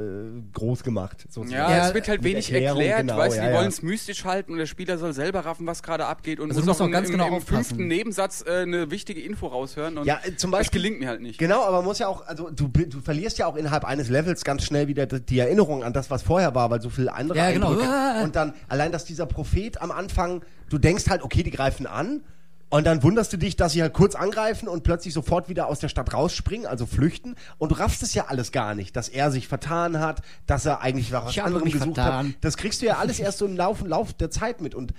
groß 0.52 0.82
gemacht. 0.82 1.22
sozusagen. 1.30 1.50
Ja, 1.50 1.70
Ja, 1.70 1.88
es 1.88 1.94
wird 1.94 2.08
halt 2.08 2.22
wenig 2.22 2.52
Erklärung, 2.52 2.80
erklärt, 2.80 3.00
genau, 3.00 3.16
weißt 3.16 3.36
du, 3.36 3.40
ja, 3.40 3.46
die 3.46 3.52
ja. 3.52 3.58
wollen 3.58 3.68
es 3.68 3.82
mystisch 3.82 4.24
halten 4.24 4.52
und 4.52 4.58
der 4.58 4.66
Spieler 4.66 4.98
soll 4.98 5.12
selber 5.14 5.40
raffen, 5.40 5.66
was 5.66 5.82
gerade 5.82 6.06
abgeht 6.06 6.40
und 6.40 6.50
Also 6.50 6.60
du 6.60 6.66
muss 6.66 6.78
musst 6.78 6.80
auch 6.82 6.86
auch 6.86 6.90
ganz 7.06 7.14
im, 7.14 7.18
genau 7.18 7.28
im, 7.28 7.34
aufpassen. 7.34 7.64
fünften 7.64 7.86
Nebensatz 7.88 8.44
äh, 8.46 8.62
eine 8.62 8.90
wichtige 8.90 9.20
Info 9.20 9.46
raushören 9.46 9.98
und 9.98 10.06
Ja, 10.06 10.20
äh, 10.24 10.36
zum 10.36 10.50
das 10.50 10.60
Beispiel- 10.60 10.82
gelingt 10.82 11.00
mir 11.00 11.08
halt 11.08 11.20
nicht. 11.22 11.38
Genau, 11.38 11.62
aber 11.62 11.76
man 11.78 11.84
muss 11.86 11.98
ja 11.98 12.08
auch, 12.08 12.26
also 12.26 12.50
du, 12.50 12.68
du 12.68 13.00
verlierst 13.00 13.38
ja 13.38 13.46
auch 13.46 13.56
innerhalb 13.56 13.84
eines 13.84 14.08
Levels 14.08 14.44
ganz 14.44 14.64
schnell 14.64 14.88
wieder 14.88 15.06
die 15.06 15.38
Erinnerung 15.38 15.82
an 15.84 15.92
das, 15.92 16.10
was 16.10 16.22
vorher 16.22 16.54
war, 16.54 16.70
weil 16.70 16.80
so 16.80 16.90
viel 16.90 17.08
andere 17.08 17.38
Ja, 17.38 17.50
genau. 17.50 17.70
Eindrücke. 17.70 18.22
Und 18.24 18.36
dann 18.36 18.54
allein, 18.68 18.92
dass 18.92 19.04
dieser 19.04 19.26
Prophet 19.26 19.80
am 19.80 19.90
Anfang, 19.90 20.42
du 20.68 20.78
denkst 20.78 21.08
halt, 21.08 21.22
okay, 21.22 21.42
die 21.42 21.50
greifen 21.50 21.86
an. 21.86 22.22
Und 22.68 22.84
dann 22.84 23.04
wunderst 23.04 23.32
du 23.32 23.36
dich, 23.36 23.54
dass 23.54 23.74
sie 23.74 23.80
halt 23.82 23.92
kurz 23.92 24.16
angreifen 24.16 24.66
und 24.66 24.82
plötzlich 24.82 25.14
sofort 25.14 25.48
wieder 25.48 25.68
aus 25.68 25.78
der 25.78 25.88
Stadt 25.88 26.12
rausspringen, 26.12 26.66
also 26.66 26.84
flüchten. 26.84 27.36
Und 27.58 27.70
du 27.70 27.76
raffst 27.78 28.02
es 28.02 28.12
ja 28.12 28.24
alles 28.26 28.50
gar 28.50 28.74
nicht, 28.74 28.96
dass 28.96 29.08
er 29.08 29.30
sich 29.30 29.46
vertan 29.46 30.00
hat, 30.00 30.20
dass 30.48 30.66
er 30.66 30.80
eigentlich 30.80 31.12
was 31.12 31.38
anderem 31.38 31.62
mich 31.62 31.74
gesucht 31.74 31.94
vertan. 31.94 32.26
hat. 32.30 32.34
Das 32.40 32.56
kriegst 32.56 32.82
du 32.82 32.86
ja 32.86 32.96
alles 32.96 33.20
erst 33.20 33.38
so 33.38 33.46
im 33.46 33.56
Lauf, 33.56 33.82
Lauf 33.86 34.14
der 34.14 34.32
Zeit 34.32 34.60
mit. 34.60 34.74
Und 34.74 34.92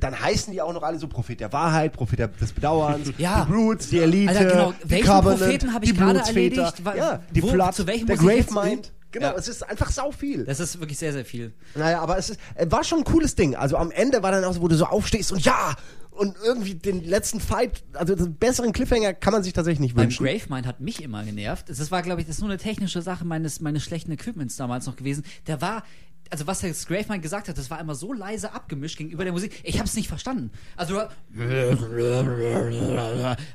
dann 0.00 0.18
heißen 0.18 0.52
die 0.52 0.60
auch 0.62 0.72
noch 0.72 0.82
alle 0.82 0.98
so 0.98 1.08
Prophet 1.08 1.38
der 1.40 1.52
Wahrheit, 1.52 1.92
Prophet 1.92 2.30
des 2.40 2.52
Bedauerns, 2.52 3.12
Ja. 3.18 3.44
die 3.44 3.52
Brutes, 3.52 3.88
die 3.90 3.98
Elite, 3.98 4.30
Alter, 4.30 4.44
genau. 4.50 4.72
die 4.84 4.90
Welchen 4.90 5.06
Covenant, 5.06 5.40
Propheten 5.40 5.74
habe 5.74 5.84
ich 5.84 5.90
die 5.92 5.96
gerade 5.96 6.18
erledigt? 6.20 6.82
Ja, 6.96 7.20
die 7.30 7.42
wo- 7.42 7.48
Flood, 7.48 7.74
zu 7.74 7.86
welchem 7.86 8.06
der 8.06 8.16
Gravemind. 8.16 8.64
hin? 8.68 8.80
Genau, 9.12 9.28
Ja. 9.28 9.34
es 9.36 9.46
ist 9.46 9.62
einfach 9.62 9.90
sau 9.92 10.10
viel. 10.10 10.44
Das 10.44 10.58
ist 10.58 10.80
wirklich 10.80 10.98
sehr, 10.98 11.12
sehr 11.12 11.24
viel. 11.24 11.52
Naja, 11.76 12.00
aber 12.00 12.18
es 12.18 12.30
ist, 12.30 12.40
äh, 12.56 12.66
war 12.68 12.82
schon 12.82 12.98
ein 12.98 13.04
cooles 13.04 13.36
Ding. 13.36 13.54
Also 13.54 13.76
am 13.76 13.92
Ende 13.92 14.22
war 14.24 14.32
dann 14.32 14.42
auch 14.44 14.52
so, 14.54 14.60
wo 14.60 14.66
du 14.68 14.74
so 14.76 14.86
aufstehst 14.86 15.30
und 15.32 15.44
ja! 15.44 15.74
Und 16.10 16.36
irgendwie 16.44 16.76
den 16.76 17.02
letzten 17.02 17.40
Fight, 17.40 17.82
also 17.94 18.14
den 18.14 18.36
besseren 18.36 18.72
Cliffhanger 18.72 19.14
kann 19.14 19.32
man 19.32 19.42
sich 19.42 19.52
tatsächlich 19.52 19.80
nicht 19.80 19.96
Beim 19.96 20.04
wünschen. 20.04 20.24
Gravemind 20.24 20.64
hat 20.64 20.78
mich 20.80 21.02
immer 21.02 21.24
genervt. 21.24 21.68
Das 21.68 21.90
war, 21.90 22.02
glaube 22.02 22.20
ich, 22.20 22.28
das 22.28 22.36
ist 22.36 22.40
nur 22.40 22.50
eine 22.50 22.58
technische 22.58 23.02
Sache 23.02 23.24
meines, 23.24 23.60
meines 23.60 23.82
schlechten 23.82 24.12
Equipments 24.12 24.54
damals 24.54 24.86
noch 24.86 24.94
gewesen. 24.94 25.24
Der 25.48 25.60
war, 25.60 25.82
also 26.30 26.46
was 26.46 26.60
der 26.60 26.70
Gravemind 26.72 27.22
gesagt 27.22 27.48
hat, 27.48 27.56
das 27.58 27.70
war 27.70 27.80
immer 27.80 27.94
so 27.94 28.12
leise 28.12 28.52
abgemischt 28.52 28.96
gegenüber 28.98 29.24
der 29.24 29.32
Musik. 29.32 29.60
Ich 29.62 29.78
habe 29.78 29.86
es 29.86 29.94
nicht 29.94 30.08
verstanden. 30.08 30.50
Also 30.76 30.94
du 30.94 31.08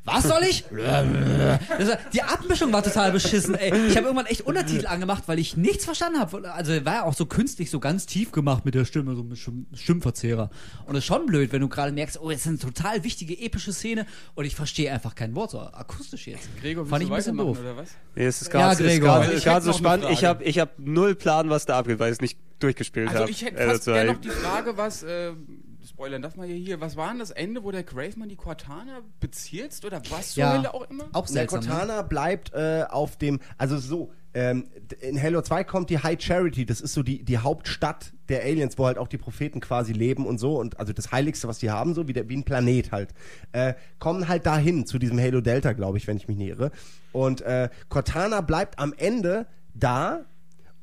was 0.05 0.23
soll 0.23 0.43
ich? 0.43 0.65
Die 2.13 2.21
Abmischung 2.21 2.71
war 2.73 2.83
total 2.83 3.11
beschissen. 3.11 3.55
Ey. 3.55 3.87
Ich 3.87 3.95
habe 3.97 4.05
irgendwann 4.07 4.25
echt 4.25 4.41
Untertitel 4.41 4.87
angemacht, 4.87 5.23
weil 5.27 5.39
ich 5.39 5.57
nichts 5.57 5.85
verstanden 5.85 6.19
habe. 6.19 6.51
Also 6.53 6.73
war 6.85 6.93
ja 6.93 7.03
auch 7.03 7.13
so 7.13 7.25
künstlich, 7.25 7.69
so 7.69 7.79
ganz 7.79 8.05
tief 8.05 8.31
gemacht 8.31 8.65
mit 8.65 8.75
der 8.75 8.85
Stimme, 8.85 9.15
so 9.15 9.23
mit 9.23 9.37
Stimm 9.37 9.65
Stimmverzehrer. 9.73 10.49
Und 10.85 10.93
das 10.95 10.99
ist 11.03 11.05
schon 11.05 11.25
blöd, 11.25 11.51
wenn 11.51 11.61
du 11.61 11.69
gerade 11.69 11.91
merkst, 11.91 12.19
oh, 12.21 12.31
jetzt 12.31 12.41
ist 12.41 12.47
eine 12.47 12.59
total 12.59 13.03
wichtige 13.03 13.37
epische 13.39 13.73
Szene 13.73 14.05
und 14.35 14.45
ich 14.45 14.55
verstehe 14.55 14.91
einfach 14.91 15.15
kein 15.15 15.35
Wort, 15.35 15.51
so 15.51 15.59
akustisch 15.59 16.27
jetzt. 16.27 16.47
Gregor, 16.61 16.85
Fand 16.85 17.03
ich 17.03 17.09
ein 17.09 17.15
bisschen 17.15 17.37
doof. 17.37 17.59
oder 17.59 17.77
was? 17.77 17.89
Nee, 18.15 18.25
es 18.25 18.41
ist 18.41 18.53
Ja, 18.53 18.73
gerade 18.73 18.83
Gregor. 18.83 19.25
ja, 19.33 19.61
so 19.61 19.73
spannend. 19.73 20.07
Ich 20.11 20.23
habe 20.23 20.43
ich 20.43 20.59
hab 20.59 20.77
null 20.79 21.15
Plan, 21.15 21.49
was 21.49 21.65
da 21.65 21.79
abgeht, 21.79 21.99
weil 21.99 22.09
ich 22.11 22.17
es 22.17 22.21
nicht 22.21 22.37
durchgespielt 22.59 23.09
habe. 23.09 23.19
Also 23.19 23.31
ich 23.31 23.43
hätte 23.43 23.57
Äh, 23.57 23.67
fast 23.67 23.85
gerne 23.85 24.13
noch 24.13 24.21
die 24.21 24.29
Frage, 24.29 24.77
was, 24.77 25.03
äh, 25.03 25.31
spoilern 25.87 26.21
darf 26.21 26.35
man 26.35 26.47
ja 26.49 26.55
hier, 26.55 26.79
was 26.81 26.95
war 26.95 27.09
denn 27.09 27.19
das 27.19 27.31
Ende, 27.31 27.63
wo 27.63 27.71
der 27.71 27.83
Graveman 27.83 28.29
die 28.29 28.35
Cortana 28.35 28.99
bezielst 29.19 29.85
oder 29.85 30.01
was 30.09 30.31
zur 30.33 30.41
Ja. 30.43 30.53
Hölle 30.57 30.73
auch 30.73 30.89
immer? 30.89 31.05
Auch 31.13 31.25
Der 31.25 31.33
seltsam. 31.33 31.61
Ne? 31.61 31.65
Cortana 31.67 32.01
bleibt 32.03 32.53
äh, 32.53 32.83
auf 32.89 33.17
dem, 33.17 33.39
also 33.57 33.77
so, 33.77 34.11
ähm, 34.35 34.67
in 35.01 35.19
Halo 35.19 35.41
2 35.41 35.63
kommt 35.63 35.89
die 35.89 35.97
High 35.97 36.21
Charity, 36.21 36.63
das 36.65 36.81
ist 36.81 36.93
so 36.93 37.01
die, 37.01 37.23
die 37.23 37.39
Hauptstadt 37.39 38.13
der 38.27 38.43
Aliens, 38.43 38.77
wo 38.77 38.85
halt 38.85 38.99
auch 38.99 39.07
die 39.07 39.17
Propheten 39.17 39.59
quasi 39.59 39.91
leben 39.91 40.27
und 40.27 40.37
so 40.37 40.59
und 40.59 40.79
also 40.79 40.93
das 40.93 41.11
Heiligste, 41.11 41.47
was 41.47 41.57
die 41.57 41.71
haben, 41.71 41.95
so 41.95 42.07
wie, 42.07 42.13
der, 42.13 42.29
wie 42.29 42.37
ein 42.37 42.43
Planet 42.43 42.91
halt, 42.91 43.09
äh, 43.53 43.73
kommen 43.97 44.27
halt 44.27 44.45
dahin 44.45 44.85
zu 44.85 44.99
diesem 44.99 45.19
Halo 45.19 45.41
Delta, 45.41 45.73
glaube 45.73 45.97
ich, 45.97 46.05
wenn 46.05 46.17
ich 46.17 46.27
mich 46.27 46.37
nicht 46.37 46.49
irre. 46.49 46.71
Und 47.11 47.41
äh, 47.41 47.69
Cortana 47.89 48.41
bleibt 48.41 48.77
am 48.77 48.93
Ende 48.95 49.47
da, 49.73 50.25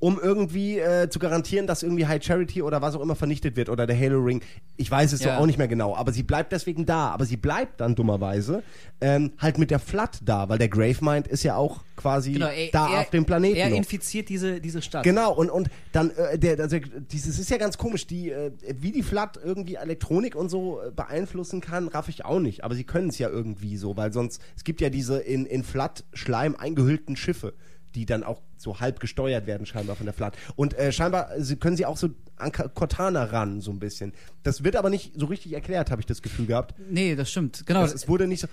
um 0.07 0.21
irgendwie 0.23 0.79
äh, 0.79 1.09
zu 1.11 1.19
garantieren, 1.19 1.67
dass 1.67 1.83
irgendwie 1.83 2.07
High 2.07 2.23
Charity 2.23 2.63
oder 2.63 2.81
was 2.81 2.95
auch 2.95 3.01
immer 3.01 3.17
vernichtet 3.17 3.57
wird 3.57 3.69
oder 3.69 3.89
der 3.89 3.99
Halo 3.99 4.21
Ring. 4.21 4.41
Ich 4.77 4.89
weiß 4.89 5.13
es 5.13 5.25
Ja. 5.25 5.35
so 5.35 5.43
auch 5.43 5.47
nicht 5.47 5.59
mehr 5.59 5.67
genau, 5.67 5.97
aber 5.97 6.13
sie 6.13 6.23
bleibt 6.23 6.53
deswegen 6.53 6.87
da. 6.87 7.09
Aber 7.11 7.25
sie 7.25 7.37
bleibt 7.37 7.81
dann 7.81 7.97
dummerweise 7.97 8.63
ähm, 9.01 9.33
halt 9.39 9.59
mit 9.59 9.73
der 9.73 9.81
Flood 9.81 10.21
da, 10.25 10.49
weil 10.49 10.59
der 10.59 10.69
Gravemind 10.69 11.27
ist 11.27 11.43
ja 11.43 11.57
auch 11.57 11.83
quasi 11.97 12.35
Genau, 12.35 12.47
er, 12.47 12.69
da 12.71 12.89
er, 12.89 13.01
auf 13.01 13.11
dem 13.11 13.25
Planeten. 13.25 13.57
Er 13.57 13.69
noch. 13.71 13.79
infiziert 13.79 14.29
diese, 14.29 14.61
diese 14.61 14.81
Stadt. 14.81 15.03
Genau, 15.03 15.35
und, 15.35 15.51
und 15.51 15.71
dann, 15.91 16.11
äh, 16.11 16.39
der, 16.39 16.61
also, 16.61 16.79
dieses 17.11 17.41
ist 17.41 17.51
ja 17.51 17.57
ganz 17.57 17.77
komisch, 17.77 18.07
die, 18.07 18.31
äh, 18.31 18.53
wie 18.79 18.93
die 18.93 19.03
Flood 19.03 19.41
irgendwie 19.43 19.75
Elektronik 19.75 20.37
und 20.37 20.51
so 20.51 20.81
äh, 20.83 20.93
beeinflussen 20.93 21.61
kann, 21.61 21.89
raff 21.89 22.09
ich 22.09 22.25
auch 22.25 22.39
nicht. 22.39 22.63
Aber 22.63 22.77
sie 22.77 22.85
können 22.85 23.09
es 23.09 23.19
ja 23.19 23.29
irgendwie 23.29 23.77
so, 23.77 23.97
weil 23.97 24.13
sonst, 24.13 24.41
es 24.55 24.63
gibt 24.63 24.81
ja 24.81 24.89
diese 24.89 25.19
in, 25.19 25.47
in 25.47 25.65
Flood-Schleim 25.65 26.55
eingehüllten 26.55 27.17
Schiffe, 27.17 27.55
die 27.97 28.07
dann 28.07 28.23
auch 28.23 28.43
so 28.57 28.79
halb 28.79 29.01
gesteuert 29.01 29.47
werden 29.47 29.67
scheinbar 29.67 29.97
von 29.97 30.07
der 30.07 30.13
Flood. 30.13 30.35
Und 30.55 30.75
äh, 30.75 30.93
scheinbar 30.93 31.35
äh, 31.35 31.43
sie, 31.43 31.57
können 31.57 31.77
sie 31.77 31.87
auch 31.87 31.97
so 31.97 32.11
an 32.37 32.53
Cortana 32.53 33.25
ran, 33.25 33.63
so 33.63 33.71
ein 33.71 33.79
bisschen. 33.79 34.13
Das 34.43 34.63
wird 34.63 34.77
aber 34.77 34.91
nicht 34.91 35.13
so 35.17 35.27
richtig 35.27 35.55
erklärt, 35.55 35.91
habe 35.91 36.03
ich 36.03 36.07
das 36.07 36.21
Gefühl 36.21 36.47
gehabt. 36.47 36.75
Nee, 36.91 37.17
das 37.17 37.31
stimmt. 37.31 37.65
Genau. 37.67 37.83
Es, 37.83 37.95
es 37.95 38.09
wurde 38.09 38.27
nicht 38.27 38.41
so. 38.41 38.49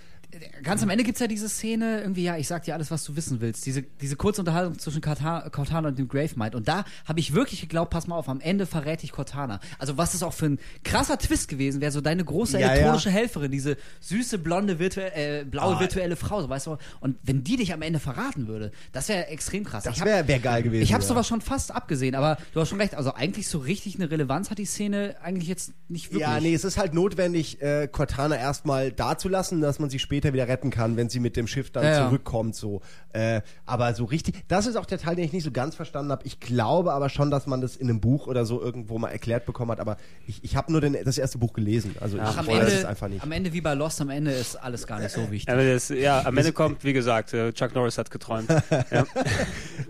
Ganz 0.64 0.82
am 0.84 0.90
Ende 0.90 1.04
gibt's 1.04 1.20
ja 1.20 1.28
diese 1.28 1.50
Szene, 1.50 2.02
irgendwie, 2.02 2.24
ja, 2.24 2.38
ich 2.38 2.48
sag 2.48 2.64
dir 2.64 2.74
alles, 2.74 2.90
was 2.92 3.04
du 3.04 3.16
wissen 3.16 3.42
willst. 3.42 3.66
Diese, 3.66 3.82
diese 3.82 4.16
kurze 4.16 4.42
Unterhaltung 4.42 4.78
zwischen 4.80 5.02
Cortana, 5.02 5.50
Cortana 5.50 5.90
und 5.90 6.00
dem 6.00 6.08
Gravemind. 6.08 6.56
Und 6.56 6.68
da 6.68 6.86
habe 7.06 7.20
ich 7.20 7.34
wirklich 7.34 7.62
geglaubt, 7.62 7.92
pass 7.92 8.08
mal 8.08 8.16
auf, 8.16 8.30
am 8.30 8.40
Ende 8.42 8.66
verrät 8.66 9.04
ich 9.04 9.12
Cortana. 9.12 9.60
Also 9.80 9.98
was 9.98 10.14
ist 10.14 10.24
auch 10.24 10.34
für 10.34 10.46
ein 10.48 10.60
krasser 10.84 11.18
Twist 11.18 11.48
gewesen 11.48 11.82
wäre, 11.82 11.92
so 11.92 12.02
deine 12.02 12.24
große 12.24 12.60
Ja, 12.60 12.70
elektronische 12.70 13.10
Helferin, 13.12 13.52
diese 13.52 13.78
süße, 14.00 14.38
blonde, 14.40 14.80
virtuell, 14.80 15.42
äh, 15.42 15.46
blaue 15.46 15.76
Ah. 15.76 15.80
virtuelle 15.80 16.16
Frau, 16.16 16.42
so 16.42 16.50
weißt 16.50 16.68
du. 16.68 16.78
Und 17.00 17.18
wenn 17.24 17.44
die 17.44 17.56
dich 17.58 17.74
am 17.74 17.82
Ende 17.82 18.00
verraten 18.00 18.48
würde, 18.48 18.72
das 18.92 19.10
wäre 19.10 19.28
extrem 19.28 19.64
krass. 19.64 19.84
Das 19.84 20.04
wäre 20.04 20.28
wär 20.28 20.40
geil 20.40 20.64
gewesen. 20.64 20.84
Ich 20.84 20.94
habe 20.94 21.04
ja. 21.04 21.08
sowas 21.08 21.28
schon 21.28 21.42
fast 21.42 21.74
abgesehen, 21.74 22.16
aber 22.16 22.38
du 22.54 22.62
hast 22.62 22.70
schon 22.70 22.80
recht. 22.82 22.96
Also 22.96 23.14
eigentlich 23.14 23.48
so 23.48 23.60
richtig 23.60 23.96
eine 23.96 24.10
Relevanz 24.10 24.50
hat 24.50 24.58
die 24.58 24.66
Szene 24.66 25.16
eigentlich 25.22 25.50
jetzt 25.50 25.74
nicht 25.90 26.08
wirklich. 26.12 26.22
Ja, 26.22 26.40
nee, 26.40 26.54
es 26.54 26.64
ist 26.64 26.78
halt 26.78 26.94
notwendig, 26.94 27.62
äh, 27.62 27.88
Cortana 27.88 28.38
erstmal 28.38 28.92
dazulassen, 28.92 29.62
dass 29.62 29.80
man 29.80 29.90
sie 29.90 30.00
später 30.00 30.23
wieder 30.32 30.48
retten 30.48 30.70
kann, 30.70 30.96
wenn 30.96 31.10
sie 31.10 31.20
mit 31.20 31.36
dem 31.36 31.48
Schiff 31.48 31.70
dann 31.72 31.84
Ja, 31.84 31.90
ja. 31.92 32.06
zurückkommt. 32.06 32.56
So. 32.56 32.80
Äh, 33.12 33.42
aber 33.66 33.94
so 33.94 34.06
richtig, 34.06 34.44
das 34.48 34.66
ist 34.68 34.78
auch 34.78 34.86
der 34.86 35.00
Teil, 35.00 35.16
den 35.18 35.26
ich 35.26 35.34
nicht 35.34 35.44
so 35.44 35.52
ganz 35.52 35.76
verstanden 35.76 36.12
habe. 36.12 36.26
Ich 36.26 36.40
glaube 36.40 36.94
aber 36.94 37.10
schon, 37.10 37.30
dass 37.32 37.46
man 37.48 37.60
das 37.60 37.76
in 37.76 37.90
einem 37.90 38.00
Buch 38.00 38.28
oder 38.28 38.46
so 38.46 38.62
irgendwo 38.62 38.98
mal 39.00 39.10
erklärt 39.10 39.46
bekommen 39.46 39.72
hat, 39.72 39.82
aber 39.82 39.98
ich, 40.28 40.42
ich 40.44 40.56
habe 40.56 40.72
nur 40.72 40.80
den, 40.80 40.96
das 41.04 41.18
erste 41.18 41.38
Buch 41.40 41.52
gelesen. 41.52 41.96
Also 42.00 42.18
Ach, 42.22 42.32
ich 42.32 42.38
am 42.40 42.48
weiß 42.48 42.60
Ende, 42.60 42.72
es 42.72 42.86
einfach 42.86 43.10
nicht. 43.10 43.22
am 43.24 43.32
Ende 43.34 43.52
wie 43.52 43.60
bei 43.62 43.74
Lost, 43.74 44.00
am 44.00 44.10
Ende 44.10 44.32
ist 44.32 44.56
alles 44.56 44.88
gar 44.88 45.00
nicht 45.00 45.12
so 45.12 45.30
wichtig. 45.30 45.52
Aber 45.54 45.64
das, 45.66 45.90
ja, 45.90 46.24
am 46.26 46.38
Ende 46.38 46.54
kommt, 46.54 46.84
wie 46.86 46.94
gesagt, 46.94 47.34
äh, 47.34 47.52
Chuck 47.52 47.76
Norris 47.76 47.98
hat 47.98 48.10
geträumt. 48.12 48.48
ja. 48.92 49.06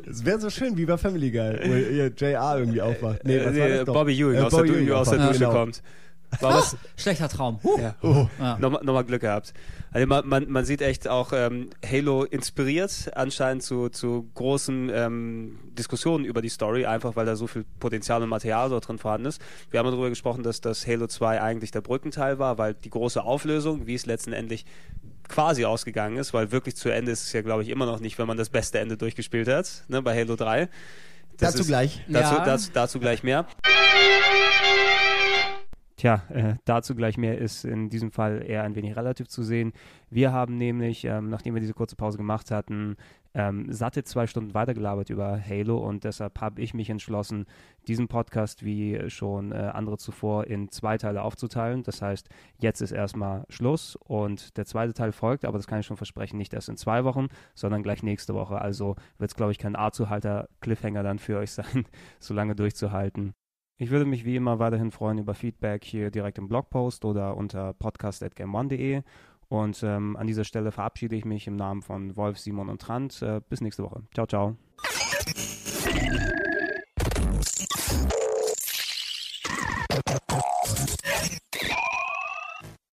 Es 0.09 0.23
wäre 0.25 0.39
so 0.39 0.49
schön 0.49 0.77
wie 0.77 0.85
bei 0.85 0.97
Family 0.97 1.31
Guy, 1.31 1.59
wo 1.63 1.73
ihr 1.73 2.07
JR 2.07 2.57
irgendwie 2.59 2.81
aufwacht. 2.81 3.23
Nee, 3.25 3.39
was 3.39 3.45
war 3.47 3.53
Äh, 3.53 3.69
das 3.77 3.85
doch? 3.85 3.93
Bobby 3.93 4.13
Ewing 4.19 4.35
Äh, 4.35 4.39
aus 4.41 4.51
der, 4.51 4.57
Bobby 4.57 4.69
Du- 4.69 4.75
Ewing 4.75 4.91
aus 4.93 5.09
der 5.09 5.19
Dusche 5.19 5.39
genau. 5.39 5.51
kommt. 5.51 5.81
War 6.41 6.53
was, 6.55 6.75
Schlechter 6.97 7.29
Traum. 7.29 7.59
Huh. 7.63 7.79
ja. 7.79 7.95
Oh. 8.01 8.27
Ja. 8.39 8.57
Nochmal 8.59 8.83
noch 8.83 8.93
mal 8.93 9.03
Glück 9.03 9.21
gehabt. 9.21 9.53
Also 9.91 10.07
man, 10.07 10.27
man, 10.27 10.49
man 10.49 10.65
sieht 10.65 10.81
echt 10.81 11.07
auch 11.07 11.33
ähm, 11.33 11.69
Halo 11.85 12.23
inspiriert 12.23 13.11
anscheinend 13.15 13.61
zu, 13.63 13.89
zu 13.89 14.29
großen 14.33 14.89
ähm, 14.93 15.59
Diskussionen 15.77 16.25
über 16.25 16.41
die 16.41 16.49
Story, 16.49 16.85
einfach 16.85 17.15
weil 17.15 17.25
da 17.25 17.35
so 17.35 17.45
viel 17.47 17.65
Potenzial 17.79 18.23
und 18.23 18.29
Material 18.29 18.69
dort 18.69 18.87
drin 18.87 18.97
vorhanden 18.97 19.27
ist. 19.27 19.41
Wir 19.69 19.79
haben 19.79 19.85
darüber 19.89 20.09
gesprochen, 20.09 20.41
dass 20.43 20.61
das 20.61 20.87
Halo 20.87 21.07
2 21.07 21.41
eigentlich 21.41 21.71
der 21.71 21.81
Brückenteil 21.81 22.39
war, 22.39 22.57
weil 22.57 22.73
die 22.73 22.89
große 22.89 23.23
Auflösung, 23.23 23.85
wie 23.85 23.93
es 23.95 24.05
letztendlich 24.07 24.65
quasi 25.29 25.63
ausgegangen 25.65 26.17
ist, 26.17 26.33
weil 26.33 26.51
wirklich 26.51 26.75
zu 26.75 26.89
Ende 26.89 27.11
ist 27.11 27.23
es 27.23 27.33
ja, 27.33 27.41
glaube 27.41 27.63
ich, 27.63 27.69
immer 27.69 27.85
noch 27.85 27.99
nicht, 27.99 28.17
wenn 28.17 28.27
man 28.27 28.37
das 28.37 28.49
beste 28.49 28.79
Ende 28.79 28.97
durchgespielt 28.97 29.47
hat, 29.47 29.83
ne, 29.87 30.01
bei 30.01 30.19
Halo 30.19 30.35
3. 30.35 30.69
Das 31.37 31.51
Dazu 31.51 31.61
ist- 31.61 31.67
gleich. 31.67 32.01
Dazu, 32.07 32.35
Ja. 32.35 32.45
dazu, 32.45 32.69
dazu 32.73 32.99
gleich 32.99 33.23
mehr. 33.23 33.45
Tja, 36.03 36.21
äh, 36.33 36.55
dazu 36.65 36.95
gleich 36.95 37.17
mehr 37.17 37.37
ist 37.37 37.63
in 37.63 37.89
diesem 37.89 38.11
Fall 38.11 38.43
eher 38.45 38.63
ein 38.63 38.75
wenig 38.75 38.97
relativ 38.97 39.29
zu 39.29 39.41
sehen. 39.41 39.71
Wir 40.09 40.33
haben 40.33 40.57
nämlich, 40.57 41.05
ähm, 41.05 41.29
nachdem 41.29 41.53
wir 41.53 41.61
diese 41.61 41.73
kurze 41.73 41.95
Pause 41.95 42.17
gemacht 42.17 42.51
hatten, 42.51 42.97
ähm, 43.33 43.71
satte 43.71 44.03
zwei 44.03 44.27
Stunden 44.27 44.53
weitergelabert 44.53 45.09
über 45.09 45.39
Halo 45.41 45.77
und 45.77 46.03
deshalb 46.03 46.41
habe 46.41 46.59
ich 46.59 46.73
mich 46.73 46.89
entschlossen, 46.89 47.45
diesen 47.87 48.09
Podcast 48.09 48.65
wie 48.65 49.09
schon 49.09 49.53
äh, 49.53 49.55
andere 49.55 49.97
zuvor 49.97 50.45
in 50.47 50.67
zwei 50.71 50.97
Teile 50.97 51.21
aufzuteilen. 51.21 51.83
Das 51.83 52.01
heißt, 52.01 52.27
jetzt 52.57 52.81
ist 52.81 52.91
erstmal 52.91 53.45
Schluss 53.47 53.95
und 53.95 54.57
der 54.57 54.65
zweite 54.65 54.93
Teil 54.93 55.13
folgt, 55.13 55.45
aber 55.45 55.57
das 55.57 55.67
kann 55.67 55.79
ich 55.79 55.85
schon 55.85 55.95
versprechen, 55.95 56.37
nicht 56.37 56.53
erst 56.53 56.67
in 56.67 56.75
zwei 56.75 57.05
Wochen, 57.05 57.29
sondern 57.55 57.81
gleich 57.81 58.03
nächste 58.03 58.33
Woche. 58.33 58.59
Also 58.59 58.97
wird 59.19 59.31
es, 59.31 59.37
glaube 59.37 59.53
ich, 59.53 59.57
kein 59.57 59.77
Art-Zuhalter-Cliffhanger 59.77 61.03
dann 61.03 61.17
für 61.17 61.37
euch 61.37 61.51
sein, 61.53 61.85
so 62.19 62.33
lange 62.33 62.57
durchzuhalten. 62.57 63.33
Ich 63.77 63.89
würde 63.89 64.05
mich 64.05 64.23
wie 64.23 64.35
immer 64.35 64.59
weiterhin 64.59 64.91
freuen 64.91 65.17
über 65.17 65.33
Feedback 65.33 65.83
hier 65.83 66.11
direkt 66.11 66.37
im 66.37 66.47
Blogpost 66.47 67.05
oder 67.05 67.35
unter 67.35 67.73
podcast.gameone.de. 67.73 69.01
Und 69.49 69.83
ähm, 69.83 70.15
an 70.15 70.27
dieser 70.27 70.45
Stelle 70.45 70.71
verabschiede 70.71 71.15
ich 71.15 71.25
mich 71.25 71.47
im 71.47 71.55
Namen 71.55 71.81
von 71.81 72.15
Wolf, 72.15 72.39
Simon 72.39 72.69
und 72.69 72.81
Trant. 72.81 73.21
Äh, 73.21 73.41
bis 73.49 73.61
nächste 73.61 73.83
Woche. 73.83 74.03
Ciao, 74.13 74.25
ciao. 74.25 74.57